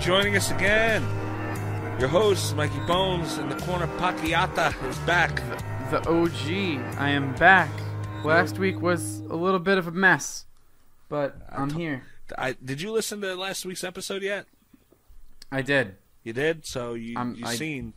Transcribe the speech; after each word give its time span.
Joining 0.00 0.36
us 0.36 0.50
again. 0.50 1.02
Your 1.98 2.08
host, 2.08 2.56
Mikey 2.56 2.78
Bones, 2.86 3.38
in 3.38 3.48
the 3.48 3.56
corner, 3.56 3.86
Pakiata, 3.98 4.72
is 4.88 4.98
back. 5.00 5.36
The 5.90 5.98
OG. 6.08 6.98
I 6.98 7.10
am 7.10 7.34
back. 7.34 7.70
Last 8.24 8.58
week 8.58 8.80
was 8.80 9.20
a 9.20 9.36
little 9.36 9.58
bit 9.58 9.78
of 9.78 9.86
a 9.86 9.90
mess, 9.92 10.44
but 11.08 11.36
I'm 11.50 11.70
here. 11.70 12.02
I, 12.38 12.54
did 12.64 12.80
you 12.80 12.92
listen 12.92 13.20
to 13.22 13.34
last 13.34 13.64
week's 13.64 13.82
episode 13.84 14.22
yet? 14.22 14.46
I 15.50 15.62
did. 15.62 15.96
You 16.22 16.32
did? 16.32 16.64
So 16.66 16.94
you, 16.94 17.18
Um, 17.18 17.34
you 17.36 17.46
I- 17.46 17.54
seen, 17.56 17.94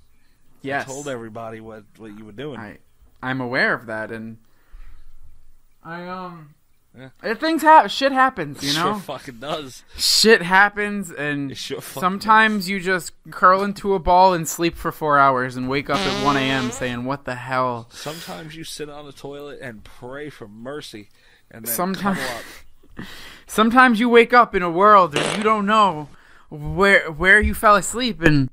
Yes. 0.62 0.86
told 0.86 1.08
everybody 1.10 1.60
what, 1.60 1.84
what 1.98 2.18
you 2.18 2.24
were 2.26 2.32
doing. 2.32 2.58
I 2.60 2.78
I'm 3.22 3.40
aware 3.42 3.74
of 3.74 3.86
that 3.88 4.12
and 4.12 4.38
I 5.84 6.08
um 6.08 6.56
Yeah. 6.96 7.34
things 7.34 7.62
happen 7.64 7.90
shit 7.90 8.12
happens, 8.12 8.64
you 8.64 8.74
know. 8.80 8.94
Sure 8.94 9.00
fucking 9.00 9.38
does. 9.40 9.84
shit 9.98 10.44
happens 10.44 11.10
and 11.12 11.58
sure 11.58 11.82
sometimes 11.82 12.70
you 12.70 12.80
just 12.80 13.14
curl 13.32 13.64
into 13.64 13.96
a 13.96 14.00
ball 14.00 14.34
and 14.34 14.48
sleep 14.48 14.76
for 14.76 14.92
4 14.92 15.18
hours 15.18 15.56
and 15.56 15.68
wake 15.68 15.90
up 15.90 15.98
at 15.98 16.24
1 16.24 16.38
a.m. 16.38 16.70
saying 16.72 17.06
what 17.06 17.26
the 17.26 17.36
hell? 17.36 17.88
Sometimes 17.92 18.56
you 18.56 18.64
sit 18.64 18.90
on 18.90 19.06
the 19.06 19.12
toilet 19.12 19.60
and 19.62 19.84
pray 19.84 20.30
for 20.30 20.48
mercy, 20.48 21.10
and 21.50 21.66
then 21.66 21.74
Sometime- 21.74 22.16
cuddle 22.16 22.38
up. 23.00 23.06
Sometimes 23.48 24.00
you 24.00 24.08
wake 24.08 24.34
up 24.34 24.54
in 24.54 24.62
a 24.62 24.70
world 24.70 25.16
where 25.16 25.38
you 25.38 25.44
don't 25.44 25.66
know 25.66 26.10
where 26.50 27.12
where 27.12 27.42
you 27.42 27.56
fell 27.56 27.76
asleep 27.76 28.22
and 28.22 28.50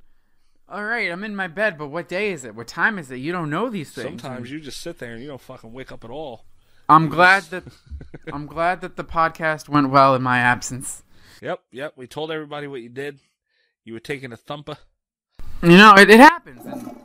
all 0.67 0.85
right, 0.85 1.11
I'm 1.11 1.25
in 1.25 1.35
my 1.35 1.49
bed, 1.49 1.77
but 1.77 1.89
what 1.89 2.09
day 2.09 2.31
is 2.31 2.45
it? 2.45 2.55
What 2.55 2.69
time 2.69 2.99
is 2.99 3.11
it? 3.11 3.17
You 3.17 3.33
don't 3.33 3.51
know 3.51 3.69
these 3.69 3.91
things. 3.91 4.23
Sometimes 4.23 4.51
you 4.53 4.61
just 4.61 4.81
sit 4.81 4.99
there 4.99 5.13
and 5.13 5.21
you 5.21 5.29
don't 5.29 5.41
fucking 5.41 5.73
wake 5.73 5.91
up 5.91 6.05
at 6.05 6.11
all. 6.11 6.45
I'm 6.91 7.09
glad 7.09 7.45
that 7.45 7.65
I'm 8.33 8.47
glad 8.47 8.81
that 8.81 8.97
the 8.97 9.05
podcast 9.05 9.69
went 9.69 9.91
well 9.91 10.15
in 10.15 10.23
my 10.23 10.39
absence. 10.39 11.03
Yep, 11.41 11.61
yep. 11.73 11.93
We 11.97 12.07
told 12.07 12.31
everybody 12.31 12.67
what 12.67 12.83
you 12.83 12.89
did. 12.89 13.19
You 13.85 13.95
were 13.95 14.01
taking 14.01 14.33
a 14.33 14.37
thumper. 14.37 14.77
You 15.63 15.77
know, 15.77 15.95
it, 15.97 16.11
it 16.11 16.21
happens. 16.21 16.65
And 16.67 16.97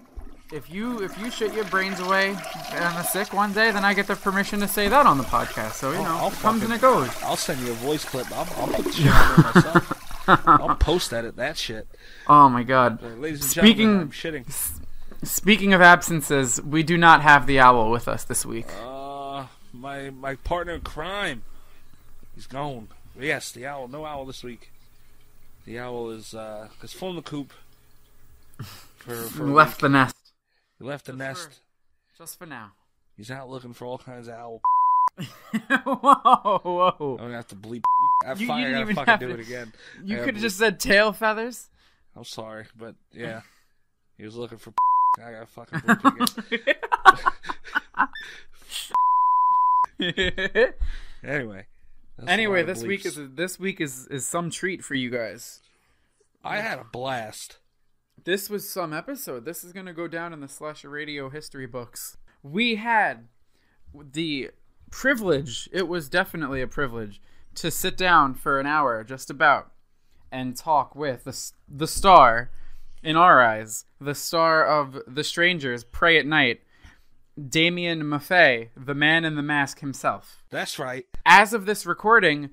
if 0.51 0.69
you 0.69 1.01
if 1.03 1.17
you 1.19 1.29
shit 1.31 1.53
your 1.53 1.65
brains 1.65 1.99
away 1.99 2.29
and 2.71 2.83
are 2.83 3.03
sick 3.03 3.33
one 3.33 3.53
day, 3.53 3.71
then 3.71 3.83
I 3.85 3.93
get 3.93 4.07
the 4.07 4.15
permission 4.15 4.59
to 4.61 4.67
say 4.67 4.87
that 4.87 5.05
on 5.05 5.17
the 5.17 5.23
podcast. 5.23 5.73
So 5.73 5.91
you 5.91 5.97
Oh, 5.97 6.03
know, 6.03 6.09
I'll 6.17 6.27
it 6.27 6.33
comes 6.33 6.61
fucking- 6.61 6.63
and 6.63 6.73
it 6.73 6.81
goes. 6.81 7.09
I'll 7.23 7.37
send 7.37 7.61
you 7.61 7.71
a 7.71 7.75
voice 7.75 8.03
clip. 8.05 8.29
I'll, 8.31 8.47
I'll 8.61 8.67
put 8.67 8.85
the 8.85 8.91
shit 8.91 9.07
on 9.11 9.41
there 9.41 9.53
myself. 9.53 10.01
I'll 10.47 10.75
post 10.75 11.13
edit 11.13 11.35
that 11.37 11.57
shit. 11.57 11.87
Oh 12.27 12.49
my 12.49 12.63
god. 12.63 13.03
Uh, 13.03 13.07
Ladies 13.19 13.41
and 13.41 13.51
Speaking- 13.51 13.77
gentlemen, 13.77 14.01
I'm 14.01 14.11
shitting. 14.11 14.81
Speaking 15.23 15.73
of 15.73 15.81
absences, 15.81 16.61
we 16.61 16.83
do 16.83 16.97
not 16.97 17.21
have 17.21 17.47
the 17.47 17.59
owl 17.59 17.89
with 17.89 18.07
us 18.07 18.23
this 18.25 18.45
week. 18.45 18.67
Uh, 18.83 18.94
my 19.79 20.09
my 20.09 20.35
partner 20.35 20.73
in 20.73 20.81
crime, 20.81 21.43
he's 22.33 22.47
gone. 22.47 22.87
Yes, 23.19 23.51
the 23.51 23.65
owl. 23.65 23.87
No 23.87 24.05
owl 24.05 24.25
this 24.25 24.43
week. 24.43 24.71
The 25.65 25.79
owl 25.79 26.09
is 26.11 26.33
uh, 26.33 26.67
is 26.83 26.93
full 26.93 27.11
in 27.11 27.15
the 27.15 27.21
coop. 27.21 27.53
For, 28.97 29.15
for 29.15 29.45
Left 29.45 29.77
week. 29.77 29.81
the 29.81 29.89
nest. 29.89 30.15
He 30.79 30.83
left 30.85 31.05
the 31.05 31.11
Just 31.11 31.19
nest. 31.19 31.49
for- 32.15 32.23
Just 32.23 32.39
for 32.39 32.45
now. 32.47 32.71
He's 33.15 33.29
out 33.29 33.47
looking 33.49 33.73
for 33.73 33.85
all 33.85 33.97
kinds 33.99 34.27
of 34.27 34.33
owl. 34.33 34.61
whoa, 35.83 36.59
whoa. 36.63 37.17
I'm 37.19 37.25
gonna 37.25 37.35
have 37.35 37.47
to 37.49 37.55
bleep. 37.55 37.83
I, 38.25 38.33
You- 38.33 38.39
you 38.41 38.47
fuck, 38.47 38.55
I 38.57 38.63
didn't 38.63 38.81
gotta 38.95 39.05
fucking 39.05 39.27
do 39.27 39.33
to- 39.35 39.39
it 39.39 39.45
again. 39.45 39.73
You 40.03 40.17
could 40.23 40.33
have 40.35 40.41
just 40.41 40.57
said 40.57 40.79
tail 40.79 41.13
feathers. 41.13 41.69
I'm 42.15 42.23
sorry, 42.23 42.65
but 42.77 42.95
yeah, 43.13 43.41
he 44.17 44.23
was 44.25 44.35
looking 44.35 44.57
for. 44.57 44.73
I 45.23 45.31
gotta 45.31 45.45
fucking 45.45 45.79
bleep 45.79 46.43
it 46.51 46.61
again. 46.61 46.75
Anyway. 51.23 51.65
anyway, 52.27 52.61
this 52.61 52.83
week 52.83 53.03
is 53.03 53.19
this 53.33 53.59
week 53.59 53.81
is 53.81 54.05
is 54.07 54.27
some 54.27 54.51
treat 54.51 54.83
for 54.83 54.93
you 54.93 55.09
guys. 55.09 55.61
I 56.43 56.57
had 56.57 56.77
a 56.77 56.83
blast. 56.83 57.57
This 58.23 58.47
was 58.47 58.69
some 58.69 58.93
episode. 58.93 59.43
This 59.43 59.63
is 59.63 59.73
going 59.73 59.87
to 59.87 59.93
go 59.93 60.07
down 60.07 60.33
in 60.33 60.39
the 60.39 60.47
slasher 60.47 60.89
radio 60.89 61.29
history 61.29 61.65
books. 61.65 62.17
We 62.43 62.75
had 62.75 63.27
the 63.91 64.51
privilege, 64.91 65.67
it 65.73 65.87
was 65.87 66.07
definitely 66.07 66.61
a 66.61 66.67
privilege, 66.67 67.19
to 67.55 67.71
sit 67.71 67.97
down 67.97 68.35
for 68.35 68.59
an 68.59 68.67
hour, 68.67 69.03
just 69.03 69.31
about, 69.31 69.71
and 70.31 70.55
talk 70.55 70.95
with 70.95 71.23
the, 71.23 71.51
the 71.67 71.87
star, 71.87 72.51
in 73.05 73.15
our 73.15 73.41
eyes, 73.41 73.85
the 74.01 74.15
star 74.15 74.65
of 74.65 74.99
The 75.07 75.23
Strangers, 75.23 75.83
Prey 75.83 76.17
at 76.17 76.25
Night, 76.25 76.61
Damian 77.37 78.03
Maffei, 78.03 78.69
the 78.77 78.95
man 78.95 79.25
in 79.25 79.35
the 79.35 79.41
mask 79.41 79.79
himself. 79.79 80.43
That's 80.49 80.79
right. 80.79 81.05
As 81.25 81.53
of 81.53 81.65
this 81.65 81.85
recording, 81.85 82.49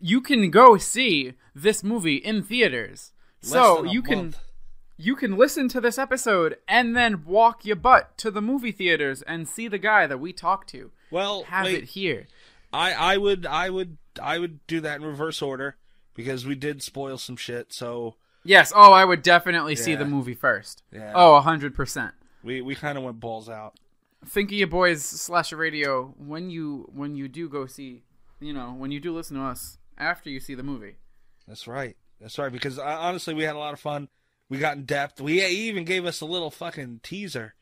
you 0.00 0.20
can 0.20 0.50
go 0.50 0.76
see 0.78 1.34
this 1.54 1.84
movie 1.84 2.16
in 2.16 2.42
theaters. 2.42 3.12
Less 3.42 3.52
so 3.52 3.84
you 3.84 4.02
can 4.02 4.18
month. 4.18 4.38
you 4.96 5.16
can 5.16 5.36
listen 5.36 5.68
to 5.68 5.80
this 5.80 5.98
episode 5.98 6.56
and 6.68 6.96
then 6.96 7.24
walk 7.24 7.64
your 7.64 7.76
butt 7.76 8.16
to 8.18 8.30
the 8.30 8.40
movie 8.40 8.72
theaters 8.72 9.22
and 9.22 9.48
see 9.48 9.68
the 9.68 9.78
guy 9.78 10.06
that 10.06 10.18
we 10.18 10.32
talked 10.32 10.68
to. 10.70 10.92
Well, 11.10 11.42
Have 11.44 11.66
wait, 11.66 11.82
it 11.82 11.84
here. 11.90 12.26
I 12.72 12.92
I 12.92 13.16
would 13.16 13.44
I 13.44 13.68
would 13.68 13.98
I 14.22 14.38
would 14.38 14.66
do 14.66 14.80
that 14.80 15.00
in 15.00 15.04
reverse 15.04 15.42
order 15.42 15.76
because 16.14 16.46
we 16.46 16.54
did 16.54 16.82
spoil 16.82 17.18
some 17.18 17.36
shit. 17.36 17.72
So 17.72 18.14
Yes. 18.44 18.72
Oh, 18.74 18.92
I 18.92 19.04
would 19.04 19.22
definitely 19.22 19.76
see 19.76 19.94
the 19.94 20.04
movie 20.04 20.34
first. 20.34 20.82
Yeah. 20.90 21.12
Oh, 21.14 21.40
hundred 21.40 21.74
percent. 21.74 22.14
we 22.42 22.60
we 22.60 22.74
kind 22.74 22.96
of 22.98 23.04
went 23.04 23.20
balls 23.20 23.48
out. 23.48 23.74
Think 24.26 24.50
of 24.50 24.58
your 24.58 24.68
boys 24.68 25.04
slash 25.04 25.52
radio 25.52 26.14
when 26.16 26.48
you 26.50 26.88
when 26.94 27.14
you 27.16 27.28
do 27.28 27.48
go 27.48 27.66
see, 27.66 28.04
you 28.40 28.52
know, 28.52 28.72
when 28.76 28.90
you 28.90 29.00
do 29.00 29.12
listen 29.14 29.36
to 29.36 29.42
us 29.42 29.78
after 29.98 30.30
you 30.30 30.38
see 30.40 30.54
the 30.54 30.62
movie. 30.62 30.96
That's 31.46 31.66
right. 31.66 31.96
That's 32.20 32.38
right. 32.38 32.52
Because 32.52 32.78
uh, 32.78 32.82
honestly, 32.84 33.34
we 33.34 33.42
had 33.42 33.56
a 33.56 33.58
lot 33.58 33.72
of 33.72 33.80
fun. 33.80 34.08
We 34.48 34.58
got 34.58 34.76
in 34.76 34.84
depth. 34.84 35.20
We 35.20 35.44
even 35.44 35.84
gave 35.84 36.04
us 36.06 36.20
a 36.20 36.26
little 36.26 36.50
fucking 36.50 37.00
teaser 37.02 37.54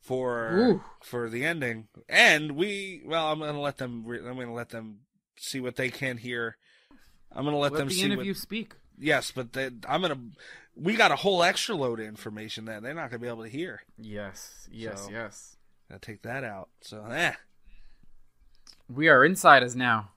for 0.00 0.56
Ooh. 0.56 0.82
for 1.02 1.28
the 1.30 1.44
ending. 1.44 1.88
And 2.08 2.52
we 2.52 3.02
well, 3.06 3.32
I'm 3.32 3.38
gonna 3.38 3.60
let 3.60 3.78
them. 3.78 4.04
Re- 4.04 4.18
I'm 4.18 4.36
gonna 4.36 4.52
let 4.52 4.68
them 4.70 5.00
see 5.38 5.60
what 5.60 5.76
they 5.76 5.90
can 5.90 6.18
hear. 6.18 6.56
I'm 7.32 7.44
gonna 7.44 7.58
let, 7.58 7.72
Let 7.72 7.78
them 7.78 7.88
the 7.88 7.94
see 7.94 8.02
interview 8.04 8.32
what. 8.32 8.36
speak. 8.38 8.74
Yes, 8.98 9.30
but 9.30 9.52
they, 9.52 9.70
I'm 9.88 10.02
gonna. 10.02 10.18
We 10.74 10.96
got 10.96 11.12
a 11.12 11.16
whole 11.16 11.42
extra 11.42 11.74
load 11.74 12.00
of 12.00 12.06
information 12.06 12.66
that 12.66 12.82
they're 12.82 12.94
not 12.94 13.10
gonna 13.10 13.20
be 13.20 13.28
able 13.28 13.44
to 13.44 13.48
hear. 13.50 13.80
Yes. 13.96 14.68
Yes. 14.70 15.04
So- 15.04 15.10
Yes. 15.10 15.54
Gotta 15.88 16.00
take 16.00 16.22
that 16.22 16.44
out. 16.44 16.68
So 16.80 17.04
eh. 17.06 17.32
We 18.88 19.08
are 19.08 19.24
insiders 19.24 19.76
now. 19.76 20.10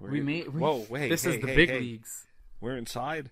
We're 0.00 0.10
We 0.10 0.20
in- 0.20 0.26
made. 0.26 0.48
We, 0.48 0.60
Whoa, 0.60 0.86
wait. 0.88 1.08
This 1.08 1.24
hey, 1.24 1.36
is 1.36 1.40
the 1.40 1.48
hey, 1.48 1.56
big 1.56 1.68
hey. 1.70 1.80
leagues. 1.80 2.26
We're 2.60 2.76
inside 2.76 3.30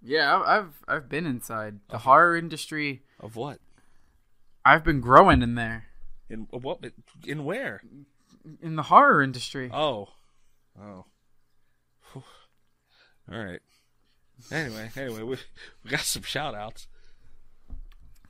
Yeah, 0.00 0.42
I've, 0.44 0.74
I've 0.88 1.08
been 1.08 1.26
inside 1.26 1.80
the 1.90 1.98
horror 1.98 2.36
industry. 2.36 3.02
of 3.20 3.36
what? 3.36 3.58
I've 4.64 4.84
been 4.84 5.00
growing 5.00 5.42
in 5.42 5.54
there 5.56 5.86
In 6.30 6.46
what? 6.50 6.80
In 7.26 7.44
where? 7.44 7.82
in 8.60 8.76
the 8.76 8.84
horror 8.84 9.22
industry. 9.22 9.70
Oh, 9.72 10.08
oh. 10.80 11.04
Whew. 12.12 12.24
All 13.32 13.44
right. 13.44 13.60
Anyway, 14.50 14.90
anyway, 14.96 15.22
we 15.22 15.36
we 15.84 15.90
got 15.90 16.00
some 16.00 16.22
shout 16.22 16.54
outs. 16.54 16.88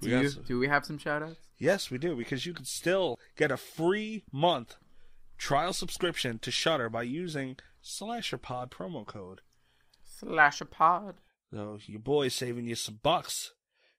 We 0.01 0.09
do, 0.11 0.21
you, 0.21 0.29
some- 0.29 0.43
do 0.43 0.59
we 0.59 0.69
have 0.69 0.85
some 0.85 0.99
shout 0.99 1.23
outs? 1.23 1.37
Yes, 1.63 1.93
we 1.93 1.99
do 1.99 2.17
because 2.17 2.45
you 2.45 2.55
can 2.55 2.65
still 2.65 3.21
get 3.37 3.53
a 3.53 3.57
free 3.57 4.25
month 4.33 4.75
trial 5.39 5.73
subscription 5.73 6.41
to 6.41 6.51
Shudder 6.51 6.89
by 6.89 7.05
using 7.05 7.57
Slasher 7.81 8.37
Pod 8.37 8.73
promo 8.73 9.07
code. 9.07 9.43
Slash 10.03 10.61
a 10.61 10.65
pod. 10.65 11.19
So 11.53 11.79
your 11.87 12.01
boy's 12.01 12.35
saving 12.35 12.67
you 12.67 12.75
some 12.75 12.99
bucks. 13.01 13.53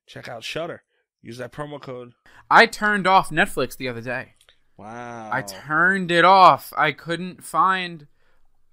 Check 0.06 0.28
out 0.28 0.44
Shudder. 0.44 0.84
Use 1.22 1.38
that 1.38 1.54
promo 1.54 1.82
code. 1.82 2.12
I 2.52 2.66
turned 2.66 3.08
off 3.08 3.30
Netflix 3.30 3.78
the 3.78 3.88
other 3.88 4.02
day. 4.02 4.34
Wow. 4.76 5.30
I 5.32 5.42
turned 5.42 6.12
it 6.12 6.26
off. 6.26 6.74
I 6.78 6.92
couldn't 6.92 7.46
find 7.46 8.08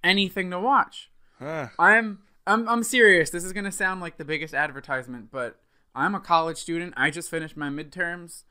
anything 0.03 0.51
to 0.51 0.59
watch. 0.59 1.09
Huh. 1.39 1.69
I'm 1.79 2.23
I'm 2.45 2.67
I'm 2.67 2.83
serious. 2.83 3.29
This 3.29 3.45
is 3.45 3.53
gonna 3.53 3.71
sound 3.71 4.01
like 4.01 4.17
the 4.17 4.25
biggest 4.25 4.53
advertisement, 4.53 5.31
but 5.31 5.61
I'm 5.95 6.13
a 6.13 6.19
college 6.19 6.57
student. 6.57 6.93
I 6.97 7.09
just 7.09 7.29
finished 7.29 7.55
my 7.55 7.69
midterms. 7.69 8.43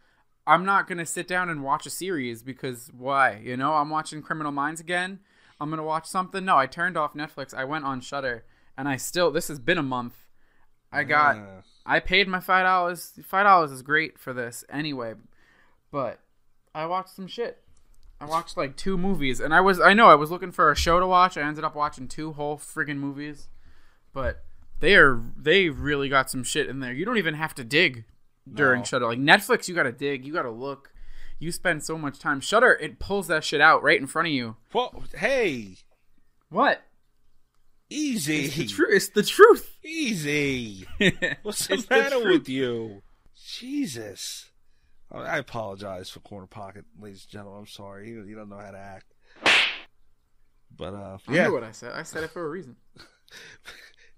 I'm 0.47 0.65
not 0.65 0.89
gonna 0.89 1.07
sit 1.07 1.29
down 1.29 1.49
and 1.49 1.63
watch 1.63 1.87
a 1.87 1.91
series 1.91 2.43
because 2.43 2.91
why? 2.97 3.41
You 3.43 3.57
know, 3.57 3.75
I'm 3.75 3.91
watching 3.91 4.23
Criminal 4.23 4.53
Minds 4.53 4.81
again. 4.81 5.21
I'm 5.61 5.71
gonna 5.71 5.85
watch 5.85 6.07
something. 6.07 6.45
No, 6.45 6.57
I 6.57 6.67
turned 6.67 6.97
off 6.97 7.15
Netflix. 7.15 7.55
I 7.55 7.65
went 7.65 7.85
on 7.85 8.01
Shudder, 8.01 8.45
and 8.77 8.89
I 8.89 8.97
still. 8.97 9.31
This 9.31 9.49
has 9.49 9.59
been 9.59 9.79
a 9.79 9.83
month. 9.83 10.15
I 10.93 11.05
got. 11.05 11.37
I 11.87 12.01
paid 12.01 12.29
my 12.29 12.41
five 12.41 12.65
dollars. 12.65 13.13
Five 13.25 13.45
dollars 13.45 13.71
is 13.71 13.83
great 13.83 14.19
for 14.19 14.33
this 14.33 14.65
anyway, 14.71 15.15
but 15.91 16.21
I 16.75 16.87
watched 16.87 17.15
some 17.15 17.27
shit. 17.27 17.63
I 18.21 18.27
watched 18.27 18.57
like 18.57 18.77
two 18.77 18.99
movies, 18.99 19.41
and 19.41 19.55
I 19.55 19.61
was 19.61 19.81
I 19.81 19.95
know 19.95 20.09
I 20.09 20.15
was 20.15 20.31
looking 20.31 20.53
for 20.53 20.71
a 20.71 20.77
show 20.77 21.01
to 21.01 21.07
watch. 21.07 21.37
I 21.37 21.43
ended 21.43 21.65
up 21.65 21.75
watching 21.75 22.09
two 22.09 22.33
whole 22.33 22.59
friggin' 22.59 22.99
movies, 22.99 23.49
but 24.13 24.45
they 24.81 24.95
are 24.95 25.21
they 25.37 25.69
really 25.69 26.09
got 26.09 26.31
some 26.31 26.45
shit 26.45 26.69
in 26.69 26.81
there. 26.81 26.93
You 26.93 27.05
don't 27.05 27.19
even 27.19 27.35
have 27.35 27.55
to 27.55 27.65
dig 27.65 28.05
during 28.53 28.81
No. 28.81 28.85
Shudder. 28.85 29.07
Like 29.07 29.19
Netflix, 29.19 29.69
you 29.69 29.75
got 29.75 29.85
to 29.85 29.93
dig. 29.93 30.25
You 30.25 30.33
got 30.33 30.43
to 30.43 30.51
look. 30.51 30.93
You 31.39 31.53
spend 31.53 31.83
so 31.83 31.97
much 31.97 32.19
time. 32.19 32.41
Shudder, 32.41 32.73
it 32.73 32.99
pulls 32.99 33.27
that 33.29 33.45
shit 33.45 33.61
out 33.61 33.83
right 33.83 33.99
in 34.01 34.07
front 34.07 34.29
of 34.29 34.33
you. 34.35 34.57
Whoa, 34.73 35.03
hey, 35.17 35.77
What? 36.51 36.83
easy. 37.89 38.45
It's 38.45 38.57
the 38.57 38.67
truth. 38.67 38.91
It's 38.93 39.09
the 39.09 39.23
truth. 39.23 39.77
Easy. 39.83 40.87
What's 41.43 41.67
the 41.67 41.75
It's 41.75 41.87
the 41.87 41.95
matter 41.97 42.19
with 42.31 42.49
you? 42.49 43.03
Jesus. 43.35 44.51
Oh, 45.11 45.19
I 45.21 45.39
apologize 45.39 46.09
for 46.11 46.21
Corner 46.21 46.47
Pocket, 46.47 46.85
ladies 47.01 47.23
and 47.25 47.31
gentlemen. 47.33 47.61
I'm 47.61 47.67
sorry. 47.67 48.09
You, 48.11 48.23
you 48.25 48.37
don't 48.37 48.49
know 48.49 48.59
how 48.59 48.71
to 48.71 48.79
act. 48.79 49.07
But 50.77 50.95
uh, 50.95 51.19
I 51.27 51.33
yeah, 51.35 51.45
know 51.45 51.53
what 51.55 51.65
I 51.65 51.73
said. 51.73 51.93
I 51.95 52.05
said 52.05 52.23
it 52.23 52.31
for 52.31 52.45
a 52.45 52.49
reason. 52.49 52.77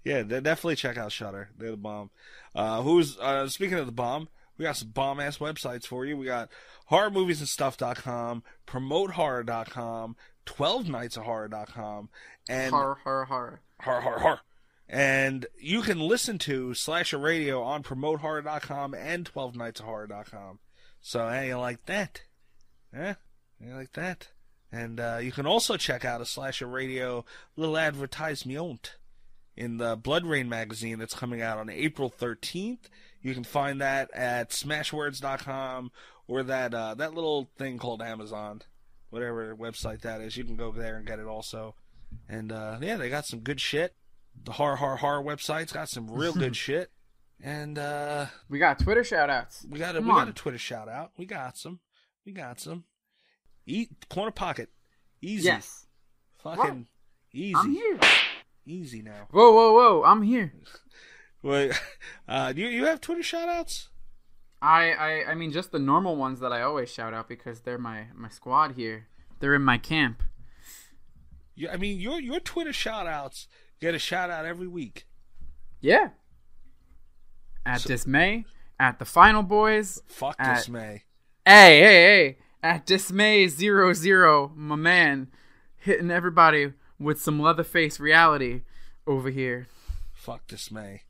yeah, 0.03 0.23
definitely 0.23 0.75
check 0.75 0.97
out 0.97 1.11
Shudder. 1.11 1.49
They're 1.57 1.71
the 1.71 1.77
bomb. 1.77 2.09
Uh, 2.55 2.81
who's 2.81 3.17
uh, 3.19 3.47
speaking 3.47 3.77
of 3.77 3.85
the 3.85 3.91
bomb? 3.91 4.29
We 4.57 4.63
got 4.63 4.77
some 4.77 4.89
bomb 4.89 5.19
ass 5.19 5.39
websites 5.39 5.85
for 5.85 6.05
you. 6.05 6.15
We 6.15 6.25
got 6.25 6.49
horrormoviesandstuff.com, 6.91 8.43
promotehorror.com, 8.67 10.15
12nightsofhorror.com, 10.45 12.09
and 12.47 12.71
horror, 12.71 12.99
horror, 13.03 13.25
horror. 13.25 13.61
Har 13.79 14.19
har. 14.19 14.39
And 14.87 15.45
you 15.59 15.81
can 15.81 15.99
listen 15.99 16.37
to 16.39 16.73
Slasher 16.73 17.17
Radio 17.17 17.63
on 17.63 17.83
promotehorror.com 17.83 18.93
and 18.93 19.31
12nightsofhorror.com. 19.33 20.59
So, 21.01 21.29
hey, 21.29 21.47
you 21.47 21.57
like 21.57 21.85
that? 21.85 22.21
Eh? 22.93 23.15
You 23.59 23.73
like 23.73 23.93
that? 23.93 24.27
And 24.71 24.99
uh, 24.99 25.19
you 25.21 25.31
can 25.31 25.45
also 25.45 25.77
check 25.77 26.05
out 26.05 26.21
a 26.21 26.25
Slasher 26.25 26.67
Radio 26.67 27.25
little 27.55 27.77
advertisement 27.77 28.95
in 29.55 29.77
the 29.77 29.95
Blood 29.95 30.25
Rain 30.25 30.49
magazine 30.49 30.99
that's 30.99 31.13
coming 31.13 31.41
out 31.41 31.57
on 31.57 31.69
April 31.69 32.09
13th. 32.11 32.89
You 33.21 33.33
can 33.33 33.43
find 33.43 33.79
that 33.81 34.09
at 34.13 34.49
smashwords.com 34.49 35.91
or 36.27 36.43
that 36.43 36.73
uh, 36.73 36.95
that 36.95 37.13
little 37.13 37.49
thing 37.57 37.77
called 37.77 38.01
Amazon, 38.01 38.61
whatever 39.09 39.55
website 39.55 40.01
that 40.01 40.21
is. 40.21 40.35
You 40.37 40.43
can 40.43 40.55
go 40.55 40.71
there 40.71 40.97
and 40.97 41.05
get 41.05 41.19
it 41.19 41.25
also. 41.25 41.75
And 42.27 42.51
uh, 42.51 42.77
yeah, 42.81 42.97
they 42.97 43.09
got 43.09 43.25
some 43.25 43.39
good 43.39 43.59
shit. 43.61 43.95
The 44.43 44.53
Har 44.53 44.75
Har 44.75 44.97
Har 44.97 45.21
website's 45.21 45.71
got 45.71 45.89
some 45.89 46.09
real 46.09 46.33
good 46.33 46.55
shit. 46.57 46.91
And 47.41 47.77
uh, 47.77 48.27
We 48.49 48.59
got 48.59 48.79
Twitter 48.79 49.03
shout 49.03 49.29
outs. 49.29 49.65
we 49.69 49.77
got 49.79 49.95
a 49.95 49.99
Come 49.99 50.07
we 50.07 50.13
got 50.13 50.29
a 50.29 50.33
Twitter 50.33 50.57
shout 50.57 50.87
out. 50.89 51.11
We 51.17 51.25
got 51.25 51.57
some. 51.57 51.79
We 52.25 52.31
got 52.31 52.59
some. 52.59 52.85
Eat 53.65 53.89
corner 54.09 54.31
pocket. 54.31 54.69
Easy. 55.21 55.45
Yes. 55.45 55.85
Fucking 56.41 56.87
easy. 57.33 57.79
Easy 58.65 59.01
now. 59.01 59.27
Whoa, 59.31 59.51
whoa, 59.51 59.73
whoa! 59.73 60.03
I'm 60.03 60.21
here. 60.21 60.53
Wait, 61.41 61.73
uh, 62.27 62.53
do 62.53 62.61
you 62.61 62.67
you 62.67 62.85
have 62.85 63.01
Twitter 63.01 63.21
shoutouts? 63.21 63.89
I, 64.61 64.91
I, 64.93 65.31
I 65.31 65.35
mean, 65.35 65.51
just 65.51 65.73
the 65.73 65.79
normal 65.79 66.15
ones 66.15 66.39
that 66.39 66.53
I 66.53 66.61
always 66.61 66.89
shout 66.89 67.13
out 67.13 67.27
because 67.27 67.61
they're 67.61 67.77
my 67.77 68.05
my 68.15 68.29
squad 68.29 68.75
here. 68.75 69.07
They're 69.39 69.55
in 69.55 69.61
my 69.61 69.77
camp. 69.77 70.23
You, 71.53 71.67
I 71.67 71.75
mean, 71.75 71.99
your 71.99 72.21
your 72.21 72.39
Twitter 72.39 72.71
shoutouts 72.71 73.47
get 73.81 73.93
a 73.93 73.99
shout 73.99 74.29
out 74.29 74.45
every 74.45 74.67
week. 74.67 75.05
Yeah. 75.81 76.09
At 77.65 77.83
dismay, 77.83 78.45
at 78.79 78.99
the 78.99 79.05
final 79.05 79.43
boys. 79.43 80.01
Fuck 80.07 80.35
at, 80.39 80.55
dismay. 80.55 81.03
Hey, 81.45 81.79
hey, 81.81 82.03
hey! 82.03 82.37
At 82.61 82.85
dismay 82.85 83.49
zero 83.49 83.91
zero, 83.91 84.53
my 84.55 84.77
man, 84.77 85.27
hitting 85.75 86.09
everybody 86.09 86.71
with 86.99 87.21
some 87.21 87.39
Leatherface 87.39 87.99
reality 87.99 88.61
over 89.07 89.29
here. 89.29 89.67
Fuck 90.13 90.47
dismay. 90.47 91.01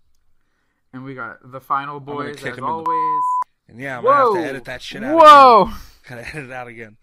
And 0.91 1.03
we 1.03 1.13
got 1.15 1.51
the 1.51 1.59
final 1.61 1.99
boys 1.99 2.37
as 2.37 2.43
in 2.45 2.55
the- 2.57 2.65
always. 2.65 3.23
And 3.67 3.79
yeah, 3.79 3.97
I'm 3.99 4.03
gonna 4.03 4.17
have 4.35 4.43
to 4.43 4.49
edit 4.49 4.65
that 4.65 4.81
shit 4.81 5.03
out. 5.03 5.17
Whoa! 5.19 5.61
Again. 5.63 5.77
Gotta 6.09 6.27
edit 6.27 6.45
it 6.45 6.51
out 6.51 6.67
again. 6.67 6.97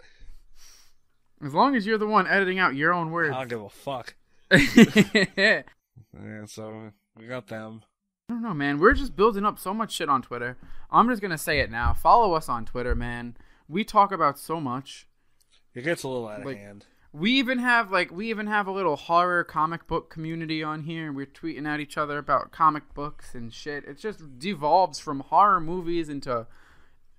As 1.42 1.54
long 1.54 1.74
as 1.74 1.86
you're 1.86 1.96
the 1.98 2.06
one 2.06 2.26
editing 2.26 2.58
out 2.58 2.74
your 2.74 2.92
own 2.92 3.10
words. 3.10 3.34
I 3.34 3.38
don't 3.38 3.48
give 3.48 3.62
a 3.62 3.68
fuck. 3.70 4.14
Yeah, 6.12 6.44
so 6.46 6.90
we 7.16 7.26
got 7.26 7.46
them. 7.46 7.82
I 8.28 8.32
don't 8.34 8.42
know, 8.42 8.54
man. 8.54 8.78
We're 8.78 8.94
just 8.94 9.14
building 9.16 9.44
up 9.44 9.58
so 9.58 9.72
much 9.72 9.92
shit 9.92 10.08
on 10.08 10.22
Twitter. 10.22 10.56
I'm 10.90 11.08
just 11.08 11.22
gonna 11.22 11.38
say 11.38 11.60
it 11.60 11.70
now. 11.70 11.94
Follow 11.94 12.34
us 12.34 12.48
on 12.48 12.64
Twitter, 12.64 12.94
man. 12.94 13.36
We 13.68 13.84
talk 13.84 14.12
about 14.12 14.38
so 14.38 14.60
much. 14.60 15.06
It 15.74 15.82
gets 15.82 16.02
a 16.02 16.08
little 16.08 16.26
out 16.28 16.44
of 16.44 16.56
hand. 16.56 16.86
We 17.12 17.32
even 17.32 17.58
have 17.58 17.90
like 17.90 18.12
we 18.12 18.30
even 18.30 18.46
have 18.46 18.66
a 18.66 18.70
little 18.72 18.96
horror 18.96 19.42
comic 19.44 19.86
book 19.88 20.10
community 20.10 20.62
on 20.62 20.82
here. 20.84 21.06
and 21.08 21.16
We're 21.16 21.26
tweeting 21.26 21.66
at 21.66 21.80
each 21.80 21.98
other 21.98 22.18
about 22.18 22.52
comic 22.52 22.94
books 22.94 23.34
and 23.34 23.52
shit. 23.52 23.84
It 23.84 23.98
just 23.98 24.38
devolves 24.38 25.00
from 25.00 25.20
horror 25.20 25.60
movies 25.60 26.08
into 26.08 26.46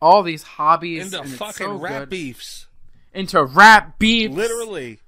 all 0.02 0.24
these 0.24 0.44
hobbies 0.44 1.06
Into 1.06 1.20
and 1.20 1.30
it's 1.30 1.38
fucking 1.38 1.68
so 1.68 1.76
rap 1.76 2.00
good. 2.04 2.10
beefs. 2.10 2.68
into 3.14 3.44
rap 3.44 4.00
beefs. 4.00 4.34
Literally. 4.34 5.00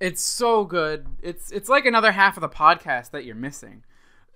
It's 0.00 0.22
so 0.24 0.64
good. 0.64 1.06
It's 1.22 1.50
it's 1.52 1.68
like 1.68 1.86
another 1.86 2.12
half 2.12 2.36
of 2.36 2.40
the 2.40 2.48
podcast 2.48 3.12
that 3.12 3.24
you're 3.24 3.34
missing. 3.36 3.84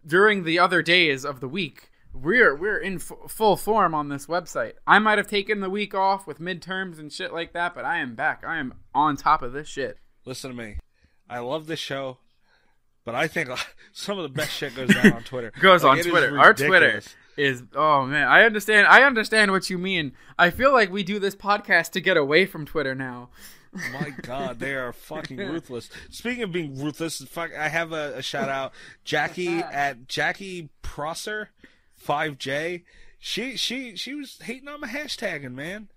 During 0.07 0.45
the 0.45 0.59
other 0.59 0.81
days 0.83 1.25
of 1.27 1.41
the 1.41 1.49
week, 1.49 1.91
we're 2.13 2.55
we're 2.57 2.79
in 2.79 2.97
f- 2.97 3.13
full 3.29 3.57
form 3.57 3.95
on 3.95 4.09
this 4.09 4.27
website. 4.27 4.73
I 4.87 4.99
might 4.99 5.19
have 5.19 5.27
taken 5.29 5.61
the 5.61 5.71
week 5.71 5.95
off 5.95 6.27
with 6.27 6.41
midterms 6.41 6.99
and 6.99 7.13
shit 7.13 7.33
like 7.33 7.53
that, 7.53 7.75
but 7.75 7.85
I 7.85 7.99
am 7.99 8.15
back. 8.15 8.43
I 8.47 8.59
am 8.59 8.75
on 8.95 9.17
top 9.17 9.43
of 9.43 9.53
this 9.53 9.69
shit. 9.69 9.99
Listen 10.25 10.51
to 10.51 10.57
me. 10.57 10.77
I 11.29 11.39
love 11.39 11.67
this 11.67 11.79
show, 11.79 12.19
but 13.05 13.15
I 13.15 13.29
think 13.29 13.51
some 13.93 14.19
of 14.19 14.25
the 14.25 14.29
best 14.29 14.53
shit 14.53 14.75
goes 14.75 14.89
down 14.93 15.13
on 15.13 15.23
Twitter. 15.23 15.53
Goes 15.61 15.85
Like, 15.85 15.99
on 16.05 16.11
Twitter. 16.11 16.39
Our 16.39 16.55
Twitter 16.55 17.03
is 17.37 17.63
oh 17.75 18.05
man, 18.07 18.27
I 18.29 18.43
understand. 18.43 18.87
I 18.87 19.03
understand 19.05 19.53
what 19.53 19.71
you 19.71 19.79
mean. 19.79 20.13
I 20.39 20.51
feel 20.51 20.73
like 20.73 20.91
we 20.93 21.03
do 21.03 21.19
this 21.19 21.37
podcast 21.37 21.91
to 21.93 22.01
get 22.01 22.17
away 22.17 22.47
from 22.47 22.67
Twitter 22.67 22.95
now. 22.95 23.31
My 23.93 24.11
God, 24.23 24.59
they 24.59 24.75
are 24.75 24.93
fucking 24.93 25.39
ruthless. 25.39 25.89
Speaking 26.11 26.43
of 26.43 26.51
being 26.51 26.83
ruthless, 26.83 27.23
fuck, 27.23 27.55
I 27.57 27.69
have 27.69 27.93
a, 27.93 28.15
a 28.17 28.23
shout 28.23 28.49
out, 28.49 28.73
Jackie 29.05 29.59
at 29.61 30.09
Jackie 30.09 30.71
Prosser, 30.83 31.51
five 32.01 32.39
J. 32.39 32.85
She 33.19 33.57
she 33.57 33.95
she 33.97 34.15
was 34.15 34.39
hating 34.43 34.69
on 34.69 34.81
my 34.81 34.89
hashtagging, 34.89 35.53
man. 35.55 35.89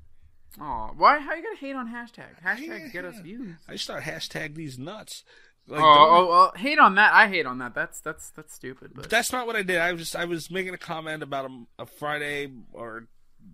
Oh, 0.62 0.92
why? 0.98 1.20
How 1.20 1.34
you 1.34 1.42
gonna 1.44 1.56
hate 1.56 1.76
on 1.76 1.88
hashtag? 1.88 2.42
Hashtags 2.46 2.92
get 2.92 3.06
us 3.06 3.18
views. 3.20 3.56
I 3.68 3.72
just 3.74 3.86
start 3.86 4.04
hashtag 4.04 4.54
these 4.56 4.78
nuts. 4.78 5.24
Like, 5.68 5.80
Oh, 5.80 5.84
don't- 5.84 6.10
oh, 6.30 6.52
oh, 6.54 6.58
hate 6.60 6.78
on 6.78 6.96
that. 6.96 7.14
I 7.14 7.28
hate 7.28 7.46
on 7.46 7.58
that. 7.60 7.74
That's 7.74 8.02
that's 8.02 8.30
that's 8.32 8.54
stupid. 8.54 8.92
But 8.94 9.10
That's 9.10 9.32
not 9.32 9.48
what 9.48 9.56
I 9.56 9.64
did. 9.64 9.80
I 9.80 9.94
was 9.94 10.02
just 10.02 10.16
I 10.16 10.26
was 10.26 10.52
making 10.52 10.74
a 10.74 10.78
comment 10.78 11.24
about 11.24 11.50
a, 11.50 11.64
a 11.84 11.86
Friday 11.86 12.52
or 12.74 13.08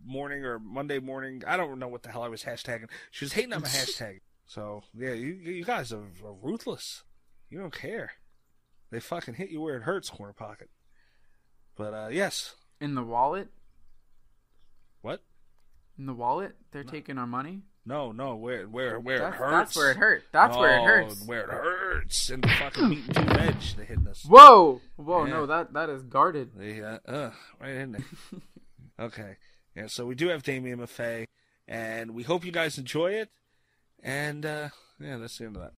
morning 0.06 0.44
or 0.44 0.58
Monday 0.60 1.00
morning. 1.00 1.44
I 1.48 1.56
don't 1.56 1.78
know 1.80 1.88
what 1.88 2.02
the 2.04 2.10
hell 2.10 2.24
I 2.24 2.28
was 2.28 2.44
hashtagging. 2.44 2.90
She 3.12 3.24
was 3.26 3.34
hating 3.34 3.54
on 3.54 3.62
my 3.62 3.68
hashtag. 3.70 4.20
So 4.48 4.82
yeah, 4.98 5.14
you 5.14 5.34
you 5.36 5.64
guys 5.64 5.94
are, 5.94 6.08
are 6.26 6.34
ruthless. 6.42 7.04
You 7.52 7.60
don't 7.60 7.74
care. 7.74 8.14
They 8.92 9.00
fucking 9.00 9.36
hit 9.36 9.52
you 9.52 9.62
where 9.62 9.78
it 9.78 9.84
hurts, 9.84 10.10
corner 10.10 10.34
pocket. 10.34 10.70
But 11.80 11.94
uh, 11.94 12.10
yes. 12.12 12.56
In 12.82 12.94
the 12.94 13.02
wallet? 13.04 13.48
What? 15.02 15.24
In 15.98 16.08
the 16.08 16.14
wallet? 16.14 16.58
They're 16.74 16.84
taking 16.84 17.18
our 17.18 17.26
money? 17.26 17.62
No, 17.86 18.12
no, 18.12 18.36
where 18.36 18.68
where 18.68 19.00
where 19.00 19.20
That's, 19.20 19.34
it 19.38 19.38
hurts. 19.40 19.62
that's 19.74 19.76
where 19.78 19.92
it 19.92 19.98
hurt. 19.98 20.24
That's 20.34 20.58
where 20.58 20.78
it 20.78 20.84
hurts. 20.84 21.26
Where 21.26 21.42
it 21.44 21.50
hurts. 21.50 22.30
And 22.30 22.44
the 22.44 22.50
fucking 22.50 22.90
meat 22.90 23.06
and 23.08 23.16
two 23.16 23.34
veg 23.34 23.56
they 23.78 23.86
hitting 23.86 24.08
us. 24.10 24.26
Whoa! 24.28 24.82
Whoa, 24.98 25.24
Yeah. 25.24 25.32
no, 25.32 25.46
that 25.46 25.72
that 25.72 25.90
is 25.90 26.04
guarded. 26.04 26.52
They, 26.54 26.82
uh, 26.82 27.00
uh, 27.08 27.32
right 27.62 27.76
in 27.76 27.94
there. 27.94 28.06
okay. 29.00 29.38
Yeah, 29.74 29.88
so 29.88 30.06
we 30.06 30.16
do 30.16 30.28
have 30.28 30.44
Damian 30.44 30.80
Maffei, 30.80 31.28
and 31.66 32.12
we 32.12 32.24
hope 32.24 32.44
you 32.44 32.52
guys 32.52 32.78
enjoy 32.78 33.14
it. 33.14 33.30
And, 34.04 34.46
uh, 34.46 34.70
yeah, 35.00 35.16
that's 35.18 35.38
the 35.38 35.46
end 35.46 35.56
of 35.56 35.62
that. 35.62 35.74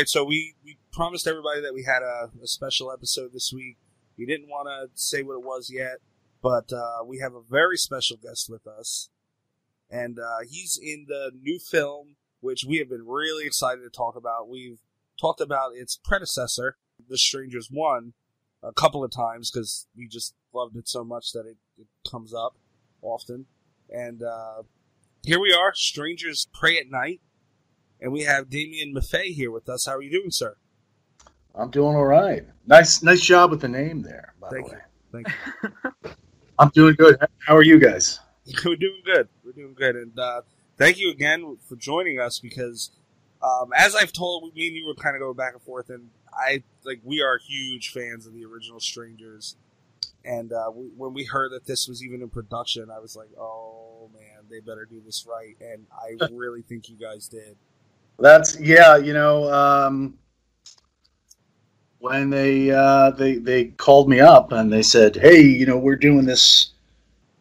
Right, 0.00 0.08
so 0.08 0.24
we, 0.24 0.54
we 0.64 0.78
promised 0.94 1.26
everybody 1.26 1.60
that 1.60 1.74
we 1.74 1.82
had 1.82 2.02
a, 2.02 2.30
a 2.42 2.46
special 2.46 2.90
episode 2.90 3.34
this 3.34 3.52
week. 3.52 3.76
We 4.16 4.24
didn't 4.24 4.48
want 4.48 4.66
to 4.66 4.88
say 4.94 5.22
what 5.22 5.34
it 5.34 5.44
was 5.44 5.70
yet, 5.70 5.98
but 6.42 6.72
uh, 6.72 7.04
we 7.04 7.18
have 7.18 7.34
a 7.34 7.42
very 7.42 7.76
special 7.76 8.16
guest 8.16 8.48
with 8.48 8.66
us, 8.66 9.10
and 9.90 10.18
uh, 10.18 10.38
he's 10.48 10.80
in 10.82 11.04
the 11.06 11.32
new 11.38 11.58
film, 11.58 12.16
which 12.40 12.64
we 12.66 12.78
have 12.78 12.88
been 12.88 13.06
really 13.06 13.44
excited 13.44 13.82
to 13.82 13.90
talk 13.90 14.16
about. 14.16 14.48
We've 14.48 14.78
talked 15.20 15.42
about 15.42 15.72
its 15.74 16.00
predecessor, 16.02 16.78
The 17.10 17.18
Strangers 17.18 17.68
One, 17.70 18.14
a 18.62 18.72
couple 18.72 19.04
of 19.04 19.10
times 19.10 19.50
because 19.50 19.86
we 19.94 20.08
just 20.08 20.34
loved 20.54 20.76
it 20.76 20.88
so 20.88 21.04
much 21.04 21.32
that 21.32 21.44
it, 21.44 21.58
it 21.76 21.88
comes 22.10 22.32
up 22.32 22.56
often, 23.02 23.44
and 23.90 24.22
uh, 24.22 24.62
here 25.24 25.40
we 25.40 25.52
are, 25.52 25.74
Strangers 25.74 26.48
Prey 26.54 26.78
at 26.78 26.90
Night. 26.90 27.20
And 28.00 28.12
we 28.12 28.22
have 28.22 28.48
Damian 28.48 28.94
Maffei 28.94 29.34
here 29.34 29.50
with 29.50 29.68
us. 29.68 29.86
How 29.86 29.96
are 29.96 30.02
you 30.02 30.10
doing, 30.10 30.30
sir? 30.30 30.56
I'm 31.54 31.70
doing 31.70 31.96
all 31.96 32.06
right. 32.06 32.44
Nice, 32.66 33.02
nice 33.02 33.20
job 33.20 33.50
with 33.50 33.60
the 33.60 33.68
name 33.68 34.02
there. 34.02 34.34
By 34.40 34.48
Thank 34.50 34.66
the 34.66 34.72
you. 34.72 34.78
way, 34.78 35.24
Thank 35.24 35.28
you. 36.04 36.10
I'm 36.58 36.70
doing 36.70 36.94
good. 36.94 37.18
How 37.46 37.56
are 37.56 37.62
you 37.62 37.78
guys? 37.78 38.20
We're 38.64 38.76
doing 38.76 39.02
good. 39.04 39.28
We're 39.44 39.52
doing 39.52 39.74
good. 39.74 39.96
And 39.96 40.18
uh, 40.18 40.42
thank 40.76 40.98
you 40.98 41.10
again 41.10 41.58
for 41.68 41.76
joining 41.76 42.20
us 42.20 42.38
because, 42.38 42.90
um, 43.42 43.70
as 43.76 43.94
I've 43.94 44.12
told, 44.12 44.54
me 44.54 44.66
and 44.66 44.76
you 44.76 44.86
were 44.86 44.94
kind 44.94 45.16
of 45.16 45.20
going 45.20 45.36
back 45.36 45.52
and 45.52 45.62
forth, 45.62 45.90
and 45.90 46.10
I 46.32 46.62
like 46.84 47.00
we 47.04 47.22
are 47.22 47.38
huge 47.38 47.90
fans 47.92 48.26
of 48.26 48.34
the 48.34 48.44
original 48.44 48.80
Strangers. 48.80 49.56
And 50.24 50.52
uh, 50.52 50.70
we, 50.74 50.88
when 50.96 51.14
we 51.14 51.24
heard 51.24 51.52
that 51.52 51.66
this 51.66 51.88
was 51.88 52.04
even 52.04 52.20
in 52.20 52.28
production, 52.28 52.90
I 52.90 52.98
was 52.98 53.16
like, 53.16 53.30
"Oh 53.38 54.10
man, 54.12 54.44
they 54.50 54.60
better 54.60 54.84
do 54.84 55.00
this 55.04 55.26
right." 55.26 55.56
And 55.60 55.86
I 55.92 56.26
really 56.32 56.62
think 56.62 56.88
you 56.88 56.96
guys 56.96 57.28
did. 57.28 57.56
That's 58.20 58.60
yeah. 58.60 58.96
You 58.96 59.14
know, 59.14 59.52
um, 59.52 60.14
when 61.98 62.30
they 62.30 62.70
uh, 62.70 63.10
they 63.12 63.36
they 63.36 63.66
called 63.66 64.08
me 64.08 64.20
up 64.20 64.52
and 64.52 64.72
they 64.72 64.82
said, 64.82 65.16
"Hey, 65.16 65.40
you 65.40 65.66
know, 65.66 65.78
we're 65.78 65.96
doing 65.96 66.24
this 66.26 66.72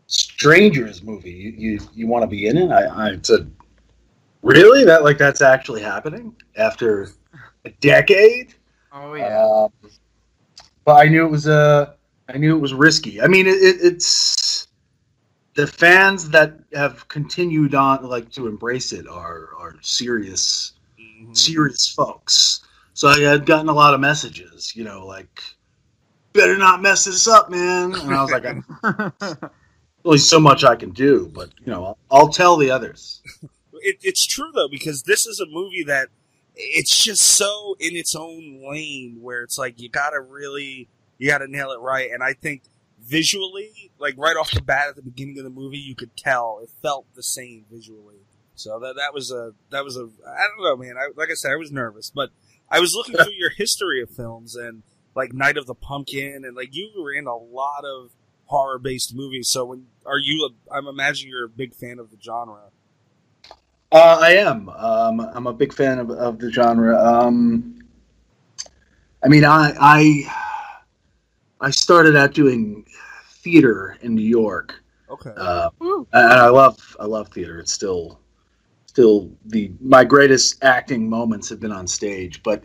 Strangers 0.07 1.03
movie. 1.03 1.31
You 1.31 1.51
you, 1.51 1.79
you 1.93 2.07
want 2.07 2.23
to 2.23 2.27
be 2.27 2.47
in 2.47 2.57
it?" 2.57 2.71
I, 2.71 3.07
I 3.07 3.19
said, 3.21 3.51
"Really? 4.41 4.85
That 4.85 5.03
like 5.03 5.17
that's 5.17 5.41
actually 5.41 5.81
happening 5.81 6.35
after 6.55 7.09
a 7.65 7.69
decade?" 7.81 8.53
Oh 8.93 9.13
yeah. 9.13 9.43
Um, 9.43 9.91
but 10.85 10.95
I 10.95 11.05
knew 11.05 11.25
it 11.25 11.29
was 11.29 11.47
uh, 11.47 11.93
I 12.27 12.37
knew 12.37 12.55
it 12.55 12.59
was 12.59 12.73
risky. 12.73 13.21
I 13.21 13.27
mean, 13.27 13.47
it, 13.47 13.61
it, 13.61 13.77
it's 13.81 14.58
the 15.59 15.67
fans 15.67 16.29
that 16.29 16.53
have 16.73 17.07
continued 17.09 17.75
on 17.75 18.03
like 18.03 18.31
to 18.31 18.47
embrace 18.47 18.93
it 18.93 19.07
are 19.07 19.49
are 19.57 19.75
serious 19.81 20.73
Mhm. 20.99 21.35
serious 21.35 21.87
folks. 21.87 22.61
So 22.93 23.07
I 23.09 23.19
had 23.19 23.45
gotten 23.45 23.67
a 23.69 23.73
lot 23.73 23.93
of 23.93 23.99
messages, 23.99 24.73
you 24.75 24.83
know, 24.85 25.05
like 25.05 25.41
better 26.33 26.57
not 26.57 26.81
mess 26.81 27.03
this 27.05 27.27
up, 27.27 27.49
man. 27.49 27.93
And 27.93 28.13
I 28.13 28.21
was 28.23 28.31
like, 28.31 28.45
"I'm- 28.83 29.51
only 30.05 30.17
so 30.17 30.39
much 30.39 30.63
I 30.63 30.75
can 30.75 30.91
do, 30.91 31.29
but 31.33 31.49
you 31.59 31.71
know, 31.71 31.85
I'll, 31.85 31.97
I'll 32.11 32.29
tell 32.29 32.55
the 32.57 32.71
others. 32.71 33.21
It, 33.81 33.97
it's 34.01 34.25
true 34.25 34.51
though 34.53 34.69
because 34.69 35.03
this 35.03 35.25
is 35.27 35.39
a 35.41 35.45
movie 35.45 35.83
that 35.83 36.07
it's 36.55 37.03
just 37.03 37.21
so 37.21 37.75
in 37.79 37.95
its 37.95 38.15
own 38.15 38.61
lane 38.69 39.17
where 39.21 39.41
it's 39.43 39.57
like 39.57 39.79
you 39.81 39.89
gotta 39.89 40.19
really 40.21 40.87
you 41.17 41.27
gotta 41.29 41.47
nail 41.47 41.71
it 41.71 41.79
right 41.79 42.11
and 42.11 42.21
i 42.21 42.33
think 42.33 42.63
visually 43.09 43.91
like 43.97 44.15
right 44.17 44.37
off 44.37 44.51
the 44.51 44.61
bat 44.61 44.89
at 44.89 44.95
the 44.95 45.01
beginning 45.01 45.37
of 45.39 45.43
the 45.43 45.49
movie 45.49 45.77
you 45.77 45.95
could 45.95 46.15
tell. 46.15 46.59
It 46.63 46.69
felt 46.81 47.05
the 47.15 47.23
same 47.23 47.65
visually. 47.71 48.21
So 48.55 48.79
that 48.79 48.95
that 48.97 49.13
was 49.13 49.31
a 49.31 49.53
that 49.71 49.83
was 49.83 49.95
a 49.95 50.09
i 50.27 50.47
don't 50.47 50.63
know 50.63 50.75
man. 50.75 50.95
I, 50.97 51.09
like 51.15 51.29
i 51.31 51.33
said 51.33 51.51
i 51.51 51.55
was 51.55 51.71
nervous 51.71 52.11
but 52.13 52.29
i 52.69 52.81
was 52.81 52.93
looking 52.93 53.15
through 53.23 53.33
your 53.37 53.51
history 53.51 54.01
of 54.01 54.09
films 54.09 54.53
and 54.55 54.83
like 55.15 55.33
night 55.33 55.57
of 55.57 55.65
the 55.65 55.75
pumpkin 55.75 56.43
and 56.45 56.57
like 56.57 56.75
you 56.75 56.91
were 56.97 57.13
in 57.13 57.25
a 57.25 57.35
lot 57.35 57.85
of 57.85 58.11
horror 58.45 58.79
based 58.79 59.15
movies. 59.15 59.47
So 59.49 59.65
when 59.65 59.85
are 60.05 60.17
you 60.17 60.49
a, 60.49 60.75
i'm 60.75 60.87
imagining 60.87 61.31
you're 61.31 61.45
a 61.45 61.49
big 61.49 61.73
fan 61.73 61.99
of 61.99 62.11
the 62.11 62.17
genre. 62.21 62.71
Uh, 63.91 64.19
I 64.21 64.33
am. 64.33 64.69
Um, 64.69 65.19
I'm 65.19 65.47
a 65.47 65.53
big 65.53 65.73
fan 65.73 65.97
of, 65.97 66.11
of 66.11 66.37
the 66.37 66.51
genre. 66.51 66.95
Um, 66.95 67.79
I 69.23 69.27
mean, 69.29 69.43
I, 69.43 69.73
I 69.79 70.48
I 71.61 71.69
started 71.71 72.15
out 72.15 72.33
doing 72.33 72.85
theater 73.43 73.97
in 74.01 74.15
New 74.15 74.21
York, 74.21 74.81
okay 75.09 75.33
uh, 75.35 75.69
and 75.81 76.07
I 76.13 76.49
love 76.49 76.95
I 76.99 77.05
love 77.05 77.29
theater. 77.29 77.59
It's 77.59 77.73
still 77.73 78.19
still 78.85 79.31
the 79.45 79.71
my 79.79 80.03
greatest 80.03 80.63
acting 80.63 81.09
moments 81.09 81.49
have 81.49 81.59
been 81.59 81.71
on 81.71 81.87
stage. 81.87 82.41
But 82.43 82.63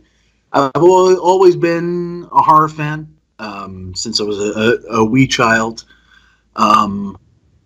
I've 0.52 0.70
always 0.76 1.56
been 1.56 2.28
a 2.32 2.42
horror 2.42 2.68
fan 2.68 3.14
um, 3.38 3.94
since 3.94 4.20
I 4.20 4.24
was 4.24 4.38
a, 4.38 4.52
a, 4.92 5.00
a 5.00 5.04
wee 5.04 5.26
child. 5.26 5.84
Um, 6.56 7.18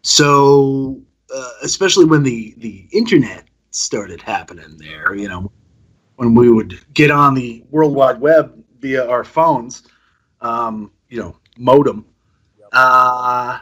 so 0.02 1.00
uh, 1.35 1.50
especially 1.62 2.04
when 2.04 2.23
the 2.23 2.54
the 2.58 2.87
internet 2.92 3.44
started 3.70 4.23
happening 4.23 4.76
there, 4.78 5.14
you 5.14 5.28
know, 5.28 5.50
when 6.16 6.35
we 6.35 6.50
would 6.50 6.78
get 6.94 7.11
on 7.11 7.35
the 7.35 7.64
World 7.70 7.94
Wide 7.94 8.20
Web 8.20 8.62
via 8.80 9.06
our 9.06 9.25
phones, 9.25 9.82
um, 10.40 10.90
you 11.08 11.20
know, 11.20 11.36
modem. 11.56 12.04
Uh, 12.72 13.58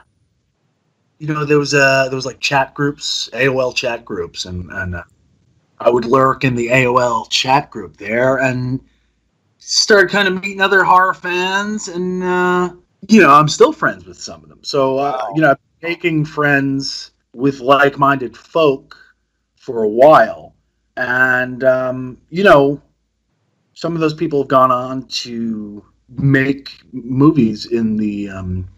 you 1.18 1.28
know, 1.32 1.44
there 1.44 1.58
was 1.58 1.74
uh 1.74 2.06
there 2.08 2.16
was 2.16 2.26
like 2.26 2.40
chat 2.40 2.74
groups, 2.74 3.28
AOL 3.32 3.74
chat 3.74 4.04
groups, 4.04 4.44
and 4.44 4.70
and 4.70 4.96
uh, 4.96 5.02
I 5.78 5.90
would 5.90 6.04
lurk 6.04 6.44
in 6.44 6.54
the 6.54 6.68
AOL 6.68 7.30
chat 7.30 7.70
group 7.70 7.96
there 7.96 8.38
and 8.38 8.80
started 9.58 10.10
kind 10.10 10.28
of 10.28 10.34
meeting 10.34 10.60
other 10.60 10.84
horror 10.84 11.14
fans, 11.14 11.88
and 11.88 12.22
uh, 12.22 12.70
you 13.08 13.20
know, 13.20 13.30
I'm 13.32 13.48
still 13.48 13.72
friends 13.72 14.04
with 14.04 14.20
some 14.20 14.42
of 14.42 14.48
them. 14.48 14.60
So 14.62 14.98
uh, 14.98 15.12
Wow. 15.12 15.32
you 15.34 15.42
know, 15.42 15.56
making 15.82 16.24
friends 16.24 17.12
with 17.34 17.60
like-minded 17.60 18.36
folk 18.36 18.96
for 19.56 19.84
a 19.84 19.88
while, 19.88 20.54
and 20.96 21.64
um, 21.64 22.18
you 22.30 22.44
know, 22.44 22.80
some 23.74 23.94
of 23.94 24.00
those 24.00 24.14
people 24.14 24.40
have 24.40 24.48
gone 24.48 24.70
on 24.70 25.06
to 25.08 25.84
make 26.08 26.80
movies 26.92 27.66
in 27.66 27.96
the 27.96 28.28
um, 28.30 28.68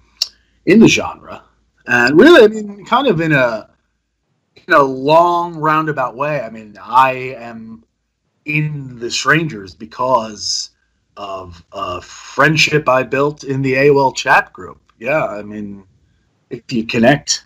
in 0.66 0.80
the 0.80 0.88
genre, 0.88 1.42
and 1.86 2.18
really, 2.18 2.44
I 2.44 2.48
mean, 2.48 2.84
kind 2.84 3.06
of 3.06 3.20
in 3.20 3.32
a 3.32 3.68
in 4.66 4.74
a 4.74 4.82
long 4.82 5.56
roundabout 5.56 6.16
way. 6.16 6.40
I 6.40 6.50
mean, 6.50 6.76
I 6.82 7.12
am 7.38 7.84
in 8.44 8.98
the 8.98 9.10
Strangers 9.10 9.74
because 9.74 10.70
of 11.16 11.62
a 11.72 12.00
friendship 12.00 12.88
I 12.88 13.02
built 13.02 13.44
in 13.44 13.60
the 13.62 13.74
AOL 13.74 14.14
chat 14.14 14.52
group. 14.52 14.80
Yeah, 14.98 15.24
I 15.24 15.42
mean, 15.42 15.84
if 16.50 16.72
you 16.72 16.86
connect, 16.86 17.44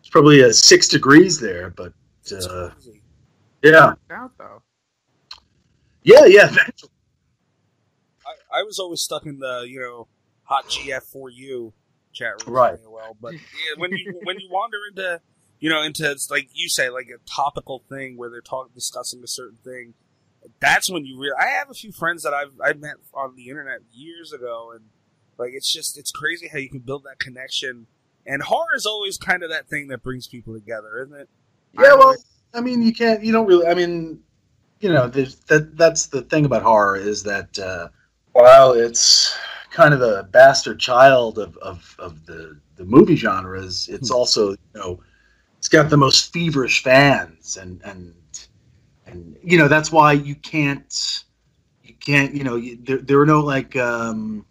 it's 0.00 0.08
probably 0.08 0.40
a 0.40 0.52
six 0.52 0.88
degrees 0.88 1.40
there, 1.40 1.70
but 1.70 1.92
uh, 2.32 2.70
yeah, 3.62 3.94
out 4.10 4.32
though. 4.38 4.62
yeah, 6.02 6.26
yeah. 6.26 6.54
I, 8.26 8.60
I 8.60 8.62
was 8.62 8.78
always 8.78 9.00
stuck 9.02 9.26
in 9.26 9.38
the 9.38 9.66
you 9.68 9.80
know 9.80 10.08
hot 10.44 10.66
GF 10.68 11.02
for 11.02 11.30
you 11.30 11.72
chat 12.12 12.44
room 12.46 12.54
Right. 12.56 12.78
well. 12.88 13.16
But 13.20 13.34
yeah, 13.34 13.40
when 13.76 13.92
you 13.92 14.20
when 14.24 14.38
you 14.40 14.48
wander 14.50 14.78
into 14.88 15.20
you 15.60 15.70
know 15.70 15.82
into 15.82 16.16
like 16.30 16.48
you 16.52 16.68
say 16.68 16.90
like 16.90 17.08
a 17.08 17.18
topical 17.28 17.82
thing 17.88 18.16
where 18.16 18.30
they're 18.30 18.40
talking 18.40 18.72
discussing 18.74 19.22
a 19.22 19.28
certain 19.28 19.58
thing, 19.64 19.94
that's 20.60 20.90
when 20.90 21.04
you 21.04 21.18
realize. 21.18 21.42
I 21.42 21.50
have 21.58 21.70
a 21.70 21.74
few 21.74 21.92
friends 21.92 22.22
that 22.22 22.34
I've 22.34 22.52
I 22.62 22.72
met 22.72 22.96
on 23.14 23.36
the 23.36 23.48
internet 23.48 23.80
years 23.92 24.32
ago, 24.32 24.72
and 24.74 24.86
like 25.38 25.52
it's 25.54 25.72
just 25.72 25.98
it's 25.98 26.10
crazy 26.10 26.48
how 26.48 26.58
you 26.58 26.70
can 26.70 26.80
build 26.80 27.04
that 27.04 27.18
connection. 27.18 27.86
And 28.28 28.42
horror 28.42 28.74
is 28.74 28.86
always 28.86 29.18
kind 29.18 29.44
of 29.44 29.50
that 29.50 29.68
thing 29.68 29.86
that 29.88 30.02
brings 30.02 30.26
people 30.26 30.52
together, 30.52 31.00
isn't 31.02 31.14
it? 31.14 31.28
Yeah, 31.74 31.94
well, 31.94 32.16
I 32.52 32.60
mean, 32.60 32.82
you 32.82 32.92
can't. 32.92 33.22
You 33.22 33.32
don't 33.32 33.46
really. 33.46 33.66
I 33.66 33.74
mean, 33.74 34.20
you 34.80 34.92
know, 34.92 35.06
there's, 35.08 35.36
that 35.44 35.76
that's 35.76 36.06
the 36.06 36.22
thing 36.22 36.44
about 36.44 36.62
horror 36.62 36.96
is 36.96 37.22
that 37.22 37.56
uh, 37.58 37.88
while 38.36 38.72
it's 38.72 39.36
kind 39.70 39.94
of 39.94 40.00
the 40.00 40.28
bastard 40.30 40.78
child 40.78 41.38
of, 41.38 41.56
of, 41.58 41.96
of 41.98 42.26
the 42.26 42.58
the 42.76 42.84
movie 42.84 43.16
genres, 43.16 43.88
it's 43.90 44.10
also 44.10 44.50
you 44.50 44.58
know, 44.74 45.00
it's 45.58 45.68
got 45.68 45.88
the 45.88 45.96
most 45.96 46.32
feverish 46.32 46.82
fans, 46.82 47.56
and 47.56 47.80
and 47.84 48.14
and 49.06 49.36
you 49.42 49.56
know 49.56 49.68
that's 49.68 49.90
why 49.90 50.12
you 50.12 50.34
can't 50.34 51.24
you 51.82 51.94
can't 51.94 52.34
you 52.34 52.44
know 52.44 52.56
you, 52.56 52.76
there 52.82 52.98
there 52.98 53.20
are 53.20 53.26
no 53.26 53.40
like 53.40 53.74
um 53.76 54.44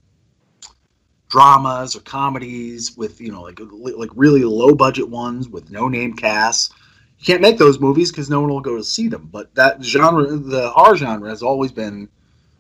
dramas 1.30 1.96
or 1.96 2.00
comedies 2.02 2.98
with 2.98 3.22
you 3.22 3.32
know 3.32 3.44
like 3.44 3.60
like 3.60 4.10
really 4.16 4.44
low 4.44 4.74
budget 4.74 5.08
ones 5.08 5.48
with 5.50 5.70
no 5.70 5.88
name 5.88 6.14
casts 6.14 6.72
you 7.20 7.26
can't 7.26 7.42
make 7.42 7.58
those 7.58 7.80
movies 7.80 8.12
because 8.12 8.30
no 8.30 8.42
one 8.42 8.50
will 8.50 8.62
go 8.62 8.76
to 8.76 8.84
see 8.84 9.08
them. 9.08 9.30
But 9.32 9.54
that 9.56 9.82
genre, 9.84 10.26
the 10.26 10.70
horror 10.70 10.98
genre, 10.98 11.30
has 11.30 11.42
always 11.42 11.72
been 11.72 12.10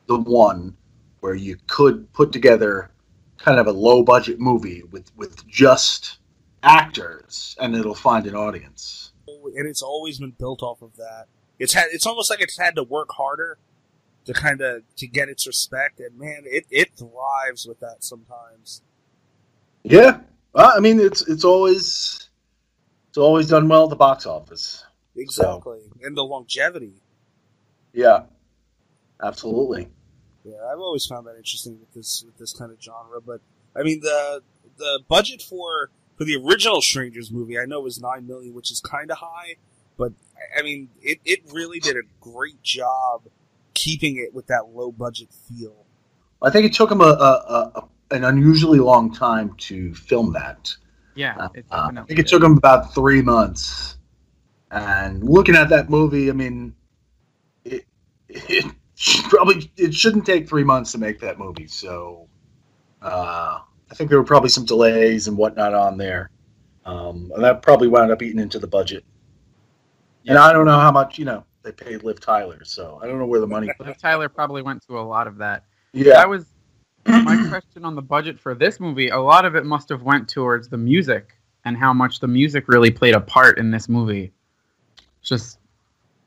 the 0.07 0.17
one 0.17 0.75
where 1.25 1.33
you 1.33 1.57
could 1.65 2.13
put 2.13 2.31
together 2.31 2.91
kind 3.37 3.59
of 3.59 3.65
a 3.65 3.71
low 3.71 4.03
budget 4.03 4.39
movie 4.39 4.83
with 4.91 5.11
with 5.15 5.43
just 5.47 6.19
actors, 6.61 7.55
and 7.59 7.75
it'll 7.75 7.95
find 7.95 8.27
an 8.27 8.35
audience. 8.35 9.11
and 9.27 9.67
it's 9.67 9.81
always 9.81 10.19
been 10.19 10.35
built 10.37 10.61
off 10.61 10.83
of 10.83 10.95
that. 10.97 11.25
It's 11.57 11.73
had 11.73 11.85
it's 11.91 12.05
almost 12.05 12.29
like 12.29 12.41
it's 12.41 12.59
had 12.59 12.75
to 12.75 12.83
work 12.83 13.09
harder 13.11 13.57
to 14.25 14.33
kind 14.33 14.61
of 14.61 14.83
to 14.97 15.07
get 15.07 15.27
its 15.27 15.47
respect, 15.47 15.99
and 15.99 16.15
man, 16.15 16.43
it 16.45 16.67
it 16.69 16.91
thrives 16.95 17.65
with 17.65 17.79
that 17.79 18.03
sometimes. 18.03 18.83
Yeah, 19.81 20.19
well, 20.53 20.73
I 20.77 20.79
mean, 20.79 20.99
it's 20.99 21.27
it's 21.27 21.43
always 21.43 22.29
it's 23.09 23.17
always 23.17 23.47
done 23.47 23.67
well 23.67 23.85
at 23.85 23.89
the 23.89 23.95
box 23.95 24.27
office. 24.27 24.85
Exactly, 25.15 25.79
and 26.03 26.15
the 26.15 26.23
longevity. 26.23 27.01
Yeah, 27.93 28.25
absolutely. 29.23 29.87
Yeah, 30.45 30.57
I've 30.71 30.79
always 30.79 31.05
found 31.05 31.25
that 31.27 31.35
interesting 31.37 31.79
with 31.79 31.91
this 31.93 32.23
with 32.25 32.37
this 32.37 32.53
kind 32.53 32.71
of 32.71 32.81
genre. 32.81 33.19
But 33.25 33.41
I 33.75 33.83
mean, 33.83 33.99
the 34.01 34.43
the 34.77 35.01
budget 35.07 35.41
for 35.41 35.89
for 36.17 36.23
the 36.23 36.35
original 36.37 36.81
Strangers 36.81 37.31
movie, 37.31 37.59
I 37.59 37.65
know 37.65 37.81
was 37.81 37.99
nine 37.99 38.27
million, 38.27 38.53
which 38.53 38.71
is 38.71 38.79
kind 38.79 39.09
of 39.11 39.17
high. 39.17 39.55
But 39.97 40.13
I 40.57 40.61
mean, 40.61 40.89
it 41.01 41.19
it 41.25 41.39
really 41.51 41.79
did 41.79 41.95
a 41.97 42.03
great 42.21 42.61
job 42.61 43.23
keeping 43.73 44.17
it 44.17 44.33
with 44.33 44.47
that 44.47 44.67
low 44.73 44.91
budget 44.91 45.29
feel. 45.33 45.85
I 46.41 46.49
think 46.51 46.65
it 46.65 46.73
took 46.73 46.91
him 46.91 47.01
a, 47.01 47.05
a, 47.05 47.71
a 47.75 47.87
an 48.11 48.23
unusually 48.23 48.79
long 48.79 49.11
time 49.13 49.55
to 49.57 49.93
film 49.95 50.33
that. 50.33 50.71
Yeah, 51.15 51.47
it 51.55 51.65
Uh, 51.71 51.89
I 51.95 52.01
think 52.03 52.19
it 52.19 52.23
did. 52.23 52.27
took 52.27 52.43
him 52.43 52.57
about 52.57 52.93
three 52.93 53.21
months. 53.21 53.97
And 54.69 55.23
looking 55.23 55.55
at 55.55 55.69
that 55.69 55.89
movie, 55.89 56.29
I 56.29 56.33
mean, 56.33 56.75
it, 57.63 57.85
it 58.27 58.41
should 58.49 58.75
probably 59.29 59.71
it 59.77 59.93
shouldn't 59.93 60.25
take 60.25 60.47
three 60.47 60.63
months 60.63 60.91
to 60.93 60.97
make 60.97 61.19
that 61.19 61.37
movie. 61.37 61.67
So 61.67 62.27
uh, 63.01 63.59
I 63.91 63.95
think 63.95 64.09
there 64.09 64.19
were 64.19 64.25
probably 64.25 64.49
some 64.49 64.65
delays 64.65 65.27
and 65.27 65.37
whatnot 65.37 65.73
on 65.73 65.97
there, 65.97 66.29
um, 66.85 67.31
and 67.35 67.43
that 67.43 67.61
probably 67.61 67.87
wound 67.87 68.11
up 68.11 68.21
eating 68.21 68.39
into 68.39 68.59
the 68.59 68.67
budget. 68.67 69.03
And 70.27 70.37
I 70.39 70.51
don't 70.53 70.65
know 70.65 70.79
how 70.79 70.91
much 70.91 71.19
you 71.19 71.25
know 71.25 71.45
they 71.61 71.71
paid 71.71 72.03
Liv 72.03 72.19
Tyler, 72.19 72.63
so 72.63 72.99
I 73.01 73.07
don't 73.07 73.19
know 73.19 73.25
where 73.25 73.39
the 73.39 73.47
money. 73.47 73.69
Liv 73.79 73.97
Tyler 73.97 74.29
probably 74.29 74.61
went 74.61 74.85
to 74.87 74.97
a 74.97 75.01
lot 75.01 75.27
of 75.27 75.37
that. 75.37 75.65
Yeah, 75.93 76.15
That 76.15 76.29
was 76.29 76.45
my 77.05 77.47
question 77.47 77.85
on 77.85 77.95
the 77.95 78.01
budget 78.01 78.39
for 78.39 78.55
this 78.55 78.79
movie. 78.79 79.09
A 79.09 79.19
lot 79.19 79.45
of 79.45 79.55
it 79.55 79.65
must 79.65 79.89
have 79.89 80.01
went 80.01 80.27
towards 80.27 80.67
the 80.67 80.77
music 80.77 81.37
and 81.63 81.77
how 81.77 81.93
much 81.93 82.19
the 82.19 82.27
music 82.27 82.67
really 82.67 82.91
played 82.91 83.13
a 83.13 83.19
part 83.19 83.57
in 83.57 83.71
this 83.71 83.87
movie. 83.89 84.31
Just 85.21 85.59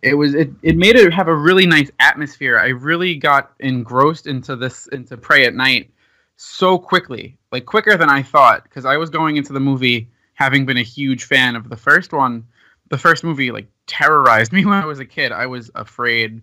it 0.02 0.14
was 0.14 0.34
it, 0.34 0.50
it 0.62 0.76
made 0.76 0.96
it 0.96 1.12
have 1.12 1.28
a 1.28 1.34
really 1.34 1.66
nice 1.66 1.90
atmosphere. 1.98 2.58
I 2.58 2.68
really 2.68 3.16
got 3.16 3.52
engrossed 3.60 4.26
into 4.26 4.56
this 4.56 4.86
into 4.88 5.16
Prey 5.16 5.44
at 5.44 5.54
Night 5.54 5.90
so 6.36 6.78
quickly, 6.78 7.36
like 7.50 7.66
quicker 7.66 7.96
than 7.96 8.08
I 8.08 8.22
thought, 8.22 8.62
because 8.62 8.84
I 8.84 8.96
was 8.96 9.10
going 9.10 9.36
into 9.36 9.52
the 9.52 9.60
movie 9.60 10.08
having 10.34 10.64
been 10.64 10.76
a 10.76 10.82
huge 10.82 11.24
fan 11.24 11.56
of 11.56 11.68
the 11.68 11.76
first 11.76 12.12
one. 12.12 12.46
The 12.90 12.98
first 12.98 13.24
movie 13.24 13.50
like 13.50 13.66
terrorized 13.86 14.52
me 14.54 14.64
when 14.64 14.74
I 14.74 14.86
was 14.86 15.00
a 15.00 15.04
kid. 15.04 15.32
I 15.32 15.46
was 15.46 15.70
afraid 15.74 16.40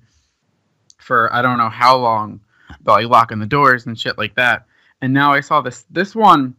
for 0.98 1.34
I 1.34 1.42
don't 1.42 1.58
know 1.58 1.70
how 1.70 1.98
long 1.98 2.42
about 2.82 3.02
like 3.02 3.10
locking 3.10 3.40
the 3.40 3.46
doors 3.46 3.86
and 3.86 3.98
shit 3.98 4.18
like 4.18 4.36
that. 4.36 4.66
And 5.02 5.14
now 5.14 5.32
I 5.32 5.40
saw 5.40 5.62
this 5.62 5.86
this 5.90 6.14
one, 6.14 6.56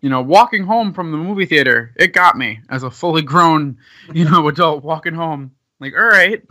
you 0.00 0.08
know, 0.08 0.22
walking 0.22 0.64
home 0.64 0.94
from 0.94 1.10
the 1.10 1.18
movie 1.18 1.46
theater, 1.46 1.92
it 1.96 2.14
got 2.14 2.38
me 2.38 2.60
as 2.70 2.84
a 2.84 2.90
fully 2.90 3.22
grown, 3.22 3.76
you 4.14 4.24
know, 4.24 4.48
adult 4.48 4.82
walking 4.82 5.14
home. 5.14 5.52
Like, 5.80 5.94
all 5.94 6.08
right. 6.08 6.42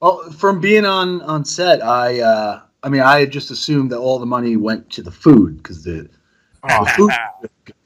Well, 0.00 0.30
from 0.32 0.60
being 0.60 0.84
on 0.84 1.22
on 1.22 1.44
set, 1.44 1.82
I 1.82 2.20
uh, 2.20 2.62
I 2.82 2.88
mean, 2.88 3.00
I 3.00 3.20
had 3.20 3.30
just 3.30 3.50
assumed 3.50 3.90
that 3.92 3.98
all 3.98 4.18
the 4.18 4.26
money 4.26 4.56
went 4.56 4.90
to 4.90 5.02
the 5.02 5.10
food 5.10 5.56
because 5.56 5.82
the, 5.82 6.08
the 6.62 6.92
food. 6.96 7.10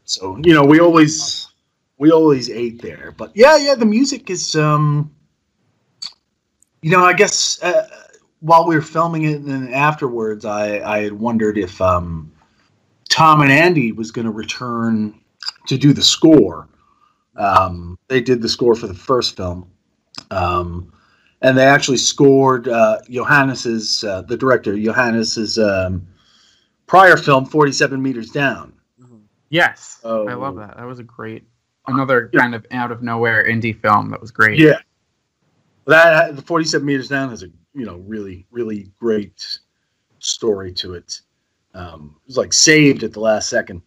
So 0.04 0.38
you 0.42 0.52
know, 0.52 0.64
we 0.64 0.81
always 0.81 1.48
we 1.98 2.11
always 2.11 2.50
ate 2.50 2.83
there. 2.83 3.14
But 3.16 3.33
yeah, 3.35 3.57
yeah, 3.57 3.74
the 3.74 3.87
music 3.87 4.31
is 4.31 4.57
um, 4.57 5.14
you 6.83 6.90
know, 6.90 7.04
I 7.04 7.12
guess 7.12 7.62
uh, 7.62 7.88
while 8.40 8.66
we 8.66 8.74
were 8.74 8.83
filming 8.83 9.24
it 9.24 9.37
and 9.37 9.48
then 9.48 9.72
afterwards, 9.72 10.44
I 10.44 10.81
I 10.81 11.02
had 11.02 11.12
wondered 11.12 11.57
if 11.57 11.81
um, 11.81 12.33
Tom 13.09 13.40
and 13.42 13.52
Andy 13.52 13.92
was 13.92 14.11
going 14.11 14.26
to 14.26 14.33
return 14.33 15.14
to 15.68 15.78
do 15.78 15.92
the 15.92 16.02
score. 16.02 16.68
Um, 17.37 17.96
they 18.09 18.20
did 18.20 18.42
the 18.42 18.48
score 18.48 18.74
for 18.74 18.88
the 18.88 18.94
first 18.94 19.37
film. 19.37 19.70
Um, 20.31 20.92
and 21.40 21.57
they 21.57 21.64
actually 21.64 21.98
scored 21.98 22.68
uh, 22.68 22.98
Johannes's 23.09 24.04
uh, 24.04 24.22
the 24.22 24.37
director 24.37 24.76
Johannes's 24.76 25.59
um, 25.59 26.07
prior 26.87 27.16
film, 27.16 27.46
Forty 27.46 27.72
Seven 27.72 28.02
Meters 28.02 28.31
Down. 28.31 28.72
Yes. 29.50 30.00
Oh. 30.04 30.28
I 30.28 30.35
love 30.35 30.57
that. 30.57 30.76
That 30.76 30.87
was 30.87 30.98
a 30.98 31.04
great 31.04 31.44
another 31.87 32.28
kind 32.37 32.54
of 32.54 32.66
out 32.70 32.92
of 32.92 33.02
nowhere 33.02 33.44
indie 33.44 33.81
film 33.81 34.11
that 34.11 34.20
was 34.20 34.31
great. 34.31 34.59
Yeah, 34.59 34.78
that 35.87 36.37
the 36.37 36.42
Forty 36.42 36.64
Seven 36.64 36.87
Meters 36.87 37.09
Down 37.09 37.31
has 37.31 37.42
a 37.42 37.48
you 37.74 37.87
know 37.87 37.96
really 38.07 38.46
really 38.50 38.90
great 38.98 39.59
story 40.18 40.72
to 40.74 40.94
it. 40.94 41.20
Um, 41.74 42.16
it 42.24 42.28
was 42.28 42.37
like 42.37 42.52
saved 42.52 43.04
at 43.04 43.12
the 43.12 43.20
last 43.20 43.48
second. 43.48 43.83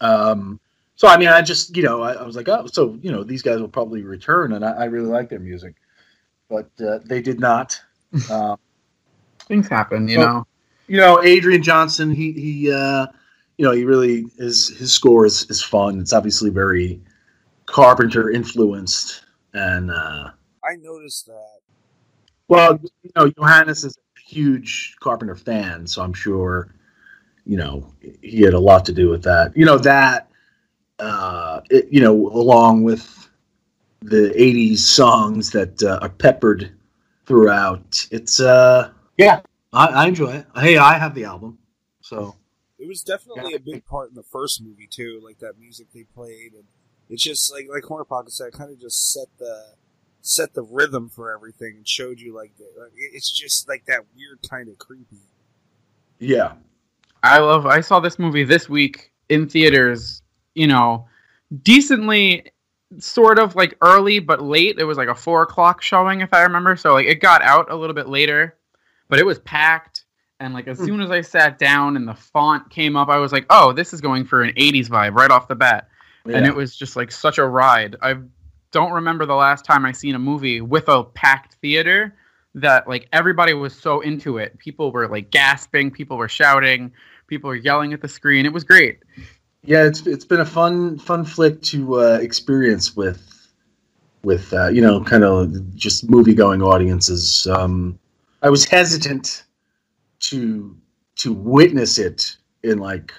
Um, 0.00 0.60
so 0.96 1.08
I 1.08 1.18
mean, 1.18 1.28
I 1.28 1.42
just 1.42 1.76
you 1.76 1.82
know 1.84 2.02
I, 2.02 2.14
I 2.14 2.24
was 2.24 2.36
like, 2.36 2.48
oh, 2.48 2.66
so 2.66 2.98
you 3.02 3.12
know 3.12 3.24
these 3.24 3.42
guys 3.42 3.60
will 3.60 3.68
probably 3.68 4.02
return, 4.04 4.54
and 4.54 4.64
I, 4.64 4.72
I 4.72 4.84
really 4.86 5.08
like 5.08 5.28
their 5.30 5.40
music, 5.40 5.76
but 6.50 6.70
uh, 6.84 7.00
they 7.06 7.22
did 7.22 7.40
not. 7.40 7.80
Um, 8.30 8.58
Things 9.48 9.68
happen, 9.68 10.08
you 10.08 10.18
Well, 10.18 10.28
know. 10.28 10.46
you 10.88 10.96
know, 10.98 11.22
Adrian 11.22 11.62
Johnston, 11.62 12.10
he 12.10 12.32
he 12.32 12.72
uh 12.72 13.06
you 13.58 13.64
know, 13.64 13.72
he 13.72 13.84
really 13.84 14.26
his 14.38 14.68
his 14.78 14.92
score 14.92 15.26
is, 15.26 15.48
is 15.50 15.62
fun. 15.62 16.00
It's 16.00 16.12
obviously 16.12 16.50
very 16.50 17.00
Carpenter 17.66 18.30
influenced 18.30 19.24
and 19.54 19.90
uh 19.90 20.30
I 20.64 20.76
noticed 20.76 21.26
that. 21.26 21.60
well, 22.48 22.78
you 23.02 23.10
know, 23.16 23.30
Johannes 23.30 23.84
is 23.84 23.96
a 23.96 24.20
huge 24.20 24.96
Carpenter 25.00 25.34
fan, 25.36 25.86
so 25.86 26.02
I'm 26.02 26.12
sure 26.14 26.72
you 27.46 27.56
know, 27.56 27.92
he 28.22 28.42
had 28.42 28.54
a 28.54 28.60
lot 28.60 28.84
to 28.86 28.92
do 28.92 29.08
with 29.08 29.22
that. 29.24 29.56
You 29.56 29.64
know, 29.66 29.78
that 29.78 30.25
uh 30.98 31.60
it, 31.70 31.88
you 31.90 32.00
know, 32.00 32.14
along 32.28 32.82
with 32.82 33.28
the 34.02 34.32
80s 34.36 34.78
songs 34.78 35.50
that 35.50 35.82
uh, 35.82 35.98
are 36.02 36.08
peppered 36.08 36.72
throughout. 37.26 38.06
It's 38.10 38.40
uh 38.40 38.90
yeah, 39.16 39.40
I, 39.72 39.86
I 39.86 40.06
enjoy 40.08 40.32
it. 40.32 40.46
Hey, 40.54 40.76
I 40.76 40.98
have 40.98 41.14
the 41.14 41.24
album. 41.24 41.58
So 42.00 42.36
It 42.78 42.86
was 42.86 43.02
definitely 43.02 43.54
a 43.54 43.60
big 43.60 43.84
part 43.84 44.10
in 44.10 44.14
the 44.14 44.22
first 44.22 44.62
movie 44.62 44.88
too, 44.90 45.20
like 45.24 45.38
that 45.40 45.58
music 45.58 45.88
they 45.92 46.04
played, 46.04 46.52
and 46.54 46.64
it's 47.10 47.22
just 47.22 47.52
like 47.52 47.66
like 47.70 47.82
Corner 47.82 48.04
Pocket 48.04 48.32
said, 48.32 48.52
kind 48.52 48.70
of 48.70 48.80
just 48.80 49.12
set 49.12 49.28
the 49.38 49.76
set 50.26 50.54
the 50.54 50.62
rhythm 50.62 51.08
for 51.08 51.32
everything 51.32 51.74
and 51.76 51.88
showed 51.88 52.18
you 52.18 52.34
like, 52.34 52.56
the, 52.56 52.64
like 52.80 52.92
it's 52.96 53.30
just 53.30 53.68
like 53.68 53.84
that 53.86 54.00
weird 54.16 54.40
kind 54.48 54.68
of 54.68 54.76
creepy. 54.76 55.22
Yeah. 56.18 56.54
I 57.22 57.38
love. 57.38 57.66
I 57.66 57.80
saw 57.80 58.00
this 58.00 58.18
movie 58.18 58.44
this 58.44 58.68
week 58.68 59.12
in 59.28 59.48
theaters. 59.48 60.22
You 60.56 60.66
know, 60.66 61.06
decently, 61.62 62.50
sort 62.98 63.38
of 63.38 63.54
like 63.54 63.76
early 63.82 64.18
but 64.18 64.42
late. 64.42 64.78
It 64.78 64.84
was 64.84 64.98
like 64.98 65.08
a 65.08 65.14
four 65.14 65.42
o'clock 65.42 65.82
showing, 65.82 66.20
if 66.20 66.32
I 66.32 66.42
remember. 66.42 66.76
So 66.76 66.94
like 66.94 67.06
it 67.06 67.20
got 67.20 67.42
out 67.42 67.70
a 67.70 67.76
little 67.76 67.94
bit 67.94 68.08
later, 68.08 68.56
but 69.08 69.18
it 69.18 69.26
was 69.26 69.38
packed, 69.40 70.04
And 70.40 70.54
like 70.54 70.66
as 70.66 70.78
hmm. 70.78 70.86
soon 70.86 71.00
as 71.00 71.10
I 71.10 71.20
sat 71.20 71.58
down 71.58 71.96
and 71.96 72.08
the 72.08 72.14
font 72.14 72.70
came 72.70 72.96
up, 72.96 73.08
I 73.08 73.18
was 73.18 73.32
like, 73.32 73.46
"Oh, 73.50 73.72
this 73.72 73.92
is 73.92 74.00
going 74.00 74.24
for 74.24 74.42
an 74.42 74.54
'80s 74.54 74.88
vibe 74.88 75.14
right 75.14 75.30
off 75.30 75.48
the 75.48 75.54
bat." 75.54 75.88
And 76.26 76.44
it 76.44 76.56
was 76.56 76.74
just 76.74 76.96
like 76.96 77.12
such 77.12 77.38
a 77.38 77.46
ride. 77.46 77.94
I 78.02 78.16
don't 78.72 78.92
remember 78.92 79.26
the 79.26 79.34
last 79.34 79.64
time 79.64 79.84
I 79.84 79.92
seen 79.92 80.16
a 80.16 80.18
movie 80.18 80.60
with 80.60 80.88
a 80.88 81.04
packed 81.04 81.54
theater 81.54 82.16
that 82.56 82.88
like 82.88 83.08
everybody 83.12 83.54
was 83.54 83.74
so 83.74 84.00
into 84.00 84.38
it. 84.38 84.58
People 84.58 84.90
were 84.90 85.06
like 85.06 85.30
gasping, 85.30 85.90
people 85.90 86.16
were 86.16 86.28
shouting, 86.28 86.92
people 87.26 87.48
were 87.48 87.56
yelling 87.56 87.92
at 87.92 88.00
the 88.00 88.08
screen. 88.08 88.46
It 88.46 88.52
was 88.52 88.64
great. 88.64 89.00
Yeah, 89.66 89.84
it's 89.84 90.06
it's 90.06 90.24
been 90.24 90.40
a 90.40 90.46
fun 90.46 90.98
fun 90.98 91.24
flick 91.24 91.60
to 91.62 92.00
uh, 92.00 92.18
experience 92.22 92.94
with 92.94 93.50
with 94.22 94.52
uh, 94.52 94.68
you 94.68 94.80
know 94.80 95.02
kind 95.02 95.24
of 95.24 95.74
just 95.74 96.08
movie 96.08 96.34
going 96.34 96.62
audiences. 96.62 97.46
Um, 97.48 97.98
I 98.42 98.48
was 98.48 98.64
hesitant 98.64 99.44
to 100.20 100.76
to 101.16 101.32
witness 101.32 101.98
it 101.98 102.36
in 102.62 102.78
like 102.78 103.12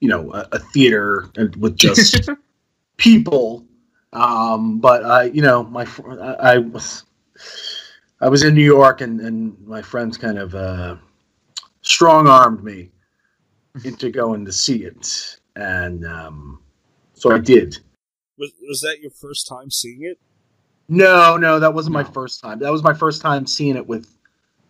you 0.00 0.08
know 0.08 0.32
a, 0.32 0.48
a 0.52 0.58
theater 0.58 1.30
and 1.36 1.54
with 1.56 1.76
just 1.76 2.30
people, 2.96 3.64
um, 4.14 4.78
but 4.78 5.04
I 5.04 5.24
you 5.24 5.42
know 5.42 5.64
my 5.64 5.86
I, 6.08 6.54
I 6.54 6.58
was 6.58 7.04
I 8.20 8.28
was 8.28 8.44
in 8.44 8.54
New 8.54 8.64
York 8.64 9.02
and 9.02 9.20
and 9.20 9.58
my 9.66 9.82
friends 9.82 10.16
kind 10.16 10.38
of 10.38 10.54
uh, 10.54 10.96
strong 11.82 12.28
armed 12.28 12.64
me 12.64 12.90
into 13.84 14.10
going 14.10 14.44
to 14.44 14.52
see 14.52 14.84
it, 14.84 15.38
and 15.56 16.06
um, 16.06 16.60
so 17.14 17.32
I 17.32 17.38
did. 17.38 17.78
Was 18.38 18.52
was 18.68 18.80
that 18.80 19.00
your 19.00 19.10
first 19.10 19.46
time 19.46 19.70
seeing 19.70 20.02
it? 20.04 20.18
No, 20.88 21.36
no, 21.36 21.58
that 21.60 21.72
wasn't 21.74 21.94
my 21.94 22.04
first 22.04 22.40
time. 22.42 22.58
That 22.58 22.72
was 22.72 22.82
my 22.82 22.92
first 22.94 23.22
time 23.22 23.46
seeing 23.46 23.76
it 23.76 23.86
with 23.86 24.08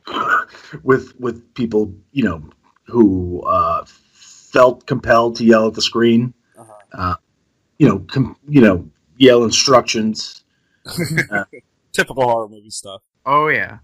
with 0.82 1.18
with 1.20 1.54
people, 1.54 1.92
you 2.12 2.24
know, 2.24 2.42
who 2.86 3.42
uh, 3.42 3.84
felt 3.86 4.86
compelled 4.86 5.36
to 5.36 5.44
yell 5.44 5.66
at 5.66 5.74
the 5.74 5.82
screen. 5.82 6.34
Uh-huh. 6.58 6.72
Uh, 6.92 7.14
you 7.78 7.88
know, 7.88 8.00
com- 8.00 8.36
you 8.48 8.60
know, 8.60 8.88
yell 9.16 9.44
instructions. 9.44 10.44
Typical 11.92 12.24
horror 12.24 12.48
movie 12.48 12.70
stuff. 12.70 13.02
oh 13.26 13.48
yeah. 13.48 13.78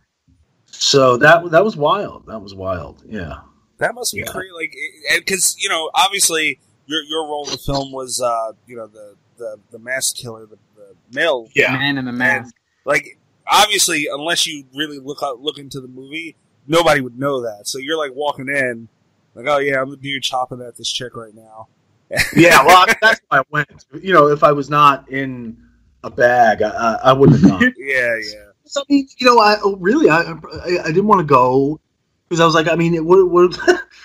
So 0.66 1.16
that 1.18 1.50
that 1.50 1.64
was 1.64 1.76
wild. 1.76 2.26
That 2.26 2.40
was 2.40 2.54
wild. 2.54 3.02
Yeah. 3.06 3.40
That 3.78 3.94
must 3.94 4.12
be 4.12 4.20
Yeah. 4.20 4.26
crazy. 4.32 4.50
Like, 4.52 4.74
because 5.18 5.56
you 5.58 5.68
know, 5.68 5.90
obviously, 5.94 6.60
your 6.88 7.02
your 7.04 7.26
role 7.26 7.44
in 7.44 7.52
the 7.52 7.58
film 7.58 7.92
was, 7.92 8.20
uh, 8.20 8.52
you 8.66 8.76
know, 8.76 8.86
the 8.86 9.14
the 9.36 9.58
the 9.70 9.78
mask 9.78 10.16
killer, 10.16 10.46
the, 10.46 10.58
the 10.76 10.94
male. 11.12 11.48
Man 11.72 11.98
in 11.98 12.04
the 12.04 12.12
mask. 12.12 12.54
Like, 12.84 13.18
obviously, 13.46 14.08
unless 14.10 14.46
you 14.46 14.64
really 14.74 14.98
look 14.98 15.22
up, 15.22 15.36
look 15.40 15.58
into 15.58 15.80
the 15.80 15.88
movie, 15.88 16.34
nobody 16.66 17.00
would 17.00 17.18
know 17.18 17.42
that. 17.42 17.68
So 17.68 17.78
you're 17.78 17.98
like 17.98 18.14
walking 18.14 18.48
in, 18.48 18.88
like, 19.34 19.46
oh 19.46 19.58
yeah, 19.58 19.80
I'm 19.80 19.90
the 19.90 19.96
dude 19.96 20.22
chopping 20.22 20.62
at 20.62 20.76
this 20.76 20.90
chick 20.90 21.14
right 21.14 21.34
now. 21.34 21.68
Yeah. 22.34 22.64
Well, 22.64 22.86
that's 23.02 23.20
why 23.28 23.40
I 23.40 23.42
went. 23.50 23.84
You 24.00 24.14
know, 24.14 24.28
if 24.28 24.42
I 24.42 24.50
was 24.52 24.70
not 24.70 25.10
in 25.10 25.58
a 26.04 26.10
bag, 26.10 26.62
I, 26.62 26.68
I, 26.70 26.94
I 27.10 27.12
wouldn't 27.12 27.40
have 27.40 27.50
gone. 27.50 27.74
Yeah, 27.78 28.16
yeah. 28.16 28.44
So, 28.64 28.80
I 28.80 28.84
mean, 28.88 29.08
you 29.18 29.26
know, 29.26 29.38
I 29.38 29.56
oh, 29.62 29.76
really, 29.76 30.08
I, 30.08 30.20
I, 30.20 30.78
I 30.84 30.86
didn't 30.86 31.06
want 31.06 31.20
to 31.20 31.26
go 31.26 31.80
because 32.28 32.40
I 32.40 32.46
was 32.46 32.54
like, 32.54 32.68
I 32.68 32.76
mean, 32.76 33.04
what, 33.04 33.30
what, 33.30 33.58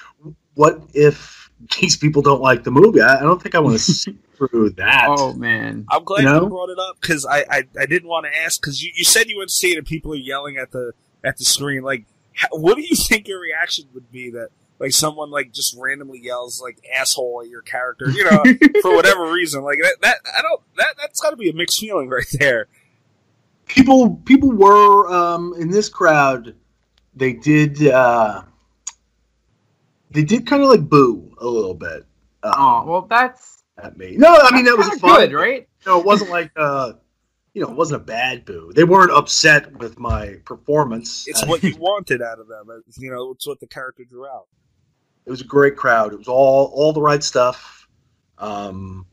what 0.56 0.82
if 0.94 1.43
these 1.80 1.98
people 1.98 2.22
don't 2.22 2.42
like 2.42 2.64
the 2.64 2.72
movie? 2.72 3.02
I, 3.02 3.20
I 3.20 3.22
don't 3.22 3.42
think 3.42 3.56
I 3.56 3.60
want 3.60 3.78
to 3.78 3.84
sit 3.84 4.16
through 4.36 4.72
that. 4.72 5.08
Oh 5.10 5.34
man. 5.34 5.86
I'm 5.90 6.04
glad 6.04 6.24
You 6.24 6.34
you, 6.34 6.50
brought 6.50 6.70
it 6.70 6.80
up 6.80 6.98
because 7.00 7.26
I, 7.26 7.40
I 7.50 7.64
I 7.80 7.86
didn't 7.86 8.08
want 8.08 8.26
to 8.26 8.38
ask 8.38 8.62
because 8.62 8.82
you, 8.84 8.92
you 8.96 9.04
said 9.04 9.30
you 9.30 9.38
went 9.38 9.50
to 9.50 9.56
see 9.56 9.72
it 9.74 9.78
and 9.78 9.88
people 9.88 10.14
are 10.14 10.18
yelling 10.18 10.58
at 10.58 10.72
the 10.72 10.94
at 11.24 11.38
the 11.38 11.46
screen. 11.46 11.84
Like, 11.84 12.06
how, 12.34 12.50
what 12.52 12.76
do 12.76 12.82
you 12.82 12.96
think 13.08 13.28
your 13.28 13.40
reaction 13.40 13.86
would 13.94 14.12
be 14.12 14.32
that 14.32 14.50
like 14.80 14.92
someone 14.92 15.32
like 15.32 15.52
just 15.52 15.76
randomly 15.78 16.20
yells 16.20 16.62
like 16.62 16.78
asshole 16.96 17.42
at 17.44 17.50
your 17.50 17.62
character, 17.62 18.10
you 18.10 18.24
know, 18.26 18.44
for 18.82 18.96
whatever 18.96 19.32
reason? 19.32 19.64
Like 19.64 19.80
that 19.82 19.98
that 20.02 20.18
I 20.38 20.42
don't 20.42 20.62
that 20.78 20.96
that's 21.00 21.20
got 21.20 21.32
to 21.32 21.38
be 21.38 21.50
a 21.50 21.54
mixed 21.54 21.80
feeling 21.80 22.10
right 22.10 22.26
there. 22.40 22.68
People, 23.66 24.18
people 24.26 24.52
were 24.52 25.10
um, 25.12 25.54
in 25.58 25.72
this 25.72 25.90
crowd. 25.90 26.54
They 27.16 27.34
did, 27.34 27.88
uh, 27.88 28.44
they 30.14 30.24
did 30.24 30.46
kind 30.48 30.64
of 30.64 30.70
like 30.70 30.88
boo 30.88 31.36
a 31.40 31.46
little 31.48 31.74
bit. 31.74 32.06
Um, 32.44 32.54
Oh 32.58 32.84
well, 32.86 33.02
that's 33.04 33.64
at 33.82 33.98
me. 33.98 34.16
No, 34.18 34.34
I 34.42 34.54
mean 34.56 34.66
that 34.66 34.78
was 34.78 34.88
fun. 35.00 35.20
good, 35.22 35.34
right? 35.34 35.68
No, 35.86 36.00
it 36.00 36.06
wasn't 36.06 36.30
like 36.32 36.52
uh, 36.56 36.94
you 37.54 37.62
know, 37.62 37.70
it 37.70 37.76
wasn't 37.76 38.02
a 38.02 38.06
bad 38.06 38.46
boo. 38.46 38.72
They 38.76 38.84
weren't 38.84 39.12
upset 39.12 39.76
with 39.78 40.00
my 40.00 40.36
performance. 40.46 41.26
It's 41.28 41.46
what 41.46 41.62
you 41.64 41.76
wanted 41.78 42.22
out 42.22 42.40
of 42.40 42.48
them. 42.48 42.66
It's, 42.88 42.98
you 42.98 43.12
know, 43.12 43.32
it's 43.32 43.46
what 43.48 43.60
the 43.60 43.68
character 43.68 44.04
drew 44.04 44.26
out. 44.26 44.48
It 45.26 45.30
was 45.32 45.42
a 45.42 45.46
great 45.46 45.76
crowd. 45.78 46.14
It 46.14 46.18
was 46.18 46.28
all 46.28 46.72
all 46.74 46.94
the 46.94 47.02
right 47.02 47.24
stuff. 47.24 47.88
Um, 48.40 49.06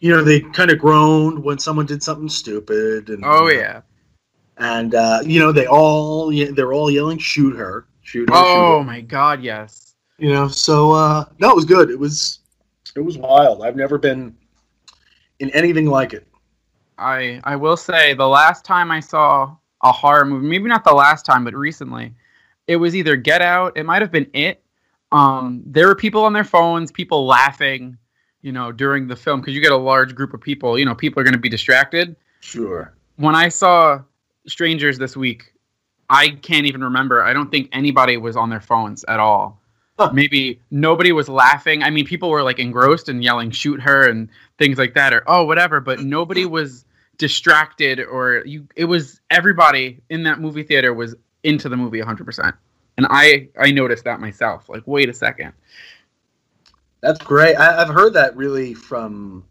you 0.00 0.10
know, 0.14 0.22
they 0.22 0.40
kind 0.40 0.70
of 0.70 0.78
groaned 0.78 1.42
when 1.42 1.58
someone 1.58 1.86
did 1.86 2.02
something 2.02 2.28
stupid, 2.28 3.10
and 3.10 3.22
Oh 3.24 3.48
yeah. 3.48 3.82
and 4.56 4.94
uh, 4.94 5.20
you 5.24 5.40
know 5.40 5.52
they 5.52 5.66
all 5.66 6.30
they're 6.54 6.72
all 6.72 6.90
yelling, 6.90 7.18
"Shoot 7.18 7.56
her! 7.56 7.86
Shoot 8.02 8.30
her!" 8.30 8.34
Oh 8.36 8.44
shoot 8.44 8.78
her. 8.78 8.84
my 8.84 9.00
god, 9.00 9.42
yes. 9.42 9.87
You 10.18 10.32
know, 10.32 10.48
so 10.48 10.92
uh, 10.92 11.24
no, 11.38 11.50
it 11.50 11.56
was 11.56 11.64
good. 11.64 11.90
It 11.90 11.98
was 11.98 12.40
it 12.96 13.00
was 13.00 13.16
wild. 13.16 13.62
I've 13.62 13.76
never 13.76 13.98
been 13.98 14.36
in 15.38 15.50
anything 15.50 15.86
like 15.86 16.12
it. 16.12 16.26
I 16.98 17.40
I 17.44 17.56
will 17.56 17.76
say 17.76 18.14
the 18.14 18.26
last 18.26 18.64
time 18.64 18.90
I 18.90 19.00
saw 19.00 19.56
a 19.82 19.92
horror 19.92 20.24
movie, 20.24 20.48
maybe 20.48 20.68
not 20.68 20.84
the 20.84 20.92
last 20.92 21.24
time, 21.24 21.44
but 21.44 21.54
recently, 21.54 22.12
it 22.66 22.76
was 22.76 22.96
either 22.96 23.16
Get 23.16 23.42
Out. 23.42 23.76
It 23.76 23.84
might 23.84 24.02
have 24.02 24.10
been 24.10 24.28
It. 24.32 24.62
Um, 25.12 25.62
there 25.64 25.86
were 25.86 25.94
people 25.94 26.24
on 26.24 26.32
their 26.32 26.44
phones, 26.44 26.92
people 26.92 27.24
laughing, 27.24 27.96
you 28.42 28.52
know, 28.52 28.72
during 28.72 29.06
the 29.06 29.16
film 29.16 29.40
because 29.40 29.54
you 29.54 29.60
get 29.60 29.72
a 29.72 29.76
large 29.76 30.14
group 30.14 30.34
of 30.34 30.40
people. 30.40 30.78
You 30.78 30.84
know, 30.84 30.94
people 30.94 31.20
are 31.20 31.24
going 31.24 31.34
to 31.34 31.40
be 31.40 31.48
distracted. 31.48 32.16
Sure. 32.40 32.92
When 33.16 33.34
I 33.34 33.48
saw 33.48 34.02
Strangers 34.46 34.98
this 34.98 35.16
week, 35.16 35.52
I 36.10 36.30
can't 36.30 36.66
even 36.66 36.82
remember. 36.82 37.22
I 37.22 37.32
don't 37.32 37.50
think 37.50 37.68
anybody 37.72 38.16
was 38.16 38.36
on 38.36 38.50
their 38.50 38.60
phones 38.60 39.04
at 39.04 39.20
all. 39.20 39.57
Maybe 40.12 40.60
nobody 40.70 41.12
was 41.12 41.28
laughing. 41.28 41.82
I 41.82 41.90
mean, 41.90 42.06
people 42.06 42.30
were 42.30 42.42
like 42.42 42.58
engrossed 42.58 43.08
and 43.08 43.22
yelling, 43.22 43.50
shoot 43.50 43.80
her, 43.80 44.08
and 44.08 44.28
things 44.58 44.78
like 44.78 44.94
that, 44.94 45.12
or 45.12 45.24
oh, 45.26 45.44
whatever, 45.44 45.80
but 45.80 46.00
nobody 46.00 46.44
was 46.44 46.84
distracted 47.16 47.98
or 47.98 48.44
you 48.46 48.66
it 48.76 48.84
was 48.84 49.20
everybody 49.30 50.00
in 50.08 50.22
that 50.22 50.38
movie 50.40 50.62
theater 50.62 50.94
was 50.94 51.16
into 51.42 51.68
the 51.68 51.76
movie 51.76 52.00
100% 52.00 52.52
and 52.96 53.06
i 53.10 53.48
i 53.58 53.72
noticed 53.72 54.04
that 54.04 54.20
myself 54.20 54.68
like 54.68 54.84
wait 54.86 55.08
a 55.08 55.12
second 55.12 55.52
That's 57.00 57.20
great. 57.20 57.54
I, 57.56 57.80
I've 57.80 57.88
heard 57.88 58.12
that 58.14 58.36
really 58.36 58.74
from, 58.74 59.44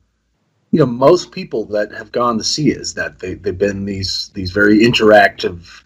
you 0.71 0.79
know, 0.79 0.85
most 0.85 1.31
people 1.31 1.65
that 1.65 1.91
have 1.91 2.11
gone 2.11 2.37
to 2.37 2.43
see 2.43 2.71
it 2.71 2.77
is 2.77 2.93
that 2.95 3.19
they 3.19 3.35
they've 3.35 3.57
been 3.57 3.85
these 3.85 4.31
these 4.33 4.51
very 4.51 4.79
interactive, 4.79 5.83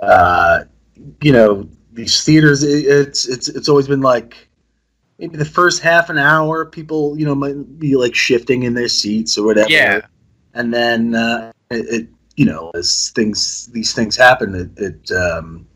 uh, 0.00 0.64
you 1.22 1.32
know, 1.32 1.68
these 1.98 2.24
theaters. 2.24 2.62
It, 2.62 2.86
it's 2.86 3.28
it's 3.28 3.48
it's 3.48 3.68
always 3.68 3.88
been 3.88 4.00
like 4.00 4.48
maybe 5.18 5.36
the 5.36 5.44
first 5.44 5.82
half 5.82 6.08
an 6.08 6.16
hour, 6.16 6.64
people 6.64 7.18
you 7.18 7.26
know 7.26 7.34
might 7.34 7.78
be 7.78 7.96
like 7.96 8.14
shifting 8.14 8.62
in 8.62 8.74
their 8.74 8.88
seats 8.88 9.36
or 9.36 9.44
whatever. 9.44 9.70
Yeah. 9.70 10.00
and 10.54 10.72
then 10.72 11.14
uh, 11.14 11.52
it, 11.70 11.86
it 11.88 12.08
you 12.36 12.46
know 12.46 12.70
as 12.74 13.10
things 13.10 13.66
these 13.72 13.92
things 13.92 14.16
happen, 14.16 14.54
it. 14.54 14.70
it 14.82 15.12
um, 15.12 15.66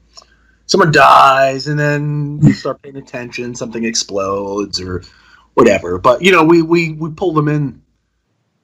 Someone 0.66 0.92
dies, 0.92 1.66
and 1.66 1.78
then 1.78 2.38
you 2.40 2.54
start 2.54 2.80
paying 2.80 2.96
attention. 2.96 3.54
Something 3.54 3.84
explodes, 3.84 4.80
or 4.80 5.02
whatever. 5.52 5.98
But 5.98 6.22
you 6.22 6.32
know, 6.32 6.44
we 6.44 6.62
we 6.62 6.92
we 6.92 7.10
pull 7.10 7.34
them 7.34 7.48
in, 7.48 7.82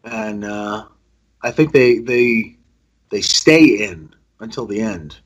and 0.05 0.42
uh, 0.42 0.87
I 1.42 1.51
think 1.51 1.73
they 1.73 1.99
they 1.99 2.57
they 3.11 3.21
stay 3.21 3.85
in 3.85 4.14
until 4.40 4.64
the 4.64 4.81
end. 4.81 5.18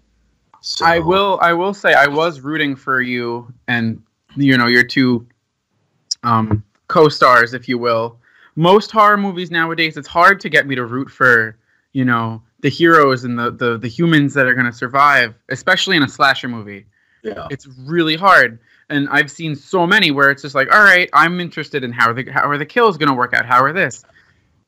So, 0.64 0.86
i 0.86 1.00
will 1.00 1.40
i 1.42 1.52
will 1.52 1.74
say 1.74 1.92
i 1.92 2.06
was 2.06 2.40
rooting 2.40 2.76
for 2.76 3.02
you 3.02 3.52
and 3.66 4.00
you 4.36 4.56
know 4.56 4.68
your 4.68 4.84
two 4.84 5.26
um 6.22 6.62
co-stars 6.86 7.52
if 7.52 7.68
you 7.68 7.78
will. 7.78 8.18
Most 8.54 8.90
horror 8.90 9.16
movies 9.16 9.50
nowadays 9.50 9.96
it's 9.96 10.06
hard 10.06 10.38
to 10.40 10.48
get 10.48 10.66
me 10.66 10.74
to 10.76 10.84
root 10.84 11.10
for 11.10 11.56
you 11.92 12.04
know 12.04 12.42
the 12.60 12.68
heroes 12.68 13.24
and 13.24 13.36
the 13.38 13.50
the, 13.50 13.76
the 13.76 13.88
humans 13.88 14.34
that 14.34 14.46
are 14.46 14.54
going 14.54 14.66
to 14.66 14.72
survive 14.72 15.34
especially 15.48 15.96
in 15.96 16.04
a 16.04 16.08
slasher 16.08 16.48
movie. 16.48 16.86
Yeah, 17.24 17.48
it's 17.50 17.66
really 17.66 18.16
hard. 18.16 18.58
And 18.88 19.08
i've 19.08 19.30
seen 19.30 19.56
so 19.56 19.84
many 19.84 20.10
where 20.10 20.30
it's 20.30 20.42
just 20.42 20.54
like 20.54 20.72
all 20.72 20.82
right 20.82 21.08
i'm 21.12 21.40
interested 21.40 21.82
in 21.82 21.92
how 21.92 22.12
the 22.12 22.30
how 22.30 22.48
are 22.48 22.58
the 22.58 22.66
kills 22.66 22.96
going 22.96 23.08
to 23.08 23.14
work 23.14 23.34
out? 23.34 23.46
How 23.46 23.62
are 23.62 23.72
this? 23.72 24.04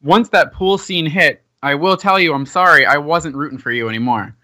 Once 0.02 0.28
that 0.30 0.52
pool 0.52 0.76
scene 0.76 1.06
hit 1.06 1.42
i 1.62 1.74
will 1.74 1.96
tell 1.96 2.18
you 2.18 2.34
i'm 2.34 2.46
sorry 2.46 2.84
i 2.84 2.96
wasn't 2.96 3.34
rooting 3.36 3.58
for 3.58 3.70
you 3.70 3.88
anymore 3.88 4.34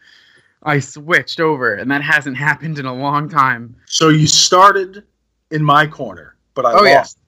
i 0.62 0.78
switched 0.78 1.40
over 1.40 1.74
and 1.74 1.90
that 1.90 2.02
hasn't 2.02 2.36
happened 2.36 2.78
in 2.78 2.86
a 2.86 2.94
long 2.94 3.28
time 3.28 3.74
so 3.86 4.08
you 4.08 4.26
started 4.26 5.04
in 5.50 5.64
my 5.64 5.86
corner, 5.86 6.36
but 6.54 6.64
I 6.64 6.72
Oh, 6.74 6.84
yeah. 6.84 6.98
lost. 6.98 7.18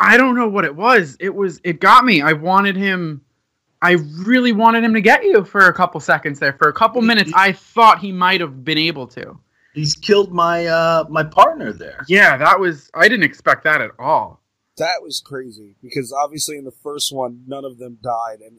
i 0.00 0.16
don't 0.16 0.34
know 0.36 0.48
what 0.48 0.64
it 0.64 0.74
was 0.76 1.16
it 1.20 1.34
was 1.34 1.60
it 1.64 1.80
got 1.80 2.04
me 2.04 2.22
i 2.22 2.32
wanted 2.32 2.76
him 2.76 3.20
i 3.82 3.92
really 4.24 4.52
wanted 4.52 4.84
him 4.84 4.94
to 4.94 5.00
get 5.00 5.24
you 5.24 5.44
for 5.44 5.66
a 5.66 5.72
couple 5.74 6.00
seconds 6.00 6.38
there 6.38 6.52
for 6.54 6.68
a 6.68 6.72
couple 6.72 7.00
minutes 7.02 7.32
i 7.34 7.52
thought 7.52 7.98
he 7.98 8.12
might 8.12 8.40
have 8.40 8.64
been 8.64 8.78
able 8.78 9.06
to 9.06 9.38
he's 9.74 9.94
killed 9.94 10.32
my 10.32 10.66
uh 10.66 11.04
my 11.08 11.22
partner 11.22 11.72
there. 11.72 12.04
Yeah, 12.08 12.36
that 12.38 12.58
was. 12.58 12.90
I 12.92 13.06
didn't 13.08 13.22
expect 13.22 13.62
that 13.64 13.80
at 13.80 13.92
all. 14.00 14.42
That 14.78 15.00
was 15.00 15.22
crazy 15.24 15.76
because 15.80 16.12
obviously 16.12 16.56
in 16.58 16.64
the 16.64 16.72
first 16.82 17.12
one, 17.14 17.44
none 17.46 17.64
of 17.64 17.78
them 17.78 17.96
died. 18.02 18.40
And 18.40 18.58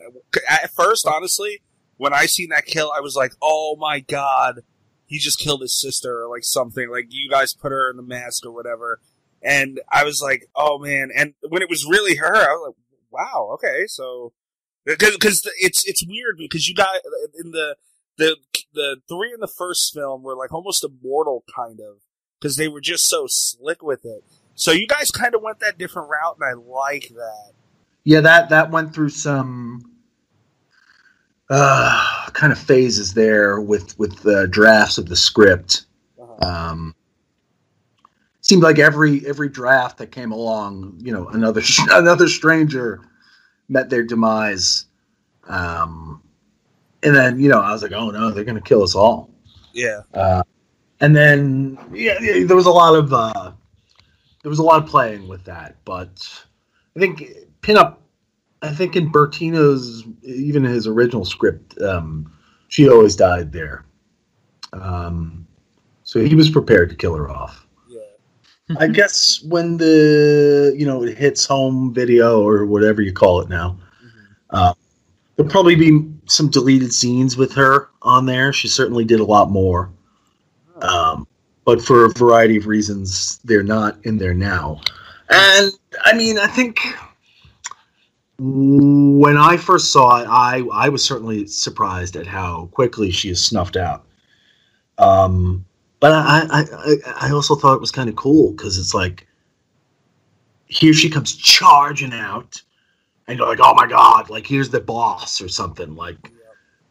at 0.49 0.69
first, 0.71 1.05
honestly, 1.05 1.61
when 2.01 2.15
I 2.15 2.25
seen 2.25 2.49
that 2.49 2.65
kill, 2.65 2.91
I 2.91 2.99
was 2.99 3.15
like, 3.15 3.33
"Oh 3.43 3.75
my 3.79 3.99
god, 3.99 4.61
he 5.05 5.19
just 5.19 5.37
killed 5.37 5.61
his 5.61 5.79
sister 5.79 6.23
or 6.23 6.27
like 6.27 6.43
something." 6.43 6.89
Like 6.89 7.05
you 7.09 7.29
guys 7.29 7.53
put 7.53 7.71
her 7.71 7.91
in 7.91 7.95
the 7.95 8.01
mask 8.01 8.43
or 8.43 8.51
whatever, 8.51 8.99
and 9.43 9.79
I 9.87 10.03
was 10.03 10.19
like, 10.19 10.47
"Oh 10.55 10.79
man!" 10.79 11.11
And 11.15 11.35
when 11.47 11.61
it 11.61 11.69
was 11.69 11.85
really 11.87 12.15
her, 12.15 12.35
I 12.35 12.53
was 12.53 12.73
like, 12.73 12.75
"Wow, 13.11 13.51
okay." 13.53 13.85
So 13.85 14.33
uh, 14.89 14.95
because 14.97 15.47
it's 15.59 15.85
it's 15.85 16.03
weird 16.03 16.37
because 16.39 16.67
you 16.67 16.73
got 16.73 16.89
in 17.39 17.51
the 17.51 17.75
the 18.17 18.35
the 18.73 18.97
three 19.07 19.31
in 19.31 19.39
the 19.39 19.47
first 19.47 19.93
film 19.93 20.23
were 20.23 20.35
like 20.35 20.51
almost 20.51 20.83
immortal, 20.83 21.43
kind 21.55 21.79
of, 21.79 21.97
because 22.39 22.55
they 22.55 22.67
were 22.67 22.81
just 22.81 23.07
so 23.07 23.25
slick 23.27 23.83
with 23.83 24.05
it. 24.05 24.23
So 24.55 24.71
you 24.71 24.87
guys 24.87 25.11
kind 25.11 25.35
of 25.35 25.43
went 25.43 25.59
that 25.59 25.77
different 25.77 26.09
route, 26.09 26.37
and 26.39 26.49
I 26.49 26.53
like 26.53 27.09
that. 27.09 27.51
Yeah, 28.03 28.21
that 28.21 28.49
that 28.49 28.71
went 28.71 28.95
through 28.95 29.09
some 29.09 29.90
uh, 31.51 32.29
kind 32.31 32.53
of 32.53 32.57
phases 32.57 33.13
there 33.13 33.59
with 33.59 33.97
with 33.99 34.17
the 34.23 34.47
drafts 34.47 34.97
of 34.97 35.07
the 35.07 35.15
script. 35.15 35.85
Uh-huh. 36.19 36.47
Um, 36.47 36.95
seemed 38.39 38.63
like 38.63 38.79
every 38.79 39.25
every 39.27 39.49
draft 39.49 39.97
that 39.97 40.11
came 40.11 40.31
along, 40.31 40.97
you 40.99 41.11
know, 41.11 41.27
another 41.29 41.61
another 41.91 42.27
stranger 42.27 43.01
met 43.69 43.89
their 43.89 44.03
demise. 44.03 44.85
Um, 45.47 46.23
and 47.03 47.15
then 47.15 47.39
you 47.39 47.49
know 47.49 47.59
I 47.59 47.71
was 47.71 47.83
like, 47.83 47.91
oh 47.91 48.09
no, 48.09 48.31
they're 48.31 48.45
gonna 48.45 48.61
kill 48.61 48.83
us 48.83 48.95
all. 48.95 49.29
Yeah. 49.73 50.01
Uh, 50.13 50.43
and 51.01 51.15
then 51.15 51.77
yeah, 51.91 52.17
yeah, 52.21 52.45
there 52.45 52.55
was 52.55 52.65
a 52.65 52.71
lot 52.71 52.95
of 52.95 53.13
uh, 53.13 53.51
there 54.41 54.49
was 54.49 54.59
a 54.59 54.63
lot 54.63 54.81
of 54.81 54.89
playing 54.89 55.27
with 55.27 55.43
that, 55.45 55.75
but 55.83 56.45
I 56.95 56.99
think 56.99 57.23
pinup. 57.61 57.97
I 58.61 58.69
think 58.71 58.95
in 58.95 59.11
Bertino's 59.11 60.05
even 60.23 60.63
his 60.63 60.87
original 60.87 61.25
script, 61.25 61.79
um, 61.81 62.31
she 62.67 62.89
always 62.89 63.15
died 63.15 63.51
there. 63.51 63.85
Um, 64.73 65.47
so 66.03 66.19
he 66.19 66.35
was 66.35 66.49
prepared 66.49 66.89
to 66.89 66.95
kill 66.95 67.15
her 67.15 67.29
off. 67.29 67.65
Yeah. 67.89 68.01
I 68.79 68.87
guess 68.87 69.41
when 69.43 69.77
the 69.77 70.73
you 70.77 70.85
know 70.85 71.03
it 71.03 71.17
hits 71.17 71.45
home 71.45 71.93
video 71.93 72.41
or 72.41 72.65
whatever 72.65 73.01
you 73.01 73.13
call 73.13 73.41
it 73.41 73.49
now, 73.49 73.77
uh, 74.51 74.73
there'll 75.35 75.51
probably 75.51 75.75
be 75.75 76.07
some 76.27 76.49
deleted 76.49 76.93
scenes 76.93 77.37
with 77.37 77.53
her 77.53 77.89
on 78.03 78.25
there. 78.25 78.53
She 78.53 78.67
certainly 78.67 79.05
did 79.05 79.19
a 79.19 79.25
lot 79.25 79.49
more, 79.49 79.91
um, 80.81 81.27
but 81.65 81.81
for 81.81 82.05
a 82.05 82.09
variety 82.09 82.57
of 82.57 82.67
reasons, 82.67 83.39
they're 83.43 83.63
not 83.63 83.97
in 84.05 84.17
there 84.17 84.33
now. 84.33 84.81
And 85.29 85.71
I 86.05 86.13
mean, 86.13 86.37
I 86.37 86.47
think 86.47 86.77
when 88.43 89.37
I 89.37 89.55
first 89.55 89.91
saw 89.93 90.21
it, 90.21 90.27
I 90.27 90.63
I 90.73 90.89
was 90.89 91.03
certainly 91.03 91.45
surprised 91.45 92.15
at 92.15 92.25
how 92.25 92.69
quickly 92.71 93.11
she 93.11 93.29
is 93.29 93.43
snuffed 93.43 93.77
out. 93.77 94.05
Um, 94.97 95.63
but 95.99 96.11
I, 96.11 96.47
I, 96.49 96.61
I, 96.73 97.27
I 97.27 97.31
also 97.31 97.55
thought 97.55 97.75
it 97.75 97.81
was 97.81 97.91
kind 97.91 98.09
of 98.09 98.15
cool 98.15 98.51
because 98.51 98.79
it's 98.79 98.93
like 98.95 99.27
here 100.65 100.93
she 100.93 101.09
comes 101.09 101.35
charging 101.35 102.13
out, 102.13 102.59
and 103.27 103.37
you're 103.37 103.47
like, 103.47 103.59
oh 103.61 103.75
my 103.75 103.85
god, 103.85 104.29
like 104.31 104.47
here's 104.47 104.69
the 104.71 104.79
boss 104.81 105.39
or 105.39 105.47
something. 105.47 105.95
Like 105.95 106.31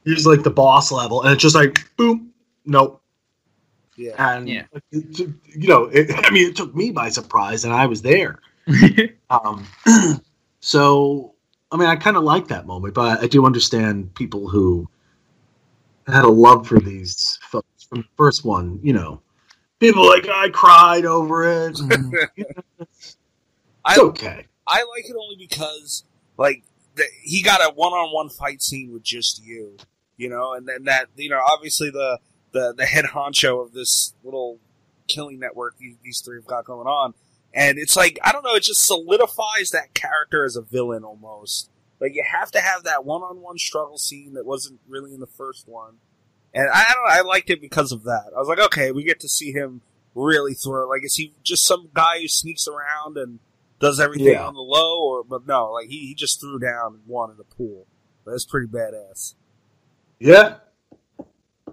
here's 0.04 0.26
like 0.26 0.44
the 0.44 0.50
boss 0.50 0.92
level, 0.92 1.22
and 1.22 1.32
it's 1.32 1.42
just 1.42 1.56
like 1.56 1.78
boom, 1.96 2.30
nope. 2.64 3.02
Yeah. 3.96 4.34
And 4.36 4.48
Yeah. 4.48 4.64
you 4.92 5.34
know, 5.68 5.84
it, 5.92 6.10
I 6.24 6.30
mean, 6.30 6.48
it 6.48 6.54
took 6.56 6.76
me 6.76 6.92
by 6.92 7.08
surprise, 7.08 7.64
and 7.64 7.74
I 7.74 7.86
was 7.86 8.02
there. 8.02 8.38
Um, 9.30 9.64
so, 10.60 11.34
I 11.72 11.76
mean, 11.76 11.88
I 11.88 11.96
kind 11.96 12.16
of 12.16 12.24
like 12.24 12.48
that 12.48 12.66
moment, 12.66 12.94
but 12.94 13.22
I 13.22 13.26
do 13.26 13.46
understand 13.46 14.14
people 14.14 14.48
who 14.48 14.88
had 16.06 16.24
a 16.24 16.28
love 16.28 16.66
for 16.66 16.80
these 16.80 17.38
films 17.42 17.86
from 17.88 18.00
the 18.00 18.08
first 18.16 18.44
one. 18.44 18.80
You 18.82 18.92
know, 18.92 19.22
people 19.78 20.06
like 20.06 20.28
I 20.28 20.48
cried 20.48 21.04
over 21.04 21.44
it. 21.44 21.74
Mm-hmm. 21.74 21.92
and, 21.92 22.12
you 22.36 22.44
know, 22.44 22.62
it's 22.90 23.16
I 23.84 23.98
okay. 23.98 24.46
I 24.66 24.84
like 24.96 25.08
it 25.08 25.16
only 25.16 25.36
because 25.36 26.04
like 26.36 26.62
the, 26.94 27.04
he 27.22 27.42
got 27.42 27.60
a 27.60 27.72
one-on-one 27.74 28.28
fight 28.30 28.62
scene 28.62 28.92
with 28.92 29.02
just 29.02 29.42
you, 29.44 29.76
you 30.16 30.28
know, 30.28 30.54
and 30.54 30.66
then 30.68 30.84
that 30.84 31.06
you 31.16 31.30
know 31.30 31.40
obviously 31.40 31.90
the 31.90 32.18
the 32.52 32.74
the 32.76 32.86
head 32.86 33.06
honcho 33.06 33.64
of 33.64 33.72
this 33.72 34.14
little 34.24 34.58
killing 35.08 35.38
network 35.40 35.76
these, 35.78 35.96
these 36.02 36.20
three 36.20 36.38
have 36.38 36.46
got 36.46 36.64
going 36.64 36.86
on, 36.86 37.14
and 37.54 37.78
it's 37.78 37.96
like 37.96 38.18
I 38.22 38.32
don't 38.32 38.44
know, 38.44 38.54
it 38.54 38.62
just 38.62 38.84
solidifies 38.86 39.70
that 39.70 39.94
character 39.94 40.44
as 40.44 40.56
a 40.56 40.62
villain 40.62 41.04
almost. 41.04 41.70
Like 42.00 42.14
you 42.14 42.24
have 42.26 42.50
to 42.52 42.60
have 42.60 42.84
that 42.84 43.04
one-on-one 43.04 43.58
struggle 43.58 43.98
scene 43.98 44.34
that 44.34 44.46
wasn't 44.46 44.80
really 44.88 45.12
in 45.12 45.20
the 45.20 45.26
first 45.26 45.68
one, 45.68 45.94
and 46.54 46.68
I, 46.70 46.80
I 46.88 46.92
don't 46.94 47.04
know, 47.04 47.10
I 47.12 47.20
liked 47.22 47.50
it 47.50 47.60
because 47.60 47.92
of 47.92 48.04
that. 48.04 48.30
I 48.34 48.38
was 48.38 48.48
like, 48.48 48.58
okay, 48.58 48.90
we 48.92 49.04
get 49.04 49.20
to 49.20 49.28
see 49.28 49.52
him 49.52 49.82
really 50.14 50.54
throw. 50.54 50.88
Like, 50.88 51.04
is 51.04 51.16
he 51.16 51.34
just 51.42 51.66
some 51.66 51.88
guy 51.92 52.20
who 52.20 52.28
sneaks 52.28 52.66
around 52.66 53.16
and 53.18 53.38
does 53.80 54.00
everything 54.00 54.28
Yeah. 54.34 54.46
on 54.46 54.54
the 54.54 54.60
low, 54.60 55.04
or 55.08 55.24
but 55.24 55.46
no, 55.46 55.72
like 55.72 55.88
he, 55.88 56.06
he 56.06 56.14
just 56.14 56.40
threw 56.40 56.58
down 56.58 56.94
and 56.94 57.02
won 57.06 57.30
in 57.30 57.36
the 57.36 57.44
pool. 57.44 57.86
That's 58.26 58.44
pretty 58.44 58.66
badass. 58.68 59.34
Yeah. 60.18 60.56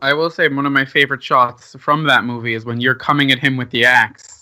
I 0.01 0.13
will 0.13 0.29
say 0.29 0.47
one 0.47 0.65
of 0.65 0.71
my 0.71 0.85
favorite 0.85 1.23
shots 1.23 1.75
from 1.79 2.03
that 2.05 2.23
movie 2.23 2.53
is 2.53 2.65
when 2.65 2.79
you're 2.79 2.95
coming 2.95 3.31
at 3.31 3.39
him 3.39 3.57
with 3.57 3.69
the 3.71 3.85
axe, 3.85 4.36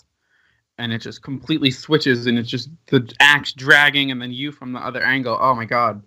and 0.78 0.92
it 0.92 0.98
just 0.98 1.22
completely 1.22 1.70
switches, 1.70 2.26
and 2.26 2.38
it's 2.38 2.48
just 2.48 2.68
the 2.86 3.12
axe 3.20 3.52
dragging, 3.52 4.10
and 4.10 4.20
then 4.20 4.32
you 4.32 4.52
from 4.52 4.72
the 4.72 4.80
other 4.80 5.02
angle. 5.02 5.38
Oh 5.40 5.54
my 5.54 5.64
god! 5.64 6.02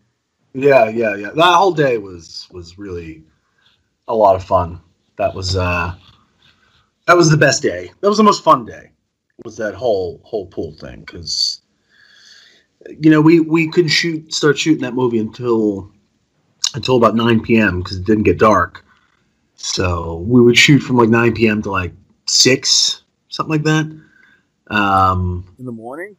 Yeah, 0.54 0.90
yeah, 0.90 1.16
yeah. 1.16 1.32
That 1.36 1.56
whole 1.56 1.72
day 1.74 1.98
was 1.98 2.48
was 2.52 2.78
really 2.78 3.24
a 4.08 4.16
lot 4.16 4.36
of 4.36 4.44
fun. 4.44 4.80
That 5.18 5.34
was 5.34 5.56
uh 5.56 5.96
that 7.06 7.18
was 7.18 7.30
the 7.30 7.38
best 7.38 7.62
day. 7.62 7.92
That 8.02 8.10
was 8.10 8.18
the 8.18 8.24
most 8.24 8.44
fun 8.44 8.66
day. 8.66 8.92
Was 9.46 9.58
that 9.58 9.76
whole 9.76 10.22
whole 10.24 10.48
pool 10.48 10.74
thing 10.74 11.06
cuz 11.06 11.62
you 13.00 13.12
know, 13.12 13.22
we 13.22 13.40
we 13.40 13.68
couldn't 13.70 13.90
shoot 13.90 14.34
start 14.34 14.58
shooting 14.58 14.82
that 14.82 14.96
movie 14.96 15.20
until 15.20 15.92
until 16.76 16.96
about 16.98 17.16
9 17.16 17.42
p.m. 17.42 17.84
cuz 17.84 17.98
it 17.98 18.06
didn't 18.06 18.24
get 18.24 18.38
dark. 18.38 18.86
So, 19.62 20.24
we 20.26 20.40
would 20.42 20.58
shoot 20.58 20.80
from 20.80 20.96
like 20.96 21.10
9 21.10 21.34
p.m. 21.34 21.62
to 21.64 21.70
like 21.70 21.94
6, 22.28 23.02
something 23.28 23.52
like 23.52 23.64
that. 23.64 23.92
Um 24.70 25.46
In 25.58 25.66
the 25.66 25.72
morning, 25.72 26.16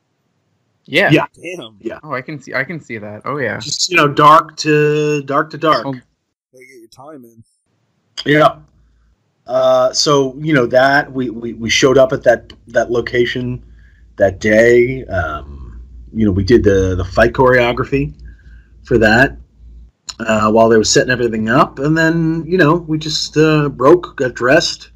Yeah. 0.86 1.10
Yeah. 1.10 1.26
damn, 1.34 1.78
Oh, 2.02 2.12
I 2.12 2.20
can 2.22 2.40
see. 2.40 2.54
I 2.54 2.64
can 2.64 2.80
see 2.80 2.98
that. 2.98 3.22
Oh 3.24 3.38
yeah. 3.38 3.58
just 3.58 3.90
you 3.90 3.96
know, 3.96 4.08
dark 4.08 4.56
to 4.58 5.22
dark 5.22 5.50
to 5.50 5.58
dark. 5.58 5.86
Oh. 5.86 5.92
they 5.92 6.60
get 6.60 6.78
your 6.78 6.88
time 6.88 7.24
in. 7.24 7.42
Yeah. 8.26 8.56
Uh, 9.46 9.92
so 9.92 10.36
you 10.38 10.52
know 10.52 10.66
that 10.66 11.12
we, 11.12 11.30
we 11.30 11.54
we 11.54 11.68
showed 11.70 11.98
up 11.98 12.12
at 12.12 12.22
that 12.22 12.52
that 12.68 12.90
location 12.90 13.64
that 14.16 14.38
day. 14.38 15.04
Um, 15.06 15.82
you 16.12 16.24
know, 16.26 16.32
we 16.32 16.44
did 16.44 16.62
the 16.64 16.94
the 16.96 17.04
fight 17.04 17.32
choreography 17.32 18.14
for 18.84 18.98
that 18.98 19.36
uh, 20.20 20.50
while 20.50 20.68
they 20.68 20.76
were 20.76 20.84
setting 20.84 21.10
everything 21.10 21.48
up, 21.48 21.78
and 21.78 21.96
then 21.96 22.44
you 22.46 22.58
know 22.58 22.74
we 22.76 22.98
just 22.98 23.36
uh, 23.36 23.68
broke, 23.68 24.16
got 24.16 24.34
dressed, 24.34 24.90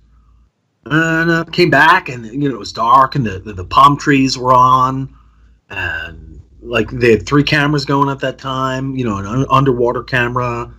and 0.86 1.30
uh, 1.30 1.44
came 1.44 1.70
back, 1.70 2.08
and 2.08 2.26
you 2.26 2.48
know 2.48 2.54
it 2.54 2.58
was 2.58 2.72
dark, 2.72 3.14
and 3.14 3.24
the, 3.24 3.38
the 3.38 3.52
the 3.52 3.64
palm 3.64 3.96
trees 3.96 4.36
were 4.38 4.52
on, 4.52 5.14
and 5.70 6.40
like 6.60 6.90
they 6.90 7.10
had 7.10 7.26
three 7.26 7.42
cameras 7.42 7.84
going 7.84 8.08
at 8.08 8.20
that 8.20 8.38
time. 8.38 8.94
You 8.96 9.04
know, 9.04 9.18
an 9.18 9.26
un- 9.26 9.46
underwater 9.50 10.02
camera. 10.02 10.72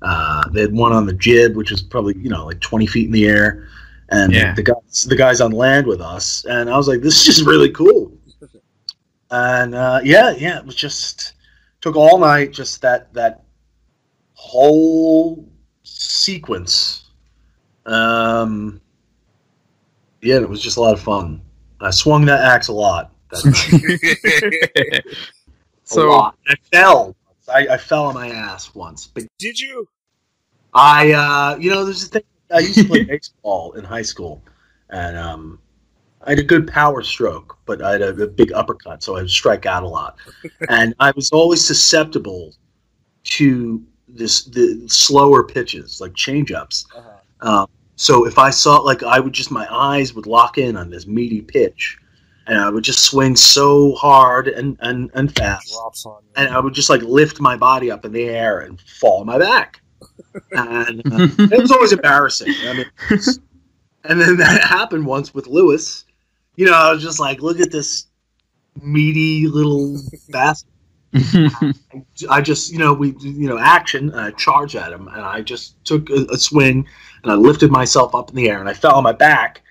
Uh, 0.00 0.48
they 0.50 0.60
had 0.60 0.72
one 0.72 0.92
on 0.92 1.06
the 1.06 1.12
jib, 1.12 1.56
which 1.56 1.70
was 1.72 1.82
probably 1.82 2.16
you 2.18 2.28
know 2.30 2.46
like 2.46 2.60
20 2.60 2.86
feet 2.86 3.06
in 3.06 3.12
the 3.12 3.26
air, 3.26 3.68
and 4.10 4.32
Yeah. 4.32 4.54
the 4.54 4.62
guys 4.62 5.06
the 5.08 5.16
guys 5.16 5.40
on 5.40 5.50
land 5.52 5.86
with 5.86 6.00
us, 6.00 6.44
and 6.44 6.70
I 6.70 6.76
was 6.76 6.86
like, 6.86 7.00
this 7.00 7.18
is 7.18 7.24
just 7.24 7.46
really 7.46 7.70
cool. 7.70 8.12
And 9.30 9.74
uh, 9.74 10.00
yeah, 10.04 10.30
yeah, 10.38 10.58
it 10.58 10.64
was 10.64 10.74
just 10.76 11.34
took 11.80 11.96
all 11.96 12.18
night, 12.18 12.52
just 12.52 12.80
that 12.82 13.12
that 13.14 13.42
whole 14.34 15.44
sequence. 15.82 17.10
Um, 17.86 18.80
yeah, 20.22 20.36
it 20.36 20.48
was 20.48 20.62
just 20.62 20.76
a 20.76 20.80
lot 20.80 20.94
of 20.94 21.00
fun. 21.00 21.40
I 21.80 21.90
swung 21.90 22.24
that 22.26 22.40
axe 22.40 22.68
a 22.68 22.72
lot. 22.72 23.12
That 23.30 25.04
a 25.06 25.14
so 25.84 26.10
lot. 26.10 26.36
I 26.48 26.54
fell. 26.72 27.16
I, 27.52 27.66
I 27.68 27.76
fell 27.78 28.06
on 28.06 28.14
my 28.14 28.28
ass 28.28 28.74
once, 28.74 29.06
but 29.06 29.24
Did 29.38 29.58
you? 29.58 29.88
I, 30.74 31.12
uh, 31.12 31.56
you 31.58 31.70
know, 31.70 31.84
there's 31.84 32.04
a 32.04 32.08
thing. 32.08 32.22
I 32.52 32.58
used 32.60 32.74
to 32.76 32.84
play 32.84 33.04
baseball 33.04 33.72
in 33.72 33.84
high 33.84 34.02
school, 34.02 34.42
and 34.90 35.16
um, 35.16 35.58
I 36.22 36.30
had 36.30 36.38
a 36.38 36.44
good 36.44 36.68
power 36.68 37.02
stroke, 37.02 37.58
but 37.64 37.82
I 37.82 37.92
had 37.92 38.02
a, 38.02 38.22
a 38.22 38.26
big 38.26 38.52
uppercut, 38.52 39.02
so 39.02 39.16
I 39.16 39.20
would 39.20 39.30
strike 39.30 39.66
out 39.66 39.82
a 39.82 39.88
lot. 39.88 40.16
and 40.68 40.94
I 41.00 41.10
was 41.12 41.30
always 41.30 41.64
susceptible 41.64 42.54
to 43.24 43.82
this 44.08 44.44
the 44.44 44.84
slower 44.88 45.44
pitches, 45.44 46.00
like 46.00 46.14
change 46.14 46.52
ups. 46.52 46.86
Uh-huh. 46.94 47.10
Um, 47.40 47.68
So 47.98 48.26
if 48.26 48.38
I 48.38 48.50
saw 48.50 48.76
it, 48.76 48.84
like 48.84 49.02
I 49.02 49.18
would 49.18 49.32
just 49.32 49.50
my 49.50 49.66
eyes 49.68 50.14
would 50.14 50.26
lock 50.26 50.56
in 50.56 50.76
on 50.76 50.88
this 50.88 51.08
meaty 51.08 51.42
pitch, 51.42 51.98
and 52.46 52.56
I 52.56 52.70
would 52.70 52.84
just 52.84 53.04
swing 53.04 53.34
so 53.34 53.96
hard 53.96 54.46
and 54.46 54.76
and 54.80 55.10
and 55.14 55.34
fast, 55.34 55.72
Drops 55.72 56.06
on 56.06 56.22
and 56.36 56.48
I 56.48 56.60
would 56.60 56.74
just 56.74 56.90
like 56.90 57.02
lift 57.02 57.40
my 57.40 57.56
body 57.56 57.90
up 57.90 58.04
in 58.04 58.12
the 58.12 58.22
air 58.22 58.60
and 58.60 58.80
fall 58.82 59.20
on 59.20 59.26
my 59.26 59.36
back, 59.36 59.80
and 60.52 61.00
uh, 61.12 61.28
it 61.52 61.60
was 61.60 61.72
always 61.72 61.92
embarrassing. 61.92 62.54
I 62.66 62.74
mean, 62.74 62.86
and 64.04 64.20
then 64.20 64.36
that 64.36 64.62
happened 64.62 65.04
once 65.04 65.34
with 65.34 65.48
Lewis. 65.48 66.04
You 66.54 66.66
know, 66.66 66.74
I 66.74 66.92
was 66.92 67.02
just 67.02 67.18
like, 67.18 67.42
look 67.42 67.58
at 67.58 67.72
this 67.72 68.06
meaty 68.80 69.48
little 69.48 70.00
bastard. 70.28 70.70
I 72.30 72.40
just, 72.42 72.70
you 72.70 72.78
know, 72.78 72.92
we, 72.92 73.16
you 73.20 73.48
know, 73.48 73.58
action, 73.58 74.10
and 74.10 74.20
I 74.20 74.30
charged 74.32 74.76
at 74.76 74.92
him, 74.92 75.08
and 75.08 75.20
I 75.20 75.40
just 75.40 75.82
took 75.84 76.10
a, 76.10 76.26
a 76.30 76.36
swing, 76.36 76.86
and 77.22 77.32
I 77.32 77.34
lifted 77.34 77.70
myself 77.70 78.14
up 78.14 78.30
in 78.30 78.36
the 78.36 78.48
air, 78.50 78.60
and 78.60 78.68
I 78.68 78.74
fell 78.74 78.94
on 78.94 79.02
my 79.04 79.12
back, 79.12 79.62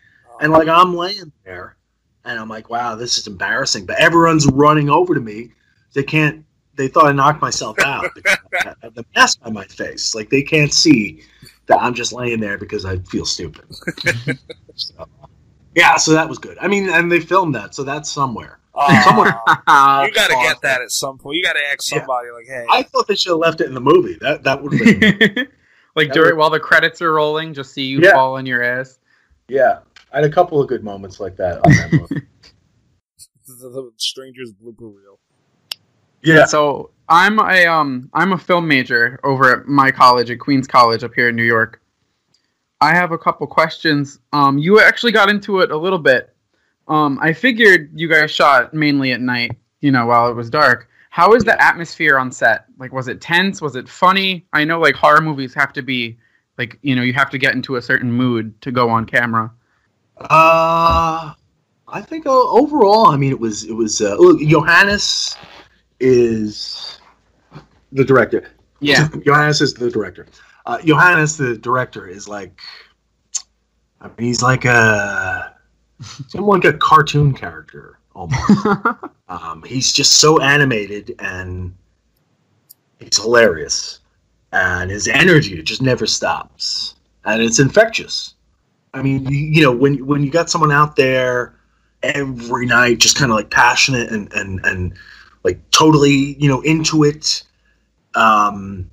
and 0.41 0.51
like 0.51 0.67
I'm 0.67 0.95
laying 0.95 1.31
there, 1.45 1.77
and 2.25 2.39
I'm 2.39 2.49
like, 2.49 2.69
wow, 2.69 2.95
this 2.95 3.17
is 3.17 3.27
embarrassing. 3.27 3.85
But 3.85 3.99
everyone's 3.99 4.47
running 4.47 4.89
over 4.89 5.13
to 5.15 5.21
me. 5.21 5.51
They 5.93 6.03
can't. 6.03 6.43
They 6.75 6.87
thought 6.87 7.05
I 7.07 7.11
knocked 7.11 7.41
myself 7.41 7.79
out. 7.79 8.05
because 8.15 8.37
I 8.53 8.73
have 8.83 8.93
the 8.93 9.05
mask 9.15 9.39
on 9.43 9.53
my 9.53 9.65
face, 9.65 10.13
like 10.13 10.29
they 10.29 10.43
can't 10.43 10.71
see 10.73 11.23
that 11.65 11.81
I'm 11.81 11.93
just 11.93 12.13
laying 12.13 12.39
there 12.39 12.57
because 12.57 12.85
I 12.85 12.97
feel 12.99 13.25
stupid. 13.25 13.65
So, 14.79 15.07
yeah, 15.73 15.97
so 15.97 16.11
that 16.11 16.29
was 16.29 16.37
good. 16.37 16.55
I 16.61 16.67
mean, 16.67 16.87
and 16.89 17.11
they 17.11 17.19
filmed 17.19 17.55
that, 17.55 17.73
so 17.73 17.83
that's 17.83 18.11
somewhere. 18.11 18.59
Ah. 18.75 19.01
Somewhere. 19.03 19.41
Aw, 19.67 20.03
you 20.05 20.11
got 20.13 20.27
to 20.27 20.35
get 20.35 20.61
that 20.61 20.81
at 20.83 20.91
some 20.91 21.17
point. 21.17 21.35
You 21.37 21.43
got 21.43 21.53
to 21.53 21.59
ask 21.71 21.91
Yeah. 21.91 21.97
somebody 21.97 22.27
like, 22.29 22.45
"Hey, 22.45 22.63
I 22.69 22.83
thought 22.83 23.07
they 23.07 23.15
should 23.15 23.31
have 23.31 23.39
left 23.39 23.59
it 23.59 23.65
in 23.67 23.73
the 23.73 23.81
movie. 23.81 24.17
That 24.21 24.43
that 24.43 24.61
would 24.61 24.73
have 24.73 24.99
been 24.99 25.47
like 25.97 26.07
That 26.09 26.13
during 26.13 26.35
would- 26.35 26.39
while 26.39 26.49
the 26.49 26.59
credits 26.61 27.01
are 27.01 27.11
rolling, 27.13 27.53
just 27.53 27.73
see 27.73 27.83
you 27.85 27.99
Yeah. 27.99 28.13
fall 28.13 28.37
on 28.37 28.45
your 28.45 28.63
ass. 28.63 28.99
yeah. 29.49 29.79
I 30.13 30.17
had 30.21 30.25
a 30.25 30.29
couple 30.29 30.61
of 30.61 30.69
good 30.69 30.85
moments 30.85 31.19
like 31.19 31.35
that 31.35 31.57
on 31.65 31.71
that 31.73 31.91
movie. 31.91 32.25
the, 33.47 33.69
the 33.69 33.91
Strangers 33.97 34.53
blooper 34.53 34.93
reel." 34.95 35.19
yeah. 36.23 36.45
So 36.45 36.91
I'm 37.09 37.39
a 37.39 37.65
um 37.65 38.09
I'm 38.13 38.31
a 38.31 38.37
film 38.37 38.67
major 38.69 39.19
over 39.25 39.51
at 39.61 39.67
my 39.67 39.91
college 39.91 40.31
at 40.31 40.39
Queens 40.39 40.65
College 40.67 41.03
up 41.03 41.13
here 41.13 41.27
in 41.29 41.35
New 41.35 41.43
York. 41.43 41.81
I 42.79 42.93
have 42.95 43.11
a 43.11 43.17
couple 43.17 43.45
questions. 43.47 44.19
Um, 44.33 44.57
you 44.57 44.79
actually 44.79 45.11
got 45.11 45.29
into 45.29 45.59
it 45.59 45.71
a 45.71 45.77
little 45.77 45.99
bit. 45.99 46.33
Um, 46.87 47.19
I 47.21 47.33
figured 47.33 47.89
you 47.93 48.07
guys 48.07 48.31
shot 48.31 48.73
mainly 48.73 49.11
at 49.11 49.19
night, 49.19 49.51
you 49.81 49.91
know, 49.91 50.05
while 50.05 50.29
it 50.29 50.35
was 50.35 50.49
dark. 50.49 50.87
How 51.17 51.33
is 51.33 51.43
the 51.43 51.59
atmosphere 51.59 52.19
on 52.19 52.31
set? 52.31 52.65
Like, 52.77 52.93
was 52.93 53.07
it 53.07 53.21
tense? 53.21 53.59
Was 53.59 53.75
it 53.75 53.89
funny? 53.89 54.45
I 54.53 54.63
know 54.63 54.79
like 54.79 54.93
horror 54.93 55.19
movies 55.19 55.51
have 55.55 55.73
to 55.73 55.81
be 55.81 56.15
like 56.59 56.77
you 56.83 56.95
know 56.95 57.01
you 57.01 57.13
have 57.13 57.31
to 57.31 57.39
get 57.39 57.55
into 57.55 57.77
a 57.77 57.81
certain 57.81 58.11
mood 58.11 58.61
to 58.61 58.71
go 58.71 58.87
on 58.87 59.03
camera. 59.03 59.51
Uh, 60.19 61.33
I 61.87 62.01
think 62.01 62.27
uh, 62.27 62.49
overall, 62.51 63.07
I 63.07 63.17
mean, 63.17 63.31
it 63.31 63.39
was 63.39 63.63
it 63.63 63.71
was. 63.71 63.99
Uh, 63.99 64.15
look, 64.19 64.39
Johannes 64.41 65.35
is 65.99 67.01
the 67.91 68.05
director. 68.05 68.51
Yeah. 68.79 69.07
Johannes 69.25 69.59
is 69.59 69.73
the 69.73 69.89
director. 69.89 70.27
Uh, 70.67 70.79
Johannes, 70.83 71.35
the 71.35 71.57
director, 71.57 72.07
is 72.07 72.27
like, 72.27 72.61
I 74.01 74.05
mean, 74.05 74.27
he's 74.27 74.43
like 74.43 74.65
a, 74.65 75.55
somewhat 76.27 76.63
like 76.63 76.75
a 76.75 76.77
cartoon 76.77 77.33
character 77.33 77.96
almost. 78.17 78.65
um, 79.29 79.63
he's 79.63 79.93
just 79.93 80.13
so 80.13 80.41
animated 80.41 81.15
and 81.19 81.73
he's 82.99 83.17
hilarious, 83.17 83.99
and 84.51 84.89
his 84.89 85.07
energy 85.07 85.61
just 85.61 85.81
never 85.81 86.07
stops, 86.07 86.95
and 87.25 87.41
it's 87.41 87.59
infectious. 87.59 88.33
I 88.93 89.01
mean, 89.01 89.25
you, 89.27 89.37
you 89.37 89.61
know, 89.61 89.71
when 89.71 90.05
when 90.05 90.23
you 90.23 90.31
got 90.31 90.49
someone 90.49 90.71
out 90.71 90.95
there 90.95 91.55
every 92.03 92.65
night, 92.65 92.97
just 92.97 93.17
kind 93.17 93.31
of 93.31 93.35
like 93.35 93.51
passionate 93.51 94.11
and 94.11 94.31
and 94.33 94.59
and 94.65 94.93
like 95.43 95.59
totally, 95.71 96.35
you 96.39 96.49
know, 96.49 96.61
into 96.61 97.03
it. 97.03 97.43
Um, 98.15 98.89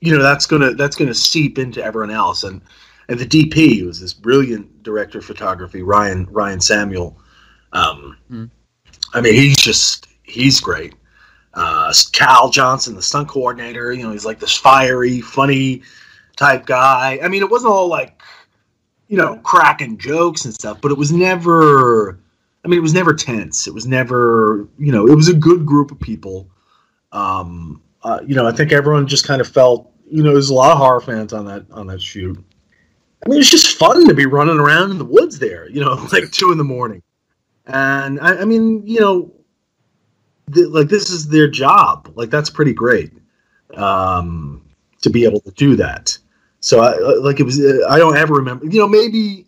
you 0.00 0.14
know, 0.14 0.22
that's 0.22 0.46
gonna 0.46 0.74
that's 0.74 0.96
gonna 0.96 1.14
seep 1.14 1.58
into 1.58 1.82
everyone 1.82 2.10
else, 2.10 2.44
and 2.44 2.60
and 3.08 3.18
the 3.18 3.26
DP 3.26 3.86
was 3.86 4.00
this 4.00 4.12
brilliant 4.12 4.82
director 4.82 5.18
of 5.18 5.24
photography, 5.24 5.82
Ryan 5.82 6.26
Ryan 6.30 6.58
Samul. 6.58 7.14
Um, 7.76 8.16
Hmm. 8.28 8.44
I 9.14 9.20
mean, 9.20 9.34
he's 9.34 9.56
just 9.56 10.06
he's 10.22 10.60
great. 10.60 10.94
Uh, 11.54 11.92
Cal 12.12 12.50
Johnson, 12.50 12.94
the 12.94 13.02
stunt 13.02 13.28
coordinator, 13.28 13.92
you 13.92 14.02
know, 14.02 14.12
he's 14.12 14.26
like 14.26 14.38
this 14.38 14.56
fiery, 14.56 15.20
funny 15.20 15.82
type 16.36 16.66
guy. 16.66 17.18
I 17.22 17.28
mean, 17.28 17.42
it 17.42 17.50
wasn't 17.50 17.72
all 17.72 17.88
like, 17.88 18.20
you 19.08 19.16
know, 19.16 19.36
cracking 19.38 19.96
jokes 19.96 20.44
and 20.44 20.52
stuff, 20.52 20.80
but 20.82 20.90
it 20.90 20.98
was 20.98 21.12
never. 21.12 22.18
I 22.64 22.68
mean, 22.68 22.78
it 22.78 22.82
was 22.82 22.94
never 22.94 23.14
tense. 23.14 23.68
It 23.68 23.74
was 23.74 23.86
never, 23.86 24.68
you 24.76 24.90
know, 24.90 25.06
it 25.06 25.14
was 25.14 25.28
a 25.28 25.34
good 25.34 25.64
group 25.64 25.92
of 25.92 26.00
people. 26.00 26.50
Um, 27.12 27.80
uh, 28.02 28.20
you 28.26 28.34
know, 28.34 28.46
I 28.46 28.52
think 28.52 28.72
everyone 28.72 29.06
just 29.06 29.26
kind 29.26 29.40
of 29.40 29.48
felt, 29.48 29.92
you 30.10 30.22
know, 30.22 30.32
there's 30.32 30.50
a 30.50 30.54
lot 30.54 30.72
of 30.72 30.78
horror 30.78 31.00
fans 31.00 31.32
on 31.32 31.46
that 31.46 31.64
on 31.70 31.86
that 31.86 32.02
shoot. 32.02 32.36
I 33.24 33.28
mean, 33.28 33.38
it's 33.38 33.50
just 33.50 33.78
fun 33.78 34.06
to 34.08 34.14
be 34.14 34.26
running 34.26 34.58
around 34.58 34.90
in 34.90 34.98
the 34.98 35.04
woods 35.04 35.38
there, 35.38 35.70
you 35.70 35.80
know, 35.80 35.94
like 36.12 36.30
two 36.32 36.52
in 36.52 36.58
the 36.58 36.64
morning. 36.64 37.02
And 37.66 38.20
I, 38.20 38.42
I 38.42 38.44
mean, 38.44 38.86
you 38.86 39.00
know, 39.00 39.32
th- 40.52 40.68
like 40.68 40.88
this 40.88 41.10
is 41.10 41.28
their 41.28 41.48
job. 41.48 42.12
Like 42.14 42.30
that's 42.30 42.50
pretty 42.50 42.72
great 42.72 43.12
um, 43.74 44.62
to 45.02 45.10
be 45.10 45.24
able 45.24 45.40
to 45.40 45.50
do 45.52 45.76
that. 45.76 46.16
So 46.60 46.80
I 46.80 46.98
like 47.18 47.40
it 47.40 47.44
was. 47.44 47.60
uh, 47.60 47.86
I 47.88 47.98
don't 47.98 48.16
ever 48.16 48.34
remember. 48.34 48.66
You 48.66 48.80
know, 48.80 48.88
maybe 48.88 49.46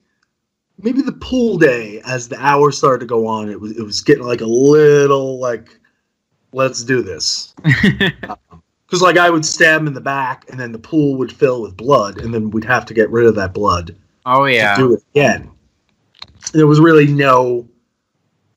maybe 0.81 1.03
the 1.03 1.13
pool 1.13 1.59
day 1.59 2.01
as 2.05 2.29
the 2.29 2.39
hours 2.39 2.79
started 2.79 3.01
to 3.01 3.07
go 3.07 3.27
on, 3.27 3.49
it 3.49 3.61
was 3.61 3.77
it 3.77 3.83
was 3.83 4.01
getting 4.03 4.25
like 4.25 4.41
a 4.41 4.47
little 4.47 5.39
like, 5.39 5.79
let's 6.53 6.83
do 6.85 7.03
this. 7.03 7.55
Because 8.87 9.03
like 9.03 9.19
I 9.19 9.29
would 9.29 9.45
stab 9.45 9.83
him 9.83 9.87
in 9.87 9.93
the 9.93 10.01
back, 10.01 10.47
and 10.49 10.59
then 10.59 10.73
the 10.73 10.79
pool 10.79 11.19
would 11.19 11.31
fill 11.31 11.61
with 11.61 11.77
blood, 11.77 12.23
and 12.23 12.33
then 12.33 12.49
we'd 12.49 12.65
have 12.65 12.87
to 12.87 12.95
get 12.95 13.11
rid 13.11 13.27
of 13.27 13.35
that 13.35 13.53
blood 13.53 13.95
oh 14.29 14.45
yeah. 14.45 14.77
do 14.77 14.95
it 14.95 15.03
again. 15.15 15.51
There 16.53 16.67
was 16.67 16.81
really 16.81 17.07
no 17.07 17.69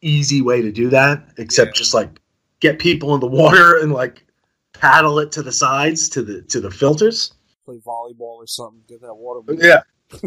easy 0.01 0.41
way 0.41 0.61
to 0.61 0.71
do 0.71 0.89
that 0.89 1.23
except 1.37 1.69
Yeah. 1.69 1.79
just 1.79 1.93
like 1.93 2.19
get 2.59 2.79
people 2.79 3.13
in 3.13 3.19
the 3.19 3.27
water 3.27 3.77
and 3.81 3.91
like 3.91 4.25
paddle 4.73 5.19
it 5.19 5.31
to 5.33 5.41
the 5.43 5.51
sides 5.51 6.09
to 6.09 6.21
the 6.23 6.41
to 6.43 6.59
the 6.59 6.71
filters. 6.71 7.33
Play 7.65 7.77
volleyball 7.77 8.37
or 8.37 8.47
something. 8.47 8.81
Get 8.87 9.01
that 9.01 9.13
water. 9.13 9.41
moving. 9.47 9.63
Yeah. 9.65 9.81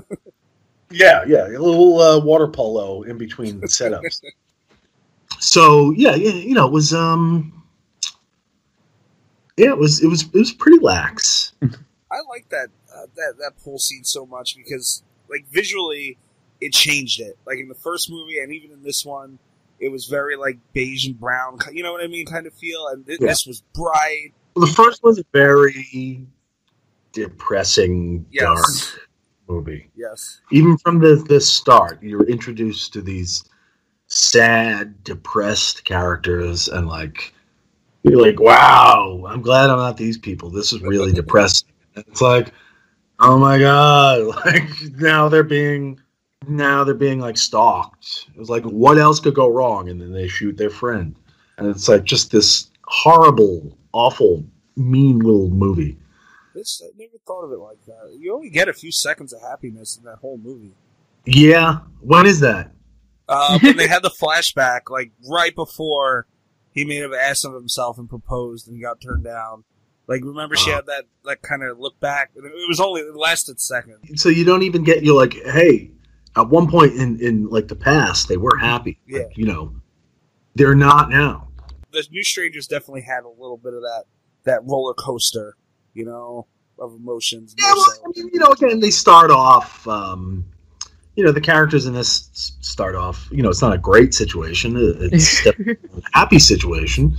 yeah, 0.91 1.25
yeah, 1.27 1.47
a 1.49 1.59
little 1.59 2.01
uh, 2.01 2.19
water 2.21 2.47
polo 2.49 3.03
in 3.03 3.19
between 3.19 3.61
the 3.61 3.67
setups. 3.69 4.21
so 5.41 5.91
yeah, 5.97 6.15
yeah, 6.15 6.33
you 6.33 6.55
know, 6.55 6.67
it 6.67 6.73
was 6.73 6.95
um, 6.95 7.63
yeah, 9.57 9.69
it 9.69 9.79
was 9.79 10.03
it 10.03 10.07
was 10.09 10.23
it 10.23 10.35
was 10.35 10.53
pretty 10.53 10.79
lax. 10.83 11.53
I 11.63 12.21
like 12.29 12.49
that 12.51 12.69
uh, 12.95 13.07
that 13.17 13.35
that 13.39 13.53
pool 13.63 13.79
scene 13.79 14.05
so 14.05 14.25
much 14.27 14.57
because 14.57 15.03
like 15.29 15.47
visually 15.51 16.17
it 16.61 16.73
changed 16.73 17.21
it. 17.21 17.37
Like 17.47 17.59
in 17.59 17.69
the 17.69 17.75
first 17.75 18.11
movie 18.11 18.39
and 18.39 18.53
even 18.53 18.71
in 18.71 18.83
this 18.83 19.05
one, 19.05 19.39
it 19.85 19.93
was 19.93 20.07
very 20.07 20.35
like 20.37 20.59
beige 20.73 21.07
and 21.07 21.19
brown. 21.21 21.59
You 21.73 21.83
know 21.83 21.93
what 21.93 22.03
I 22.03 22.07
mean? 22.07 22.25
Kind 22.27 22.47
of 22.47 22.55
feel. 22.55 22.87
And 22.89 23.07
th- 23.07 23.21
Yeah. 23.21 23.29
this 23.29 23.47
was 23.47 23.63
bright. 23.75 24.33
Well, 24.55 24.67
the 24.67 24.73
first 24.73 25.03
was 25.03 25.19
a 25.19 25.25
very 25.33 26.27
depressing, 27.13 28.25
Yes. 28.31 28.43
dark 28.45 29.09
movie. 29.49 29.91
Yes. 29.97 30.41
Even 30.51 30.79
from 30.79 30.99
the 31.01 31.17
the 31.29 31.41
start, 31.41 32.03
you're 32.03 32.25
introduced 32.29 32.93
to 32.95 33.03
these 33.03 33.45
sad, 34.07 35.03
depressed 35.05 35.85
characters, 35.85 36.69
and 36.69 36.89
like 36.89 37.35
you're 38.03 38.21
like, 38.21 38.41
"Wow, 38.41 39.25
I'm 39.29 39.43
glad 39.43 39.71
I'm 39.71 39.79
not 39.79 39.97
these 39.97 40.19
people. 40.19 40.51
This 40.51 40.73
is 40.73 40.81
really 40.83 41.13
depressing." 41.23 41.69
And 41.97 42.05
it's 42.09 42.21
like, 42.21 42.53
"Oh 43.21 43.39
my 43.39 43.59
god!" 43.59 44.35
Like 44.47 44.69
now 44.97 45.29
they're 45.29 45.43
being 45.43 46.01
now 46.49 46.85
they're 46.85 46.95
being 46.95 47.21
like 47.21 47.37
stalked. 47.37 48.27
It 48.35 48.39
was 48.39 48.51
like, 48.51 48.65
what 48.65 48.99
else 48.99 49.21
could 49.21 49.35
go 49.35 49.49
wrong? 49.49 49.89
And 49.89 50.01
then 50.01 50.13
they 50.13 50.29
shoot 50.29 50.57
their 50.57 50.71
friend, 50.71 51.15
and 51.59 51.67
it's 51.67 51.89
like 51.89 52.05
just 52.05 52.31
this 52.31 52.71
horrible, 52.85 53.77
awful, 53.93 54.45
mean 54.77 55.19
little 55.21 55.49
movie. 55.51 55.97
This 56.55 56.83
I 56.85 56.89
never 56.97 57.19
thought 57.27 57.43
of 57.45 57.53
it 57.53 57.59
like 57.59 57.85
that. 57.87 58.17
You 58.19 58.35
only 58.35 58.51
get 58.51 58.69
a 58.69 58.73
few 58.73 58.93
seconds 58.93 59.33
of 59.33 59.41
happiness 59.43 59.97
in 59.97 60.05
that 60.05 60.19
whole 60.19 60.39
movie. 60.39 60.75
Yeah, 61.27 61.79
when 62.01 62.27
is 62.27 62.41
that? 62.41 62.71
Uh, 63.29 63.59
when 63.61 63.77
they 63.77 63.89
had 63.89 64.03
the 64.03 64.11
flashback, 64.23 64.91
like 64.91 65.11
right 65.29 65.55
before 65.55 66.27
he 66.73 66.85
made 66.85 67.03
an 67.03 67.15
ass 67.15 67.45
of 67.45 67.55
himself 67.55 67.97
and 67.99 68.09
proposed, 68.09 68.67
and 68.69 68.77
he 68.77 68.83
got 68.83 69.01
turned 69.01 69.25
down. 69.25 69.65
Like 70.07 70.23
remember, 70.23 70.55
she 70.55 70.69
Uh-huh. 70.71 70.77
had 70.77 70.87
that 70.87 71.05
that 71.25 71.41
kind 71.43 71.63
of 71.63 71.79
look 71.81 71.99
back. 71.99 72.33
and 72.37 72.45
It 72.45 72.53
was 72.69 72.79
only 72.79 73.01
it 73.01 73.17
lasted 73.17 73.59
seconds. 73.61 74.21
so 74.23 74.29
you 74.29 74.45
don't 74.45 74.63
even 74.63 74.85
get 74.85 75.03
you're 75.03 75.17
like 75.17 75.33
hey 75.47 75.91
at 76.37 76.49
one 76.49 76.69
point 76.69 76.95
in 76.95 77.19
in 77.21 77.49
like 77.49 77.69
the 77.69 77.77
past 77.77 78.29
they 78.29 78.37
were 78.37 78.57
happy 78.57 78.99
Yeah. 79.07 79.21
Like, 79.21 79.37
you 79.37 79.47
know 79.47 79.75
they're 80.55 80.75
not 80.75 81.11
now 81.11 81.49
The 81.93 82.07
New 82.11 82.23
Strangers 82.25 82.67
definitely 82.67 83.03
had 83.03 83.25
a 83.25 83.29
little 83.29 83.57
bit 83.57 83.75
of 83.75 83.83
that 83.83 84.05
that 84.45 84.65
roller 84.65 84.95
coaster. 84.95 85.57
You 85.95 86.05
know, 86.05 86.49
of 86.79 86.95
emotions. 86.95 87.55
Yeah, 87.59 87.73
well, 87.75 87.85
so. 87.85 88.03
I 88.05 88.09
mean, 88.17 88.31
you 88.33 88.41
know, 88.41 88.49
again, 88.49 88.81
they 88.81 88.91
start 88.91 89.31
off. 89.31 89.87
Um, 89.87 90.45
you 91.17 91.25
know, 91.25 91.31
the 91.31 91.41
characters 91.41 91.87
in 91.87 91.95
this 91.95 92.29
start 92.61 92.97
off. 92.97 93.29
You 93.31 93.43
know, 93.43 93.49
it's 93.49 93.63
not 93.63 93.73
a 93.73 93.79
great 93.79 94.15
situation. 94.15 94.75
It's 94.77 95.47
a 95.47 95.55
happy 96.13 96.39
situation, 96.39 97.17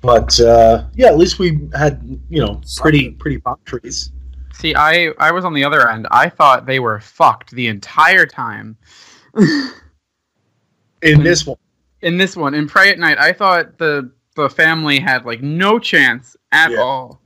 but 0.00 0.38
uh, 0.40 0.84
yeah, 0.94 1.08
at 1.08 1.18
least 1.18 1.38
we 1.38 1.68
had 1.76 2.00
you 2.30 2.40
know 2.40 2.60
pretty 2.76 3.10
pretty 3.10 3.38
palm 3.38 3.58
trees. 3.64 4.12
See, 4.58 4.74
I 4.74 5.12
I 5.18 5.30
was 5.32 5.44
on 5.44 5.54
the 5.54 5.64
other 5.64 5.88
end. 5.88 6.06
I 6.10 6.28
thought 6.28 6.66
they 6.66 6.80
were 6.80 6.98
fucked 7.00 7.52
the 7.52 7.68
entire 7.68 8.26
time. 8.26 8.76
In 11.02 11.22
this 11.22 11.46
one, 11.46 11.56
in 12.02 12.16
this 12.16 12.36
one, 12.36 12.54
in 12.54 12.66
Prey 12.66 12.90
at 12.90 12.98
Night, 12.98 13.18
I 13.18 13.32
thought 13.32 13.78
the 13.78 14.10
the 14.34 14.50
family 14.50 14.98
had 14.98 15.24
like 15.24 15.42
no 15.42 15.78
chance 15.78 16.36
at 16.52 16.72
Yeah. 16.72 16.78
all 16.78 17.20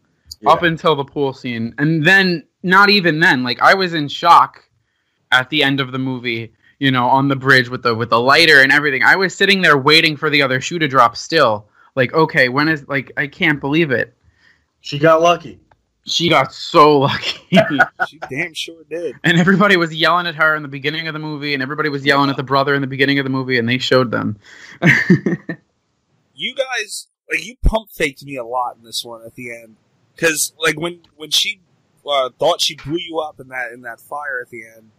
up 0.47 0.63
until 0.63 0.95
the 0.95 1.05
pool 1.05 1.33
scene, 1.33 1.75
and 1.79 2.05
then 2.05 2.45
not 2.63 2.91
even 2.91 3.19
then. 3.21 3.43
Like 3.43 3.61
I 3.63 3.75
was 3.75 3.95
in 3.95 4.09
shock 4.09 4.63
at 5.31 5.49
the 5.49 5.63
end 5.63 5.81
of 5.81 5.93
the 5.93 5.99
movie. 5.99 6.53
You 6.79 6.91
know, 6.91 7.07
on 7.07 7.29
the 7.29 7.37
bridge 7.37 7.69
with 7.69 7.83
the 7.85 7.95
with 7.95 8.11
the 8.11 8.21
lighter 8.21 8.61
and 8.61 8.73
everything. 8.73 9.05
I 9.05 9.15
was 9.17 9.35
sitting 9.35 9.63
there 9.63 9.79
waiting 9.79 10.17
for 10.17 10.29
the 10.29 10.43
other 10.43 10.61
shoe 10.61 10.81
to 10.81 10.89
drop. 10.89 11.17
Still, 11.17 11.69
like, 11.95 12.13
okay, 12.13 12.49
when 12.49 12.67
is 12.69 12.87
like 12.89 13.13
I 13.17 13.29
can't 13.29 13.61
believe 13.61 13.91
it. 13.93 14.15
she 14.81 14.99
got 14.99 15.23
lucky. 15.23 15.61
She 16.05 16.29
got 16.29 16.53
so 16.53 16.99
lucky. 17.01 17.39
she 18.09 18.19
damn 18.29 18.55
sure 18.55 18.83
did. 18.91 19.15
and 19.23 19.39
everybody 19.39 19.77
was 19.77 19.95
yelling 19.95 20.27
at 20.27 20.35
her 20.35 20.57
in 20.57 20.63
the 20.63 20.69
beginning 20.69 21.07
of 21.07 21.13
the 21.13 21.21
movie, 21.21 21.55
and 21.55 21.63
everybody 21.63 21.89
was 21.89 22.05
yelling 22.05 22.29
at 22.29 22.37
the 22.37 22.43
brother 22.43 22.75
in 22.75 22.81
the 22.81 22.89
beginning 22.89 23.19
of 23.21 23.25
the 23.25 23.31
movie, 23.31 23.57
and 23.59 23.69
they 23.69 23.79
showed 23.79 24.11
them. 24.11 24.37
You 26.35 26.55
guys, 26.57 27.09
like, 27.31 27.47
you 27.47 27.55
pump 27.63 27.91
faked 27.91 28.25
me 28.25 28.37
a 28.37 28.45
lot 28.45 28.77
in 28.77 28.83
this 28.83 29.05
one 29.05 29.25
at 29.25 29.35
the 29.37 29.55
end, 29.55 29.77
because 30.15 30.53
like 30.59 30.81
when 30.81 31.01
when 31.17 31.31
she 31.31 31.61
uh, 32.05 32.31
thought 32.39 32.61
she 32.61 32.75
blew 32.75 32.99
you 32.99 33.21
up 33.21 33.39
in 33.39 33.49
that 33.49 33.71
in 33.73 33.83
that 33.83 34.01
fire 34.01 34.41
at 34.43 34.51
the 34.51 34.65
end, 34.67 34.91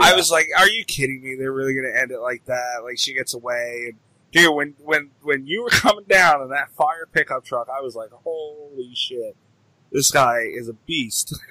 I 0.00 0.14
was 0.14 0.30
like, 0.30 0.46
"Are 0.56 0.68
you 0.68 0.84
kidding 0.84 1.22
me? 1.22 1.34
They're 1.34 1.52
really 1.52 1.74
gonna 1.74 1.94
end 1.94 2.10
it 2.10 2.20
like 2.20 2.46
that? 2.46 2.80
Like 2.84 2.96
she 2.96 3.12
gets 3.12 3.34
away?" 3.34 3.88
And 3.90 3.98
dude, 4.32 4.54
when 4.54 4.74
when 4.82 5.10
when 5.20 5.46
you 5.46 5.64
were 5.64 5.68
coming 5.70 6.04
down 6.08 6.42
in 6.42 6.48
that 6.50 6.70
fire 6.70 7.06
pickup 7.12 7.44
truck, 7.44 7.68
I 7.68 7.82
was 7.82 7.94
like, 7.94 8.10
"Holy 8.12 8.94
shit!" 8.94 9.36
This 9.92 10.10
guy 10.10 10.40
is 10.40 10.68
a 10.68 10.72
beast. 10.74 11.34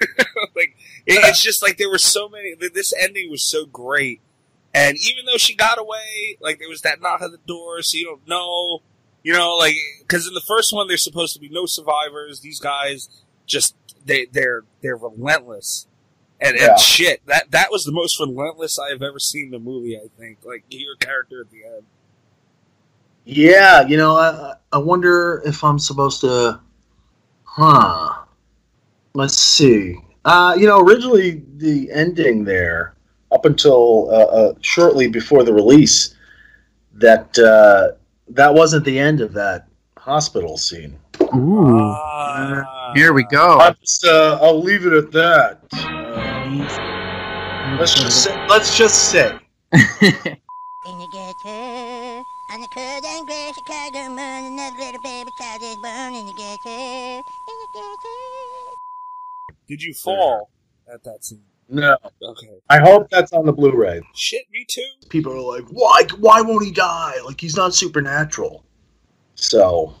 like 0.54 0.76
it, 1.06 1.24
it's 1.24 1.42
just 1.42 1.62
like 1.62 1.78
there 1.78 1.88
were 1.90 1.98
so 1.98 2.28
many. 2.28 2.54
This 2.54 2.92
ending 3.00 3.30
was 3.30 3.42
so 3.42 3.66
great, 3.66 4.20
and 4.74 4.96
even 5.02 5.24
though 5.24 5.38
she 5.38 5.54
got 5.56 5.78
away, 5.78 6.36
like 6.40 6.58
there 6.58 6.68
was 6.68 6.82
that 6.82 7.00
knock 7.00 7.22
at 7.22 7.30
the 7.32 7.38
door, 7.46 7.82
so 7.82 7.96
you 7.98 8.04
don't 8.04 8.26
know, 8.28 8.82
you 9.22 9.32
know, 9.32 9.56
like 9.56 9.74
because 10.00 10.26
in 10.28 10.34
the 10.34 10.42
first 10.46 10.72
one 10.72 10.86
there's 10.88 11.02
supposed 11.02 11.34
to 11.34 11.40
be 11.40 11.48
no 11.48 11.66
survivors. 11.66 12.40
These 12.40 12.60
guys 12.60 13.08
just 13.46 13.74
they 14.04 14.26
they're 14.26 14.64
they're 14.82 14.96
relentless, 14.96 15.86
and, 16.40 16.56
Yeah. 16.56 16.70
and 16.72 16.78
shit 16.80 17.24
that 17.26 17.50
that 17.50 17.70
was 17.70 17.84
the 17.84 17.92
most 17.92 18.20
relentless 18.20 18.78
I 18.78 18.90
have 18.90 19.02
ever 19.02 19.18
seen 19.18 19.48
in 19.48 19.54
a 19.54 19.58
movie. 19.58 19.96
I 19.96 20.08
think 20.18 20.38
like 20.44 20.64
your 20.68 20.94
character 20.96 21.40
at 21.40 21.50
the 21.50 21.64
end. 21.64 21.82
Yeah, 23.24 23.84
you 23.86 23.96
know, 23.96 24.16
I 24.16 24.54
I 24.72 24.78
wonder 24.78 25.42
if 25.44 25.64
I'm 25.64 25.78
supposed 25.80 26.20
to, 26.20 26.60
huh? 27.42 28.22
Let's 29.16 29.38
see. 29.38 29.96
Uh, 30.26 30.54
you 30.58 30.66
know, 30.66 30.78
originally 30.78 31.42
the 31.56 31.90
ending 31.90 32.44
there, 32.44 32.94
up 33.32 33.46
until 33.46 34.10
uh, 34.10 34.24
uh, 34.24 34.52
shortly 34.60 35.08
before 35.08 35.42
the 35.42 35.54
release, 35.54 36.14
that 36.92 37.38
uh, 37.38 37.92
that 38.28 38.52
wasn't 38.52 38.84
the 38.84 38.98
end 38.98 39.22
of 39.22 39.32
that 39.32 39.68
hospital 39.96 40.58
scene. 40.58 40.98
Ooh, 41.34 41.96
here 42.94 43.14
we 43.14 43.24
go. 43.24 43.56
I'll 43.56 43.72
just, 43.80 44.04
uh, 44.04 44.38
I'll 44.42 44.62
leave 44.62 44.84
it 44.84 44.92
at 44.92 45.10
that. 45.12 45.60
Uh, 45.72 47.78
let's 47.80 47.94
just 47.94 48.22
say, 48.22 48.46
let's 48.48 48.76
just 48.76 49.10
say, 49.10 49.38
In 49.72 50.98
the 50.98 51.08
ghetto, 51.10 52.22
on 52.52 52.60
the 52.60 52.68
cold 52.74 53.02
and 53.02 53.26
gray 53.26 53.50
Chicago 53.54 54.10
moon, 54.10 54.52
another 54.52 54.76
little 54.76 55.00
baby 55.00 55.30
child 55.38 55.62
is 55.62 55.76
born 55.82 56.12
in 56.12 56.26
the 56.26 56.34
ghetto. 56.34 56.68
In 56.68 57.22
the 57.22 57.66
ghetto. 57.72 58.65
Did 59.66 59.82
you 59.82 59.94
fall 59.94 60.50
at 60.92 61.02
that 61.04 61.24
scene? 61.24 61.42
no. 61.68 61.96
Okay. 62.22 62.50
I 62.70 62.78
hope 62.78 63.10
that's 63.10 63.32
on 63.32 63.44
the 63.46 63.52
Blu-ray. 63.52 64.00
Shit, 64.14 64.44
me 64.52 64.64
too. 64.68 64.88
people 65.08 65.32
are 65.32 65.56
like, 65.56 65.68
why? 65.70 66.02
Why 66.18 66.40
won't 66.40 66.64
he 66.64 66.70
die? 66.70 67.14
Like 67.24 67.40
he's 67.40 67.56
not 67.56 67.74
supernatural. 67.74 68.64
So 69.34 69.94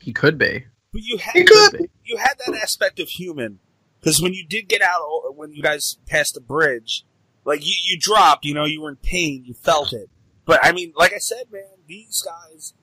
he 0.00 0.12
could 0.12 0.38
be. 0.38 0.64
But 0.92 1.02
you 1.02 1.18
had 1.18 1.32
he 1.32 1.44
could. 1.44 1.88
you 2.04 2.16
had 2.16 2.34
that 2.46 2.58
aspect 2.60 3.00
of 3.00 3.08
human 3.08 3.60
because 4.00 4.20
when 4.20 4.34
you 4.34 4.44
did 4.46 4.68
get 4.68 4.82
out, 4.82 5.36
when 5.36 5.52
you 5.52 5.62
guys 5.62 5.98
passed 6.06 6.34
the 6.34 6.40
bridge, 6.40 7.04
like 7.44 7.64
you 7.64 7.74
you 7.86 7.98
dropped, 7.98 8.44
you 8.44 8.54
know, 8.54 8.64
you 8.64 8.82
were 8.82 8.90
in 8.90 8.96
pain, 8.96 9.44
you 9.44 9.54
felt 9.54 9.92
it. 9.92 10.10
But 10.44 10.60
I 10.62 10.72
mean, 10.72 10.92
like 10.96 11.12
I 11.12 11.18
said, 11.18 11.44
man, 11.50 11.62
these 11.86 12.22
guys, 12.22 12.74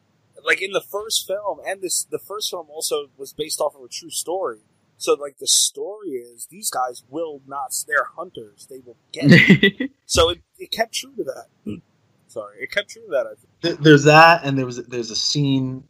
like 0.45 0.61
in 0.61 0.71
the 0.71 0.81
first 0.81 1.27
film, 1.27 1.59
and 1.65 1.81
this 1.81 2.03
the 2.09 2.19
first 2.19 2.49
film 2.49 2.67
also 2.69 3.07
was 3.17 3.33
based 3.33 3.59
off 3.59 3.75
of 3.75 3.83
a 3.83 3.89
true 3.89 4.09
story. 4.09 4.59
So 4.99 5.13
like 5.13 5.37
the 5.37 5.47
story 5.47 6.09
is 6.09 6.47
these 6.51 6.69
guys 6.69 7.03
will 7.09 7.41
not. 7.47 7.73
They're 7.87 8.09
hunters. 8.17 8.67
They 8.69 8.79
will 8.79 8.97
get 9.13 9.25
it. 9.29 9.91
so 10.05 10.29
it, 10.29 10.41
it 10.59 10.71
kept 10.71 10.93
true 10.93 11.15
to 11.15 11.23
that. 11.23 11.45
Sorry, 12.27 12.57
it 12.59 12.71
kept 12.71 12.89
true 12.89 13.03
to 13.05 13.11
that. 13.11 13.25
I 13.25 13.33
think. 13.69 13.81
There's 13.81 14.03
that, 14.03 14.41
and 14.43 14.57
there 14.57 14.65
was 14.65 14.77
there's 14.85 15.09
a 15.09 15.15
scene. 15.15 15.85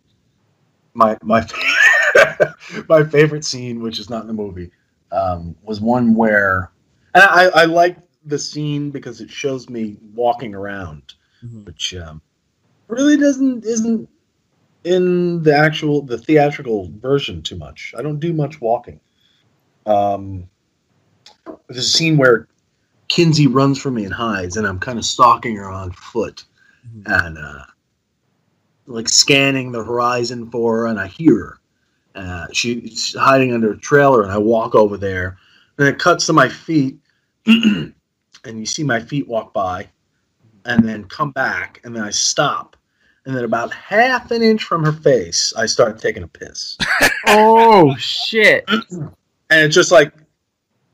My 0.94 1.18
my 1.24 1.46
my 2.88 3.04
favorite 3.04 3.44
scene, 3.44 3.82
which 3.82 3.98
is 3.98 4.12
not 4.12 4.22
in 4.22 4.28
the 4.28 4.34
movie, 4.34 4.70
um, 5.12 5.56
was 5.64 5.82
one 5.82 6.14
where, 6.14 6.72
and 7.16 7.24
I 7.24 7.46
I 7.48 7.66
like 7.66 7.98
the 8.26 8.38
scene 8.38 8.92
because 8.92 9.22
it 9.22 9.32
shows 9.32 9.70
me 9.70 9.98
walking 10.14 10.54
around, 10.54 11.16
which 11.64 11.96
um, 11.96 12.22
really 12.88 13.18
doesn't 13.18 13.66
isn't 13.66 14.08
in 14.84 15.44
the 15.44 15.56
actual 15.56 16.02
the 16.02 16.18
theatrical 16.18 16.92
version 17.00 17.42
too 17.42 17.58
much. 17.58 17.94
I 17.98 18.02
don't 18.02 18.20
do 18.20 18.34
much 18.34 18.62
walking. 18.62 19.00
Um, 19.86 20.50
there's 21.68 21.80
a 21.80 21.90
scene 21.90 22.18
where 22.18 22.48
Kinsey 23.08 23.48
runs 23.48 23.82
from 23.82 23.96
me 23.96 24.06
and 24.06 24.14
hides, 24.14 24.58
and 24.58 24.68
I'm 24.68 24.80
kind 24.80 25.00
of 25.00 25.06
stalking 25.06 25.56
her 25.56 25.70
on 25.70 25.92
foot, 25.92 26.46
and 27.06 27.38
uh, 27.38 27.64
like 28.86 29.10
scanning 29.10 29.72
the 29.72 29.84
horizon 29.84 30.50
for 30.50 30.80
her, 30.80 30.88
and 30.88 31.00
I 31.00 31.08
hear 31.08 31.36
her. 31.36 31.60
Uh, 32.16 32.48
she's 32.52 33.16
hiding 33.16 33.54
under 33.54 33.72
a 33.72 33.78
trailer, 33.78 34.24
and 34.24 34.32
I 34.32 34.38
walk 34.38 34.76
over 34.76 34.98
there, 34.98 35.38
and 35.78 35.88
it 35.88 36.00
cuts 36.00 36.26
to 36.28 36.34
my 36.34 36.50
feet, 36.50 37.00
and 37.46 37.94
you 38.46 38.66
see 38.66 38.84
my 38.84 39.00
feet 39.00 39.28
walk 39.28 39.54
by, 39.54 39.88
and 40.66 40.88
then 40.88 41.06
come 41.06 41.32
back, 41.32 41.82
and 41.84 41.96
then 41.96 42.04
I 42.04 42.10
stop, 42.10 42.76
and 43.26 43.36
then 43.36 43.44
about 43.44 43.74
half 43.74 44.32
an 44.32 44.42
inch 44.42 44.64
from 44.64 44.84
her 44.84 44.92
face, 44.92 45.54
I 45.56 45.66
start 45.66 46.00
taking 46.00 46.24
a 46.24 46.28
piss, 46.28 46.78
oh 47.28 47.96
shit! 47.98 48.66
and 48.92 49.12
it's 49.50 49.76
just 49.76 49.92
like, 49.92 50.14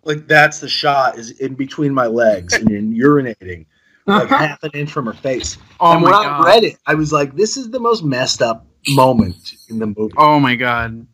like 0.04 0.28
that's 0.28 0.60
the 0.60 0.70
shot 0.70 1.18
is 1.18 1.32
in 1.40 1.56
between 1.56 1.94
my 1.94 2.08
legs, 2.08 2.54
and 2.54 2.70
you're 2.96 3.22
urinating. 3.22 3.66
Like 4.08 4.30
half 4.30 4.62
an 4.62 4.70
inch 4.76 4.92
from 4.92 5.08
her 5.08 5.14
face. 5.14 5.58
Oh 5.80 5.94
and 5.94 6.02
my 6.04 6.12
when 6.12 6.14
I 6.14 6.44
read 6.44 6.64
it, 6.64 6.78
I 6.86 6.94
was 6.94 7.12
like, 7.12 7.36
"This 7.36 7.58
is 7.58 7.72
the 7.72 7.80
most 7.80 8.04
messed 8.04 8.42
up 8.42 8.68
moment 8.90 9.56
in 9.70 9.80
the 9.80 9.88
movie." 9.88 10.14
Oh 10.18 10.40
my 10.40 10.56
god! 10.56 11.08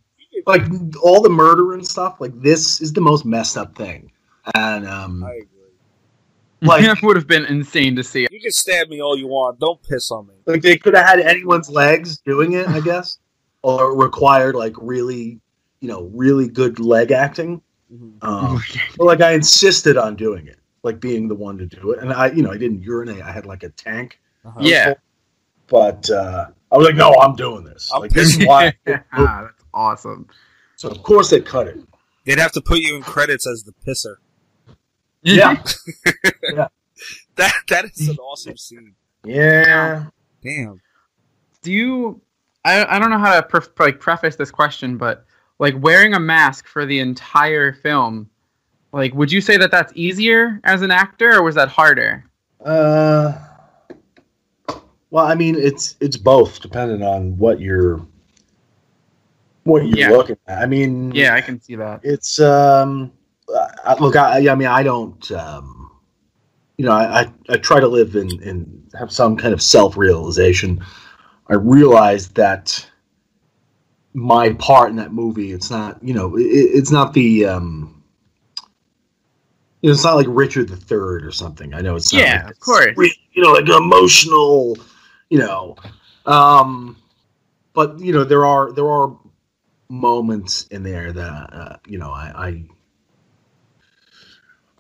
Like 0.46 0.64
all 1.02 1.22
the 1.22 1.30
murder 1.30 1.74
and 1.74 1.88
stuff. 1.88 2.20
Like 2.20 2.34
this 2.42 2.82
is 2.82 2.92
the 2.92 3.00
most 3.00 3.24
messed 3.24 3.58
up 3.58 3.76
thing. 3.78 4.12
And 4.56 4.88
um, 4.88 5.24
I 5.24 5.34
agree. 5.34 5.61
like, 6.68 6.84
that 6.86 7.02
would 7.02 7.16
have 7.16 7.28
been 7.28 7.46
insane 7.46 7.96
to 7.96 8.04
see. 8.04 8.28
You 8.30 8.40
can 8.40 8.52
stab 8.52 8.88
me 8.90 9.02
all 9.02 9.18
you 9.18 9.28
want. 9.28 9.60
Don't 9.60 9.82
piss 9.84 10.12
on 10.12 10.28
me. 10.28 10.36
like 10.46 10.62
they 10.62 10.78
could 10.78 10.96
have 10.96 11.08
had 11.08 11.20
anyone's 11.20 11.70
legs 11.70 12.20
doing 12.20 12.54
it, 12.54 12.68
I 12.68 12.82
guess, 12.82 13.18
or 13.64 13.98
required 13.98 14.56
like 14.56 14.74
really, 14.78 15.40
you 15.80 15.88
know, 15.88 16.04
really 16.14 16.48
good 16.48 16.80
leg 16.80 17.12
acting. 17.12 17.62
Um, 18.22 18.62
but 18.98 19.06
like 19.06 19.22
I 19.22 19.32
insisted 19.32 19.98
on 19.98 20.16
doing 20.16 20.48
it, 20.48 20.60
like 20.84 21.00
being 21.00 21.28
the 21.28 21.36
one 21.36 21.58
to 21.58 21.66
do 21.66 21.92
it, 21.92 22.00
and 22.00 22.14
I, 22.14 22.28
you 22.28 22.42
know, 22.44 22.52
I 22.52 22.58
didn't 22.58 22.84
urinate. 22.84 23.22
I 23.22 23.32
had 23.32 23.46
like 23.46 23.64
a 23.64 23.70
tank. 23.70 24.20
Yeah. 24.60 24.94
But 25.68 26.10
uh, 26.10 26.48
I 26.72 26.78
was 26.78 26.86
like, 26.88 26.96
no, 26.96 27.14
I'm 27.16 27.36
doing 27.36 27.64
this. 27.64 27.90
I'm 27.94 28.02
like 28.02 28.12
this 28.12 28.38
is 28.38 28.46
why. 28.46 28.74
ah, 28.88 29.44
that's 29.44 29.64
awesome. 29.74 30.28
so 30.76 30.90
of 30.90 31.02
course 31.04 31.30
they 31.30 31.42
cut 31.42 31.68
it. 31.68 31.80
They'd 32.26 32.40
have 32.40 32.52
to 32.54 32.62
put 32.62 32.80
you 32.80 32.96
in 32.96 33.02
credits 33.02 33.48
as 33.48 33.64
the 33.64 33.74
pisser. 33.86 34.18
Yeah. 35.24 35.62
That 37.36 37.54
that 37.70 37.86
is 37.86 38.10
an 38.10 38.18
awesome 38.20 38.58
scene. 38.58 38.96
Yeah. 39.24 40.06
Damn. 40.44 40.82
Do 41.62 41.72
you? 41.72 42.22
I 42.66 42.86
I 42.96 43.00
don't 43.00 43.10
know 43.12 43.20
how 43.20 43.36
to 43.40 43.44
pref- 43.48 43.70
like 43.80 44.00
preface 44.00 44.36
this 44.36 44.52
question, 44.52 44.98
but 44.98 45.26
like 45.60 45.76
wearing 45.80 46.14
a 46.16 46.20
mask 46.20 46.68
for 46.68 46.86
the 46.86 47.00
entire 47.00 47.74
film, 47.74 48.30
like 48.94 49.14
would 49.14 49.32
you 49.32 49.42
say 49.42 49.58
that 49.58 49.72
that's 49.72 49.94
easier 49.96 50.60
as 50.64 50.82
an 50.82 50.92
actor, 50.92 51.32
or 51.36 51.44
was 51.44 51.56
that 51.56 51.70
harder? 51.70 52.26
Uh, 52.64 53.34
well, 55.12 55.26
I 55.26 55.36
mean, 55.36 55.56
it's 55.56 55.96
it's 56.00 56.18
both, 56.18 56.62
depending 56.62 57.04
on 57.04 57.38
what 57.38 57.60
you're 57.60 58.06
what 59.64 59.86
you're 59.86 59.98
Yeah. 59.98 60.10
looking 60.10 60.38
at. 60.48 60.60
I 60.60 60.66
mean, 60.66 61.12
Yeah, 61.14 61.36
I 61.36 61.42
can 61.42 61.62
see 61.62 61.76
that. 61.76 62.02
it's 62.04 62.40
um 62.40 63.12
I, 63.86 63.96
look 64.00 64.16
I, 64.16 64.48
I 64.50 64.56
mean 64.56 64.68
i 64.68 64.84
don't 64.84 65.32
um 65.32 65.92
you 66.78 66.86
know 66.86 66.92
I, 66.92 67.22
I 67.22 67.34
i 67.50 67.58
try 67.58 67.80
to 67.80 67.88
live 67.88 68.16
in 68.16 68.42
in 68.42 68.84
have 68.98 69.12
some 69.12 69.38
kind 69.38 69.54
of 69.54 69.62
self-realization 69.62 70.84
i 71.48 71.56
realize 71.56 72.30
that 72.30 72.86
my 74.14 74.54
part 74.54 74.90
in 74.90 74.96
that 74.98 75.14
movie 75.14 75.52
it's 75.52 75.70
not 75.72 76.04
you 76.04 76.14
know 76.14 76.36
it, 76.38 76.44
it's 76.44 76.92
not 76.92 77.14
the 77.14 77.46
um 77.46 78.04
you 79.82 79.90
know, 79.90 79.94
it's 79.94 80.04
not 80.04 80.16
like 80.16 80.28
richard 80.30 80.68
the 80.68 80.76
third 80.76 81.26
or 81.26 81.32
something 81.32 81.74
i 81.74 81.82
know 81.82 81.96
it's 81.96 82.14
not 82.14 82.24
Yeah, 82.24 82.44
like 82.46 82.52
of 82.52 82.60
course. 82.60 82.98
re- 82.98 83.18
you 83.34 83.42
know 83.42 83.52
like 83.54 83.70
emotional 83.70 84.78
you 85.30 85.40
know 85.40 85.76
um 86.26 86.98
but 87.74 88.00
you 88.00 88.12
know 88.14 88.24
there 88.24 88.46
are 88.46 88.72
there 88.74 88.90
are 88.90 89.18
moments 89.90 90.68
in 90.68 90.84
there 90.84 91.12
that 91.12 91.50
uh, 91.54 91.78
you 91.88 91.98
know 91.98 92.12
I, 92.12 92.48
I 92.48 92.64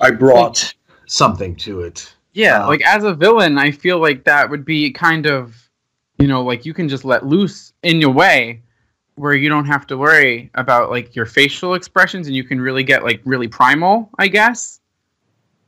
I 0.02 0.12
brought 0.12 0.74
something 1.06 1.56
to 1.58 1.82
it. 1.82 2.14
Yeah, 2.34 2.64
Um, 2.64 2.68
like 2.68 2.82
as 2.86 3.04
a 3.04 3.14
villain, 3.14 3.58
I 3.58 3.72
feel 3.72 4.00
like 4.00 4.24
that 4.26 4.50
would 4.50 4.66
be 4.66 4.92
kind 4.92 5.26
of, 5.26 5.70
you 6.18 6.28
know, 6.28 6.44
like 6.44 6.66
you 6.66 6.74
can 6.74 6.90
just 6.90 7.06
let 7.06 7.26
loose 7.26 7.74
in 7.84 8.02
your 8.02 8.12
way 8.12 8.62
where 9.16 9.34
you 9.34 9.50
don't 9.50 9.66
have 9.66 9.86
to 9.88 9.98
worry 9.98 10.50
about 10.56 10.90
like 10.90 11.16
your 11.16 11.26
facial 11.26 11.74
expressions 11.74 12.28
and 12.28 12.36
you 12.36 12.44
can 12.44 12.60
really 12.60 12.84
get 12.84 13.04
like 13.04 13.22
really 13.26 13.48
primal, 13.48 14.10
I 14.18 14.28
guess. 14.28 14.80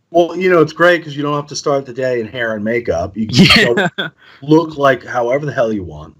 Well, 0.09 0.35
you 0.35 0.49
know 0.49 0.61
it's 0.61 0.73
great 0.73 0.99
because 0.99 1.17
you 1.17 1.23
don't 1.23 1.35
have 1.35 1.47
to 1.47 1.55
start 1.55 1.85
the 1.85 1.93
day 1.93 2.19
in 2.19 2.27
hair 2.27 2.55
and 2.55 2.63
makeup. 2.63 3.17
You 3.17 3.27
can 3.27 3.75
go 3.75 4.09
look 4.41 4.77
like 4.77 5.03
however 5.03 5.45
the 5.45 5.51
hell 5.51 5.73
you 5.73 5.83
want, 5.83 6.15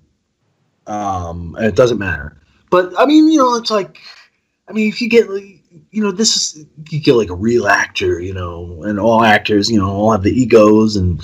um, 0.88 1.56
and 1.58 1.68
it 1.68 1.76
doesn't 1.76 2.00
matter. 2.00 2.42
But 2.72 2.92
I 2.98 3.06
mean, 3.06 3.32
you 3.32 3.38
know, 3.38 3.56
it's 3.56 3.70
like, 3.70 4.00
I 4.68 4.74
mean, 4.74 4.90
if 4.90 5.00
you 5.00 5.10
get, 5.10 5.30
like, 5.30 5.60
you 5.94 6.02
know, 6.02 6.12
this 6.12 6.36
is 6.36 6.66
you 6.90 7.00
get 7.00 7.14
like 7.14 7.30
a 7.30 7.36
real 7.36 7.68
actor, 7.68 8.20
you 8.20 8.34
know, 8.34 8.82
and 8.84 9.00
all 9.00 9.24
actors, 9.24 9.70
you 9.70 9.78
know, 9.78 9.90
all 9.90 10.12
have 10.12 10.24
the 10.24 10.32
egos 10.32 10.96
and 10.96 11.24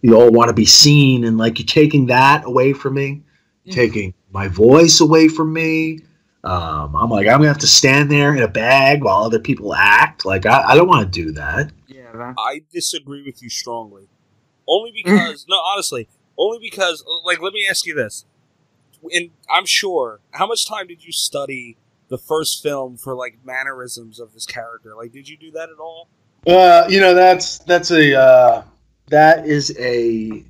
you 0.00 0.14
all 0.14 0.30
want 0.30 0.48
to 0.48 0.54
be 0.54 0.64
seen, 0.64 1.24
and 1.24 1.38
like 1.38 1.58
you're 1.58 1.66
taking 1.66 2.06
that 2.06 2.44
away 2.46 2.72
from 2.72 2.94
me, 2.94 3.22
taking 3.68 4.14
my 4.30 4.46
voice 4.46 5.00
away 5.00 5.26
from 5.26 5.52
me. 5.52 6.02
Um, 6.44 6.94
I'm 6.94 7.10
like, 7.10 7.26
I'm 7.26 7.38
gonna 7.38 7.48
have 7.48 7.58
to 7.58 7.66
stand 7.66 8.08
there 8.08 8.32
in 8.36 8.42
a 8.44 8.48
bag 8.48 9.02
while 9.02 9.24
other 9.24 9.40
people 9.40 9.74
act. 9.74 10.24
Like, 10.24 10.46
I, 10.46 10.62
I 10.62 10.76
don't 10.76 10.86
want 10.86 11.12
to 11.12 11.24
do 11.24 11.32
that. 11.32 11.72
Yeah, 11.88 12.12
that, 12.12 12.34
I 12.38 12.62
disagree 12.72 13.24
with 13.24 13.42
you 13.42 13.50
strongly. 13.50 14.06
Only 14.68 14.92
because, 14.92 15.46
no, 15.48 15.56
honestly, 15.56 16.08
only 16.38 16.60
because, 16.60 17.04
like, 17.24 17.42
let 17.42 17.52
me 17.52 17.66
ask 17.68 17.84
you 17.84 17.94
this. 17.96 18.24
And 19.12 19.30
I'm 19.50 19.66
sure, 19.66 20.20
how 20.30 20.46
much 20.46 20.68
time 20.68 20.86
did 20.86 21.04
you 21.04 21.10
study 21.10 21.76
the 22.08 22.18
first 22.18 22.62
film 22.62 22.96
for, 22.96 23.14
like, 23.14 23.38
mannerisms 23.44 24.20
of 24.20 24.32
this 24.32 24.46
character? 24.46 24.94
Like, 24.96 25.12
did 25.12 25.28
you 25.28 25.36
do 25.36 25.50
that 25.52 25.68
at 25.70 25.78
all? 25.78 26.08
Uh, 26.46 26.86
you 26.88 27.00
know, 27.00 27.12
that's 27.14 27.58
that's 27.60 27.90
a 27.90 28.14
uh, 28.18 28.62
that 29.08 29.46
is 29.46 29.76
a 29.80 30.44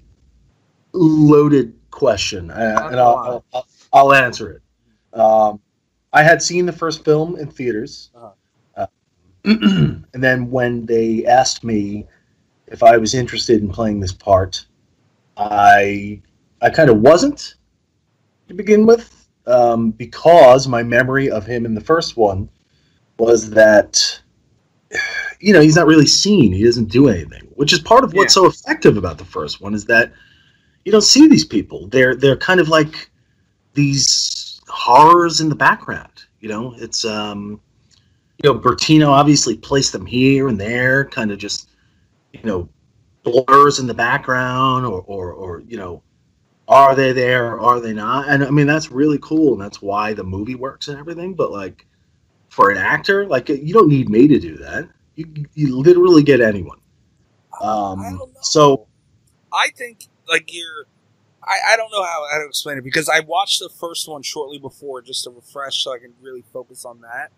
loaded 0.93 1.75
question, 1.91 2.51
uh, 2.51 2.89
and 2.91 3.01
I'll, 3.01 3.17
I'll 3.17 3.45
I'll- 3.55 3.67
I'll 3.93 4.13
answer 4.13 4.51
it. 4.53 5.19
Um, 5.19 5.59
I 6.13 6.23
had 6.23 6.43
seen 6.43 6.67
the 6.67 6.73
first 6.73 7.03
film 7.05 7.37
in 7.37 7.49
theaters, 7.51 8.11
Uh-huh. 8.15 8.31
uh, 8.77 8.87
and 9.45 10.05
then 10.13 10.51
when 10.51 10.85
they 10.85 11.25
asked 11.25 11.65
me 11.65 12.07
if 12.67 12.83
I 12.83 12.99
was 12.99 13.15
interested 13.15 13.63
in 13.63 13.71
playing 13.71 14.01
this 14.01 14.13
part, 14.13 14.67
I 15.39 16.21
I 16.61 16.69
kind 16.69 16.91
of 16.91 17.01
wasn't 17.01 17.55
to 18.49 18.55
begin 18.55 18.85
with, 18.85 19.16
um, 19.47 19.91
because 19.91 20.67
my 20.69 20.83
memory 20.83 21.31
of 21.31 21.47
him 21.47 21.65
in 21.65 21.75
the 21.75 21.81
first 21.81 22.17
one 22.17 22.49
was 23.19 23.51
that 23.51 24.21
you 25.41 25.53
know 25.53 25.61
he's 25.61 25.77
not 25.77 25.87
really 25.87 26.07
seen. 26.07 26.53
He 26.53 26.65
doesn't 26.65 26.91
do 26.91 27.09
anything 27.09 27.43
which 27.55 27.73
is 27.73 27.79
part 27.79 28.05
of 28.05 28.13
what's 28.13 28.35
so 28.35 28.47
effective 28.47 28.99
about 28.99 29.17
the 29.17 29.25
first 29.25 29.63
one 29.63 29.73
is 29.73 29.87
that 29.87 30.13
you 30.85 30.93
don't 30.93 31.03
see 31.03 31.27
these 31.27 31.45
people. 31.45 31.89
They're 31.89 32.15
they're 32.15 32.37
kind 32.37 32.61
of 32.61 32.69
like 32.69 33.11
these 33.75 34.61
horrors 34.69 35.41
in 35.41 35.49
the 35.49 35.55
background 35.55 36.27
you 36.47 36.53
know? 36.53 36.75
It's 36.79 37.05
um 37.05 37.61
you 38.43 38.53
know 38.53 38.59
bertino 38.59 39.09
obviously 39.09 39.57
placed 39.57 39.93
them 39.93 40.07
here 40.07 40.49
and 40.49 40.61
there 40.61 41.07
kind 41.07 41.33
of 41.33 41.39
just 41.39 41.71
you 42.33 42.43
know 42.45 42.69
blurs 43.25 43.81
in 43.81 43.87
the 43.87 43.95
background 43.95 44.87
or 44.87 45.03
or, 45.03 45.33
or 45.33 45.61
you 45.61 45.77
know 45.77 46.03
are 46.69 46.95
they 46.95 47.13
there 47.13 47.53
or 47.53 47.61
are 47.61 47.81
they 47.81 47.93
not 47.93 48.29
and 48.29 48.45
i 48.45 48.51
mean 48.51 48.67
that's 48.67 48.91
really 48.91 49.19
cool 49.23 49.53
and 49.53 49.63
that's 49.63 49.81
why 49.81 50.13
the 50.13 50.25
movie 50.25 50.55
works 50.55 50.89
and 50.89 50.99
everything 50.99 51.35
but 51.35 51.53
like 51.53 51.87
for 52.49 52.71
an 52.71 52.79
actor 52.79 53.27
like 53.27 53.49
you 53.49 53.73
don't 53.73 53.89
need 53.89 54.09
me 54.09 54.27
to 54.29 54.39
do 54.39 54.57
that 54.57 54.89
you, 55.15 55.27
you 55.55 55.79
literally 55.79 56.23
get 56.23 56.41
anyone 56.41 56.79
um 57.61 58.01
I 58.01 58.13
so 58.43 58.87
I 59.53 59.71
think, 59.77 60.07
like, 60.29 60.53
you're. 60.53 60.87
I, 61.43 61.75
I 61.75 61.77
don't 61.77 61.93
know 61.93 62.03
how, 62.03 62.25
how 62.33 62.39
to 62.41 62.47
explain 62.47 62.77
it 62.77 62.83
because 62.83 63.09
I 63.09 63.21
watched 63.21 63.61
the 63.61 63.69
first 63.69 64.09
one 64.09 64.23
shortly 64.23 64.59
before 64.59 65.01
just 65.01 65.23
to 65.25 65.31
refresh 65.31 65.85
so 65.85 65.95
I 65.95 65.99
can 65.99 66.13
really 66.21 66.43
focus 66.53 66.85
on 66.85 67.03
that. 67.03 67.31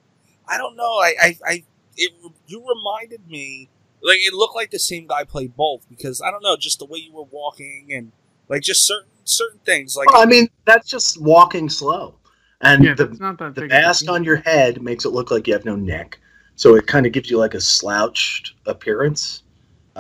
I 0.49 0.57
don't 0.57 0.77
know. 0.77 0.95
I, 0.95 1.15
I, 1.21 1.39
I 1.47 1.65
it, 1.95 2.13
you 2.47 2.65
reminded 2.67 3.29
me 3.29 3.69
like 4.03 4.17
it 4.21 4.33
looked 4.33 4.57
like 4.57 4.71
the 4.71 4.79
same 4.79 5.07
guy 5.09 5.25
played 5.25 5.57
both 5.57 5.87
because 5.91 6.23
I 6.23 6.31
don't 6.31 6.43
know 6.43 6.57
just 6.57 6.79
the 6.79 6.87
way 6.87 7.01
you 7.01 7.13
were 7.13 7.25
walking 7.25 7.89
and 7.91 8.13
like 8.49 8.63
just 8.63 8.87
certain 8.87 9.11
certain 9.29 9.61
things 9.65 9.97
like 9.97 10.11
well, 10.13 10.23
i 10.23 10.27
mean 10.27 10.49
that's 10.65 10.89
just 10.89 11.21
walking 11.21 11.69
slow 11.69 12.15
and 12.63 12.83
yeah, 12.85 12.95
the, 12.95 13.07
not 13.21 13.39
that 13.39 13.55
the 13.55 13.61
big 13.63 13.71
of 13.73 13.79
a 13.79 13.81
mask 13.83 14.09
on 14.11 14.25
your 14.25 14.37
head 14.37 14.83
makes 14.83 15.05
it 15.05 15.11
look 15.11 15.31
like 15.31 15.47
you 15.47 15.53
have 15.53 15.65
no 15.65 15.77
neck 15.77 16.19
so 16.57 16.75
it 16.77 16.87
kind 16.87 17.07
of 17.07 17.13
gives 17.13 17.31
you 17.31 17.39
like 17.39 17.55
a 17.55 17.61
slouched 17.61 18.55
appearance 18.67 19.43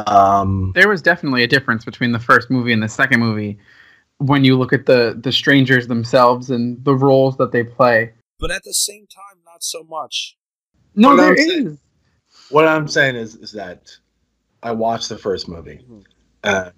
um 0.06 0.72
There 0.74 0.88
was 0.88 1.02
definitely 1.02 1.42
a 1.42 1.46
difference 1.48 1.84
between 1.84 2.12
the 2.12 2.18
first 2.20 2.50
movie 2.50 2.72
and 2.72 2.82
the 2.82 2.88
second 2.88 3.20
movie 3.20 3.58
when 4.18 4.44
you 4.44 4.56
look 4.58 4.72
at 4.72 4.86
the 4.86 5.18
the 5.22 5.32
strangers 5.32 5.86
themselves 5.88 6.50
and 6.50 6.82
the 6.84 6.94
roles 6.94 7.36
that 7.36 7.52
they 7.52 7.64
play. 7.64 8.12
but 8.40 8.50
at 8.50 8.62
the 8.64 8.72
same 8.74 9.06
time 9.08 9.38
not 9.44 9.62
so 9.62 9.82
much. 9.84 10.36
No, 10.94 11.08
What 11.10 11.16
there 11.16 11.30
I'm 11.30 11.36
saying- 11.36 11.66
is. 11.66 11.78
what 12.50 12.66
i'm 12.66 12.88
saying 12.88 13.16
is 13.16 13.34
is 13.36 13.52
that 13.52 13.90
i 14.62 14.70
watched 14.72 15.08
the 15.08 15.18
first 15.18 15.48
movie 15.48 15.80
Mhm. 15.90 16.04
and 16.44 16.72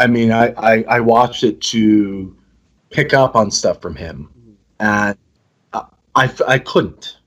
i 0.00 0.06
mean 0.06 0.32
I, 0.32 0.52
I 0.56 0.84
i 0.96 1.00
watched 1.00 1.44
it 1.44 1.60
to 1.72 2.36
pick 2.90 3.14
up 3.14 3.36
on 3.36 3.50
stuff 3.50 3.80
from 3.80 3.94
him 3.96 4.28
Mhm. 4.38 4.54
and 4.80 5.18
i 5.72 5.82
i, 6.16 6.32
I 6.54 6.58
couldn't 6.58 7.18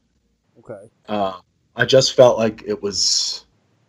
Okay. 0.59 0.89
uh, 1.07 1.39
I 1.75 1.85
just 1.85 2.13
felt 2.15 2.37
like 2.37 2.63
it 2.67 2.81
was, 2.83 3.45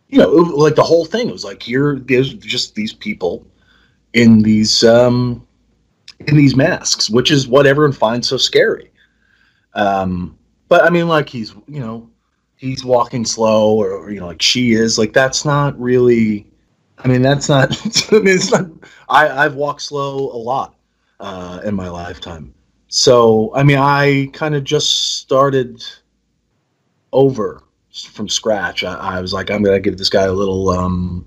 you 0.09 0.17
know, 0.17 0.27
was 0.29 0.49
like 0.49 0.75
the 0.75 0.83
whole 0.83 1.05
thing. 1.05 1.29
It 1.29 1.31
was 1.31 1.45
like 1.45 1.61
here, 1.61 1.99
there's 1.99 2.33
just 2.33 2.73
these 2.75 2.91
people 2.93 3.45
in 4.13 4.41
these 4.41 4.83
um, 4.83 5.45
in 6.27 6.35
these 6.35 6.55
masks, 6.55 7.09
which 7.09 7.29
is 7.31 7.47
what 7.47 7.67
everyone 7.67 7.93
finds 7.93 8.27
so 8.27 8.37
scary. 8.37 8.91
Um, 9.75 10.35
but 10.67 10.83
I 10.83 10.89
mean, 10.89 11.07
like 11.07 11.29
he's, 11.29 11.53
you 11.67 11.79
know, 11.79 12.09
he's 12.57 12.83
walking 12.83 13.23
slow, 13.23 13.75
or, 13.75 13.91
or 13.91 14.09
you 14.11 14.19
know, 14.19 14.27
like 14.27 14.41
she 14.41 14.73
is. 14.73 14.97
Like 14.97 15.13
that's 15.13 15.45
not 15.45 15.79
really. 15.79 16.47
I 16.99 17.07
mean, 17.07 17.21
that's 17.21 17.49
not. 17.49 17.71
I 18.11 18.15
mean, 18.19 18.35
it's 18.35 18.51
not. 18.51 18.67
I 19.09 19.45
I've 19.45 19.55
walked 19.55 19.81
slow 19.81 20.31
a 20.31 20.37
lot 20.37 20.75
uh, 21.19 21.61
in 21.63 21.75
my 21.75 21.89
lifetime. 21.89 22.53
So 22.87 23.51
I 23.55 23.63
mean, 23.63 23.77
I 23.77 24.29
kind 24.33 24.55
of 24.55 24.63
just 24.63 25.17
started 25.19 25.83
over 27.11 27.61
from 28.11 28.27
scratch. 28.27 28.83
I, 28.83 28.93
I 28.93 29.21
was 29.21 29.33
like, 29.33 29.51
I'm 29.51 29.63
gonna 29.63 29.79
give 29.79 29.97
this 29.97 30.09
guy 30.09 30.23
a 30.23 30.33
little, 30.33 30.69
um, 30.69 31.25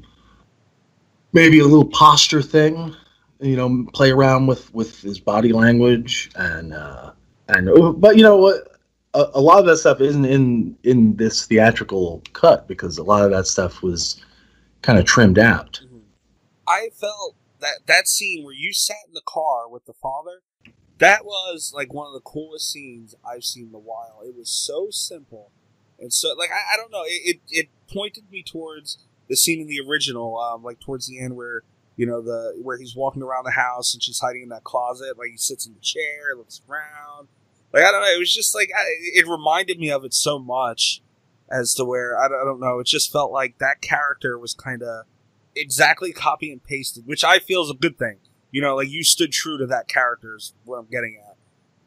maybe 1.32 1.60
a 1.60 1.64
little 1.64 1.86
posture 1.86 2.42
thing, 2.42 2.94
you 3.40 3.56
know, 3.56 3.86
play 3.92 4.10
around 4.10 4.46
with 4.46 4.72
with 4.74 5.00
his 5.00 5.20
body 5.20 5.52
language 5.52 6.30
and 6.36 6.72
uh, 6.72 7.12
and 7.48 8.00
but 8.00 8.16
you 8.16 8.22
know 8.22 8.36
what. 8.36 8.68
A, 9.14 9.24
a 9.32 9.40
lot 9.40 9.58
of 9.58 9.64
that 9.64 9.78
stuff 9.78 10.02
isn't 10.02 10.26
in 10.26 10.76
in 10.82 11.16
this 11.16 11.46
theatrical 11.46 12.22
cut 12.34 12.68
because 12.68 12.98
a 12.98 13.02
lot 13.02 13.24
of 13.24 13.30
that 13.30 13.46
stuff 13.46 13.82
was 13.82 14.22
kind 14.82 14.98
of 14.98 15.04
trimmed 15.04 15.38
out. 15.38 15.80
I 16.66 16.90
felt 16.94 17.36
that 17.60 17.86
that 17.86 18.08
scene 18.08 18.44
where 18.44 18.54
you 18.54 18.72
sat 18.72 18.96
in 19.06 19.14
the 19.14 19.22
car 19.26 19.68
with 19.68 19.86
the 19.86 19.94
father, 19.94 20.40
that 20.98 21.24
was 21.24 21.72
like 21.74 21.92
one 21.92 22.06
of 22.06 22.12
the 22.12 22.20
coolest 22.20 22.70
scenes 22.70 23.14
I've 23.24 23.44
seen 23.44 23.68
in 23.68 23.74
a 23.74 23.78
while. 23.78 24.20
It 24.24 24.36
was 24.36 24.50
so 24.50 24.88
simple 24.90 25.50
and 25.98 26.12
so 26.12 26.34
like 26.34 26.50
I, 26.50 26.74
I 26.74 26.76
don't 26.76 26.92
know, 26.92 27.02
it, 27.04 27.36
it 27.36 27.40
it 27.50 27.68
pointed 27.92 28.30
me 28.30 28.42
towards 28.42 28.98
the 29.28 29.36
scene 29.36 29.60
in 29.60 29.66
the 29.66 29.80
original, 29.80 30.38
um, 30.38 30.62
like 30.62 30.80
towards 30.80 31.06
the 31.06 31.20
end 31.20 31.36
where 31.36 31.62
you 31.96 32.06
know 32.06 32.22
the 32.22 32.54
where 32.62 32.78
he's 32.78 32.94
walking 32.94 33.22
around 33.22 33.44
the 33.44 33.52
house 33.52 33.94
and 33.94 34.02
she's 34.02 34.20
hiding 34.20 34.42
in 34.42 34.48
that 34.50 34.64
closet, 34.64 35.18
like 35.18 35.30
he 35.30 35.36
sits 35.36 35.66
in 35.66 35.74
the 35.74 35.80
chair, 35.80 36.36
looks 36.36 36.62
around. 36.68 37.28
Like 37.72 37.84
I 37.84 37.90
don't 37.90 38.00
know, 38.00 38.14
it 38.14 38.18
was 38.18 38.32
just 38.32 38.54
like 38.54 38.70
I, 38.76 38.84
it 39.14 39.26
reminded 39.26 39.78
me 39.78 39.90
of 39.90 40.04
it 40.04 40.14
so 40.14 40.38
much 40.38 41.02
as 41.50 41.74
to 41.74 41.84
where 41.84 42.18
I 42.18 42.28
don't, 42.28 42.40
I 42.40 42.44
don't 42.44 42.60
know, 42.60 42.78
it 42.78 42.86
just 42.86 43.12
felt 43.12 43.32
like 43.32 43.58
that 43.58 43.80
character 43.80 44.38
was 44.38 44.54
kind 44.54 44.82
of 44.82 45.04
exactly 45.56 46.12
copy 46.12 46.52
and 46.52 46.62
pasted, 46.62 47.06
which 47.06 47.24
I 47.24 47.38
feel 47.38 47.62
is 47.62 47.70
a 47.70 47.74
good 47.74 47.98
thing. 47.98 48.18
You 48.50 48.62
know, 48.62 48.76
like 48.76 48.88
you 48.88 49.04
stood 49.04 49.32
true 49.32 49.58
to 49.58 49.66
that 49.66 49.88
character 49.88 50.36
is 50.36 50.54
what 50.64 50.78
I'm 50.78 50.86
getting 50.90 51.18
at. 51.26 51.36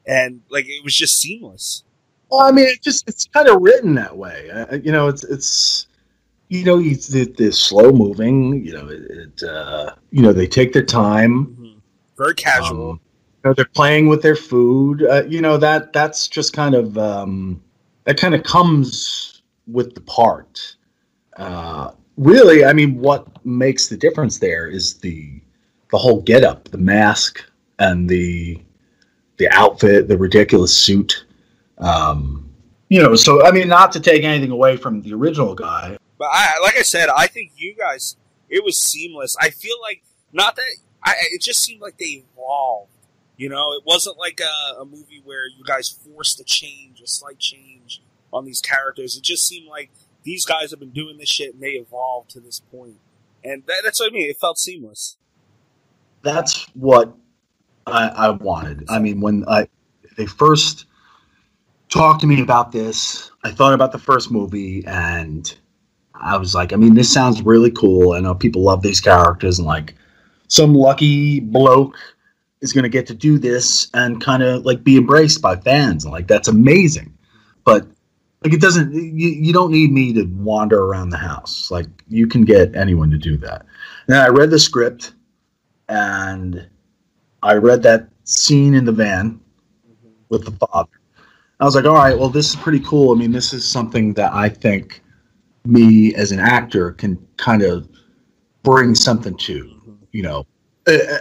and 0.05 0.41
like 0.49 0.65
it 0.67 0.83
was 0.83 0.95
just 0.95 1.19
seamless. 1.19 1.83
Well, 2.29 2.41
I 2.41 2.51
mean, 2.51 2.67
it 2.67 2.81
just 2.81 3.07
it's 3.07 3.27
kind 3.27 3.47
of 3.47 3.61
written 3.61 3.95
that 3.95 4.17
way. 4.17 4.49
Uh, 4.49 4.75
you 4.75 4.91
know, 4.91 5.07
it's 5.07 5.23
it's 5.23 5.87
you 6.49 6.65
know, 6.65 6.79
it's 6.79 7.07
the, 7.07 7.25
the 7.37 7.51
slow 7.51 7.91
moving. 7.91 8.65
You 8.65 8.73
know, 8.73 8.87
it, 8.89 9.01
it 9.09 9.43
uh, 9.43 9.95
you 10.11 10.21
know 10.21 10.33
they 10.33 10.47
take 10.47 10.73
their 10.73 10.85
time. 10.85 11.79
Very 12.17 12.35
casual. 12.35 12.91
Um, 12.91 12.99
you 13.43 13.49
know, 13.49 13.53
they're 13.53 13.65
playing 13.65 14.07
with 14.07 14.21
their 14.21 14.35
food. 14.35 15.03
Uh, 15.03 15.23
you 15.27 15.41
know 15.41 15.57
that 15.57 15.93
that's 15.93 16.27
just 16.27 16.53
kind 16.53 16.75
of 16.75 16.97
um, 16.97 17.61
that 18.03 18.17
kind 18.17 18.35
of 18.35 18.43
comes 18.43 19.30
with 19.67 19.93
the 19.95 20.01
part. 20.01 20.75
Uh, 21.37 21.91
really, 22.17 22.65
I 22.65 22.73
mean, 22.73 22.99
what 22.99 23.27
makes 23.45 23.87
the 23.87 23.97
difference 23.97 24.39
there 24.39 24.67
is 24.67 24.95
the 24.99 25.41
the 25.91 25.97
whole 25.97 26.21
getup, 26.21 26.69
the 26.69 26.77
mask, 26.77 27.43
and 27.79 28.09
the 28.09 28.61
the 29.37 29.49
outfit, 29.49 30.07
the 30.07 30.17
ridiculous 30.17 30.75
suit. 30.75 31.25
Um, 31.77 32.49
you 32.89 33.01
know, 33.01 33.15
so 33.15 33.45
I 33.45 33.51
mean, 33.51 33.67
not 33.67 33.91
to 33.93 33.99
take 33.99 34.23
anything 34.23 34.51
away 34.51 34.77
from 34.77 35.01
the 35.01 35.13
original 35.13 35.55
guy. 35.55 35.97
But 36.17 36.29
I, 36.31 36.59
like 36.61 36.77
I 36.77 36.83
said, 36.83 37.09
I 37.09 37.27
think 37.27 37.53
you 37.55 37.75
guys, 37.75 38.15
it 38.49 38.63
was 38.63 38.77
seamless. 38.77 39.35
I 39.41 39.49
feel 39.49 39.75
like 39.81 40.03
not 40.31 40.55
that 40.55 40.65
I, 41.03 41.15
it 41.31 41.41
just 41.41 41.63
seemed 41.63 41.81
like 41.81 41.97
they 41.97 42.23
evolved. 42.35 42.91
You 43.37 43.49
know, 43.49 43.73
it 43.73 43.83
wasn't 43.85 44.19
like 44.19 44.39
a, 44.39 44.81
a 44.81 44.85
movie 44.85 45.21
where 45.23 45.47
you 45.47 45.63
guys 45.65 45.89
forced 45.89 46.39
a 46.39 46.43
change, 46.43 47.01
a 47.01 47.07
slight 47.07 47.39
change 47.39 48.01
on 48.33 48.45
these 48.45 48.61
characters. 48.61 49.15
It 49.15 49.23
just 49.23 49.45
seemed 49.45 49.67
like 49.67 49.89
these 50.23 50.45
guys 50.45 50.71
have 50.71 50.79
been 50.79 50.91
doing 50.91 51.17
this 51.17 51.29
shit 51.29 51.53
and 51.53 51.61
they 51.61 51.71
evolved 51.71 52.29
to 52.31 52.39
this 52.39 52.59
point. 52.71 52.97
And 53.43 53.63
that, 53.65 53.81
that's 53.83 53.99
what 53.99 54.11
I 54.11 54.13
mean. 54.13 54.29
It 54.29 54.37
felt 54.39 54.57
seamless. 54.57 55.17
That's 56.21 56.65
what 56.75 57.15
I, 57.87 58.07
I 58.07 58.29
wanted. 58.29 58.85
I 58.89 58.99
mean, 58.99 59.21
when 59.21 59.43
I 59.47 59.67
they 60.17 60.25
first 60.25 60.85
talked 61.89 62.21
to 62.21 62.27
me 62.27 62.41
about 62.41 62.71
this, 62.71 63.31
I 63.43 63.51
thought 63.51 63.73
about 63.73 63.91
the 63.91 63.99
first 63.99 64.31
movie 64.31 64.83
and 64.85 65.53
I 66.21 66.37
was 66.37 66.53
like, 66.53 66.71
I 66.71 66.75
mean, 66.75 66.93
this 66.93 67.11
sounds 67.11 67.41
really 67.41 67.71
cool. 67.71 68.13
I 68.13 68.19
know 68.19 68.35
people 68.35 68.61
love 68.61 68.83
these 68.83 69.01
characters, 69.01 69.57
and 69.57 69.67
like 69.67 69.95
some 70.47 70.75
lucky 70.75 71.39
bloke 71.39 71.97
is 72.61 72.73
going 72.73 72.83
to 72.83 72.89
get 72.89 73.07
to 73.07 73.15
do 73.15 73.39
this 73.39 73.89
and 73.95 74.21
kind 74.21 74.43
of 74.43 74.63
like 74.63 74.83
be 74.83 74.97
embraced 74.97 75.41
by 75.41 75.55
fans. 75.55 76.05
Like, 76.05 76.27
that's 76.27 76.47
amazing. 76.47 77.10
Like, 78.43 78.53
it 78.53 78.61
doesn't, 78.61 78.93
you, 78.93 79.29
you 79.29 79.53
don't 79.53 79.71
need 79.71 79.91
me 79.91 80.13
to 80.13 80.23
wander 80.23 80.83
around 80.83 81.09
the 81.09 81.17
house. 81.17 81.69
Like, 81.69 81.87
you 82.07 82.27
can 82.27 82.43
get 82.43 82.75
anyone 82.75 83.11
to 83.11 83.17
do 83.17 83.37
that. 83.37 83.65
And 84.07 84.17
I 84.17 84.29
read 84.29 84.49
the 84.49 84.59
script 84.59 85.13
and 85.89 86.67
I 87.43 87.55
read 87.55 87.83
that 87.83 88.09
scene 88.23 88.73
in 88.73 88.85
the 88.85 88.91
van 88.91 89.39
with 90.29 90.45
the 90.45 90.51
father. 90.51 90.89
I 91.59 91.65
was 91.65 91.75
like, 91.75 91.85
all 91.85 91.93
right, 91.93 92.17
well, 92.17 92.29
this 92.29 92.49
is 92.49 92.55
pretty 92.55 92.79
cool. 92.79 93.15
I 93.15 93.19
mean, 93.19 93.31
this 93.31 93.53
is 93.53 93.67
something 93.67 94.13
that 94.15 94.33
I 94.33 94.49
think 94.49 95.03
me 95.63 96.13
as 96.15 96.31
an 96.31 96.39
actor 96.39 96.93
can 96.93 97.23
kind 97.37 97.61
of 97.61 97.87
bring 98.63 98.95
something 98.95 99.37
to. 99.37 99.77
You 100.11 100.23
know, 100.23 100.47
uh, 100.87 101.19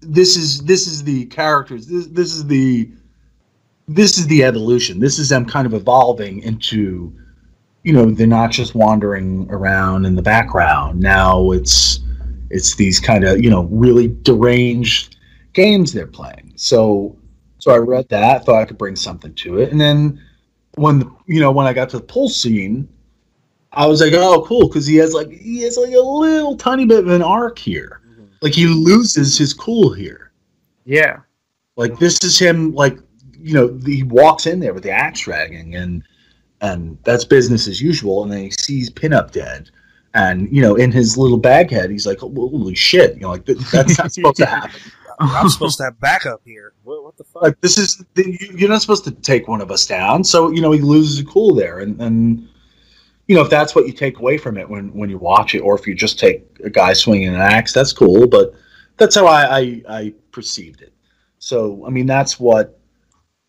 this 0.00 0.36
is 0.36 0.62
this 0.64 0.86
is 0.86 1.04
the 1.04 1.26
characters. 1.26 1.86
This 1.86 2.06
this 2.08 2.34
is 2.34 2.46
the 2.46 2.90
this 3.88 4.18
is 4.18 4.26
the 4.26 4.44
evolution. 4.44 4.98
This 4.98 5.18
is 5.18 5.28
them 5.28 5.44
kind 5.44 5.66
of 5.66 5.74
evolving 5.74 6.42
into, 6.42 7.12
you 7.84 7.92
know, 7.92 8.10
they're 8.10 8.26
not 8.26 8.50
just 8.50 8.74
wandering 8.74 9.46
around 9.50 10.06
in 10.06 10.16
the 10.16 10.22
background. 10.22 11.00
Now 11.00 11.52
it's 11.52 12.00
it's 12.50 12.76
these 12.76 13.00
kind 13.00 13.24
of 13.24 13.42
you 13.42 13.50
know 13.50 13.64
really 13.64 14.08
deranged 14.22 15.16
games 15.52 15.92
they're 15.92 16.06
playing. 16.06 16.52
So 16.56 17.16
so 17.58 17.72
I 17.72 17.78
read 17.78 18.08
that, 18.10 18.44
thought 18.44 18.60
I 18.60 18.64
could 18.64 18.78
bring 18.78 18.96
something 18.96 19.34
to 19.34 19.58
it, 19.58 19.70
and 19.70 19.80
then 19.80 20.20
when 20.74 20.98
the, 21.00 21.10
you 21.26 21.40
know 21.40 21.52
when 21.52 21.66
I 21.66 21.72
got 21.72 21.88
to 21.90 21.98
the 21.98 22.04
pool 22.04 22.28
scene, 22.28 22.88
I 23.72 23.86
was 23.86 24.00
like, 24.00 24.12
oh, 24.14 24.44
cool, 24.46 24.68
because 24.68 24.86
he 24.86 24.96
has 24.96 25.14
like 25.14 25.30
he 25.30 25.62
has 25.62 25.76
like 25.76 25.92
a 25.92 26.00
little 26.00 26.56
tiny 26.56 26.86
bit 26.86 27.00
of 27.00 27.08
an 27.08 27.22
arc 27.22 27.58
here. 27.58 28.00
Mm-hmm. 28.08 28.24
Like 28.42 28.54
he 28.54 28.66
loses 28.66 29.38
his 29.38 29.52
cool 29.52 29.92
here. 29.92 30.32
Yeah. 30.84 31.20
Like 31.76 31.98
this 31.98 32.22
is 32.24 32.38
him. 32.38 32.74
Like 32.74 32.98
you 33.46 33.54
know, 33.54 33.78
he 33.84 34.02
walks 34.02 34.46
in 34.46 34.60
there 34.60 34.74
with 34.74 34.82
the 34.82 34.90
axe 34.90 35.20
dragging, 35.20 35.74
and 35.76 36.02
and 36.60 36.98
that's 37.04 37.24
business 37.24 37.68
as 37.68 37.80
usual. 37.80 38.22
And 38.24 38.32
then 38.32 38.42
he 38.44 38.50
sees 38.50 38.90
Pinup 38.90 39.30
dead, 39.30 39.70
and 40.14 40.50
you 40.54 40.60
know, 40.62 40.74
in 40.74 40.90
his 40.90 41.16
little 41.16 41.38
bag 41.38 41.70
head, 41.70 41.90
he's 41.90 42.06
like, 42.06 42.18
holy 42.18 42.74
shit, 42.74 43.14
you 43.14 43.20
know, 43.20 43.30
like 43.30 43.44
that's 43.46 43.98
not 43.98 44.12
supposed 44.12 44.36
to 44.38 44.46
happen. 44.46 44.80
I'm 45.18 45.48
supposed 45.48 45.78
to 45.78 45.84
have 45.84 45.98
backup 45.98 46.42
here. 46.44 46.74
What, 46.84 47.02
what 47.02 47.16
the 47.16 47.24
fuck? 47.24 47.42
Like 47.42 47.60
this 47.62 47.78
is 47.78 48.04
the, 48.14 48.30
you- 48.38 48.54
you're 48.58 48.68
not 48.68 48.82
supposed 48.82 49.04
to 49.04 49.10
take 49.12 49.48
one 49.48 49.62
of 49.62 49.70
us 49.70 49.86
down. 49.86 50.22
So 50.24 50.50
you 50.50 50.60
know, 50.60 50.72
he 50.72 50.80
loses 50.80 51.22
cool 51.26 51.54
there, 51.54 51.78
and 51.78 52.00
and 52.02 52.48
you 53.28 53.34
know, 53.36 53.42
if 53.42 53.48
that's 53.48 53.74
what 53.74 53.86
you 53.86 53.92
take 53.92 54.18
away 54.18 54.36
from 54.38 54.58
it 54.58 54.68
when 54.68 54.92
when 54.92 55.08
you 55.08 55.18
watch 55.18 55.54
it, 55.54 55.60
or 55.60 55.78
if 55.78 55.86
you 55.86 55.94
just 55.94 56.18
take 56.18 56.44
a 56.64 56.68
guy 56.70 56.92
swinging 56.92 57.28
an 57.28 57.40
axe, 57.40 57.72
that's 57.72 57.92
cool. 57.92 58.26
But 58.26 58.52
that's 58.98 59.14
how 59.14 59.26
I 59.26 59.58
I, 59.58 59.82
I 59.88 60.14
perceived 60.32 60.82
it. 60.82 60.92
So 61.38 61.84
I 61.86 61.90
mean, 61.90 62.06
that's 62.06 62.38
what 62.40 62.78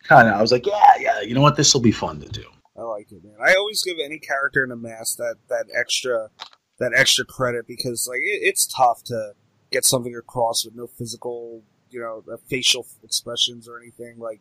kind 0.08 0.28
of 0.28 0.34
I 0.34 0.40
was 0.40 0.52
like, 0.52 0.66
yeah, 0.66 0.94
yeah. 0.98 1.20
You 1.20 1.34
know 1.34 1.42
what? 1.42 1.56
This 1.56 1.72
will 1.74 1.80
be 1.80 1.92
fun 1.92 2.20
to 2.20 2.28
do. 2.28 2.44
I 2.76 2.82
like 2.82 3.10
it, 3.12 3.22
man. 3.24 3.34
I 3.40 3.54
always 3.54 3.82
give 3.82 3.96
any 4.02 4.18
character 4.18 4.64
in 4.64 4.70
a 4.70 4.76
mask 4.76 5.16
that 5.18 5.36
that 5.48 5.66
extra 5.74 6.30
that 6.78 6.92
extra 6.94 7.24
credit 7.24 7.66
because 7.66 8.06
like 8.08 8.20
it, 8.20 8.40
it's 8.42 8.66
tough 8.66 9.02
to 9.04 9.32
get 9.70 9.84
something 9.84 10.14
across 10.14 10.64
with 10.64 10.74
no 10.74 10.86
physical, 10.86 11.62
you 11.90 12.00
know, 12.00 12.22
uh, 12.32 12.36
facial 12.48 12.86
expressions 13.02 13.68
or 13.68 13.78
anything. 13.78 14.18
Like 14.18 14.40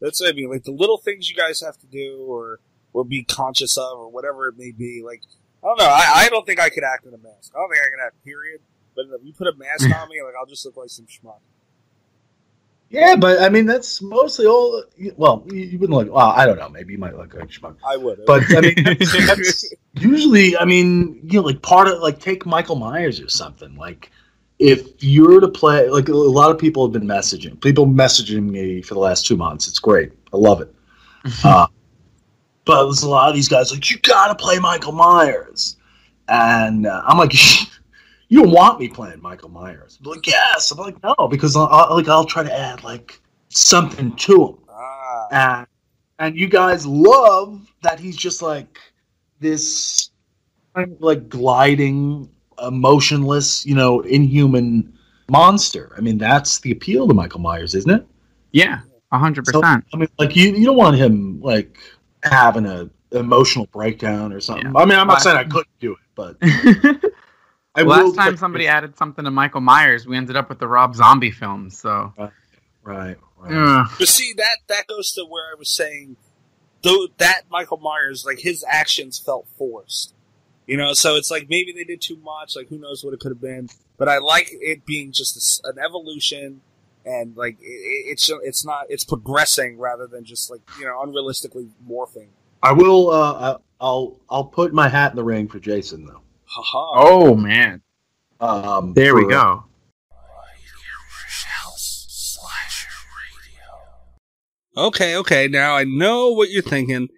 that's 0.00 0.20
what 0.20 0.30
I 0.30 0.32
mean. 0.32 0.50
Like 0.50 0.64
the 0.64 0.72
little 0.72 0.98
things 0.98 1.28
you 1.28 1.36
guys 1.36 1.60
have 1.62 1.78
to 1.78 1.86
do 1.86 2.24
or 2.26 2.60
or 2.92 3.04
be 3.04 3.24
conscious 3.24 3.76
of 3.76 3.98
or 3.98 4.10
whatever 4.10 4.48
it 4.48 4.54
may 4.58 4.70
be. 4.70 5.02
Like 5.04 5.22
I 5.62 5.66
don't 5.66 5.78
know. 5.78 5.86
I, 5.86 6.12
I 6.14 6.28
don't 6.28 6.46
think 6.46 6.60
I 6.60 6.68
could 6.68 6.84
act 6.84 7.06
in 7.06 7.14
a 7.14 7.18
mask. 7.18 7.52
I 7.54 7.58
don't 7.58 7.70
think 7.70 7.82
I 7.82 7.90
can 7.90 8.06
act. 8.06 8.22
Period. 8.24 8.60
But 8.94 9.06
if 9.18 9.24
you 9.24 9.32
put 9.32 9.46
a 9.46 9.56
mask 9.56 9.84
on 9.96 10.08
me, 10.08 10.22
like 10.22 10.34
I'll 10.38 10.46
just 10.46 10.64
look 10.66 10.76
like 10.76 10.90
some 10.90 11.06
schmuck. 11.06 11.40
Yeah, 12.90 13.16
but 13.16 13.42
I 13.42 13.50
mean, 13.50 13.66
that's 13.66 14.00
mostly 14.00 14.46
all. 14.46 14.82
Well, 15.16 15.44
you, 15.50 15.60
you 15.60 15.78
wouldn't 15.78 15.98
look. 15.98 16.12
Well, 16.12 16.32
I 16.34 16.46
don't 16.46 16.58
know. 16.58 16.70
Maybe 16.70 16.94
you 16.94 16.98
might 16.98 17.16
look 17.16 17.34
like 17.34 17.48
schmuck. 17.48 17.76
I 17.86 17.96
would. 17.98 18.24
But 18.26 18.44
I 18.56 18.60
mean, 18.62 18.74
that's, 18.84 19.26
that's 19.26 19.74
usually, 19.94 20.56
I 20.56 20.64
mean, 20.64 21.20
you 21.22 21.40
know, 21.40 21.46
like 21.46 21.60
part 21.60 21.88
of 21.88 22.00
like 22.00 22.18
take 22.18 22.46
Michael 22.46 22.76
Myers 22.76 23.20
or 23.20 23.28
something. 23.28 23.76
Like, 23.76 24.10
if 24.58 25.02
you're 25.04 25.38
to 25.40 25.48
play, 25.48 25.88
like 25.90 26.08
a 26.08 26.14
lot 26.14 26.50
of 26.50 26.58
people 26.58 26.86
have 26.86 26.92
been 26.92 27.06
messaging, 27.06 27.60
people 27.60 27.86
messaging 27.86 28.48
me 28.48 28.80
for 28.80 28.94
the 28.94 29.00
last 29.00 29.26
two 29.26 29.36
months. 29.36 29.68
It's 29.68 29.78
great. 29.78 30.12
I 30.32 30.38
love 30.38 30.62
it. 30.62 30.74
uh, 31.44 31.66
but 32.64 32.84
there's 32.84 33.02
a 33.02 33.08
lot 33.08 33.28
of 33.28 33.34
these 33.34 33.48
guys 33.48 33.70
like, 33.70 33.90
you 33.90 33.98
gotta 33.98 34.34
play 34.34 34.58
Michael 34.58 34.92
Myers, 34.92 35.76
and 36.28 36.86
uh, 36.86 37.02
I'm 37.06 37.18
like, 37.18 37.32
you 38.28 38.42
don't 38.42 38.52
want 38.52 38.78
me 38.80 38.88
playing 38.88 39.20
Michael 39.22 39.48
Myers. 39.48 39.98
I'm 40.04 40.10
like, 40.10 40.26
yes. 40.26 40.70
I'm 40.70 40.78
like, 40.78 40.96
no, 41.02 41.28
because 41.28 41.56
I'll, 41.56 41.66
I'll 41.66 41.94
like 41.96 42.08
I'll 42.08 42.24
try 42.24 42.42
to 42.42 42.52
add 42.58 42.84
like 42.84 43.20
something 43.48 44.14
to 44.16 44.46
him. 44.48 44.54
Ah, 44.70 45.28
And 45.32 45.66
and 46.18 46.36
you 46.36 46.48
guys 46.48 46.84
love 46.86 47.70
that 47.82 47.98
he's 48.00 48.16
just 48.16 48.42
like 48.42 48.78
this 49.40 50.10
kind 50.74 50.92
of 50.92 51.00
like 51.00 51.28
gliding, 51.28 52.28
emotionless, 52.66 53.64
you 53.64 53.74
know, 53.74 54.00
inhuman 54.00 54.92
monster. 55.30 55.94
I 55.96 56.00
mean, 56.00 56.18
that's 56.18 56.60
the 56.60 56.72
appeal 56.72 57.06
to 57.08 57.14
Michael 57.14 57.40
Myers, 57.40 57.74
isn't 57.74 57.90
it? 57.90 58.06
Yeah. 58.52 58.80
A 59.12 59.18
hundred 59.18 59.46
So, 59.46 59.60
percent. 59.62 59.84
I 59.94 59.96
mean, 59.96 60.08
like 60.18 60.36
you 60.36 60.52
you 60.52 60.66
don't 60.66 60.76
want 60.76 60.96
him 60.96 61.40
like 61.40 61.78
having 62.24 62.66
a 62.66 62.90
emotional 63.12 63.66
breakdown 63.72 64.32
or 64.34 64.40
something. 64.40 64.66
Yeah. 64.66 64.80
I 64.80 64.84
mean, 64.84 64.98
I'm 64.98 65.06
not 65.06 65.14
Last- 65.14 65.22
saying 65.24 65.36
I 65.38 65.44
couldn't 65.44 65.68
do 65.80 65.92
it, 65.92 65.98
but 66.14 66.36
I 67.78 67.82
Last 67.82 68.02
will 68.02 68.12
time 68.14 68.30
put- 68.32 68.38
somebody 68.38 68.66
added 68.66 68.96
something 68.96 69.24
to 69.24 69.30
Michael 69.30 69.60
Myers, 69.60 70.06
we 70.06 70.16
ended 70.16 70.36
up 70.36 70.48
with 70.48 70.58
the 70.58 70.68
Rob 70.68 70.94
Zombie 70.94 71.30
films. 71.30 71.78
So 71.78 72.12
right, 72.16 72.30
right. 72.82 73.16
Ugh. 73.50 73.86
But 73.98 74.08
see 74.08 74.32
that 74.36 74.58
that 74.68 74.86
goes 74.86 75.10
to 75.12 75.24
where 75.28 75.44
I 75.44 75.58
was 75.58 75.74
saying, 75.74 76.16
though 76.82 77.06
that 77.18 77.42
Michael 77.50 77.78
Myers, 77.78 78.24
like 78.26 78.38
his 78.40 78.64
actions 78.68 79.18
felt 79.18 79.46
forced. 79.56 80.14
You 80.66 80.76
know, 80.76 80.92
so 80.92 81.16
it's 81.16 81.30
like 81.30 81.48
maybe 81.48 81.72
they 81.72 81.84
did 81.84 82.00
too 82.02 82.16
much. 82.22 82.54
Like 82.56 82.68
who 82.68 82.78
knows 82.78 83.02
what 83.04 83.14
it 83.14 83.20
could 83.20 83.30
have 83.30 83.40
been. 83.40 83.68
But 83.96 84.08
I 84.08 84.18
like 84.18 84.48
it 84.52 84.84
being 84.84 85.12
just 85.12 85.36
a 85.36 85.38
s 85.38 85.60
an 85.64 85.82
evolution, 85.82 86.60
and 87.06 87.36
like 87.36 87.56
it, 87.60 87.64
it- 87.64 88.12
it's 88.12 88.30
it's 88.42 88.64
not 88.66 88.84
it's 88.90 89.04
progressing 89.04 89.78
rather 89.78 90.06
than 90.06 90.24
just 90.24 90.50
like 90.50 90.60
you 90.78 90.84
know 90.84 91.02
unrealistically 91.04 91.70
morphing. 91.88 92.28
I 92.62 92.72
will. 92.72 93.10
Uh, 93.10 93.58
I'll 93.80 94.18
I'll 94.28 94.44
put 94.44 94.72
my 94.74 94.88
hat 94.88 95.12
in 95.12 95.16
the 95.16 95.24
ring 95.24 95.48
for 95.48 95.58
Jason 95.60 96.04
though. 96.04 96.20
Haha. 96.48 96.92
Oh 96.96 97.34
man, 97.34 97.82
Um, 98.40 98.94
there 98.94 99.14
we 99.14 99.26
go. 99.26 99.64
Okay, 104.76 105.16
okay. 105.16 105.48
Now 105.48 105.74
I 105.74 105.82
know 105.82 106.30
what 106.30 106.50
you're 106.50 106.62
thinking. 106.62 107.08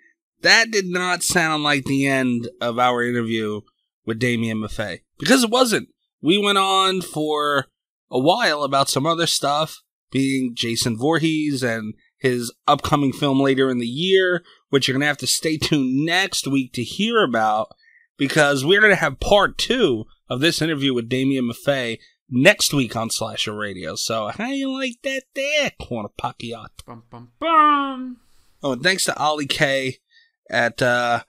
That 0.41 0.71
did 0.71 0.87
not 0.87 1.23
sound 1.23 1.63
like 1.63 1.85
the 1.85 2.07
end 2.07 2.49
of 2.61 2.79
our 2.79 3.03
interview 3.03 3.61
with 4.07 4.19
Damian 4.19 4.59
Maffei. 4.59 5.01
Because 5.19 5.45
it 5.45 5.51
wasn't. 5.51 5.91
We 6.23 6.43
went 6.43 6.57
on 6.57 7.03
for 7.03 7.67
a 8.11 8.19
while 8.19 8.63
about 8.63 8.89
some 8.89 9.05
other 9.05 9.27
stuff, 9.27 9.83
being 10.11 10.53
Jason 10.55 10.97
Voorhees 10.97 11.63
and 11.63 11.93
his 12.19 12.51
upcoming 12.67 13.13
film 13.13 13.39
later 13.41 13.71
in 13.71 13.79
the 13.79 13.87
year, 13.87 14.43
which 14.71 14.89
you're 14.89 14.95
going 14.95 15.03
to 15.03 15.07
have 15.07 15.19
to 15.19 15.27
stay 15.27 15.59
tuned 15.59 16.05
next 16.07 16.47
week 16.47 16.73
to 16.73 16.83
hear 16.83 17.23
about 17.23 17.69
because 18.21 18.67
we're 18.67 18.83
going 18.83 18.93
to 18.93 18.97
have 18.97 19.19
part 19.19 19.57
two 19.57 20.05
of 20.29 20.41
this 20.41 20.61
interview 20.61 20.93
with 20.93 21.09
Damian 21.09 21.49
Maffei 21.49 21.99
next 22.29 22.75
week 22.75 22.95
on 22.95 23.09
Slasher 23.09 23.55
Radio. 23.55 23.95
So 23.97 24.29
how 24.29 24.49
you 24.49 24.71
like 24.71 24.97
that 25.05 25.23
there, 25.35 25.73
Corner 25.81 26.11
Pacquiao? 26.21 26.67
Bum 26.87 27.05
bum 27.11 27.33
bum. 27.41 28.19
Oh, 28.63 28.73
and 28.73 28.83
thanks 28.83 29.07
to 29.07 29.17
Ollie 29.17 29.47
K 29.47 29.97
at 30.51 30.83
uh, 30.83 31.23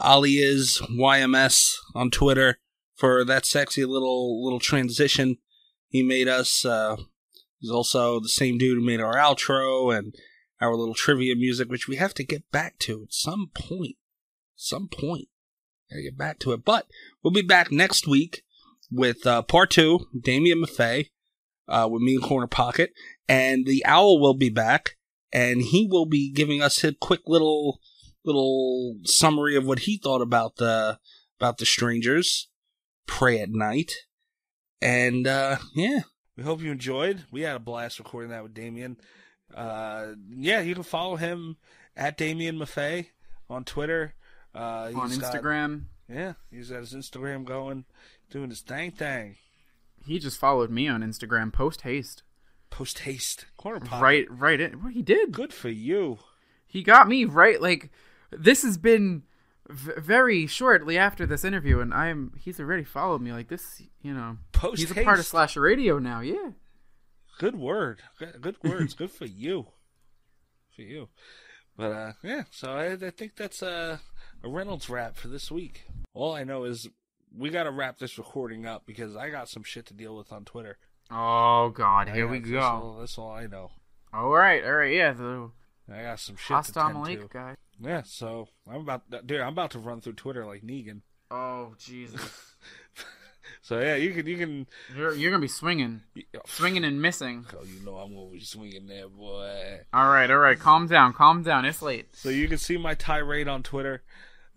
Ollie 0.00 0.38
is 0.38 0.80
YMS 0.90 1.74
on 1.94 2.10
Twitter 2.10 2.58
for 2.96 3.26
that 3.26 3.44
sexy 3.44 3.84
little 3.84 4.42
little 4.42 4.58
transition 4.58 5.36
he 5.88 6.02
made 6.02 6.28
us. 6.28 6.64
Uh, 6.64 6.96
he's 7.58 7.70
also 7.70 8.20
the 8.20 8.30
same 8.30 8.56
dude 8.56 8.78
who 8.78 8.84
made 8.84 9.00
our 9.00 9.16
outro 9.16 9.94
and 9.94 10.14
our 10.62 10.74
little 10.74 10.94
trivia 10.94 11.36
music, 11.36 11.68
which 11.68 11.88
we 11.88 11.96
have 11.96 12.14
to 12.14 12.24
get 12.24 12.50
back 12.50 12.78
to 12.78 13.02
at 13.02 13.12
some 13.12 13.50
point. 13.54 13.96
Some 14.56 14.88
point. 14.88 15.28
Gotta 15.92 16.02
get 16.02 16.16
back 16.16 16.38
to 16.40 16.52
it. 16.52 16.64
But 16.64 16.86
we'll 17.22 17.34
be 17.34 17.42
back 17.42 17.70
next 17.70 18.06
week 18.06 18.42
with 18.90 19.26
uh, 19.26 19.42
part 19.42 19.70
two, 19.70 20.06
Damian 20.18 20.62
Maffei, 20.62 21.10
uh, 21.68 21.86
with 21.90 22.00
me 22.00 22.14
in 22.14 22.22
Corner 22.22 22.46
Pocket. 22.46 22.92
And 23.28 23.66
the 23.66 23.84
Owl 23.84 24.18
will 24.18 24.34
be 24.34 24.48
back, 24.48 24.96
and 25.32 25.60
he 25.60 25.86
will 25.86 26.06
be 26.06 26.32
giving 26.32 26.62
us 26.62 26.82
a 26.82 26.94
quick 26.94 27.20
little 27.26 27.78
little 28.24 28.96
summary 29.04 29.54
of 29.54 29.66
what 29.66 29.80
he 29.80 29.98
thought 29.98 30.22
about 30.22 30.56
the 30.56 30.98
about 31.38 31.58
the 31.58 31.66
strangers. 31.66 32.48
Prey 33.06 33.40
at 33.40 33.50
night. 33.50 33.92
And 34.80 35.26
uh 35.26 35.58
yeah. 35.74 36.00
We 36.36 36.42
hope 36.44 36.62
you 36.62 36.70
enjoyed. 36.70 37.24
We 37.30 37.42
had 37.42 37.56
a 37.56 37.60
blast 37.60 37.98
recording 37.98 38.30
that 38.30 38.42
with 38.42 38.54
Damian. 38.54 38.96
Uh 39.54 40.12
yeah, 40.30 40.60
you 40.60 40.74
can 40.74 40.84
follow 40.84 41.16
him 41.16 41.58
at 41.94 42.16
Damian 42.16 42.56
Maffei 42.56 43.08
on 43.50 43.64
Twitter. 43.64 44.14
Uh 44.54 44.92
On 44.94 45.08
he's 45.08 45.18
got- 45.18 45.34
Instagram. 45.34 45.84
yeah, 46.08 46.34
he's 46.50 46.70
got 46.70 46.80
his 46.80 46.92
Instagram 46.94 47.44
going, 47.44 47.84
doing 48.30 48.50
his 48.50 48.60
thing 48.60 48.90
thing. 48.90 49.36
He 50.04 50.18
just 50.18 50.38
followed 50.38 50.70
me 50.70 50.88
on 50.88 51.02
Instagram 51.02 51.52
post 51.52 51.82
haste. 51.82 52.22
Post 52.70 53.00
haste. 53.00 53.46
Corner 53.56 53.80
pocket. 53.80 54.02
Right 54.02 54.26
right 54.30 54.60
in. 54.60 54.82
Well, 54.82 54.92
he 54.92 55.02
did. 55.02 55.32
Good 55.32 55.52
for 55.52 55.68
you. 55.68 56.18
He 56.66 56.82
got 56.82 57.06
me 57.08 57.24
right 57.24 57.60
like 57.60 57.90
this 58.30 58.62
has 58.62 58.78
been 58.78 59.22
v- 59.68 59.92
very 59.98 60.46
shortly 60.46 60.96
after 60.98 61.24
this 61.26 61.44
interview 61.44 61.80
and 61.80 61.92
I'm 61.94 62.32
he's 62.38 62.58
already 62.58 62.84
followed 62.84 63.20
me 63.22 63.32
like 63.32 63.48
this, 63.48 63.82
you 64.02 64.12
know. 64.14 64.38
Post 64.52 64.80
He's 64.80 64.90
a 64.90 65.02
part 65.04 65.18
of 65.18 65.26
Slash 65.26 65.56
Radio 65.56 65.98
now. 65.98 66.20
Yeah. 66.20 66.50
Good 67.38 67.56
word. 67.56 68.00
Good, 68.18 68.40
good 68.40 68.56
words. 68.64 68.94
good 68.94 69.10
for 69.10 69.26
you. 69.26 69.66
For 70.74 70.82
you. 70.82 71.08
But 71.76 71.92
uh 71.92 72.12
yeah, 72.22 72.44
so 72.50 72.72
I, 72.72 72.92
I 72.92 73.10
think 73.10 73.36
that's 73.36 73.62
a, 73.62 74.00
a 74.42 74.48
Reynolds 74.48 74.88
wrap 74.88 75.16
for 75.16 75.28
this 75.28 75.50
week. 75.50 75.84
All 76.14 76.34
I 76.34 76.44
know 76.44 76.64
is 76.64 76.88
we 77.36 77.50
got 77.50 77.64
to 77.64 77.70
wrap 77.70 77.98
this 77.98 78.18
recording 78.18 78.66
up 78.66 78.84
because 78.86 79.16
I 79.16 79.30
got 79.30 79.48
some 79.48 79.62
shit 79.62 79.86
to 79.86 79.94
deal 79.94 80.16
with 80.16 80.32
on 80.32 80.44
Twitter. 80.44 80.78
Oh 81.10 81.70
god, 81.70 82.08
I 82.08 82.14
here 82.14 82.26
we 82.26 82.40
go. 82.40 82.60
all, 82.60 82.96
that's 83.00 83.18
all 83.18 83.32
I 83.32 83.46
know. 83.46 83.70
All 84.12 84.30
right, 84.30 84.64
all 84.64 84.72
right, 84.72 84.92
yeah. 84.92 85.12
The 85.12 85.50
I 85.92 86.02
got 86.02 86.20
some 86.20 86.36
shit 86.36 86.48
to 86.48 86.54
hostile 86.54 86.84
tend 86.88 86.94
Malik 86.94 87.20
to. 87.22 87.28
guy. 87.28 87.56
Yeah, 87.80 88.02
so 88.04 88.48
I'm 88.68 88.80
about 88.82 89.02
dude, 89.26 89.40
I'm 89.40 89.52
about 89.52 89.72
to 89.72 89.78
run 89.78 90.00
through 90.00 90.14
Twitter 90.14 90.46
like 90.46 90.62
Negan. 90.62 91.00
Oh 91.30 91.74
Jesus, 91.78 92.20
So 93.62 93.80
yeah, 93.80 93.94
you 93.96 94.12
can 94.12 94.26
you 94.26 94.36
can 94.36 94.66
you're 94.96 95.14
you're 95.14 95.30
gonna 95.30 95.40
be 95.40 95.48
swinging, 95.48 96.02
swinging 96.46 96.84
and 96.84 97.00
missing. 97.00 97.46
Oh, 97.56 97.64
you 97.64 97.84
know 97.84 97.96
I'm 97.96 98.16
always 98.16 98.48
swinging 98.48 98.86
there, 98.86 99.08
boy. 99.08 99.80
All 99.92 100.08
right, 100.08 100.30
all 100.30 100.38
right, 100.38 100.58
calm 100.58 100.86
down, 100.86 101.12
calm 101.12 101.42
down. 101.42 101.64
It's 101.64 101.82
late. 101.82 102.14
So 102.16 102.28
you 102.28 102.48
can 102.48 102.58
see 102.58 102.76
my 102.76 102.94
tirade 102.94 103.48
on 103.48 103.62
Twitter 103.62 104.02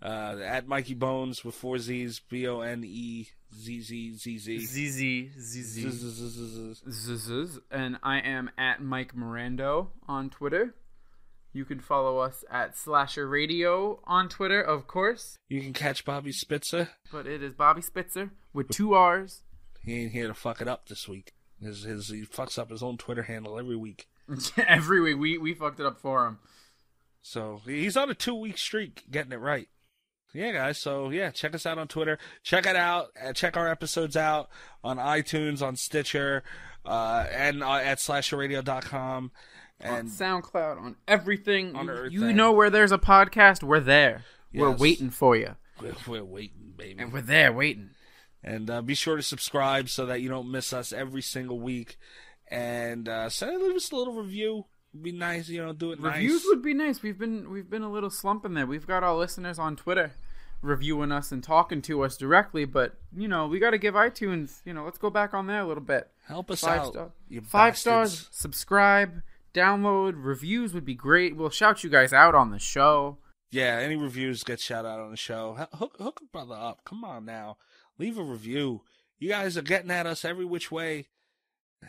uh, 0.02 0.36
at 0.42 0.68
Mikey 0.68 0.94
Bones 0.94 1.44
with 1.44 1.54
four 1.54 1.78
Z's, 1.78 2.20
B 2.20 2.46
O 2.46 2.60
N 2.60 2.84
E 2.84 3.28
Z 3.54 3.80
Z 3.80 4.14
Z 4.14 4.38
Z. 4.38 4.58
ZZ 4.58 5.30
ZZ 5.38 6.82
Zzz, 6.90 7.58
and 7.70 7.98
I 8.02 8.18
am 8.18 8.50
at 8.58 8.82
Mike 8.82 9.14
Mirando 9.14 9.88
on 10.06 10.30
Twitter. 10.30 10.74
You 11.52 11.64
can 11.64 11.80
follow 11.80 12.18
us 12.18 12.44
at 12.50 12.76
Slasher 12.76 13.26
Radio 13.26 14.00
on 14.04 14.28
Twitter, 14.28 14.60
of 14.60 14.86
course. 14.86 15.38
You 15.48 15.62
can 15.62 15.72
catch 15.72 16.04
Bobby 16.04 16.32
Spitzer. 16.32 16.90
But 17.10 17.26
it 17.26 17.42
is 17.42 17.54
Bobby 17.54 17.80
Spitzer 17.80 18.30
with 18.52 18.68
two 18.68 18.92
R's. 18.92 19.42
He 19.82 20.02
ain't 20.02 20.12
here 20.12 20.26
to 20.26 20.34
fuck 20.34 20.60
it 20.60 20.68
up 20.68 20.88
this 20.88 21.08
week. 21.08 21.32
His, 21.62 21.84
his 21.84 22.08
he 22.08 22.26
fucks 22.26 22.58
up 22.58 22.70
his 22.70 22.82
own 22.82 22.98
Twitter 22.98 23.22
handle 23.22 23.58
every 23.58 23.76
week. 23.76 24.08
Every 24.58 25.00
week 25.00 25.16
we 25.18 25.38
we 25.38 25.54
fucked 25.54 25.78
it 25.78 25.86
up 25.86 26.00
for 26.00 26.26
him. 26.26 26.38
So 27.22 27.60
he's 27.64 27.96
on 27.96 28.10
a 28.10 28.14
two 28.14 28.34
week 28.34 28.58
streak 28.58 29.04
getting 29.10 29.32
it 29.32 29.40
right. 29.40 29.68
Yeah, 30.36 30.52
guys. 30.52 30.78
So 30.78 31.10
yeah, 31.10 31.30
check 31.30 31.54
us 31.54 31.64
out 31.64 31.78
on 31.78 31.88
Twitter. 31.88 32.18
Check 32.42 32.66
it 32.66 32.76
out. 32.76 33.08
Uh, 33.22 33.32
check 33.32 33.56
our 33.56 33.68
episodes 33.68 34.16
out 34.16 34.50
on 34.84 34.98
iTunes, 34.98 35.62
on 35.62 35.76
Stitcher, 35.76 36.42
uh, 36.84 37.26
and 37.32 37.62
uh, 37.62 37.74
at 37.76 37.98
slasherradio.com. 37.98 39.30
on 39.84 39.88
And 39.98 40.08
SoundCloud, 40.08 40.80
on 40.80 40.96
everything. 41.08 41.74
On 41.74 41.86
you, 42.10 42.26
you 42.26 42.32
know 42.32 42.52
where 42.52 42.70
there's 42.70 42.92
a 42.92 42.98
podcast, 42.98 43.62
we're 43.62 43.80
there. 43.80 44.24
We're 44.54 44.70
waiting 44.70 45.10
for 45.10 45.36
you, 45.36 45.56
we're, 45.80 45.94
we're 46.06 46.24
waiting, 46.24 46.72
baby. 46.76 47.02
and 47.02 47.12
we're 47.12 47.20
there 47.20 47.52
waiting. 47.52 47.90
And 48.42 48.70
uh, 48.70 48.80
be 48.80 48.94
sure 48.94 49.16
to 49.16 49.22
subscribe 49.22 49.88
so 49.88 50.06
that 50.06 50.20
you 50.20 50.28
don't 50.28 50.50
miss 50.50 50.72
us 50.72 50.92
every 50.92 51.22
single 51.22 51.58
week. 51.58 51.98
And 52.48 53.08
uh, 53.08 53.28
send 53.28 53.60
leave 53.60 53.74
us 53.74 53.90
a 53.90 53.96
little 53.96 54.14
review. 54.14 54.66
Be 55.02 55.12
nice, 55.12 55.48
you 55.48 55.62
know, 55.62 55.72
do 55.72 55.92
it 55.92 56.00
Reviews 56.00 56.42
nice. 56.42 56.46
would 56.46 56.62
be 56.62 56.72
nice. 56.72 57.02
We've 57.02 57.18
been 57.18 57.50
we've 57.50 57.68
been 57.68 57.82
a 57.82 57.90
little 57.90 58.08
slumping 58.08 58.54
there. 58.54 58.66
We've 58.66 58.86
got 58.86 59.02
our 59.02 59.14
listeners 59.14 59.58
on 59.58 59.76
Twitter 59.76 60.12
reviewing 60.62 61.12
us 61.12 61.30
and 61.32 61.42
talking 61.42 61.82
to 61.82 62.02
us 62.02 62.16
directly, 62.16 62.64
but 62.64 62.94
you 63.16 63.28
know 63.28 63.46
we 63.46 63.58
got 63.58 63.70
to 63.70 63.78
give 63.78 63.94
iTunes. 63.94 64.60
You 64.64 64.72
know, 64.74 64.84
let's 64.84 64.98
go 64.98 65.10
back 65.10 65.34
on 65.34 65.46
there 65.46 65.60
a 65.60 65.66
little 65.66 65.82
bit. 65.82 66.08
Help 66.26 66.50
us 66.50 66.60
Five 66.60 66.80
out, 66.80 66.92
star- 66.92 67.10
five 67.44 67.78
stars. 67.78 68.28
Subscribe, 68.32 69.22
download, 69.54 70.14
reviews 70.16 70.74
would 70.74 70.84
be 70.84 70.94
great. 70.94 71.36
We'll 71.36 71.50
shout 71.50 71.84
you 71.84 71.90
guys 71.90 72.12
out 72.12 72.34
on 72.34 72.50
the 72.50 72.58
show. 72.58 73.18
Yeah, 73.50 73.78
any 73.80 73.96
reviews 73.96 74.42
get 74.42 74.60
shout 74.60 74.84
out 74.84 74.98
on 75.00 75.10
the 75.12 75.16
show. 75.16 75.54
Hook, 75.74 75.96
hook 75.98 76.20
a 76.22 76.26
brother 76.26 76.56
up. 76.56 76.80
Come 76.84 77.04
on 77.04 77.24
now. 77.24 77.56
Leave 77.98 78.18
a 78.18 78.22
review. 78.24 78.82
You 79.18 79.28
guys 79.28 79.56
are 79.56 79.62
getting 79.62 79.90
at 79.90 80.04
us 80.06 80.24
every 80.24 80.44
which 80.44 80.70
way. 80.70 81.06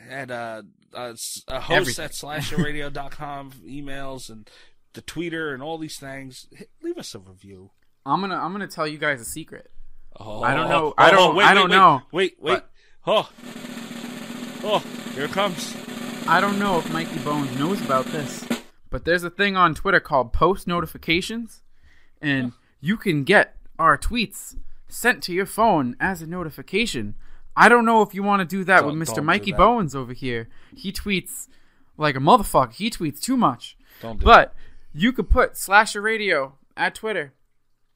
At 0.10 0.30
uh, 0.30 0.62
uh, 0.94 1.14
uh 1.48 1.60
host 1.60 1.72
Everything. 1.72 2.06
at 2.06 2.12
slasherradio.com 2.12 3.52
emails 3.68 4.30
and 4.30 4.50
the 4.94 5.02
Twitter 5.02 5.54
and 5.54 5.64
all 5.64 5.78
these 5.78 5.98
things. 5.98 6.48
Hit- 6.52 6.70
Leave 6.82 6.98
us 6.98 7.16
a 7.16 7.20
review. 7.20 7.72
I'm 8.08 8.22
gonna 8.22 8.36
I'm 8.38 8.52
gonna 8.52 8.68
tell 8.68 8.88
you 8.88 8.98
guys 8.98 9.22
a 9.22 9.26
secret. 9.26 9.70
Oh, 10.20 10.42
I 10.42 10.56
don't 10.56 10.70
know- 10.70 10.88
oh, 10.88 10.94
I 10.98 11.10
oh, 11.10 11.12
don't- 11.12 11.36
wait, 11.36 11.46
I 11.46 11.50
wait, 11.50 11.56
don't 11.56 11.70
wait. 11.70 11.76
know. 11.76 12.02
Wait, 12.12 12.36
wait. 12.40 12.62
Oh, 13.06 13.30
oh, 14.64 14.80
here 15.14 15.26
it 15.26 15.32
comes. 15.32 15.76
I 16.28 16.42
don't 16.42 16.60
know 16.60 16.80
if 16.80 16.92
Mikey 16.92 17.20
Bones 17.20 17.58
knows 17.58 17.80
about 17.82 18.06
this, 18.08 18.46
but 18.90 19.06
there's 19.06 19.24
a 19.24 19.30
thing 19.30 19.56
on 19.56 19.76
Twitter 19.76 20.00
called 20.00 20.34
post 20.34 20.68
notifications, 20.68 21.62
and 22.22 22.52
you 22.82 22.98
can 22.98 23.24
get 23.24 23.56
our 23.80 23.98
tweets 23.98 24.58
sent 24.90 25.22
to 25.24 25.34
your 25.34 25.46
phone 25.46 25.96
as 26.00 26.22
a 26.22 26.28
notification. 26.28 27.16
I 27.56 27.70
don't 27.70 27.86
know 27.86 28.02
if 28.02 28.14
you 28.14 28.24
want 28.24 28.42
to 28.42 28.46
do 28.58 28.64
that 28.66 28.82
Don't- 28.82 28.98
with 29.00 29.10
Mr. 29.10 29.24
Mikey. 29.24 29.52
Bones 29.54 29.96
over 29.96 30.14
here. 30.14 30.48
He 30.76 30.92
tweets 30.92 31.48
like 31.98 32.16
a 32.16 32.20
motherfucker. 32.20 32.74
He 32.74 32.90
tweets 32.90 33.20
too 33.22 33.38
much. 33.38 33.78
Don't 34.02 34.20
do 34.20 34.26
but 34.26 34.54
you 34.94 35.12
could 35.14 35.30
put 35.30 35.58
Slasher 35.58 36.02
Radio 36.02 36.54
at 36.76 36.94
Twitter, 36.94 37.34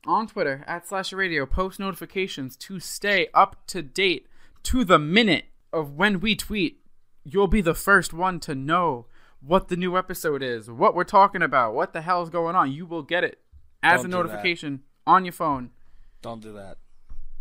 on 0.06 0.28
Twitter 0.28 0.64
at 0.68 0.88
Slasher 0.88 1.18
Radio, 1.18 1.46
post 1.46 1.80
notifications 1.80 2.56
to 2.58 2.80
stay 2.80 3.28
up 3.34 3.66
to 3.68 3.82
date 3.82 4.28
to 4.64 4.84
the 4.84 5.00
minute 5.00 5.46
of 5.72 5.94
when 5.94 6.20
we 6.20 6.36
tweet. 6.36 6.80
You'll 7.24 7.48
be 7.48 7.62
the 7.62 7.76
first 7.76 8.14
one 8.14 8.40
to 8.42 8.56
know 8.56 9.06
what 9.42 9.68
the 9.68 9.76
new 9.76 9.98
episode 9.98 10.42
is, 10.44 10.70
what 10.70 10.96
we're 10.96 11.04
talking 11.04 11.42
about, 11.42 11.74
what 11.74 11.94
the 11.94 12.02
hell's 12.02 12.30
going 12.30 12.56
on. 12.56 12.72
You 12.72 12.86
will 12.86 13.04
get 13.04 13.24
it 13.24 13.40
as 13.84 14.02
Don't 14.02 14.14
a 14.14 14.18
notification 14.18 14.82
on 15.06 15.26
your 15.26 15.32
phone. 15.34 15.72
Don't 16.22 16.42
do 16.42 16.54
that. 16.54 16.78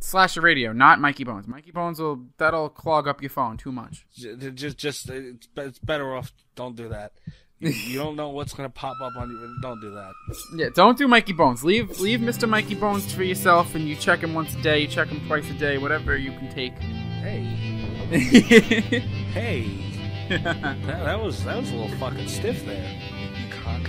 Slasher 0.03 0.41
Radio, 0.41 0.73
not 0.73 0.99
Mikey 0.99 1.25
Bones. 1.25 1.47
Mikey 1.47 1.73
Bones 1.73 2.01
will 2.01 2.25
that'll 2.39 2.71
clog 2.71 3.07
up 3.07 3.21
your 3.21 3.29
phone 3.29 3.59
too 3.59 3.71
much. 3.71 4.07
Just, 4.15 4.79
just, 4.79 5.11
it's 5.11 5.79
better 5.79 6.17
off. 6.17 6.33
Don't 6.55 6.75
do 6.75 6.89
that. 6.89 7.13
You, 7.61 7.99
don't 7.99 8.17
know 8.17 8.31
what's 8.31 8.55
gonna 8.55 8.71
pop 8.71 8.99
up 9.03 9.15
on 9.17 9.31
you. 9.31 9.57
Don't 9.61 9.81
do 9.83 9.91
that. 9.91 10.13
Yeah, 10.55 10.69
don't 10.75 10.97
do 10.97 11.07
Mikey 11.07 11.35
Bones. 11.35 11.63
Leave 11.63 12.01
leave 12.01 12.21
Mr. 12.21 12.49
Mikey 12.49 12.75
Bones 12.75 13.13
for 13.13 13.23
yourself, 13.23 13.75
and 13.75 13.87
you 13.87 13.97
check 13.97 14.21
him 14.21 14.33
once 14.33 14.55
a 14.55 14.63
day. 14.63 14.79
You 14.81 14.87
check 14.87 15.09
him 15.09 15.21
twice 15.27 15.49
a 15.51 15.53
day, 15.55 15.77
whatever 15.77 16.17
you 16.17 16.31
can 16.33 16.51
take. 16.51 16.73
Hey, 16.79 17.45
hey. 19.35 19.87
that, 20.43 20.83
that 20.87 21.21
was 21.21 21.45
that 21.45 21.59
was 21.59 21.71
a 21.71 21.75
little 21.77 21.95
fucking 21.99 22.29
stiff 22.29 22.65
there. 22.65 22.99
Cock. 23.63 23.83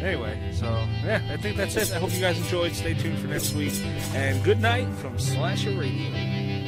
Anyway, 0.00 0.52
so 0.54 0.66
yeah, 1.04 1.20
I 1.30 1.36
think 1.36 1.58
that's 1.58 1.76
it. 1.76 1.92
I 1.92 1.98
hope 1.98 2.14
you 2.14 2.20
guys 2.20 2.38
enjoyed. 2.38 2.72
Stay 2.74 2.94
tuned 2.94 3.18
for 3.18 3.26
next 3.26 3.52
week, 3.52 3.74
and 4.14 4.42
good 4.42 4.60
night 4.60 4.88
from 4.96 5.18
Slasher 5.18 5.78
Radio. 5.78 6.61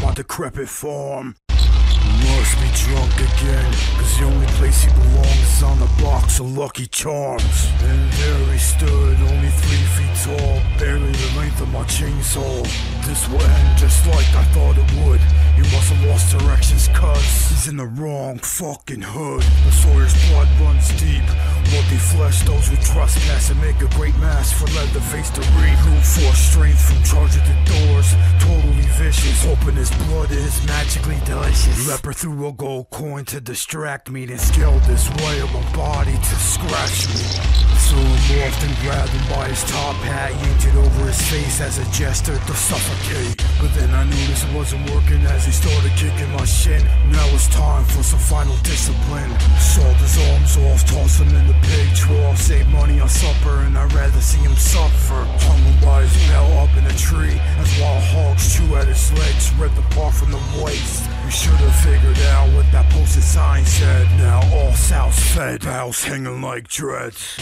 My 0.00 0.14
decrepit 0.14 0.68
farm. 0.68 1.34
Must 1.48 2.54
be 2.60 2.70
drunk 2.86 3.14
again, 3.16 3.72
cause 3.96 4.18
the 4.18 4.24
only 4.24 4.46
place 4.58 4.82
he 4.82 4.92
belongs 4.92 5.56
is 5.56 5.62
on 5.62 5.78
a 5.82 6.02
box 6.02 6.38
of 6.40 6.56
Lucky 6.56 6.86
Charms. 6.86 7.68
And 7.82 8.12
there 8.12 8.52
he 8.52 8.58
stood, 8.58 9.18
only 9.20 9.48
three 9.48 9.84
feet 9.96 10.14
tall, 10.24 10.60
barely 10.78 11.10
the 11.10 11.32
length 11.36 11.60
of 11.60 11.68
my 11.72 11.84
chainsaw. 11.84 12.62
This 13.06 13.28
will 13.28 13.42
end 13.42 13.78
just 13.78 14.06
like 14.06 14.28
I 14.34 14.44
thought 14.54 14.76
it 14.78 15.04
would. 15.04 15.20
He 15.56 15.62
have 15.68 16.04
lost 16.06 16.38
directions, 16.38 16.88
cuz 16.88 17.50
he's 17.50 17.68
in 17.68 17.76
the 17.76 17.86
wrong 17.86 18.38
fucking 18.38 19.02
hood. 19.02 19.42
The 19.64 19.72
Sawyer's 19.72 20.14
blood 20.28 20.48
runs 20.60 20.88
deep. 21.00 21.26
Bloody 21.70 21.96
flesh, 21.96 22.42
those 22.42 22.68
who 22.68 22.76
trespass 22.76 23.50
and 23.50 23.60
make 23.60 23.80
a 23.80 23.88
great 23.96 24.16
mass 24.18 24.52
for 24.52 24.66
Leatherface 24.76 25.30
to 25.30 25.40
read. 25.40 25.78
Brute 25.82 26.04
force 26.04 26.38
strength 26.38 26.80
from 26.80 27.02
charging 27.02 27.44
the 27.44 27.56
doors, 27.64 28.14
totally 28.40 28.86
vicious. 28.98 29.44
Hoping 29.44 29.76
his 29.76 29.90
blood 30.06 30.30
is 30.30 30.66
magically 30.66 31.18
delicious. 31.24 31.88
Leper 31.88 32.12
threw 32.12 32.48
a 32.48 32.52
gold 32.52 32.90
coin 32.90 33.24
to 33.26 33.40
distract 33.40 34.10
me, 34.10 34.26
then 34.26 34.38
scaled 34.38 34.82
his 34.82 35.08
way 35.22 35.40
of 35.40 35.52
body 35.74 36.12
to 36.12 36.34
scratch 36.36 37.08
me. 37.08 37.72
So 37.88 37.96
I 37.98 38.16
morphed 38.30 38.62
and 38.64 38.76
grabbed 38.80 39.10
him 39.10 39.24
by 39.28 39.48
his 39.48 39.64
top 39.64 39.96
hat, 40.06 40.32
yanked 40.32 40.64
it 40.64 40.76
over 40.76 41.06
his 41.06 41.20
face 41.28 41.60
as 41.60 41.78
a 41.78 41.84
gesture 41.92 42.38
to 42.38 42.54
suffocate. 42.54 43.36
But 43.60 43.74
then 43.74 43.90
I 43.92 44.04
knew 44.04 44.24
this 44.28 44.44
wasn't 44.54 44.88
working 44.90 45.20
as 45.26 45.44
he 45.44 45.52
started 45.52 45.92
kicking 45.92 46.30
my 46.32 46.44
shin. 46.44 46.84
Now 47.10 47.26
it's 47.34 47.48
time 47.48 47.84
for 47.84 48.02
some 48.02 48.20
final 48.20 48.56
discipline. 48.62 49.30
Sawed 49.60 49.96
his 49.96 50.16
arms 50.30 50.56
off, 50.56 50.84
tossed 50.86 51.20
him 51.20 51.34
in 51.34 51.46
the 51.46 51.51
pig 51.62 51.94
trough, 51.94 52.38
save 52.38 52.68
money 52.68 53.00
on 53.00 53.08
supper, 53.08 53.56
and 53.66 53.76
I'd 53.76 53.92
rather 53.92 54.20
see 54.20 54.38
him 54.38 54.54
suffer. 54.56 55.24
Hung 55.46 55.62
by 55.84 56.02
his 56.02 56.28
belt 56.28 56.52
up 56.68 56.76
in 56.76 56.86
a 56.86 56.96
tree, 56.96 57.38
as 57.58 57.80
wild 57.80 58.02
hogs 58.04 58.56
chew 58.56 58.76
at 58.76 58.88
his 58.88 59.12
legs, 59.12 59.52
ripped 59.58 59.78
apart 59.78 60.14
from 60.14 60.30
the 60.30 60.40
waist. 60.62 61.08
We 61.24 61.30
should 61.30 61.60
have 61.60 61.76
figured 61.84 62.18
out 62.34 62.52
what 62.54 62.70
that 62.72 62.90
posted 62.90 63.22
sign 63.22 63.64
said. 63.64 64.06
Now 64.18 64.40
all 64.54 64.72
South's 64.72 65.34
fed, 65.34 65.62
bowels 65.62 66.02
hanging 66.02 66.40
like 66.40 66.68
dreads. 66.68 67.36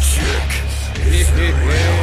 Chick, 0.00 0.50
is 1.06 1.30
real? 1.32 2.00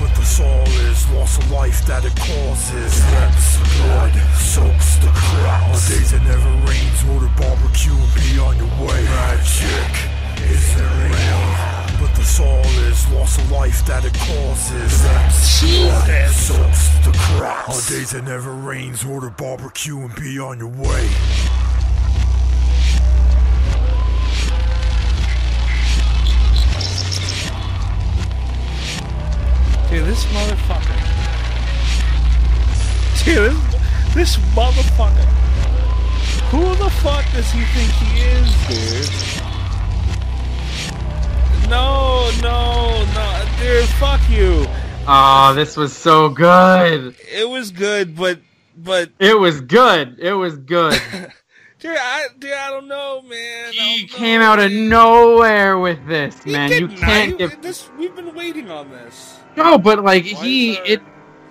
But 0.00 0.14
the 0.16 0.24
soul 0.24 0.64
is 0.88 1.08
loss 1.10 1.38
of 1.38 1.50
life 1.50 1.84
that 1.86 2.04
it 2.04 2.16
causes. 2.16 3.00
Reps 3.12 3.58
blood 3.78 4.12
soaks 4.36 4.96
the 4.96 5.10
crowds. 5.14 5.90
On 5.90 5.96
days 5.96 6.12
it 6.12 6.22
never 6.24 6.50
rains, 6.66 7.04
order 7.12 7.30
barbecue 7.38 7.94
and 7.94 8.14
be 8.14 8.38
on 8.38 8.56
your 8.56 8.72
way. 8.84 9.06
Chick, 9.44 10.10
is 10.40 10.74
real? 10.76 12.00
But 12.00 12.14
the 12.16 12.24
soul 12.24 12.64
is 12.88 13.08
loss 13.10 13.38
of 13.38 13.50
life 13.50 13.84
that 13.86 14.04
it 14.04 14.14
causes. 14.14 15.02
Reps 15.04 15.60
blood 15.60 16.30
soaks 16.30 16.88
the 17.04 17.12
crowds. 17.12 17.90
On 17.90 17.96
days 17.96 18.14
it 18.14 18.24
never 18.24 18.52
rains, 18.52 19.04
order 19.04 19.30
barbecue 19.30 19.98
and 19.98 20.14
be 20.16 20.38
on 20.38 20.58
your 20.58 20.68
way. 20.68 21.08
Dude, 29.90 30.06
this 30.06 30.24
motherfucker. 30.26 30.98
Dude, 33.24 33.52
this 34.12 34.36
motherfucker. 34.54 35.24
Who 36.50 36.74
the 36.76 36.90
fuck 36.90 37.24
does 37.32 37.50
he 37.52 37.64
think 37.64 37.92
he 37.92 38.20
is, 38.20 38.48
dude? 38.68 39.43
No, 41.68 42.30
no, 42.42 43.04
no, 43.14 43.44
dude, 43.58 43.88
fuck 43.90 44.20
you. 44.30 44.66
Oh, 45.06 45.52
this 45.54 45.76
was 45.76 45.94
so 45.94 46.28
good. 46.28 47.14
It 47.32 47.48
was 47.48 47.70
good, 47.70 48.16
but, 48.16 48.38
but, 48.76 49.10
It 49.18 49.38
was 49.38 49.60
good. 49.60 50.18
It 50.18 50.32
was 50.32 50.56
good. 50.56 51.00
dude, 51.78 51.96
I, 51.98 52.26
dude, 52.38 52.52
I 52.52 52.70
don't 52.70 52.88
know, 52.88 53.22
man. 53.22 53.72
he 53.72 54.06
came 54.06 54.40
out 54.40 54.58
of 54.58 54.72
nowhere 54.72 55.78
with 55.78 56.06
this, 56.06 56.44
man. 56.46 56.70
You 56.70 56.88
can't 56.88 57.36
give 57.38 57.60
This, 57.60 57.90
we've 57.98 58.14
been 58.14 58.34
waiting 58.34 58.70
on 58.70 58.90
this. 58.90 59.38
no, 59.56 59.78
but 59.78 60.02
like 60.04 60.24
he 60.24 60.74
it 60.78 61.02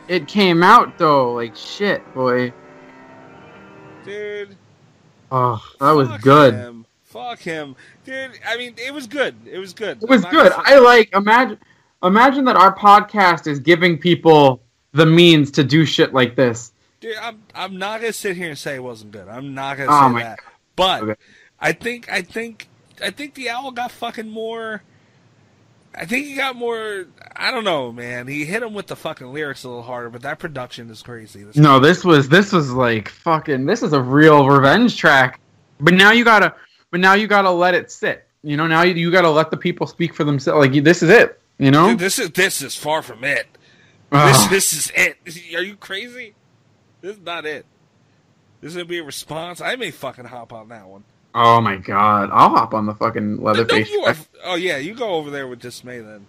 it 0.07 0.28
came 0.28 0.64
out 0.64 0.97
though, 0.97 1.34
like 1.34 1.55
shit, 1.55 2.01
boy. 2.14 2.53
Dude. 4.05 4.57
Oh, 5.32 5.64
that 5.80 5.91
was 5.91 6.09
good. 6.22 6.53
Him. 6.53 6.86
Fuck 7.03 7.39
him, 7.39 7.76
dude. 8.04 8.32
I 8.45 8.58
mean, 8.58 8.76
it 8.78 8.93
was 8.93 9.08
good. 9.08 9.36
It 9.45 9.58
was 9.58 9.74
good. 9.74 10.01
It 10.01 10.10
was 10.10 10.26
good. 10.26 10.51
I 10.56 10.80
like 10.80 11.14
imagine 11.14 11.60
imagine 12.04 12.45
that 12.45 12.56
our 12.56 12.76
podcast 12.76 13.47
is 13.47 13.60
giving 13.60 13.97
people 13.97 14.62
the 14.91 15.06
means 15.06 15.51
to 15.51 15.64
do 15.64 15.86
shit 15.86 16.14
like 16.14 16.36
this. 16.36 16.72
Dude, 16.99 17.18
I'm 17.18 17.41
I'm 17.54 17.78
not 17.78 18.01
gonna 18.01 18.14
sit 18.14 18.38
here 18.38 18.49
and 18.49 18.58
say 18.58 18.76
it 18.76 18.84
wasn't 18.84 19.12
good. 19.12 19.28
I'm 19.28 19.54
not 19.54 19.78
gonna 19.78 19.89
Oh 19.91 20.18
say 20.18 20.24
that. 20.24 20.39
But 20.76 21.18
I 21.60 21.72
think 21.72 22.12
I 22.12 22.22
think 22.22 22.68
I 23.01 23.10
think 23.10 23.34
the 23.34 23.49
owl 23.49 23.72
got 23.72 23.91
fucking 23.91 24.30
more. 24.30 24.84
I 25.95 26.06
think 26.06 26.26
he 26.26 26.36
got 26.36 26.56
more. 26.56 27.06
I 27.36 27.51
don't 27.51 27.64
know, 27.64 27.91
man. 27.91 28.28
He 28.28 28.45
hit 28.45 28.64
him 28.64 28.74
with 28.74 28.88
the 28.88 28.95
fucking 28.95 29.32
lyrics 29.32 29.64
a 29.64 29.70
little 29.70 29.84
harder, 29.84 30.10
but 30.10 30.24
that 30.24 30.39
production 30.39 30.89
is 30.89 31.04
crazy. 31.04 31.43
This 31.43 31.56
No, 31.56 31.80
this 31.80 32.04
was 32.04 32.30
this 32.30 32.51
was 32.51 32.72
like 32.72 33.10
fucking. 33.10 33.66
This 33.66 33.84
is 33.84 33.93
a 33.93 34.01
real 34.01 34.47
revenge 34.47 34.97
track. 34.97 35.39
But 35.80 35.93
now 35.93 36.12
you 36.12 36.24
gotta, 36.24 36.56
but 36.94 37.00
now 37.00 37.16
you 37.16 37.26
gotta 37.26 37.50
let 37.50 37.74
it 37.74 37.91
sit. 37.91 38.28
You 38.44 38.56
know, 38.56 38.68
now 38.68 38.84
you, 38.84 38.94
you 38.94 39.10
gotta 39.10 39.32
let 39.32 39.50
the 39.50 39.58
people 39.58 39.88
speak 39.88 40.14
for 40.14 40.24
themselves. 40.24 40.60
Like 40.64 40.76
you- 40.76 40.82
this 40.84 41.02
is 41.02 41.10
it. 41.10 41.41
You 41.58 41.72
know. 41.72 41.89
Dude, 41.89 41.98
this 41.98 42.20
is 42.20 42.30
this 42.30 42.62
is 42.62 42.76
far 42.76 43.02
from 43.02 43.24
it. 43.24 43.48
This 44.12 44.46
this 44.46 44.74
is 44.74 44.91
it. 44.96 45.18
Are 45.56 45.64
you 45.64 45.76
crazy? 45.76 46.36
This 47.02 47.18
is 47.18 47.24
not 47.24 47.48
it. 47.48 47.66
This 48.62 48.70
is 48.70 48.76
gonna 48.76 48.86
be 48.86 49.00
a 49.00 49.04
response. 49.04 49.60
I 49.60 49.76
may 49.76 49.89
fucking 49.89 50.26
hop 50.26 50.54
on 50.54 50.70
that 50.70 50.86
one. 50.86 51.04
Oh 51.34 51.60
my 51.62 51.78
god, 51.78 52.30
I'll 52.32 52.50
hop 52.50 52.76
on 52.76 52.86
the 52.86 52.94
fucking 52.94 53.41
Leatherface. 53.41 53.89
Are, 54.06 54.16
oh 54.46 54.54
yeah, 54.56 54.78
you 54.78 54.94
go 54.94 55.16
over 55.16 55.32
there 55.32 55.48
with 55.48 55.62
dismay 55.62 56.00
then. 56.00 56.28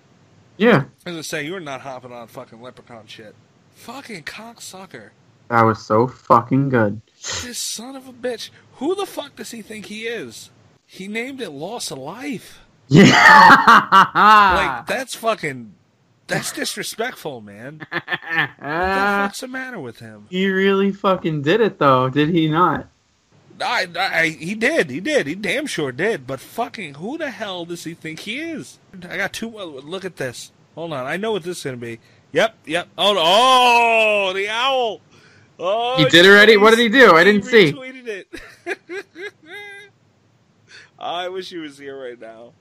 Yeah, 0.57 0.77
As 0.77 0.83
I 0.83 0.85
was 0.85 1.05
gonna 1.05 1.23
say 1.25 1.45
you're 1.47 1.61
not 1.61 1.83
hopping 1.83 2.11
on 2.13 2.27
fucking 2.29 2.63
leprechaun 2.63 3.07
shit. 3.07 3.35
Fucking 3.75 4.23
cocksucker. 4.23 5.11
that 5.49 5.63
was 5.63 5.85
so 5.85 6.07
fucking 6.07 6.71
good. 6.71 7.03
This 7.43 7.59
son 7.59 7.97
of 7.97 8.09
a 8.09 8.15
bitch. 8.15 8.49
Who 8.77 8.95
the 8.95 9.05
fuck 9.05 9.37
does 9.37 9.51
he 9.51 9.61
think 9.61 9.87
he 9.87 10.07
is? 10.07 10.49
He 10.95 11.09
named 11.09 11.41
it 11.41 11.51
loss 11.51 11.91
of 11.91 11.99
life. 11.99 12.61
Yeah. 12.87 13.11
Like 14.15 14.87
that's 14.87 15.17
fucking 15.17 15.75
that's 16.29 16.53
disrespectful, 16.53 17.41
man. 17.41 17.85
What 17.91 18.03
the 18.07 18.55
fuck's 18.59 19.41
the 19.41 19.49
matter 19.49 19.81
with 19.81 19.99
him? 19.99 20.27
He 20.31 20.47
really 20.49 20.93
fucking 20.93 21.43
did 21.43 21.61
it 21.61 21.81
though, 21.81 22.09
did 22.09 22.29
he 22.29 22.49
not? 22.49 22.87
I, 23.61 23.89
I, 23.99 24.29
he 24.29 24.55
did, 24.55 24.89
he 24.91 25.01
did, 25.01 25.27
he 25.27 25.35
damn 25.35 25.67
sure 25.67 25.91
did. 25.91 26.29
But 26.29 26.39
fucking, 26.39 26.95
who 26.95 27.19
the 27.19 27.31
hell 27.31 27.65
does 27.65 27.83
he 27.83 27.95
think 27.95 28.21
he 28.21 28.39
is? 28.39 28.79
I 29.09 29.17
got 29.17 29.33
two. 29.33 29.59
Uh, 29.59 29.65
look 29.65 30.05
at 30.05 30.17
this. 30.17 30.53
Hold 30.77 30.93
on, 30.93 31.07
I 31.07 31.17
know 31.17 31.33
what 31.33 31.43
this 31.43 31.59
is 31.59 31.65
gonna 31.65 31.77
be. 31.77 31.99
Yep, 32.31 32.55
yep. 32.67 32.89
Oh, 32.97 33.17
oh, 33.19 34.33
the 34.33 34.49
owl. 34.49 35.01
Oh, 35.59 35.97
He 35.97 36.05
did 36.05 36.25
already? 36.25 36.57
What 36.57 36.71
did 36.71 36.79
he 36.79 36.89
do? 36.89 37.15
I 37.17 37.25
didn't 37.25 37.47
see. 37.47 37.73
retweeted 37.73 38.07
it. 38.07 38.29
I 40.99 41.29
wish 41.29 41.51
he 41.51 41.59
was 41.59 41.79
here 41.79 42.01
right 42.01 42.21
now. 42.21 42.55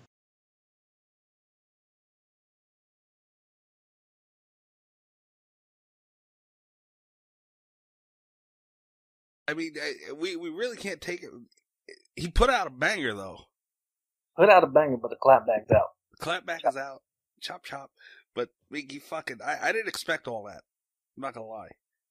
I 9.48 9.54
mean, 9.56 9.74
I- 9.82 10.14
we 10.14 10.36
we 10.38 10.50
really 10.50 10.78
can't 10.78 11.02
take 11.02 11.24
it. 11.24 11.32
He 12.16 12.30
put 12.30 12.50
out 12.50 12.68
a 12.68 12.72
banger 12.72 13.14
though. 13.16 13.40
Put 14.38 14.50
out 14.50 14.64
a 14.64 14.68
banger, 14.68 14.98
but 14.98 15.10
the 15.12 15.18
clapback's 15.18 15.72
out. 15.72 15.90
Clapback 16.22 16.68
is 16.68 16.78
out. 16.78 17.04
Chop 17.42 17.64
chop. 17.64 17.92
But 18.36 18.50
he 18.74 19.00
fucking 19.00 19.40
I, 19.46 19.70
I 19.70 19.72
didn't 19.74 19.90
expect 19.90 20.28
all 20.28 20.46
that. 20.46 20.62
I'm 21.18 21.22
not 21.22 21.34
gonna 21.36 21.48
lie. 21.48 21.70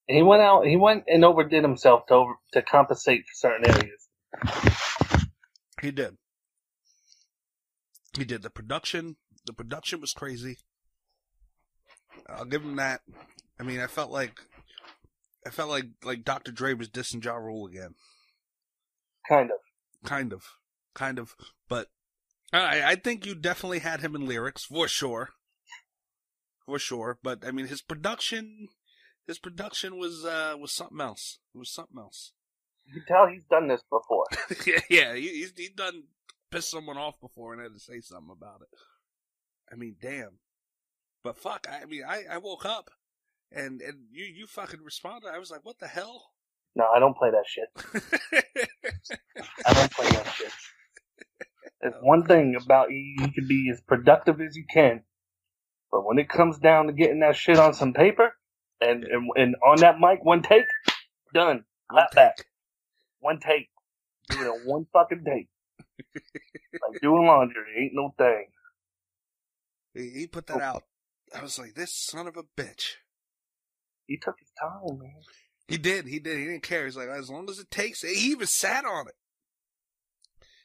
He 0.08 0.22
went 0.22 0.42
out. 0.42 0.66
He 0.66 0.76
went 0.76 1.04
and 1.08 1.24
overdid 1.24 1.62
himself 1.64 2.06
to 2.08 2.14
over, 2.14 2.34
to 2.52 2.62
compensate 2.62 3.22
for 3.26 3.34
certain 3.34 3.68
areas. 3.70 4.08
He 5.82 5.90
did. 5.90 6.16
He 8.16 8.24
did. 8.24 8.42
The 8.42 8.50
production 8.50 9.16
the 9.44 9.52
production 9.52 10.00
was 10.00 10.12
crazy. 10.12 10.58
I'll 12.28 12.44
give 12.44 12.62
him 12.62 12.76
that. 12.76 13.00
I 13.58 13.64
mean 13.64 13.80
I 13.80 13.88
felt 13.88 14.12
like 14.12 14.38
I 15.44 15.50
felt 15.50 15.70
like 15.70 15.86
like 16.04 16.24
Dr. 16.24 16.52
Dre 16.52 16.74
was 16.74 16.88
dissing 16.88 17.22
Ja 17.22 17.34
Rule 17.34 17.66
again. 17.66 17.96
Kind 19.28 19.50
of. 19.50 19.58
Kind 20.04 20.32
of. 20.32 20.44
Kind 20.94 21.18
of. 21.18 21.34
But 21.68 21.88
I 22.52 22.92
I 22.92 22.94
think 22.94 23.26
you 23.26 23.34
definitely 23.34 23.80
had 23.80 24.02
him 24.02 24.14
in 24.14 24.24
lyrics, 24.24 24.64
for 24.64 24.86
sure. 24.86 25.30
For 26.64 26.78
sure. 26.78 27.18
But 27.24 27.44
I 27.44 27.50
mean 27.50 27.66
his 27.66 27.82
production 27.82 28.68
his 29.26 29.40
production 29.40 29.98
was 29.98 30.24
uh 30.24 30.54
was 30.60 30.72
something 30.72 31.00
else. 31.00 31.40
It 31.52 31.58
was 31.58 31.72
something 31.72 31.98
else. 31.98 32.34
You 32.92 33.00
can 33.00 33.06
tell 33.06 33.26
he's 33.26 33.44
done 33.50 33.68
this 33.68 33.82
before. 33.90 34.26
yeah, 34.66 34.80
yeah, 34.90 35.14
he, 35.14 35.28
he's 35.28 35.52
he's 35.56 35.70
done 35.70 36.04
pissed 36.50 36.70
someone 36.70 36.98
off 36.98 37.18
before 37.20 37.54
and 37.54 37.62
had 37.62 37.72
to 37.72 37.80
say 37.80 38.00
something 38.00 38.34
about 38.36 38.60
it. 38.60 38.68
I 39.72 39.76
mean, 39.76 39.96
damn. 40.00 40.38
But 41.24 41.38
fuck, 41.38 41.66
I 41.70 41.86
mean, 41.86 42.02
I, 42.06 42.24
I 42.30 42.38
woke 42.38 42.66
up 42.66 42.90
and 43.50 43.80
and 43.80 43.98
you 44.12 44.24
you 44.24 44.46
fucking 44.46 44.82
responded. 44.82 45.30
I 45.32 45.38
was 45.38 45.50
like, 45.50 45.64
what 45.64 45.78
the 45.78 45.86
hell? 45.86 46.32
No, 46.74 46.86
I 46.94 46.98
don't 46.98 47.16
play 47.16 47.30
that 47.30 47.46
shit. 47.46 47.68
I 49.66 49.72
don't 49.74 49.92
play 49.92 50.10
that 50.10 50.26
shit. 50.34 50.52
There's 51.80 51.94
oh, 51.96 52.04
one 52.04 52.24
thing 52.24 52.56
about 52.62 52.90
you, 52.90 53.16
you 53.18 53.28
can 53.28 53.46
be 53.46 53.70
as 53.72 53.80
productive 53.80 54.40
as 54.40 54.56
you 54.56 54.64
can, 54.72 55.02
but 55.90 56.04
when 56.06 56.18
it 56.18 56.28
comes 56.28 56.58
down 56.58 56.86
to 56.86 56.92
getting 56.92 57.20
that 57.20 57.36
shit 57.36 57.58
on 57.58 57.72
some 57.74 57.92
paper 57.92 58.34
and 58.80 59.04
and, 59.04 59.30
and 59.36 59.56
on 59.66 59.80
that 59.80 59.98
mic, 59.98 60.24
one 60.24 60.42
take, 60.42 60.64
done. 61.32 61.64
Clap 61.90 62.14
back. 62.14 62.46
One 63.22 63.38
take. 63.38 63.70
Do 64.28 64.40
it 64.40 64.46
in 64.46 64.66
one 64.66 64.86
fucking 64.92 65.24
take. 65.24 65.48
like 66.14 67.00
doing 67.00 67.26
laundry, 67.26 67.62
ain't 67.78 67.94
no 67.94 68.12
thing. 68.18 68.46
He, 69.94 70.10
he 70.20 70.26
put 70.26 70.48
that 70.48 70.60
out. 70.60 70.82
I 71.34 71.40
was 71.40 71.58
like, 71.58 71.74
this 71.74 71.94
son 71.94 72.26
of 72.26 72.36
a 72.36 72.42
bitch. 72.42 72.94
He 74.06 74.18
took 74.18 74.34
his 74.38 74.50
time, 74.60 74.98
man. 74.98 75.22
He 75.68 75.78
did. 75.78 76.06
He 76.06 76.18
did. 76.18 76.38
He 76.38 76.44
didn't 76.46 76.64
care. 76.64 76.84
He's 76.84 76.96
like, 76.96 77.08
as 77.08 77.30
long 77.30 77.48
as 77.48 77.60
it 77.60 77.70
takes. 77.70 78.02
He 78.02 78.32
even 78.32 78.48
sat 78.48 78.84
on 78.84 79.06
it. 79.06 79.14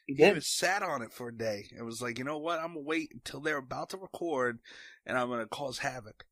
He 0.06 0.14
He 0.14 0.26
even 0.26 0.40
sat 0.40 0.82
on 0.82 1.02
it 1.02 1.12
for 1.12 1.28
a 1.28 1.36
day. 1.36 1.66
It 1.76 1.82
was 1.82 2.02
like, 2.02 2.18
you 2.18 2.24
know 2.24 2.38
what? 2.38 2.58
I'm 2.58 2.74
gonna 2.74 2.80
wait 2.80 3.10
until 3.12 3.40
they're 3.40 3.58
about 3.58 3.90
to 3.90 3.98
record, 3.98 4.58
and 5.06 5.16
I'm 5.16 5.28
gonna 5.28 5.46
cause 5.46 5.78
havoc. 5.78 6.24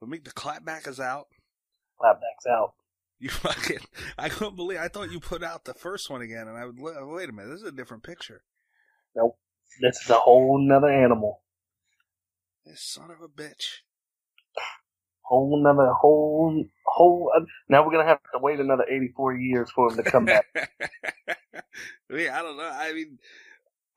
But 0.00 0.08
make 0.08 0.24
the 0.24 0.32
clapback 0.32 0.88
is 0.88 0.98
out. 0.98 1.28
Clapback's 2.00 2.46
out. 2.50 2.74
You 3.18 3.28
fucking. 3.30 3.80
I 4.18 4.28
couldn't 4.28 4.56
believe. 4.56 4.78
I 4.78 4.88
thought 4.88 5.10
you 5.10 5.20
put 5.20 5.42
out 5.42 5.64
the 5.64 5.74
first 5.74 6.10
one 6.10 6.22
again, 6.22 6.48
and 6.48 6.56
I 6.56 6.66
would. 6.66 6.78
Wait 6.78 7.28
a 7.28 7.32
minute. 7.32 7.50
This 7.50 7.62
is 7.62 7.68
a 7.68 7.72
different 7.72 8.02
picture. 8.02 8.42
Nope. 9.14 9.38
This 9.80 10.00
is 10.02 10.10
a 10.10 10.14
whole 10.14 10.58
nother 10.58 10.90
animal. 10.90 11.42
This 12.64 12.82
son 12.82 13.10
of 13.10 13.20
a 13.22 13.28
bitch. 13.28 13.80
Whole 15.22 15.62
nother 15.62 15.92
whole 15.92 16.64
whole. 16.84 17.32
Uh, 17.34 17.44
now 17.68 17.84
we're 17.84 17.92
gonna 17.92 18.08
have 18.08 18.20
to 18.32 18.38
wait 18.40 18.60
another 18.60 18.84
eighty 18.88 19.12
four 19.16 19.34
years 19.34 19.70
for 19.74 19.90
him 19.90 19.96
to 19.96 20.02
come 20.02 20.24
back. 20.24 20.46
yeah, 22.10 22.38
I 22.38 22.42
don't 22.42 22.56
know. 22.56 22.70
I 22.72 22.92
mean, 22.92 23.18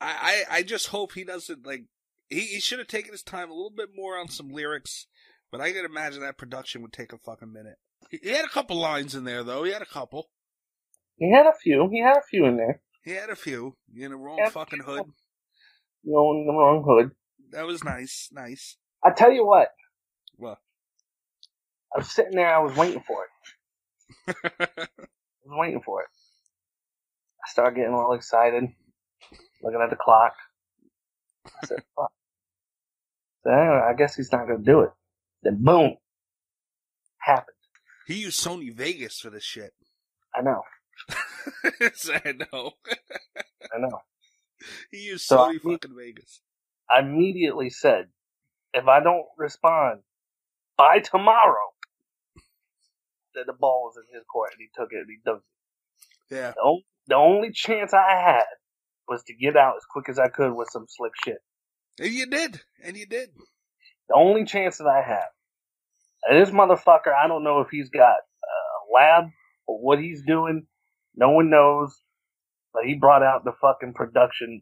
I, 0.02 0.46
I, 0.50 0.58
I 0.58 0.64
just 0.64 0.88
hope 0.88 1.14
he 1.14 1.24
doesn't 1.24 1.66
like. 1.66 1.84
He, 2.30 2.42
he 2.42 2.60
should 2.60 2.80
have 2.80 2.88
taken 2.88 3.12
his 3.12 3.24
time 3.24 3.50
a 3.50 3.54
little 3.54 3.74
bit 3.76 3.90
more 3.96 4.18
on 4.18 4.28
some 4.28 4.50
lyrics, 4.50 5.08
but 5.52 5.62
I 5.62 5.72
can 5.72 5.86
imagine 5.86 6.22
that 6.22 6.38
production 6.38 6.82
would 6.82 6.94
take 6.94 7.14
a 7.14 7.18
fucking 7.18 7.54
minute. 7.54 7.78
He, 8.10 8.30
had 8.30 8.46
a 8.46 8.50
couple 8.50 8.78
lines 8.78 9.16
in 9.16 9.24
there 9.24 9.44
though. 9.44 9.64
He 9.64 9.72
had 9.72 9.82
a 9.82 9.86
couple. 9.86 10.30
he 11.18 11.32
had 11.32 11.46
a 11.46 11.54
few. 11.54 11.90
He 11.92 12.02
had 12.02 12.18
a 12.18 12.22
few 12.22 12.46
in 12.46 12.58
there. 12.58 12.82
He 13.04 13.12
had 13.12 13.30
a 13.30 13.36
few 13.36 13.76
in 13.96 14.12
the 14.12 14.18
wrong 14.18 14.40
fucking 14.52 14.82
hood. 14.82 15.04
You 16.04 16.14
know, 16.14 16.32
in 16.32 16.46
the 16.48 16.54
wrong 16.54 16.84
hood. 16.88 17.12
That 17.52 17.66
was 17.66 17.84
nice, 17.84 18.30
nice. 18.32 18.78
I 19.04 19.12
tell 19.12 19.32
you 19.32 19.46
what. 19.46 19.70
Well, 20.38 20.58
I 21.96 22.00
was 22.00 22.10
sitting 22.12 22.36
there. 22.36 22.54
I 22.54 22.60
was 22.60 22.76
waiting 22.76 23.04
for 23.06 23.26
it. 24.28 24.36
I 24.50 24.88
was 25.46 25.58
waiting 25.58 25.82
for 25.84 26.02
it. 26.02 26.08
I 27.46 27.50
started 27.52 27.76
getting 27.76 27.94
all 27.94 28.14
excited, 28.14 28.66
looking 29.64 29.82
at 29.82 29.90
the 29.90 29.96
clock. 29.96 30.34
I 31.48 31.68
said, 31.68 31.84
"Fuck." 31.96 32.12
So 33.44 33.52
anyway, 33.52 33.82
I 33.90 33.94
guess 33.98 34.16
he's 34.16 34.32
not 34.32 34.48
gonna 34.48 34.64
do 34.64 34.82
it. 34.82 34.90
Then 35.44 35.64
boom, 35.64 35.96
happened. 37.20 37.56
He 38.10 38.16
used 38.22 38.44
Sony 38.46 38.74
Vegas 38.76 39.20
for 39.22 39.30
this 39.32 39.46
shit. 39.46 39.74
I 40.36 40.42
know. 40.42 40.64
I 41.82 42.34
know. 42.54 42.72
I 43.74 43.80
know. 43.80 44.02
he 44.92 45.00
used 45.06 45.26
So, 45.26 45.38
Sony 45.38 45.56
I 45.56 45.74
fucking 45.74 45.96
Vegas. 45.98 46.42
I 46.92 47.00
immediately 47.00 47.70
said, 47.70 48.08
if 48.74 48.88
I 48.88 49.02
don't 49.02 49.26
respond 49.38 50.02
by 50.78 51.00
tomorrow, 51.00 51.70
that 53.36 53.46
the 53.48 53.54
ball 53.54 53.84
was 53.86 53.98
in 53.98 54.16
his 54.16 54.26
court 54.32 54.52
and 54.54 54.62
he 54.62 54.70
took 54.76 54.90
it 54.92 55.00
and 55.00 55.08
he 55.10 55.18
dunked 55.30 55.38
it. 56.32 56.36
Yeah. 56.36 56.52
The, 56.56 56.62
on- 56.62 56.84
the 57.08 57.16
only 57.16 57.52
chance 57.52 57.94
I 57.94 58.12
had 58.22 58.46
was 59.08 59.24
to 59.26 59.36
get 59.36 59.58
out 59.58 59.76
as 59.78 59.84
quick 59.90 60.10
as 60.10 60.20
I 60.20 60.30
could 60.30 60.54
with 60.54 60.70
some 60.72 60.86
slick 60.90 61.14
shit. 61.24 61.40
And 62.00 62.12
you 62.14 62.28
did. 62.28 62.62
And 62.84 62.98
you 62.98 63.06
did. 63.06 63.30
The 64.10 64.16
only 64.16 64.46
chance 64.46 64.78
that 64.80 64.88
I 64.88 65.02
have. 65.08 65.30
And 66.28 66.42
this 66.42 66.54
motherfucker, 66.54 67.14
I 67.14 67.28
don't 67.28 67.44
know 67.44 67.62
if 67.62 67.70
he's 67.70 67.90
got 67.90 68.16
a 68.16 68.94
lab 68.94 69.26
or 69.68 69.80
what 69.80 70.00
he's 70.00 70.22
doing. 70.24 70.66
No 71.16 71.32
one 71.32 71.50
knows. 71.50 72.02
But 72.74 72.84
he 72.86 72.96
brought 72.96 73.24
out 73.24 73.46
the 73.46 73.54
fucking 73.62 73.94
production 73.94 74.62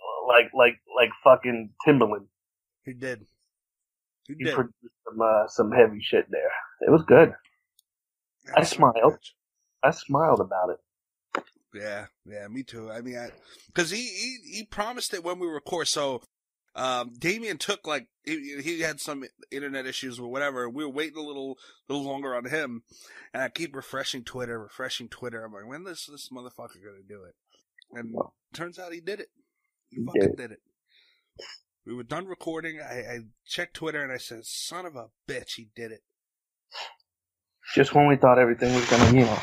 uh, 0.00 0.26
like 0.28 0.50
like 0.54 0.80
like 0.96 1.10
fucking 1.22 1.70
Timbaland. 1.86 2.26
He 2.84 2.94
did. 2.94 3.26
He 4.26 4.34
He 4.38 4.44
did. 4.44 4.54
produced 4.54 4.94
some 5.04 5.20
uh, 5.20 5.46
some 5.48 5.70
heavy 5.72 6.00
shit 6.00 6.26
there. 6.30 6.50
It 6.86 6.90
was 6.90 7.02
good. 7.06 7.34
I 8.56 8.64
smiled. 8.64 9.18
I 9.82 9.90
smiled 9.90 10.40
about 10.40 10.70
it. 10.70 11.44
Yeah, 11.74 12.06
yeah, 12.26 12.48
me 12.48 12.62
too. 12.62 12.90
I 12.90 13.00
mean, 13.00 13.18
because 13.66 13.90
he, 13.90 14.02
he 14.02 14.56
he 14.58 14.64
promised 14.64 15.14
it 15.14 15.24
when 15.24 15.38
we 15.38 15.46
record. 15.46 15.88
So, 15.88 16.22
um, 16.74 17.12
Damian 17.18 17.58
took 17.58 17.86
like 17.86 18.08
he, 18.24 18.60
he 18.62 18.80
had 18.80 19.00
some 19.00 19.24
internet 19.50 19.86
issues 19.86 20.18
or 20.18 20.30
whatever. 20.30 20.68
We 20.68 20.84
were 20.84 20.90
waiting 20.90 21.18
a 21.18 21.26
little 21.26 21.58
little 21.88 22.04
longer 22.04 22.34
on 22.34 22.46
him, 22.46 22.82
and 23.34 23.42
I 23.42 23.48
keep 23.48 23.74
refreshing 23.76 24.24
Twitter, 24.24 24.58
refreshing 24.58 25.08
Twitter. 25.08 25.44
I'm 25.44 25.52
like, 25.52 25.66
when 25.66 25.86
is 25.86 26.08
this 26.10 26.28
motherfucker 26.30 26.82
gonna 26.82 27.02
do 27.06 27.24
it? 27.24 27.34
And 27.92 28.14
turns 28.54 28.78
out 28.78 28.92
he 28.92 29.00
did 29.00 29.20
it. 29.20 29.28
He, 29.90 29.98
He 29.98 30.04
fucking 30.06 30.20
did. 30.20 30.36
did 30.36 30.52
it. 30.52 30.60
We 31.84 31.94
were 31.94 32.04
done 32.04 32.26
recording. 32.26 32.80
I, 32.80 32.94
I 32.94 33.18
checked 33.46 33.74
Twitter 33.74 34.02
and 34.02 34.12
I 34.12 34.16
said, 34.18 34.44
"Son 34.44 34.86
of 34.86 34.96
a 34.96 35.08
bitch, 35.28 35.54
he 35.56 35.68
did 35.76 35.92
it." 35.92 36.02
Just 37.74 37.94
when 37.94 38.06
we 38.06 38.16
thought 38.16 38.38
everything 38.38 38.74
was 38.74 38.88
gonna, 38.88 39.10
you 39.12 39.24
know, 39.26 39.38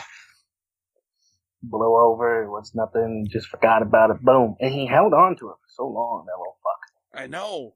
blow 1.64 1.98
over, 2.12 2.44
it 2.44 2.50
was 2.50 2.72
nothing, 2.74 3.28
just 3.30 3.48
forgot 3.48 3.82
about 3.82 4.12
it, 4.12 4.22
boom. 4.22 4.56
And 4.60 4.74
he 4.74 4.88
held 4.88 5.14
on 5.14 5.36
to 5.38 5.50
it 5.50 5.56
for 5.56 5.68
so 5.70 5.88
long, 5.88 6.26
that 6.26 6.38
little 6.38 6.58
fuck. 6.64 6.79
I 7.14 7.28
know. 7.28 7.76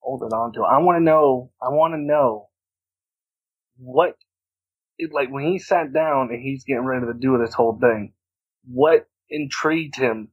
Holding 0.00 0.32
on 0.32 0.52
to 0.54 0.60
it. 0.62 0.66
I 0.66 0.78
wanna 0.78 1.00
know 1.00 1.50
I 1.62 1.68
wanna 1.68 1.98
know 1.98 2.48
what 3.78 4.16
it, 4.98 5.12
like 5.12 5.30
when 5.30 5.44
he 5.46 5.58
sat 5.58 5.92
down 5.92 6.30
and 6.30 6.42
he's 6.42 6.64
getting 6.64 6.84
ready 6.84 7.06
to 7.06 7.14
do 7.14 7.38
this 7.38 7.54
whole 7.54 7.78
thing, 7.80 8.12
what 8.64 9.06
intrigued 9.30 9.96
him 9.96 10.28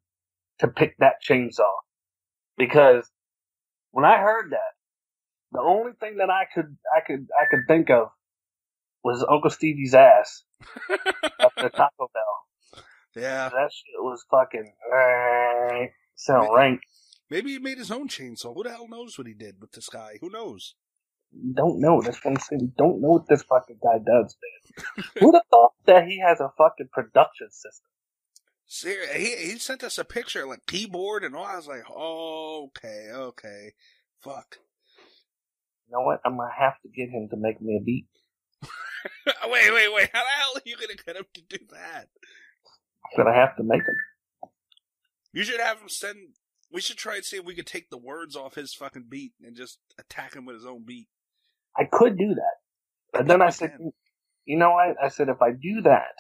to 0.60 0.68
pick 0.68 0.98
that 1.00 1.16
chainsaw? 1.28 1.72
Because 2.58 3.10
when 3.92 4.06
I 4.06 4.18
heard 4.20 4.52
that, 4.52 4.74
the 5.52 5.62
only 5.62 5.94
thing 6.00 6.18
that 6.18 6.30
I 6.30 6.46
could 6.54 6.78
I 6.96 7.02
could 7.06 7.28
I 7.40 7.46
could 7.50 7.62
think 7.68 7.90
of 7.90 8.10
was 9.04 9.26
Uncle 9.30 9.50
Stevie's 9.50 9.94
ass 9.94 10.44
at 10.90 11.52
the 11.58 11.70
Taco 11.70 12.10
Bell. 12.14 12.38
Yeah. 13.16 13.50
That 13.50 13.72
shit 13.72 13.96
was 14.00 14.26
fucking 14.30 14.74
uh, 14.94 15.88
sound 16.16 16.50
right. 16.54 16.80
Maybe 17.30 17.52
he 17.52 17.60
made 17.60 17.78
his 17.78 17.92
own 17.92 18.08
chainsaw. 18.08 18.54
Who 18.56 18.64
the 18.64 18.72
hell 18.72 18.88
knows 18.88 19.18
what 19.18 19.28
he 19.28 19.34
did 19.34 19.56
with 19.60 19.72
this 19.72 19.90
guy? 19.90 20.18
Who 20.22 20.30
knows? 20.30 20.76
Don't 21.54 21.80
know. 21.82 22.02
That's 22.02 22.24
what 22.24 22.32
I'm 22.32 22.40
saying. 22.40 22.74
Don't 22.78 23.02
know 23.02 23.10
what 23.10 23.28
this 23.28 23.44
fucking 23.44 23.80
guy 23.84 23.98
does, 23.98 24.36
man. 24.42 25.06
Who'd 25.20 25.36
have 25.36 25.44
thought 25.52 25.74
that 25.86 26.08
he 26.08 26.20
has 26.26 26.40
a 26.40 26.52
fucking 26.58 26.90
production 26.92 27.52
system? 27.52 27.90
Ser- 28.66 29.14
he 29.14 29.36
he 29.36 29.58
sent 29.58 29.84
us 29.84 29.98
a 29.98 30.06
picture 30.06 30.46
like 30.48 30.66
keyboard 30.68 31.24
and 31.24 31.36
all. 31.36 31.46
I 31.46 31.56
was 31.56 31.68
like, 31.68 31.84
oh, 31.90 32.70
okay, 32.70 33.10
okay, 33.14 33.74
fuck. 34.22 34.58
You 35.88 35.94
know 35.94 36.02
what? 36.02 36.20
I'm 36.26 36.38
gonna 36.38 36.50
have 36.58 36.80
to 36.82 36.90
get 36.90 37.10
him 37.10 37.30
to 37.30 37.38
make 37.38 37.62
me 37.62 37.78
a 37.82 37.84
beat. 37.84 38.08
wait, 39.50 39.74
wait, 39.74 39.94
wait. 39.94 40.10
How 40.14 40.22
the 40.24 40.30
hell 40.38 40.54
are 40.56 40.62
you 40.66 40.76
gonna 40.76 40.96
get 41.06 41.16
him 41.16 41.26
to 41.34 41.42
do 41.42 41.66
that? 41.72 42.08
I'm 43.18 43.24
gonna 43.24 43.36
have 43.36 43.56
to 43.58 43.64
make 43.64 43.82
him. 43.82 43.96
You 45.34 45.44
should 45.44 45.62
have 45.62 45.80
him 45.82 45.90
send. 45.90 46.18
We 46.72 46.82
should 46.82 46.98
try 46.98 47.16
and 47.16 47.26
see 47.26 47.38
if 47.38 47.46
we 47.46 47.56
could 47.56 47.68
take 47.68 47.90
the 47.90 47.98
words 47.98 48.36
off 48.36 48.56
his 48.56 48.74
fucking 48.74 49.06
beat 49.10 49.34
and 49.44 49.56
just 49.56 49.80
attack 50.00 50.36
him 50.36 50.46
with 50.46 50.56
his 50.58 50.66
own 50.66 50.84
beat. 50.86 51.08
I 51.78 51.86
could 51.86 52.18
do 52.18 52.36
that, 52.36 52.56
but 53.14 53.28
then 53.28 53.42
I 53.42 53.50
said, 53.52 53.78
you 54.46 54.58
know 54.58 54.72
what? 54.72 54.96
I 55.02 55.10
said 55.10 55.30
if 55.30 55.42
I 55.42 55.52
do 55.52 55.82
that, 55.84 56.16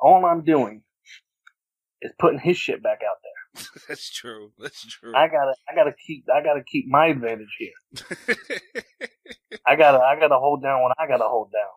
all 0.00 0.24
I'm 0.24 0.44
doing 0.44 0.82
is 2.02 2.12
putting 2.18 2.38
his 2.38 2.56
shit 2.56 2.82
back 2.82 3.00
out 3.08 3.16
there. 3.22 3.64
That's 3.88 4.10
true. 4.10 4.52
That's 4.58 4.84
true. 4.86 5.14
I 5.14 5.28
gotta, 5.28 5.54
I 5.68 5.74
gotta 5.74 5.92
keep, 6.06 6.24
I 6.34 6.42
gotta 6.42 6.62
keep 6.64 6.86
my 6.88 7.06
advantage 7.06 7.56
here. 7.58 8.06
I 9.66 9.76
gotta, 9.76 9.98
I 9.98 10.18
gotta 10.18 10.38
hold 10.38 10.62
down 10.62 10.82
what 10.82 10.92
I 10.98 11.06
gotta 11.06 11.28
hold 11.28 11.52
down. 11.52 11.70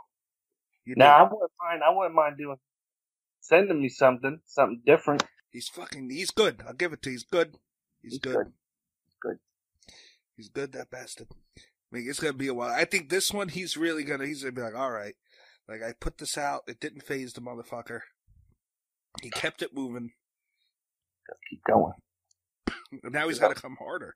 You 0.85 0.95
now 0.97 1.17
do. 1.17 1.23
I 1.23 1.23
wouldn't 1.33 1.51
mind, 1.61 1.81
I 1.83 1.89
wouldn't 1.95 2.15
mind 2.15 2.38
doing, 2.38 2.57
sending 3.41 3.81
me 3.81 3.89
something, 3.89 4.39
something 4.45 4.81
different. 4.85 5.23
He's 5.51 5.69
fucking. 5.69 6.09
He's 6.09 6.31
good. 6.31 6.61
I'll 6.67 6.73
give 6.73 6.93
it 6.93 7.01
to 7.03 7.09
you. 7.09 7.15
He's 7.15 7.23
good. 7.23 7.55
He's, 8.01 8.13
He's 8.13 8.19
good. 8.19 8.35
good. 8.35 8.53
Good. 9.21 9.37
He's 10.35 10.49
good. 10.49 10.73
That 10.73 10.91
bastard. 10.91 11.27
I 11.57 11.61
mean, 11.95 12.05
it's 12.09 12.19
gonna 12.19 12.33
be 12.33 12.47
a 12.47 12.53
while. 12.53 12.71
I 12.71 12.85
think 12.85 13.09
this 13.09 13.33
one, 13.33 13.49
he's 13.49 13.77
really 13.77 14.03
gonna. 14.03 14.25
He's 14.25 14.43
gonna 14.43 14.51
be 14.51 14.61
like, 14.61 14.75
all 14.75 14.91
right. 14.91 15.15
Like 15.67 15.81
I 15.83 15.93
put 15.99 16.17
this 16.17 16.37
out. 16.37 16.63
It 16.67 16.79
didn't 16.79 17.05
phase 17.05 17.33
the 17.33 17.41
motherfucker. 17.41 18.01
He 19.21 19.29
kept 19.29 19.61
it 19.61 19.73
moving. 19.73 20.11
Just 21.27 21.39
keep 21.49 21.63
going. 21.63 21.93
And 23.03 23.13
now 23.13 23.27
he's 23.27 23.39
got 23.39 23.53
to 23.53 23.61
come 23.61 23.75
harder. 23.79 24.15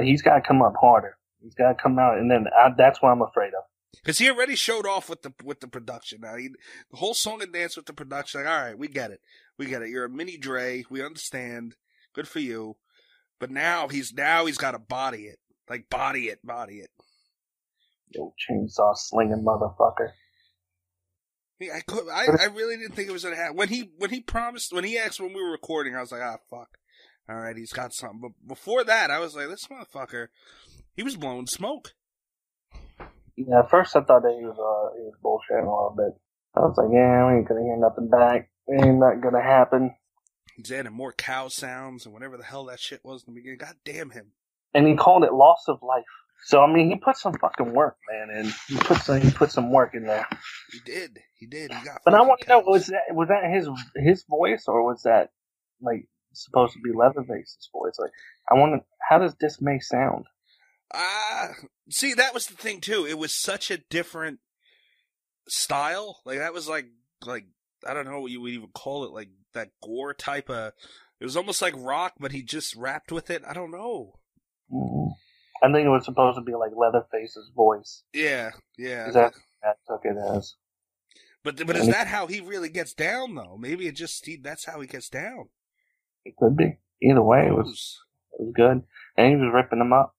He's 0.00 0.22
gotta 0.22 0.42
come 0.46 0.62
up 0.62 0.74
harder. 0.80 1.16
He's 1.42 1.54
gotta 1.54 1.74
come 1.80 1.98
out, 1.98 2.18
and 2.18 2.30
then 2.30 2.46
I, 2.56 2.70
that's 2.76 3.00
what 3.00 3.10
I'm 3.10 3.22
afraid 3.22 3.48
of. 3.48 3.64
Because 4.02 4.18
he 4.18 4.30
already 4.30 4.54
showed 4.54 4.86
off 4.86 5.08
with 5.08 5.22
the 5.22 5.32
with 5.42 5.60
the 5.60 5.68
production. 5.68 6.20
Now 6.22 6.36
he, 6.36 6.48
the 6.90 6.96
whole 6.96 7.14
song 7.14 7.42
and 7.42 7.52
dance 7.52 7.76
with 7.76 7.86
the 7.86 7.92
production. 7.92 8.42
Like, 8.42 8.50
all 8.50 8.62
right, 8.62 8.78
we 8.78 8.88
get 8.88 9.10
it, 9.10 9.20
we 9.58 9.66
get 9.66 9.82
it. 9.82 9.90
You're 9.90 10.04
a 10.04 10.10
mini 10.10 10.36
Dre. 10.36 10.84
We 10.90 11.02
understand. 11.02 11.74
Good 12.14 12.28
for 12.28 12.40
you. 12.40 12.76
But 13.38 13.50
now 13.50 13.88
he's 13.88 14.12
now 14.12 14.46
he's 14.46 14.58
got 14.58 14.72
to 14.72 14.78
body 14.78 15.24
it, 15.24 15.38
like 15.68 15.90
body 15.90 16.24
it, 16.24 16.44
body 16.44 16.76
it. 16.76 16.90
Yo, 18.10 18.32
chainsaw 18.48 18.96
slinging 18.96 19.44
motherfucker. 19.44 20.10
I 21.62 21.80
could. 21.86 22.08
I, 22.08 22.26
I 22.40 22.44
really 22.46 22.76
didn't 22.76 22.94
think 22.94 23.08
it 23.08 23.12
was 23.12 23.24
gonna 23.24 23.36
happen. 23.36 23.56
When 23.56 23.68
he 23.68 23.90
when 23.98 24.10
he 24.10 24.20
promised 24.20 24.72
when 24.72 24.84
he 24.84 24.98
asked 24.98 25.20
when 25.20 25.32
we 25.32 25.42
were 25.42 25.50
recording, 25.50 25.96
I 25.96 26.00
was 26.00 26.12
like, 26.12 26.22
ah, 26.22 26.36
fuck. 26.50 26.78
All 27.28 27.36
right, 27.36 27.56
he's 27.56 27.72
got 27.72 27.92
something. 27.92 28.20
But 28.20 28.32
before 28.46 28.84
that, 28.84 29.10
I 29.10 29.18
was 29.18 29.34
like, 29.34 29.48
this 29.48 29.66
motherfucker, 29.66 30.28
he 30.94 31.02
was 31.02 31.16
blowing 31.16 31.46
smoke. 31.46 31.94
Yeah, 33.36 33.60
at 33.60 33.70
first 33.70 33.94
I 33.96 34.00
thought 34.00 34.22
that 34.22 34.36
he 34.38 34.44
was 34.44 34.58
uh 34.58 34.96
he 34.96 35.04
was 35.04 35.14
bullshitting 35.22 35.62
a 35.62 35.70
little 35.70 35.94
bit. 35.96 36.18
I 36.56 36.60
was 36.60 36.76
like, 36.78 36.88
yeah, 36.92 37.26
we 37.26 37.38
ain't 37.38 37.48
gonna 37.48 37.62
hear 37.62 37.76
nothing 37.76 38.08
back. 38.08 38.50
Ain't 38.72 38.98
not 38.98 39.20
gonna 39.20 39.42
happen. 39.42 39.94
He's 40.56 40.72
adding 40.72 40.92
more 40.92 41.12
cow 41.12 41.48
sounds 41.48 42.06
and 42.06 42.14
whatever 42.14 42.36
the 42.36 42.44
hell 42.44 42.64
that 42.66 42.80
shit 42.80 43.04
was 43.04 43.24
in 43.26 43.34
the 43.34 43.40
beginning. 43.40 43.58
God 43.58 43.76
damn 43.84 44.10
him. 44.10 44.32
And 44.74 44.86
he 44.86 44.96
called 44.96 45.24
it 45.24 45.32
loss 45.32 45.64
of 45.68 45.82
life. 45.82 46.04
So 46.44 46.62
I 46.62 46.72
mean, 46.72 46.90
he 46.90 46.96
put 46.96 47.16
some 47.16 47.34
fucking 47.34 47.72
work, 47.72 47.96
man, 48.10 48.36
and 48.36 48.54
he 48.68 48.76
put 48.78 48.98
some 48.98 49.20
he 49.20 49.30
put 49.30 49.50
some 49.52 49.70
work 49.70 49.94
in 49.94 50.04
there. 50.04 50.26
He 50.72 50.80
did. 50.84 51.18
He 51.38 51.46
did. 51.46 51.72
He 51.72 51.84
got. 51.84 52.00
But 52.04 52.14
I 52.14 52.22
want 52.22 52.40
to 52.42 52.48
know 52.48 52.60
was 52.60 52.86
that 52.86 53.14
was 53.14 53.28
that 53.28 53.50
his 53.50 53.68
his 53.96 54.24
voice 54.28 54.64
or 54.66 54.82
was 54.84 55.02
that 55.02 55.30
like 55.80 56.08
supposed 56.32 56.74
to 56.74 56.80
be 56.80 56.90
Leatherface's 56.96 57.68
voice? 57.72 57.96
Like, 57.98 58.12
I 58.50 58.54
want 58.54 58.80
to. 58.80 58.86
How 59.08 59.18
does 59.18 59.34
this 59.40 59.54
Dismay 59.54 59.80
sound? 59.80 60.24
Ah, 60.94 61.48
see, 61.90 62.14
that 62.14 62.34
was 62.34 62.46
the 62.46 62.54
thing 62.54 62.80
too. 62.80 63.06
It 63.08 63.18
was 63.18 63.34
such 63.34 63.70
a 63.70 63.78
different 63.78 64.40
style. 65.48 66.20
Like 66.24 66.38
that 66.38 66.52
was 66.52 66.68
like 66.68 66.86
like 67.24 67.46
I 67.86 67.94
don't 67.94 68.06
know 68.06 68.20
what 68.20 68.30
you 68.30 68.40
would 68.40 68.52
even 68.52 68.68
call 68.74 69.04
it. 69.04 69.12
Like 69.12 69.30
that 69.54 69.70
gore 69.82 70.14
type 70.14 70.50
of. 70.50 70.72
It 71.18 71.24
was 71.24 71.36
almost 71.36 71.62
like 71.62 71.74
rock, 71.76 72.14
but 72.20 72.32
he 72.32 72.42
just 72.42 72.76
rapped 72.76 73.10
with 73.10 73.30
it. 73.30 73.42
I 73.48 73.54
don't 73.54 73.70
know. 73.70 74.18
Mm. 74.70 75.12
I 75.62 75.72
think 75.72 75.86
it 75.86 75.90
was 75.90 76.04
supposed 76.04 76.36
to 76.36 76.42
be 76.42 76.54
like 76.54 76.72
Leatherface's 76.76 77.50
voice. 77.54 78.02
Yeah, 78.12 78.50
yeah. 78.76 79.10
That 79.10 79.32
that 79.62 79.78
took 79.88 80.02
it 80.04 80.16
as? 80.16 80.54
But 81.42 81.64
but 81.66 81.76
is 81.76 81.86
that 81.86 82.08
how 82.08 82.26
he 82.26 82.40
really 82.40 82.68
gets 82.68 82.92
down 82.92 83.34
though? 83.36 83.56
Maybe 83.56 83.86
it 83.86 83.94
just 83.94 84.26
he, 84.26 84.36
that's 84.36 84.66
how 84.66 84.80
he 84.80 84.86
gets 84.86 85.08
down. 85.08 85.48
It 86.24 86.36
could 86.36 86.56
be. 86.56 86.78
Either 87.00 87.22
way, 87.22 87.46
it 87.46 87.52
was 87.52 88.00
it 88.32 88.42
was 88.42 88.52
good, 88.54 88.82
and 89.16 89.30
he 89.30 89.36
was 89.36 89.52
ripping 89.54 89.78
them 89.78 89.92
up. 89.92 90.15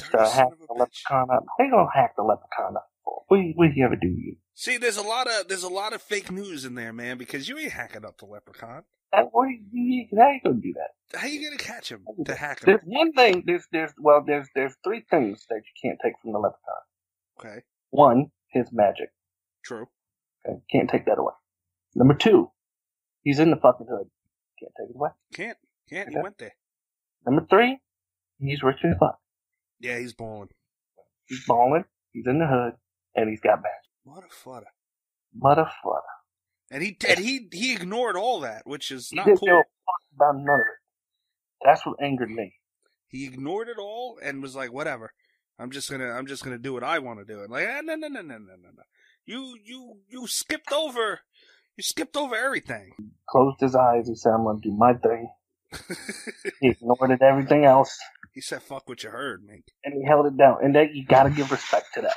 So 0.00 0.18
hack 0.18 0.48
the 0.68 0.74
leprechaun 0.74 1.30
up. 1.30 1.44
You 1.58 1.70
gonna 1.70 1.88
hack 1.94 2.14
the 2.16 2.22
leprechaun 2.22 2.76
up 2.76 2.88
for? 3.04 3.22
What 3.28 3.36
you, 3.38 3.52
what 3.56 3.74
you 3.74 3.84
ever 3.84 3.96
do? 3.96 4.08
You? 4.08 4.36
See, 4.54 4.76
there's 4.76 4.96
a 4.96 5.02
lot 5.02 5.26
of 5.26 5.48
there's 5.48 5.62
a 5.62 5.68
lot 5.68 5.92
of 5.92 6.02
fake 6.02 6.30
news 6.30 6.64
in 6.64 6.74
there, 6.74 6.92
man. 6.92 7.18
Because 7.18 7.48
you 7.48 7.58
ain't 7.58 7.72
hacking 7.72 8.04
up 8.04 8.18
the 8.18 8.26
leprechaun. 8.26 8.84
That, 9.12 9.28
what 9.32 9.48
you, 9.48 9.60
you, 9.72 10.06
how 10.18 10.28
you 10.30 10.40
gonna 10.44 10.56
do 10.56 10.74
that? 10.74 11.18
How 11.18 11.26
you 11.26 11.42
gonna 11.44 11.56
catch 11.56 11.90
him 11.90 12.04
to 12.24 12.34
hack 12.34 12.60
him? 12.62 12.66
There's 12.66 12.80
one 12.84 13.12
thing. 13.12 13.44
There's 13.46 13.64
there's 13.72 13.92
well 13.98 14.22
there's 14.26 14.48
there's 14.54 14.74
three 14.84 15.04
things 15.10 15.46
that 15.48 15.56
you 15.56 15.88
can't 15.90 15.98
take 16.02 16.14
from 16.22 16.32
the 16.32 16.38
leprechaun. 16.38 16.82
Okay, 17.40 17.62
One, 17.90 18.30
his 18.48 18.68
magic. 18.72 19.10
true. 19.64 19.86
Okay, 20.46 20.58
can't 20.70 20.88
take 20.90 21.06
that 21.06 21.18
away. 21.18 21.32
Number 21.94 22.14
two, 22.14 22.50
he's 23.22 23.38
in 23.38 23.50
the 23.50 23.56
fucking 23.56 23.86
hood. 23.90 24.08
Can't 24.60 24.72
take 24.78 24.90
it 24.90 24.96
away. 24.96 25.10
Can't 25.34 25.58
can't. 25.88 26.08
He 26.10 26.16
went 26.18 26.38
there. 26.38 26.54
Number 27.26 27.46
three, 27.48 27.78
he's 28.40 28.62
rich 28.62 28.78
as 28.84 28.96
fuck. 28.98 29.18
Yeah, 29.80 29.98
he's 29.98 30.14
balling. 30.14 30.50
He's 31.26 31.44
balling. 31.46 31.84
He's 32.12 32.26
in 32.26 32.38
the 32.38 32.46
hood, 32.46 32.74
and 33.16 33.30
he's 33.30 33.40
got 33.40 33.62
magic. 33.62 33.90
Flutter. 34.30 34.68
Motherfucker. 35.40 36.02
And 36.70 36.82
he 36.82 36.96
and 37.08 37.20
he 37.20 37.48
he 37.52 37.74
ignored 37.74 38.16
all 38.16 38.40
that, 38.40 38.66
which 38.66 38.90
is 38.92 39.12
He 39.12 39.16
not 39.16 39.24
didn't 39.24 39.40
cool. 39.40 39.48
give 39.48 39.54
a 39.56 39.62
fuck 39.86 40.02
about 40.16 40.36
none 40.36 40.54
of 40.60 40.60
it. 40.60 40.80
That's 41.64 41.86
what 41.86 42.02
angered 42.02 42.30
me. 42.30 42.54
He 43.08 43.26
ignored 43.26 43.68
it 43.68 43.78
all 43.78 44.18
and 44.22 44.42
was 44.42 44.56
like, 44.56 44.72
"Whatever, 44.72 45.12
I'm 45.58 45.70
just 45.70 45.90
gonna 45.90 46.10
I'm 46.10 46.26
just 46.26 46.44
gonna 46.44 46.58
do 46.58 46.72
what 46.74 46.84
I 46.84 46.98
want 47.00 47.20
to 47.20 47.24
do." 47.26 47.42
And 47.42 47.50
like, 47.50 47.68
ah, 47.68 47.80
no, 47.82 47.94
no, 47.96 48.08
no, 48.08 48.22
no, 48.22 48.38
no, 48.38 48.54
no, 48.56 48.70
no. 48.76 48.82
You 49.26 49.56
you 49.64 50.00
you 50.08 50.26
skipped 50.26 50.72
over 50.72 51.20
you 51.76 51.82
skipped 51.84 52.16
over 52.16 52.36
everything. 52.36 52.94
Closed 53.28 53.60
his 53.60 53.74
eyes. 53.76 54.08
He 54.08 54.14
said, 54.16 54.32
"I'm 54.32 54.44
gonna 54.44 54.60
do 54.60 54.72
my 54.72 54.94
thing." 54.94 55.30
he 56.60 56.68
ignored 56.70 57.10
it, 57.12 57.22
everything 57.22 57.64
else, 57.64 57.96
He 58.36 58.42
said, 58.42 58.62
"Fuck 58.62 58.86
what 58.86 59.02
you 59.02 59.08
heard, 59.08 59.46
man." 59.46 59.62
and 59.82 59.94
he 59.94 60.04
held 60.06 60.26
it 60.26 60.36
down. 60.36 60.58
And 60.62 60.76
that 60.76 60.94
you 60.94 61.06
gotta 61.06 61.30
give 61.30 61.50
respect 61.50 61.94
to 61.94 62.02
that. 62.02 62.16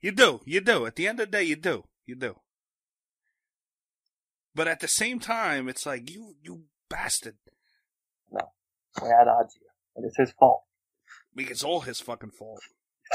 You 0.00 0.10
do, 0.10 0.40
you 0.44 0.60
do. 0.60 0.84
At 0.84 0.96
the 0.96 1.06
end 1.06 1.20
of 1.20 1.30
the 1.30 1.38
day, 1.38 1.44
you 1.44 1.54
do, 1.54 1.84
you 2.06 2.16
do. 2.16 2.40
But 4.52 4.66
at 4.66 4.80
the 4.80 4.88
same 4.88 5.20
time, 5.20 5.68
it's 5.68 5.86
like 5.86 6.10
you 6.10 6.34
you 6.42 6.64
bastard. 6.88 7.36
No, 8.32 8.50
we're 9.00 9.14
at 9.14 9.28
odds 9.28 9.54
here, 9.54 9.68
and 9.94 10.04
it's 10.04 10.16
his 10.18 10.32
fault. 10.32 10.64
Mean, 11.36 11.46
it's 11.48 11.62
all 11.62 11.82
his 11.82 12.00
fucking 12.00 12.32
fault. 12.32 12.60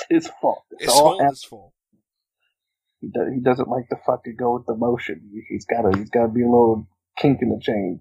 It's 0.10 0.27
his 0.27 0.34
fault. 0.41 0.64
It's, 0.72 0.86
It's 0.86 0.94
all 0.94 1.19
all 1.19 1.30
his 1.30 1.44
fault. 1.44 1.73
He, 3.02 3.10
do, 3.14 3.32
he 3.34 3.41
doesn't 3.41 3.68
like 3.68 3.90
to 3.90 3.98
fucking 4.06 4.38
go 4.40 4.53
with 4.53 4.65
the 4.65 4.76
motion. 4.76 5.30
He's 5.49 5.65
got 5.65 5.82
to. 5.82 5.98
He's 5.98 6.10
got 6.10 6.27
to 6.27 6.32
be 6.32 6.44
a 6.44 6.45
little 6.45 6.88
kink 7.18 7.40
in 7.41 7.49
the 7.49 7.60
chain. 7.61 7.99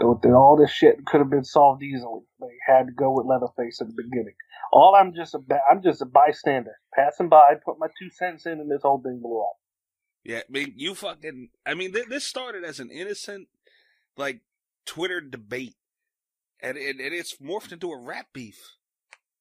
Go 0.00 0.18
the, 0.22 0.32
all 0.34 0.56
this 0.56 0.72
shit 0.72 1.04
could 1.06 1.20
have 1.20 1.30
been 1.30 1.44
solved 1.44 1.82
easily, 1.82 2.22
They 2.40 2.46
had 2.66 2.86
to 2.88 2.92
go 2.92 3.12
with 3.12 3.26
Leatherface 3.26 3.80
at 3.80 3.88
the 3.88 3.94
beginning. 3.96 4.34
All 4.72 4.94
I'm 4.96 5.14
just 5.14 5.34
a 5.34 5.38
ba- 5.38 5.62
I'm 5.70 5.82
just 5.82 6.02
a 6.02 6.06
bystander, 6.06 6.76
passing 6.94 7.28
by, 7.30 7.54
put 7.64 7.78
my 7.78 7.88
two 7.98 8.10
cents 8.10 8.46
in, 8.46 8.54
and 8.60 8.70
this 8.70 8.82
whole 8.82 9.00
thing 9.02 9.20
blew 9.22 9.40
up. 9.42 9.54
Yeah, 10.24 10.38
I 10.40 10.42
mean, 10.50 10.74
you 10.76 10.94
fucking. 10.94 11.50
I 11.66 11.74
mean, 11.74 11.92
th- 11.94 12.08
this 12.08 12.24
started 12.26 12.64
as 12.64 12.80
an 12.80 12.90
innocent, 12.90 13.48
like, 14.16 14.42
Twitter 14.86 15.20
debate, 15.20 15.76
and 16.62 16.76
it, 16.78 16.96
and 17.00 17.14
it's 17.14 17.36
morphed 17.38 17.72
into 17.72 17.92
a 17.92 17.98
rap 17.98 18.28
beef. 18.34 18.60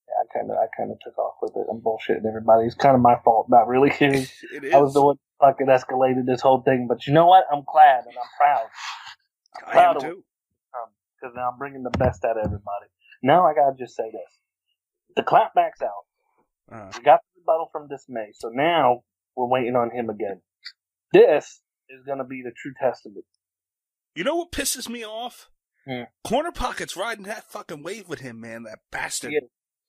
Yeah, 0.08 0.16
I 0.24 0.40
kind 0.40 0.52
of 0.52 0.58
I 0.58 0.68
kind 0.78 0.92
of 0.92 1.00
took 1.02 1.18
off 1.18 1.36
with 1.42 1.54
it. 1.58 1.68
I'm 1.72 1.82
bullshitting 1.82 2.28
everybody. 2.28 2.66
It's 2.68 2.76
kind 2.76 2.96
of 2.96 3.02
my 3.02 3.18
fault, 3.26 3.48
not 3.50 3.68
really. 3.68 3.92
It 4.52 4.64
is. 4.64 4.74
I 4.74 4.78
was 4.80 4.94
the 4.94 5.04
one 5.04 5.18
fucking 5.42 5.68
escalated 5.68 6.26
this 6.26 6.42
whole 6.42 6.62
thing, 6.62 6.88
but 6.90 7.08
you 7.08 7.14
know 7.14 7.28
what? 7.28 7.46
I'm 7.52 7.64
glad 7.72 8.06
and 8.06 8.16
I'm 8.18 8.30
proud. 8.40 8.68
I'm 9.58 9.66
I 9.68 9.72
proud 9.74 9.92
am 9.92 9.98
of 9.98 10.04
too. 10.04 10.24
Because 11.19 11.34
now 11.35 11.49
I'm 11.52 11.57
bringing 11.57 11.84
the 11.84 11.98
best 11.98 12.23
out 12.26 12.38
of 12.38 12.45
everybody. 12.45 12.88
Now 13.23 13.45
I 13.45 13.53
gotta 13.53 13.76
just 13.77 13.95
say 13.95 14.11
this: 14.11 14.39
the 15.15 15.23
clapback's 15.23 15.81
out. 15.81 16.06
Uh, 16.72 16.91
We 16.98 17.03
got 17.03 17.22
the 17.35 17.41
rebuttal 17.41 17.69
from 17.72 17.88
Dismay, 17.88 18.30
so 18.34 18.49
now 18.49 19.02
we're 19.35 19.48
waiting 19.48 19.76
on 19.76 19.91
him 19.91 20.10
again. 20.10 20.41
This 21.14 21.61
is 21.89 22.03
gonna 22.06 22.26
be 22.26 22.41
the 22.44 22.52
true 22.52 22.73
testament 22.80 23.26
You 24.15 24.23
know 24.23 24.35
what 24.35 24.52
pisses 24.52 24.89
me 24.89 25.06
off? 25.06 25.49
Hmm. 25.85 26.03
Corner 26.27 26.52
Pocket's 26.52 26.98
riding 26.98 27.23
that 27.26 27.49
fucking 27.49 27.81
wave 27.81 28.10
with 28.10 28.19
him, 28.19 28.41
man. 28.41 28.64
That 28.64 28.80
bastard. 28.91 29.31
Yeah. 29.31 29.39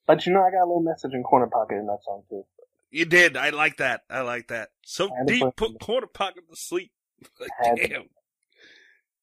But 0.07 0.25
you 0.25 0.33
know, 0.33 0.41
I 0.41 0.49
got 0.49 0.63
a 0.63 0.65
little 0.65 0.81
message 0.81 1.11
in 1.13 1.23
Corner 1.23 1.47
Pocket 1.47 1.75
in 1.75 1.85
that 1.87 1.99
song 2.05 2.23
too. 2.29 2.43
You 2.89 3.05
did. 3.05 3.37
I 3.37 3.49
like 3.49 3.77
that. 3.77 4.01
I 4.09 4.21
like 4.21 4.47
that. 4.47 4.69
So 4.83 5.09
deep, 5.27 5.43
put- 5.55 5.79
Corner 5.79 6.07
Pocket 6.07 6.43
to 6.49 6.55
sleep. 6.55 6.91
Like, 7.39 7.49
Had 7.61 7.75
to. 7.75 8.03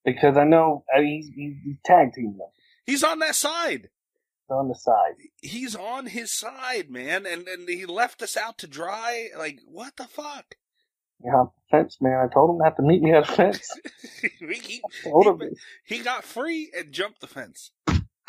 Because 0.07 0.39
I 0.39 0.45
know 0.45 0.85
he's, 0.97 1.29
he's, 1.35 1.57
he's 1.65 1.77
tag 1.85 2.15
team 2.15 2.39
them 2.39 2.49
He's 2.87 3.05
on 3.05 3.19
that 3.19 3.35
side. 3.37 3.91
on 4.49 4.69
the 4.69 4.77
side. 4.77 5.17
He's 5.43 5.77
on 5.77 6.07
his 6.07 6.33
side, 6.33 6.91
man. 6.91 7.27
And 7.27 7.49
and 7.49 7.69
he 7.69 7.85
left 7.87 8.23
us 8.23 8.37
out 8.37 8.59
to 8.59 8.69
dry. 8.69 9.31
Like, 9.37 9.61
what 9.67 9.97
the 9.99 10.05
fuck? 10.05 10.57
Know, 11.21 11.53
fence 11.71 11.99
man. 12.01 12.29
I 12.31 12.33
told 12.33 12.51
him 12.51 12.59
not 12.59 12.77
to 12.77 12.83
meet 12.83 13.03
me 13.03 13.13
at 13.13 13.27
the 13.27 13.33
fence. 13.33 13.69
he, 14.23 14.31
he, 14.61 14.83
he 15.85 15.99
got 16.01 16.25
free 16.25 16.71
and 16.79 16.93
jumped 16.93 17.21
the 17.21 17.27
fence. 17.27 17.73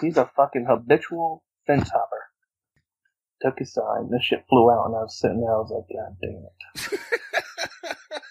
he's 0.02 0.18
a 0.18 0.32
fucking 0.36 0.66
habitual 0.70 1.44
fence 1.68 1.90
hopper. 1.92 2.24
Took 3.42 3.60
his 3.60 3.74
side, 3.74 4.00
and 4.00 4.10
the 4.12 4.20
shit 4.22 4.46
flew 4.50 4.72
out, 4.72 4.88
and 4.88 4.96
I 4.96 5.02
was 5.02 5.20
sitting 5.20 5.42
there. 5.42 5.54
I 5.54 5.58
was 5.60 5.72
like, 5.72 5.96
God 5.96 6.18
damn 6.24 7.00
it! 7.00 8.22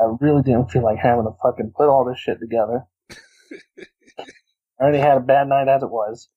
I 0.00 0.16
really 0.20 0.42
didn't 0.42 0.70
feel 0.70 0.82
like 0.82 0.98
having 0.98 1.24
to 1.24 1.36
fucking 1.42 1.72
put 1.76 1.88
all 1.88 2.04
this 2.04 2.18
shit 2.18 2.40
together. 2.40 2.84
I 3.78 4.82
already 4.82 4.98
had 4.98 5.16
a 5.16 5.20
bad 5.20 5.48
night 5.48 5.68
as 5.68 5.82
it 5.82 5.90
was. 5.90 6.28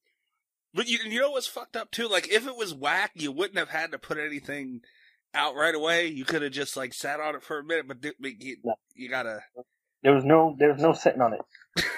But 0.73 0.87
you, 0.87 0.99
you 1.05 1.19
know 1.19 1.31
what's 1.31 1.47
fucked 1.47 1.75
up 1.75 1.91
too? 1.91 2.07
Like 2.07 2.31
if 2.31 2.45
it 2.45 2.55
was 2.55 2.73
whack, 2.73 3.11
you 3.15 3.31
wouldn't 3.31 3.57
have 3.57 3.69
had 3.69 3.91
to 3.91 3.97
put 3.97 4.19
anything 4.19 4.81
out 5.33 5.55
right 5.55 5.73
away. 5.73 6.07
You 6.07 6.25
could 6.25 6.41
have 6.41 6.51
just 6.51 6.77
like 6.77 6.93
sat 6.93 7.19
on 7.19 7.35
it 7.35 7.43
for 7.43 7.59
a 7.59 7.63
minute. 7.63 7.87
But, 7.87 8.01
th- 8.01 8.15
but 8.19 8.41
you, 8.41 8.57
you 8.93 9.09
gotta. 9.09 9.39
There 10.03 10.13
was 10.13 10.23
no, 10.23 10.55
there 10.59 10.71
was 10.71 10.81
no 10.81 10.93
sitting 10.93 11.21
on 11.21 11.33
it. 11.33 11.41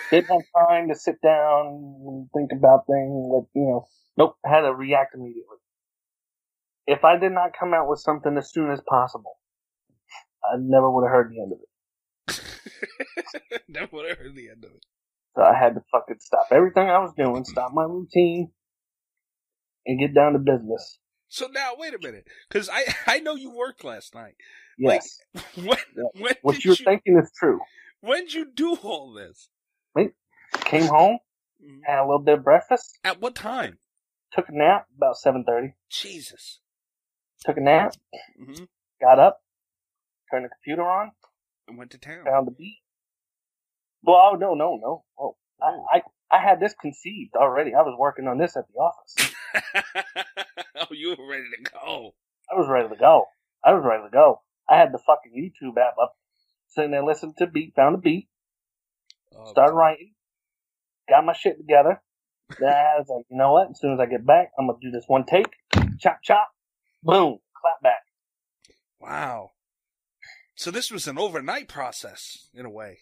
Didn't 0.09 0.29
have 0.29 0.67
time 0.67 0.87
to 0.87 0.95
sit 0.95 1.21
down 1.21 1.65
and 2.07 2.29
think 2.33 2.51
about 2.57 2.87
things. 2.87 3.29
Like 3.31 3.43
you 3.53 3.63
know, 3.63 3.87
nope. 4.17 4.37
Had 4.45 4.61
to 4.61 4.73
react 4.73 5.13
immediately. 5.13 5.57
If 6.87 7.03
I 7.03 7.17
did 7.17 7.33
not 7.33 7.51
come 7.59 7.73
out 7.73 7.89
with 7.89 7.99
something 7.99 8.35
as 8.37 8.51
soon 8.51 8.71
as 8.71 8.81
possible, 8.87 9.37
I 10.43 10.55
never 10.59 10.89
would 10.89 11.03
have 11.03 11.11
heard 11.11 11.31
the 11.31 11.41
end 11.41 11.51
of 11.53 11.59
it. 11.59 11.65
Never 13.67 13.87
would 13.97 14.09
have 14.09 14.17
heard 14.17 14.35
the 14.35 14.49
end 14.49 14.63
of 14.65 14.71
it. 14.71 14.83
So 15.35 15.41
I 15.43 15.53
had 15.57 15.75
to 15.75 15.81
fucking 15.91 16.17
stop 16.19 16.47
everything 16.51 16.89
I 16.89 16.99
was 16.99 17.13
doing, 17.17 17.43
stop 17.45 17.71
my 17.73 17.83
routine, 17.83 18.51
and 19.85 19.99
get 19.99 20.13
down 20.13 20.33
to 20.33 20.39
business. 20.39 20.99
So 21.27 21.47
now 21.47 21.73
wait 21.77 21.93
a 21.93 21.99
minute, 21.99 22.27
because 22.49 22.69
I 22.69 22.83
I 23.07 23.19
know 23.19 23.35
you 23.35 23.51
worked 23.51 23.83
last 23.83 24.15
night. 24.15 24.35
Yes. 24.77 25.19
When 25.55 25.77
when 26.13 26.33
what 26.41 26.63
you're 26.65 26.75
you 26.75 26.85
thinking 26.85 27.17
is 27.21 27.31
true. 27.37 27.59
when'd 28.01 28.33
you 28.33 28.45
do 28.53 28.75
all 28.75 29.13
this? 29.13 29.49
Wait, 29.95 30.11
came 30.65 30.87
home, 30.87 31.19
had 31.83 31.99
a 31.99 32.05
little 32.05 32.19
bit 32.19 32.39
of 32.39 32.43
breakfast, 32.43 32.97
At 33.03 33.21
what 33.21 33.35
time? 33.35 33.77
took 34.33 34.47
a 34.49 34.51
nap 34.51 34.87
about 34.97 35.17
seven 35.17 35.43
thirty. 35.45 35.73
Jesus. 35.89 36.59
Took 37.45 37.57
a 37.57 37.61
nap, 37.61 37.93
hmm 38.37 38.63
got 39.01 39.19
up, 39.19 39.39
turned 40.31 40.45
the 40.45 40.49
computer 40.49 40.83
on, 40.87 41.11
And 41.67 41.77
went 41.77 41.91
to 41.91 41.97
town. 41.97 42.25
found 42.25 42.47
the 42.47 42.51
beat. 42.51 42.79
Well, 44.03 44.31
oh, 44.33 44.35
no, 44.35 44.53
no, 44.53 44.79
no. 44.81 45.03
Oh, 45.19 45.35
I, 45.61 45.65
oh. 45.65 45.85
I, 45.91 46.01
I 46.31 46.41
had 46.41 46.59
this 46.59 46.73
conceived 46.79 47.35
already. 47.35 47.73
I 47.73 47.81
was 47.81 47.95
working 47.99 48.27
on 48.27 48.37
this 48.37 48.55
at 48.55 48.65
the 48.73 48.79
office. 48.79 49.33
oh, 50.77 50.87
you 50.91 51.15
were 51.17 51.27
ready 51.29 51.43
to 51.63 51.71
go. 51.71 52.13
I 52.51 52.55
was 52.57 52.67
ready 52.69 52.87
to 52.89 52.95
go. 52.95 53.25
I 53.63 53.73
was 53.73 53.83
ready 53.85 54.03
to 54.03 54.09
go. 54.09 54.41
I 54.69 54.77
had 54.77 54.93
the 54.93 54.99
fucking 54.99 55.33
YouTube 55.33 55.77
app 55.81 55.95
up, 56.01 56.15
sitting 56.69 56.91
there 56.91 57.03
listening 57.03 57.33
to 57.39 57.47
beat, 57.47 57.73
found 57.75 57.95
a 57.95 57.97
beat, 57.97 58.27
Oh, 59.35 59.49
started 59.51 59.73
writing, 59.73 60.13
got 61.09 61.25
my 61.25 61.33
shit 61.33 61.57
together. 61.57 62.01
Then 62.59 62.69
I 62.69 62.97
was 62.97 63.07
like, 63.09 63.25
you 63.29 63.37
know 63.37 63.51
what? 63.53 63.69
As 63.71 63.79
soon 63.79 63.93
as 63.93 63.99
I 63.99 64.05
get 64.05 64.25
back, 64.25 64.51
I'm 64.57 64.67
gonna 64.67 64.79
do 64.81 64.91
this 64.91 65.05
one 65.07 65.25
take, 65.25 65.51
chop 65.99 66.19
chop, 66.23 66.49
boom, 67.03 67.39
clap 67.59 67.81
back. 67.83 68.03
Wow. 68.99 69.51
So 70.59 70.71
this 70.71 70.91
was 70.91 71.07
an 71.07 71.17
overnight 71.17 71.69
process 71.69 72.49
in 72.53 72.65
a 72.65 72.69
way. 72.69 72.99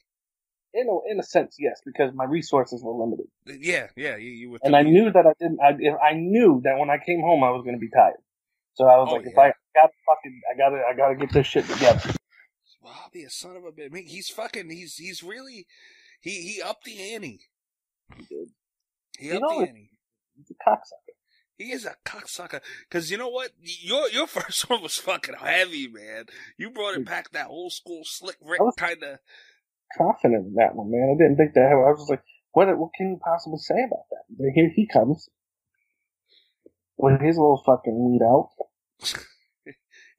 In 0.76 0.88
a, 0.88 1.12
in 1.12 1.20
a 1.20 1.24
sense, 1.24 1.56
yes, 1.58 1.82
because 1.84 2.12
my 2.14 2.26
resources 2.26 2.84
were 2.84 2.94
limited, 2.94 3.26
Yeah, 3.48 3.88
yeah. 3.96 4.16
You, 4.16 4.30
you 4.30 4.50
were. 4.52 4.60
and 4.62 4.76
I 4.76 4.84
knew 4.84 5.12
that 5.12 5.26
I 5.26 5.34
didn't. 5.40 5.60
I, 5.60 5.72
I 6.10 6.14
knew 6.14 6.62
that 6.66 6.78
when 6.78 6.92
I 6.92 7.00
came 7.04 7.20
home, 7.22 7.44
I 7.44 7.50
was 7.50 7.64
gonna 7.66 7.80
be 7.80 7.90
tired. 7.90 8.22
So 8.76 8.86
I 8.86 8.98
was 8.98 9.08
Oh, 9.10 9.16
like, 9.16 9.26
if. 9.26 9.36
I 9.40 9.48
got 9.74 9.90
fucking, 10.06 10.42
I 10.54 10.56
gotta, 10.56 10.84
I 10.88 10.96
gotta 10.96 11.16
get 11.16 11.34
this 11.34 11.48
shit 11.48 11.68
together. 11.68 12.12
Well, 12.80 12.94
I'll 12.96 13.10
be 13.12 13.24
a 13.24 13.30
son 13.32 13.56
of 13.56 13.64
a 13.66 13.72
bitch. 13.72 13.88
I 13.88 13.90
mean, 13.90 14.06
he's 14.06 14.30
fucking. 14.30 14.70
He's 14.70 14.96
he's 14.98 15.24
really. 15.24 15.66
He 16.22 16.44
he 16.44 16.62
upped 16.62 16.84
the 16.86 17.14
ante. 17.16 17.40
He 18.18 18.24
did. 18.26 18.50
he 19.18 19.28
You 19.30 19.34
upped 19.38 19.42
know, 19.42 19.62
the 19.62 19.68
ante. 19.70 19.90
He's 20.36 20.52
a 20.52 20.70
cocksucker. 20.70 21.07
He 21.58 21.72
is 21.72 21.86
a 21.86 21.96
cocksucker. 22.06 22.62
Cause 22.90 23.10
you 23.10 23.18
know 23.18 23.30
what? 23.30 23.52
Your 23.62 24.10
your 24.10 24.28
first 24.28 24.70
one 24.70 24.82
was 24.84 24.98
fucking 24.98 25.36
heavy, 25.36 25.88
man. 25.88 26.26
You 26.58 26.70
brought 26.70 26.96
it 26.96 27.02
mm. 27.02 27.06
back 27.06 27.32
that 27.32 27.48
old 27.48 27.74
school 27.74 28.02
slick 28.04 28.38
Rick 28.42 28.62
kind 28.78 29.02
of. 29.04 29.20
Confident 29.98 30.48
in 30.48 30.54
that 30.56 30.76
one, 30.76 30.92
man. 30.92 31.16
I 31.16 31.18
didn't 31.18 31.38
think 31.38 31.54
that. 31.54 31.72
I 31.72 31.76
was 31.76 32.08
like, 32.10 32.22
what, 32.52 32.68
what 32.78 32.92
can 32.96 33.12
you 33.12 33.20
possibly 33.24 33.58
say 33.60 33.86
about 33.88 34.04
that? 34.12 34.52
Here 34.54 34.70
he 34.76 34.86
comes 34.86 35.30
with 36.98 37.22
his 37.22 37.38
little 37.38 37.64
fucking 37.66 37.96
weed 37.98 38.22
out. 38.22 38.50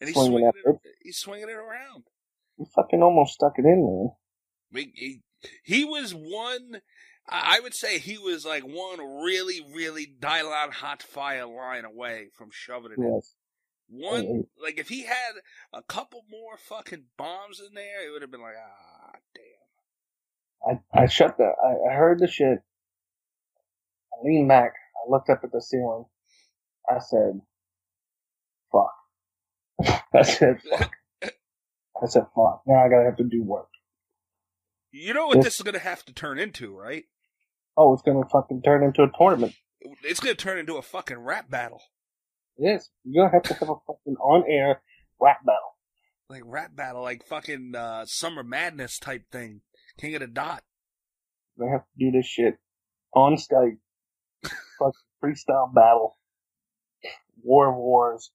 And 0.00 0.08
he's 0.08 0.14
Swinging 0.14 0.32
swinging, 0.32 0.52
that 0.64 0.70
it, 0.70 0.94
he's 1.02 1.18
swinging 1.18 1.48
it 1.48 1.56
around. 1.56 2.04
He 2.56 2.64
fucking 2.74 3.02
almost 3.02 3.34
stuck 3.34 3.54
it 3.58 3.64
in, 3.64 4.12
man. 4.72 4.92
He, 4.94 5.22
he 5.64 5.84
was 5.84 6.12
one. 6.12 6.80
I 7.30 7.60
would 7.60 7.74
say 7.74 7.98
he 7.98 8.16
was 8.18 8.44
like 8.44 8.62
one 8.62 9.22
really, 9.22 9.60
really 9.74 10.06
dial-on 10.06 10.70
hot 10.72 11.02
fire 11.02 11.46
line 11.46 11.84
away 11.84 12.28
from 12.34 12.48
shoving 12.50 12.92
it 12.92 12.98
in. 12.98 13.14
Yes. 13.14 13.34
One, 13.90 14.24
Mhm. 14.24 14.46
like 14.62 14.78
if 14.78 14.88
he 14.88 15.04
had 15.04 15.32
a 15.72 15.82
couple 15.82 16.24
more 16.30 16.56
fucking 16.58 17.04
bombs 17.16 17.60
in 17.60 17.74
there, 17.74 18.06
it 18.06 18.10
would 18.12 18.22
have 18.22 18.30
been 18.30 18.42
like, 18.42 18.54
ah, 18.58 19.12
damn. 19.34 20.80
I, 20.94 21.02
I 21.02 21.06
shut 21.06 21.36
the, 21.38 21.44
I, 21.44 21.92
I 21.92 21.94
heard 21.96 22.18
the 22.18 22.26
shit. 22.28 22.58
I 24.12 24.16
leaned 24.24 24.48
back. 24.48 24.72
I 24.96 25.10
looked 25.10 25.30
up 25.30 25.40
at 25.44 25.52
the 25.52 25.60
ceiling. 25.62 26.04
I 26.88 26.98
said, 26.98 27.40
fuck. 28.72 30.02
I 30.14 30.22
said, 30.22 30.60
fuck. 30.62 30.94
I 31.22 32.06
said, 32.06 32.26
fuck. 32.34 32.62
Now 32.66 32.84
I 32.84 32.88
gotta 32.88 33.04
have 33.04 33.16
to 33.18 33.24
do 33.24 33.42
work. 33.42 33.68
You 34.90 35.12
know 35.14 35.26
what 35.28 35.36
Yes. 35.36 35.44
this 35.44 35.56
is 35.56 35.62
gonna 35.62 35.78
have 35.78 36.04
to 36.06 36.12
turn 36.12 36.38
into, 36.38 36.74
right? 36.76 37.04
Oh, 37.80 37.92
it's 37.92 38.02
gonna 38.02 38.28
fucking 38.28 38.62
turn 38.62 38.82
into 38.82 39.04
a 39.04 39.10
tournament. 39.16 39.54
It's 40.02 40.18
gonna 40.18 40.34
turn 40.34 40.58
into 40.58 40.76
a 40.76 40.82
fucking 40.82 41.18
rap 41.18 41.48
battle, 41.48 41.80
Yes. 42.58 42.90
You're 43.04 43.24
gonna 43.24 43.36
have 43.36 43.44
to 43.44 43.54
have 43.54 43.70
a 43.70 43.76
fucking 43.86 44.16
on-air 44.20 44.82
rap 45.20 45.38
battle. 45.46 45.76
like 46.28 46.42
rap 46.44 46.74
battle, 46.74 47.02
like 47.02 47.24
fucking 47.24 47.74
uh, 47.76 48.04
summer 48.06 48.42
madness 48.42 48.98
type 48.98 49.30
thing, 49.30 49.60
King 49.96 50.16
of 50.16 50.20
the 50.22 50.26
Dot. 50.26 50.64
They 51.56 51.66
have 51.66 51.82
to 51.82 51.86
do 51.98 52.10
this 52.10 52.26
shit 52.26 52.58
on 53.14 53.36
Skype. 53.36 53.78
Fucking 54.78 54.92
freestyle 55.22 55.72
battle. 55.72 56.18
War 57.42 57.70
of 57.70 57.76
Wars. 57.76 58.30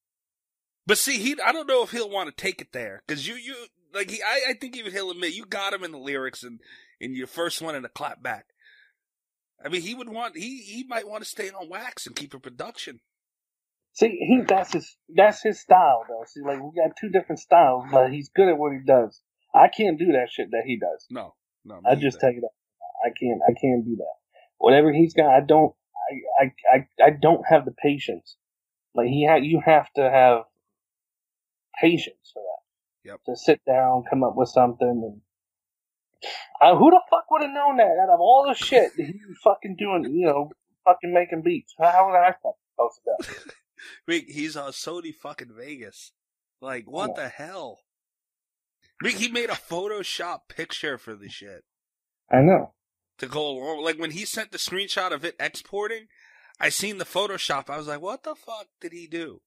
But 0.87 0.97
see, 0.97 1.17
he 1.17 1.35
I 1.45 1.51
don't 1.51 1.67
know 1.67 1.83
if 1.83 1.91
he'll 1.91 2.09
want 2.09 2.29
to 2.35 2.41
take 2.41 2.61
it 2.61 2.71
there 2.71 3.03
because 3.05 3.27
you 3.27 3.35
you 3.35 3.55
like 3.93 4.09
he 4.09 4.21
I, 4.21 4.51
I 4.51 4.53
think 4.53 4.75
even 4.77 4.91
he'll 4.93 5.11
admit 5.11 5.33
you 5.33 5.45
got 5.45 5.73
him 5.73 5.83
in 5.83 5.91
the 5.91 5.97
lyrics 5.97 6.43
and 6.43 6.59
in 6.99 7.13
your 7.15 7.27
first 7.27 7.61
one 7.61 7.75
in 7.75 7.83
the 7.83 7.89
clap 7.89 8.21
back. 8.23 8.47
I 9.63 9.69
mean, 9.69 9.81
he 9.81 9.95
would 9.95 10.09
want 10.09 10.37
he 10.37 10.57
he 10.57 10.83
might 10.83 11.07
want 11.07 11.23
to 11.23 11.29
stay 11.29 11.49
on 11.49 11.69
wax 11.69 12.05
and 12.05 12.15
keep 12.15 12.33
a 12.33 12.39
production. 12.39 12.99
See, 13.93 14.09
he 14.09 14.41
that's 14.47 14.73
his 14.73 14.97
that's 15.15 15.41
his 15.43 15.59
style 15.59 16.03
though. 16.07 16.23
See, 16.27 16.41
like 16.41 16.61
we 16.61 16.71
got 16.75 16.97
two 16.99 17.09
different 17.09 17.39
styles, 17.39 17.85
but 17.91 18.11
he's 18.11 18.29
good 18.35 18.49
at 18.49 18.57
what 18.57 18.73
he 18.73 18.79
does. 18.85 19.21
I 19.53 19.67
can't 19.67 19.99
do 19.99 20.13
that 20.13 20.29
shit 20.31 20.49
that 20.51 20.63
he 20.65 20.77
does. 20.77 21.05
No, 21.09 21.35
no, 21.63 21.79
I 21.85 21.95
just 21.95 22.21
you 22.21 22.41
that. 22.41 22.49
I 23.05 23.09
can't 23.09 23.41
I 23.47 23.53
can't 23.53 23.85
do 23.85 23.95
that. 23.97 24.15
Whatever 24.57 24.91
he's 24.91 25.13
got, 25.13 25.29
I 25.29 25.41
don't 25.41 25.73
I 26.39 26.43
I 26.43 26.75
I, 26.75 27.05
I 27.05 27.09
don't 27.11 27.43
have 27.47 27.65
the 27.65 27.71
patience. 27.71 28.35
Like 28.95 29.07
he 29.07 29.27
ha- 29.27 29.35
you 29.35 29.61
have 29.63 29.91
to 29.95 30.09
have 30.09 30.43
patience 31.79 32.31
for 32.33 32.41
that. 32.41 33.09
Yep. 33.09 33.19
To 33.25 33.35
sit 33.35 33.61
down, 33.65 34.03
come 34.09 34.23
up 34.23 34.35
with 34.35 34.49
something, 34.49 34.87
and 34.87 35.21
uh, 36.61 36.75
who 36.75 36.89
the 36.91 37.01
fuck 37.09 37.29
would 37.31 37.41
have 37.43 37.51
known 37.51 37.77
that 37.77 37.97
out 38.01 38.09
of 38.13 38.19
all 38.19 38.45
the 38.47 38.53
shit 38.55 38.91
that 38.97 39.03
he 39.05 39.19
was 39.27 39.37
fucking 39.43 39.75
doing, 39.77 40.05
you 40.13 40.25
know, 40.27 40.51
fucking 40.85 41.13
making 41.13 41.41
beats? 41.43 41.73
How 41.79 42.07
was 42.07 42.15
I 42.15 42.31
fucking 42.31 42.53
supposed 42.75 42.99
to 43.03 43.33
know? 43.45 43.51
Wait, 44.07 44.25
he's 44.29 44.55
on 44.55 44.71
Sony 44.71 45.13
fucking 45.13 45.51
Vegas. 45.57 46.11
Like, 46.61 46.85
what 46.89 47.11
Yeah. 47.17 47.23
the 47.23 47.29
hell? 47.29 47.79
I 49.03 49.09
he 49.09 49.27
made 49.27 49.49
a 49.49 49.53
Photoshop 49.53 50.41
picture 50.47 50.97
for 50.97 51.13
the 51.15 51.27
shit 51.27 51.63
I 52.31 52.39
know. 52.41 52.73
to 53.17 53.27
go 53.27 53.45
along. 53.49 53.83
Like 53.83 53.99
when 53.99 54.11
he 54.11 54.23
sent 54.25 54.51
the 54.51 54.57
screenshot 54.57 55.11
of 55.11 55.25
it 55.25 55.35
exporting, 55.39 56.07
I 56.59 56.69
seen 56.69 56.97
the 56.99 57.05
Photoshop. 57.05 57.69
I 57.69 57.77
was 57.77 57.87
like, 57.87 58.01
what 58.01 58.23
the 58.23 58.35
fuck 58.35 58.67
did 58.79 58.93
he 58.93 59.07
do? 59.07 59.41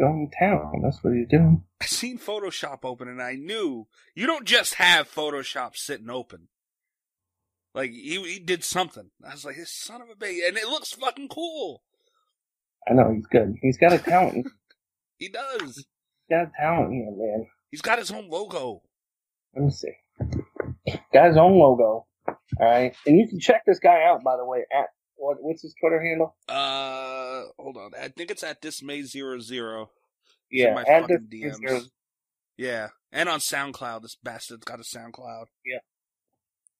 Going 0.00 0.30
to 0.30 0.36
town. 0.38 0.80
That's 0.82 1.04
what 1.04 1.14
he's 1.14 1.28
doing. 1.28 1.62
I 1.82 1.84
seen 1.84 2.18
Photoshop 2.18 2.78
open 2.84 3.06
and 3.06 3.22
I 3.22 3.34
knew 3.34 3.86
you 4.14 4.26
don't 4.26 4.46
just 4.46 4.74
have 4.74 5.12
Photoshop 5.12 5.76
sitting 5.76 6.08
open. 6.08 6.48
Like 7.74 7.90
he 7.90 8.20
he 8.22 8.38
did 8.38 8.64
something. 8.64 9.10
I 9.24 9.32
was 9.32 9.44
like, 9.44 9.56
this 9.56 9.72
son 9.72 10.00
of 10.02 10.08
a 10.08 10.14
bitch, 10.14 10.48
and 10.48 10.56
it 10.56 10.66
looks 10.66 10.92
fucking 10.92 11.28
cool. 11.28 11.82
I 12.88 12.94
know 12.94 13.12
he's 13.12 13.26
good. 13.26 13.54
He's 13.62 13.78
got 13.78 13.92
a 13.92 13.98
talent. 13.98 14.46
He 15.18 15.28
does. 15.28 15.76
He's 15.76 15.84
got 16.30 16.44
a 16.44 16.50
talent 16.58 16.94
here, 16.94 17.10
man. 17.14 17.46
He's 17.70 17.82
got 17.82 17.98
his 17.98 18.10
own 18.10 18.30
logo. 18.30 18.80
Let 19.54 19.66
me 19.66 19.70
see. 19.70 19.92
Got 21.12 21.28
his 21.28 21.36
own 21.36 21.58
logo. 21.58 22.06
All 22.26 22.36
right, 22.58 22.96
and 23.06 23.18
you 23.18 23.28
can 23.28 23.38
check 23.38 23.64
this 23.66 23.78
guy 23.78 24.02
out 24.04 24.24
by 24.24 24.38
the 24.38 24.46
way 24.46 24.64
at 24.72 24.86
what 25.20 25.36
what's 25.42 25.62
his 25.62 25.74
Twitter 25.80 26.02
handle? 26.02 26.34
Uh, 26.48 27.42
hold 27.58 27.76
on. 27.76 27.90
I 28.00 28.08
think 28.08 28.30
it's 28.30 28.42
at 28.42 28.60
dismay 28.60 29.02
zero 29.02 29.38
zero. 29.40 29.90
Yeah, 30.50 30.74
my 30.74 30.82
at 30.82 31.06
this- 31.08 31.22
DMs. 31.22 31.90
Yeah, 32.56 32.88
and 33.12 33.28
on 33.28 33.38
SoundCloud, 33.40 34.02
this 34.02 34.16
bastard's 34.22 34.64
got 34.64 34.80
a 34.80 34.82
SoundCloud. 34.82 35.46
Yeah, 35.64 35.78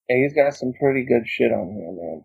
he's 0.08 0.34
got 0.34 0.54
some 0.54 0.72
pretty 0.72 1.04
good 1.04 1.26
shit 1.26 1.52
on 1.52 1.72
here, 1.72 1.92
man. 1.92 2.24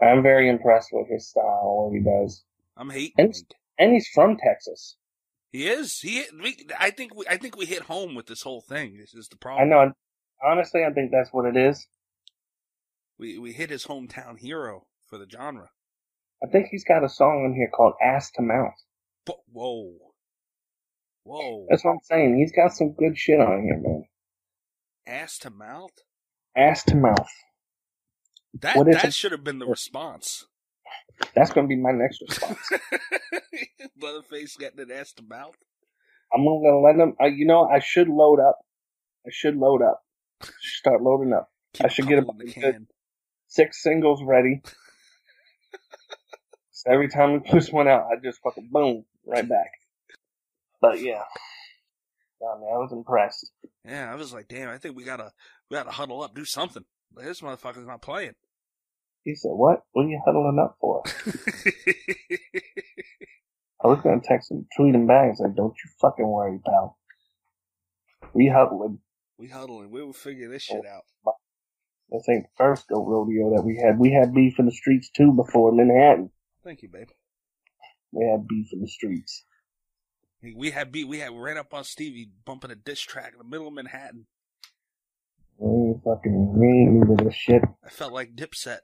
I'm 0.00 0.22
very 0.22 0.48
impressed 0.48 0.88
with 0.92 1.08
his 1.08 1.28
style, 1.28 1.88
what 1.90 1.94
he 1.94 2.00
does, 2.00 2.42
I'm 2.76 2.90
hating. 2.90 3.12
and 3.18 3.34
and 3.78 3.92
he's 3.92 4.08
from 4.14 4.36
Texas. 4.36 4.96
He 5.50 5.68
is. 5.68 5.98
He. 6.00 6.24
We, 6.42 6.66
I 6.78 6.90
think. 6.90 7.14
We. 7.14 7.26
I 7.28 7.36
think 7.36 7.56
we 7.58 7.66
hit 7.66 7.82
home 7.82 8.14
with 8.14 8.26
this 8.26 8.42
whole 8.42 8.62
thing. 8.62 8.96
This 8.96 9.12
is 9.14 9.28
the 9.28 9.36
problem. 9.36 9.68
I 9.68 9.70
know. 9.70 9.92
Honestly, 10.42 10.82
I 10.84 10.90
think 10.92 11.10
that's 11.10 11.30
what 11.30 11.44
it 11.44 11.56
is. 11.56 11.86
We 13.18 13.38
we 13.38 13.52
hit 13.52 13.68
his 13.68 13.84
hometown 13.86 14.38
hero 14.38 14.86
for 15.12 15.18
the 15.18 15.28
genre. 15.30 15.68
I 16.42 16.50
think 16.50 16.68
he's 16.70 16.84
got 16.84 17.04
a 17.04 17.08
song 17.08 17.44
in 17.44 17.54
here 17.54 17.68
called 17.68 17.92
"Ass 18.02 18.30
to 18.36 18.42
Mouth." 18.42 18.72
But, 19.26 19.36
whoa. 19.52 19.92
Whoa. 21.24 21.66
That's 21.68 21.84
what 21.84 21.92
I'm 21.92 21.98
saying. 22.04 22.38
He's 22.38 22.50
got 22.56 22.74
some 22.74 22.94
good 22.94 23.16
shit 23.16 23.38
on 23.38 23.62
here, 23.62 23.78
man. 23.78 24.04
Ass 25.06 25.36
to 25.38 25.50
mouth. 25.50 25.92
Ass 26.56 26.82
to 26.84 26.96
mouth. 26.96 27.28
That 28.60 28.74
that 28.86 29.04
it? 29.04 29.14
should 29.14 29.32
have 29.32 29.44
been 29.44 29.58
the 29.58 29.66
response. 29.66 30.46
That's 31.34 31.52
gonna 31.52 31.68
be 31.68 31.76
my 31.76 31.92
next 31.92 32.20
response. 32.22 32.58
Leatherface 34.00 34.56
getting 34.56 34.80
an 34.80 34.90
ass 34.90 35.12
to 35.14 35.22
mouth. 35.22 35.56
I'm 36.34 36.44
gonna 36.44 36.80
let 36.80 36.96
him. 36.96 37.14
Uh, 37.20 37.26
you 37.26 37.46
know, 37.46 37.64
I 37.64 37.80
should 37.80 38.08
load 38.08 38.40
up. 38.40 38.58
I 39.26 39.30
should 39.30 39.56
load 39.56 39.82
up. 39.82 40.00
Start 40.60 41.02
loading 41.02 41.34
up. 41.34 41.50
I 41.84 41.88
should 41.88 42.08
get 42.08 42.18
about 42.18 42.38
the 42.38 42.44
a 42.44 42.46
good 42.46 42.54
can. 42.54 42.86
six 43.48 43.82
singles 43.82 44.22
ready. 44.24 44.62
So 46.82 46.90
every 46.92 47.08
time 47.08 47.32
we 47.32 47.38
push 47.38 47.70
one 47.70 47.86
out, 47.86 48.08
I 48.10 48.16
just 48.20 48.40
fucking 48.42 48.68
boom 48.72 49.04
right 49.24 49.48
back. 49.48 49.70
But 50.80 51.00
yeah, 51.00 51.22
I 52.42 52.58
mean, 52.58 52.68
I 52.74 52.78
was 52.78 52.90
impressed. 52.92 53.52
Yeah, 53.86 54.12
I 54.12 54.16
was 54.16 54.32
like, 54.32 54.48
damn. 54.48 54.68
I 54.68 54.78
think 54.78 54.96
we 54.96 55.04
gotta 55.04 55.30
we 55.70 55.76
gotta 55.76 55.92
huddle 55.92 56.22
up, 56.22 56.34
do 56.34 56.44
something. 56.44 56.84
This 57.16 57.40
motherfucker's 57.40 57.86
not 57.86 58.02
playing. 58.02 58.34
He 59.22 59.36
said, 59.36 59.52
"What? 59.52 59.84
What 59.92 60.06
are 60.06 60.08
you 60.08 60.20
huddling 60.24 60.58
up 60.58 60.76
for?" 60.80 61.04
I 63.84 63.86
was 63.86 64.00
gonna 64.02 64.20
text 64.20 64.50
him, 64.50 64.66
tweet 64.76 64.96
him 64.96 65.06
back, 65.06 65.26
and 65.26 65.38
say, 65.38 65.44
"Don't 65.54 65.76
you 65.84 65.90
fucking 66.00 66.26
worry, 66.26 66.58
pal. 66.66 66.98
We 68.34 68.48
huddling. 68.48 68.98
We 69.38 69.46
huddling. 69.46 69.92
We 69.92 70.02
will 70.02 70.12
figure 70.12 70.48
this 70.48 70.66
oh, 70.68 70.74
shit 70.74 70.86
out. 70.86 71.04
This 72.10 72.28
ain't 72.28 72.42
the 72.42 72.50
first 72.56 72.88
go 72.88 73.04
rodeo 73.04 73.54
that 73.54 73.62
we 73.62 73.76
had. 73.76 74.00
We 74.00 74.10
had 74.10 74.34
beef 74.34 74.58
in 74.58 74.66
the 74.66 74.72
streets 74.72 75.10
too 75.10 75.32
before 75.32 75.70
Manhattan. 75.70 76.30
Thank 76.64 76.82
you, 76.82 76.88
babe. 76.88 77.08
We 78.12 78.26
had 78.26 78.46
beef 78.46 78.68
in 78.72 78.80
the 78.80 78.88
streets. 78.88 79.44
We 80.56 80.70
had 80.70 80.92
beat. 80.92 81.08
We 81.08 81.18
had 81.18 81.32
ran 81.32 81.56
up 81.56 81.72
on 81.72 81.84
Stevie 81.84 82.30
bumping 82.44 82.70
a 82.70 82.74
diss 82.74 83.00
track 83.00 83.32
in 83.32 83.38
the 83.38 83.44
middle 83.44 83.68
of 83.68 83.74
Manhattan. 83.74 84.26
We 85.58 85.90
ain't 85.90 86.02
fucking 86.04 86.58
we 86.58 86.66
ain't 86.66 87.10
into 87.10 87.24
this 87.24 87.34
shit 87.34 87.62
I 87.84 87.88
felt 87.88 88.12
like 88.12 88.34
Dipset 88.34 88.78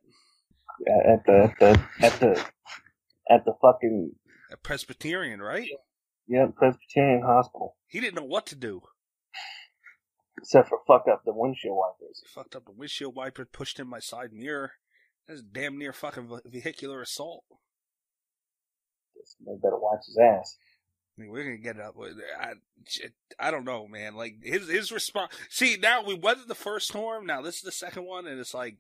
at 0.87 1.07
at 1.07 1.25
the 1.27 1.43
at 1.43 1.59
the 1.59 2.07
at 2.07 2.21
the 2.21 2.45
at 3.31 3.45
the 3.45 3.53
fucking 3.61 4.13
a 4.53 4.57
Presbyterian, 4.57 5.41
right? 5.41 5.69
yeah 6.29 6.47
Presbyterian 6.57 7.23
hospital. 7.23 7.77
He 7.87 8.01
didn't 8.01 8.15
know 8.15 8.25
what 8.25 8.47
to 8.47 8.55
do. 8.55 8.83
Except 10.39 10.69
for 10.69 10.79
fuck 10.87 11.07
up 11.11 11.23
the 11.25 11.33
windshield 11.35 11.77
wipers. 11.77 12.23
He 12.23 12.29
fucked 12.33 12.55
up 12.55 12.67
the 12.67 12.73
windshield 12.73 13.17
wiper, 13.17 13.45
pushed 13.45 13.81
in 13.81 13.89
my 13.89 13.99
side 13.99 14.33
mirror. 14.33 14.73
That's 15.27 15.43
damn 15.43 15.77
near 15.77 15.93
fucking 15.93 16.41
vehicular 16.47 17.03
assault. 17.03 17.45
Man 19.45 19.59
better 19.63 19.79
watch 19.79 20.07
his 20.07 20.19
ass. 20.19 20.57
I 21.17 21.23
mean, 21.23 21.31
we're 21.31 21.45
gonna 21.45 21.57
get 21.59 21.81
up. 21.81 21.97
with- 21.97 22.13
uh, 22.19 22.55
I, 23.41 23.49
I 23.49 23.51
don't 23.51 23.65
know, 23.65 23.89
man. 23.89 24.15
Like 24.15 24.37
his 24.43 24.69
his 24.69 24.93
response. 24.93 25.33
See, 25.51 25.77
now 25.77 26.05
we 26.05 26.15
weathered 26.15 26.49
the 26.49 26.55
first 26.55 26.89
storm. 26.89 27.27
Now 27.27 27.43
this 27.43 27.57
is 27.57 27.63
the 27.63 27.73
second 27.73 28.05
one, 28.05 28.27
and 28.27 28.39
it's 28.41 28.55
like 28.55 28.77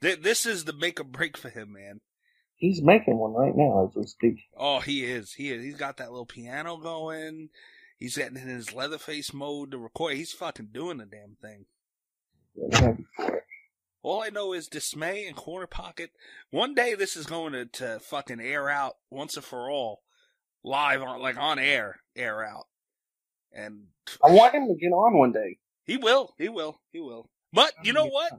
th- 0.00 0.22
this 0.22 0.46
is 0.46 0.64
the 0.64 0.72
make 0.72 1.00
or 1.00 1.04
break 1.04 1.36
for 1.36 1.50
him, 1.50 1.72
man. 1.74 2.00
He's 2.56 2.80
making 2.82 3.18
one 3.18 3.32
right 3.34 3.54
now 3.56 3.86
as 3.88 3.94
we 3.96 4.04
speak. 4.06 4.36
Oh, 4.56 4.78
he 4.80 5.04
is. 5.04 5.32
He 5.32 5.50
is. 5.50 5.62
He's 5.64 5.76
got 5.76 5.96
that 5.96 6.10
little 6.12 6.26
piano 6.26 6.76
going. 6.76 7.48
He's 7.98 8.16
getting 8.16 8.36
in 8.36 8.46
his 8.48 8.72
Leatherface 8.72 9.32
mode 9.34 9.72
to 9.72 9.78
record. 9.78 10.14
He's 10.14 10.32
fucking 10.32 10.68
doing 10.72 10.98
the 10.98 11.06
damn 11.06 11.36
thing. 11.42 11.66
All 14.02 14.22
I 14.22 14.30
know 14.30 14.52
is 14.52 14.66
dismay 14.66 15.26
and 15.26 15.36
corner 15.36 15.66
pocket. 15.66 16.10
One 16.50 16.74
day 16.74 16.94
this 16.94 17.16
is 17.16 17.26
going 17.26 17.52
to, 17.52 17.66
to 17.66 18.00
fucking 18.00 18.40
air 18.40 18.68
out 18.68 18.94
once 19.10 19.36
and 19.36 19.44
for 19.44 19.70
all, 19.70 20.02
live 20.64 21.02
on 21.02 21.20
like 21.20 21.36
on 21.36 21.58
air, 21.58 22.00
air 22.16 22.44
out, 22.44 22.66
and 23.52 23.84
I 24.24 24.30
want 24.32 24.54
him 24.54 24.66
to 24.68 24.74
get 24.74 24.92
on 24.92 25.16
one 25.16 25.32
day. 25.32 25.58
he 25.84 25.96
will, 25.96 26.34
he 26.36 26.48
will, 26.48 26.80
he 26.90 27.00
will. 27.00 27.30
But 27.52 27.72
you 27.84 27.92
know 27.92 28.06
what? 28.06 28.32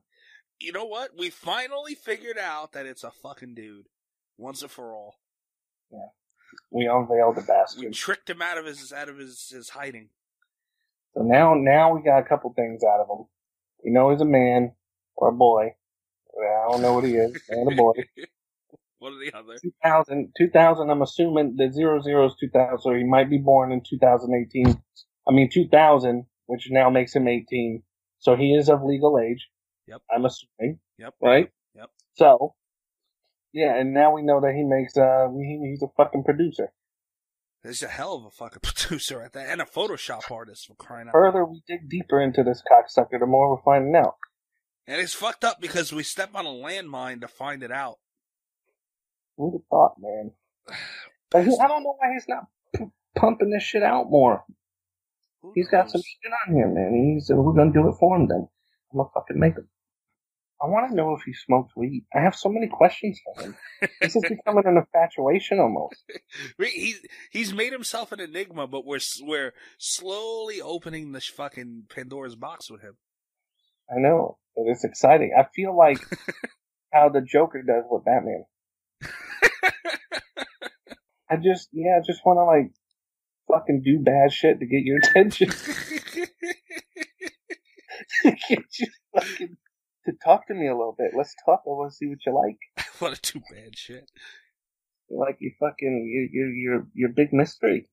You 0.60 0.72
know 0.72 0.85
what? 0.85 1.11
We 1.18 1.30
finally 1.30 1.95
figured 1.95 2.38
out 2.38 2.73
that 2.73 2.85
it's 2.85 3.03
a 3.03 3.11
fucking 3.11 3.56
dude, 3.56 3.88
once 4.38 4.61
and 4.61 4.72
for 4.72 4.94
all. 4.94 5.15
Yeah. 5.91 6.10
We 6.72 6.88
unveiled 6.88 7.35
the 7.38 7.41
bastard. 7.41 7.85
We 7.85 7.91
tricked 7.91 8.30
him 8.30 8.41
out 8.41 8.57
of 8.57 8.65
his 8.65 8.91
out 8.91 9.10
of 9.10 9.18
his, 9.18 9.49
his 9.49 9.69
hiding. 9.69 10.10
So 11.14 11.22
now 11.22 11.53
now 11.53 11.95
we 11.95 12.02
got 12.02 12.19
a 12.19 12.23
couple 12.23 12.52
things 12.53 12.84
out 12.84 12.99
of 12.99 13.07
him. 13.07 13.26
We 13.84 13.91
know 13.91 14.11
he's 14.11 14.22
a 14.22 14.26
man 14.26 14.73
or 15.15 15.30
a 15.30 15.34
boy. 15.34 15.69
I 16.35 16.72
don't 16.72 16.81
know 16.81 16.94
what 16.94 17.03
he 17.03 17.15
is, 17.15 17.41
And 17.49 17.72
a 17.72 17.76
boy. 17.76 17.94
what 18.99 19.14
are 19.14 19.19
the 19.19 19.38
other. 19.38 19.56
2000, 19.61 20.34
2000, 20.38 20.90
I'm 20.90 21.02
assuming 21.02 21.56
the 21.57 21.72
zero 21.72 22.02
zero 22.02 22.27
is 22.27 22.35
2000, 22.40 22.80
so 22.80 22.94
he 22.94 23.03
might 23.03 23.30
be 23.30 23.38
born 23.38 23.72
in 23.72 23.81
2018. 23.88 24.81
I 25.27 25.31
mean 25.31 25.49
2000, 25.52 26.26
which 26.48 26.68
now 26.72 26.90
makes 26.90 27.15
him 27.15 27.27
18. 27.27 27.84
So 28.19 28.35
he 28.35 28.53
is 28.53 28.69
of 28.69 28.84
legal 28.84 29.19
age. 29.19 29.48
Yep. 29.88 30.02
I'm 30.10 30.26
assuming. 30.26 30.80
Yep. 30.98 31.14
Right? 31.22 31.49
Yep. 31.76 31.90
So, 32.15 32.56
yeah, 33.52 33.76
and 33.76 33.94
now 33.94 34.14
we 34.14 34.23
know 34.23 34.41
that 34.41 34.53
he 34.56 34.64
makes, 34.64 34.98
uh, 34.98 35.27
he, 35.38 35.69
he's 35.69 35.84
a 35.84 35.91
fucking 35.98 36.23
producer. 36.23 36.72
He's 37.64 37.84
a 37.84 37.88
hell 37.88 38.15
of 38.15 38.26
a 38.26 38.31
fucking 38.31 38.60
producer 38.64 39.22
at 39.22 39.34
that, 39.34 39.49
and 39.49 39.61
a 39.61 39.65
Photoshop 39.65 40.30
artist 40.31 40.68
for 40.68 40.76
crying 40.76 41.07
out. 41.07 41.14
Further 41.14 41.45
we 41.45 41.61
dig 41.68 41.90
deeper 41.90 42.22
into 42.22 42.44
this 42.44 42.61
cocksucker, 42.69 43.19
the 43.19 43.26
more 43.26 43.56
we're 43.56 43.61
finding 43.64 43.95
out. 43.95 44.15
And 44.88 45.01
it's 45.01 45.14
fucked 45.14 45.43
up 45.43 45.61
because 45.61 45.93
we 45.93 46.03
step 46.03 46.31
on 46.35 46.45
a 46.45 46.49
landmine 46.49 47.22
to 47.22 47.27
find 47.27 47.64
it 47.64 47.72
out. 47.72 47.99
Who'd 49.38 49.53
have 49.53 49.68
thought, 49.69 49.95
man? 49.99 50.31
But 51.31 51.45
he, 51.45 51.57
I 51.60 51.68
don't 51.68 51.81
know 51.81 51.95
why 51.97 52.14
he's 52.14 52.26
not 52.30 52.45
p- 52.76 52.85
pumping 53.15 53.49
this 53.49 53.64
shit 53.64 53.81
out 53.81 54.05
more. 54.07 54.43
He's 55.55 55.68
got 55.68 55.89
some 55.89 55.99
shit 56.01 56.31
on 56.47 56.53
here, 56.53 56.68
man. 56.68 56.93
And 56.93 57.14
he 57.15 57.19
said, 57.22 57.38
we're 57.38 57.55
to 57.55 57.72
do 57.73 57.89
it 57.89 57.95
for 57.99 58.15
him 58.15 58.27
then. 58.27 58.47
I'm 58.93 58.99
to 58.99 59.05
fucking 59.15 59.39
make 59.39 59.55
him. 59.55 59.68
I 60.64 60.68
want 60.68 60.89
to 60.89 60.95
know 60.95 61.14
if 61.14 61.23
he 61.23 61.34
smokes 61.34 61.76
weed. 61.76 62.05
I 62.15 62.22
have 62.22 62.35
so 62.35 62.49
many 62.49 62.68
questions 62.68 63.19
for 63.26 63.43
him. 63.43 63.57
this 63.99 64.15
is 64.15 64.22
becoming 64.30 64.64
an 64.65 64.77
infatuation 64.77 65.60
almost. 65.60 66.03
He's 66.60 67.01
he's 67.31 67.53
made 67.53 67.73
himself 67.73 68.11
an 68.14 68.22
enigma, 68.22 68.68
but 68.68 68.85
we're 68.85 68.99
we're 69.22 69.53
slowly 69.77 70.61
opening 70.61 71.11
the 71.11 71.19
fucking 71.19 71.85
Pandora's 71.89 72.35
box 72.35 72.72
with 72.72 72.81
him. 72.81 72.95
I 73.95 73.99
know. 73.99 74.38
But 74.56 74.65
it's 74.68 74.84
exciting. 74.84 75.34
I 75.38 75.45
feel 75.56 75.76
like 75.76 75.99
how 76.94 77.10
the 77.10 77.22
Joker 77.22 77.61
does 77.61 77.84
with 77.90 78.06
Batman. 78.06 78.45
I 81.30 81.38
just, 81.38 81.70
yeah, 81.72 81.98
I 81.98 82.02
just 82.06 82.26
want 82.26 82.38
to 82.38 82.44
like 82.44 82.72
fucking 83.48 83.82
do 83.84 83.99
bad 83.99 84.32
shit 84.32 84.60
to 84.60 84.65
get 84.65 84.84
your 84.84 84.99
attention. 84.99 85.49
to 85.49 86.28
get 88.49 88.80
you 88.80 88.88
fucking 89.14 89.57
to 90.06 90.14
talk 90.24 90.48
to 90.48 90.53
me 90.53 90.68
a 90.68 90.76
little 90.76 90.95
bit. 90.98 91.11
Let's 91.15 91.36
talk. 91.45 91.61
I 91.65 91.70
want 91.70 91.91
to 91.91 91.95
see 91.95 92.07
what 92.07 92.20
you 92.26 92.34
like. 92.34 92.57
I 92.78 93.03
want 93.03 93.22
to 93.22 93.34
do 93.34 93.41
bad 93.53 93.78
shit. 93.78 94.10
You 95.10 95.20
like 95.20 95.38
you 95.40 95.52
fucking, 95.60 96.30
your 96.32 96.45
your 96.45 96.53
your 96.53 96.88
your 96.94 97.10
big 97.10 97.34
mystery. 97.34 97.88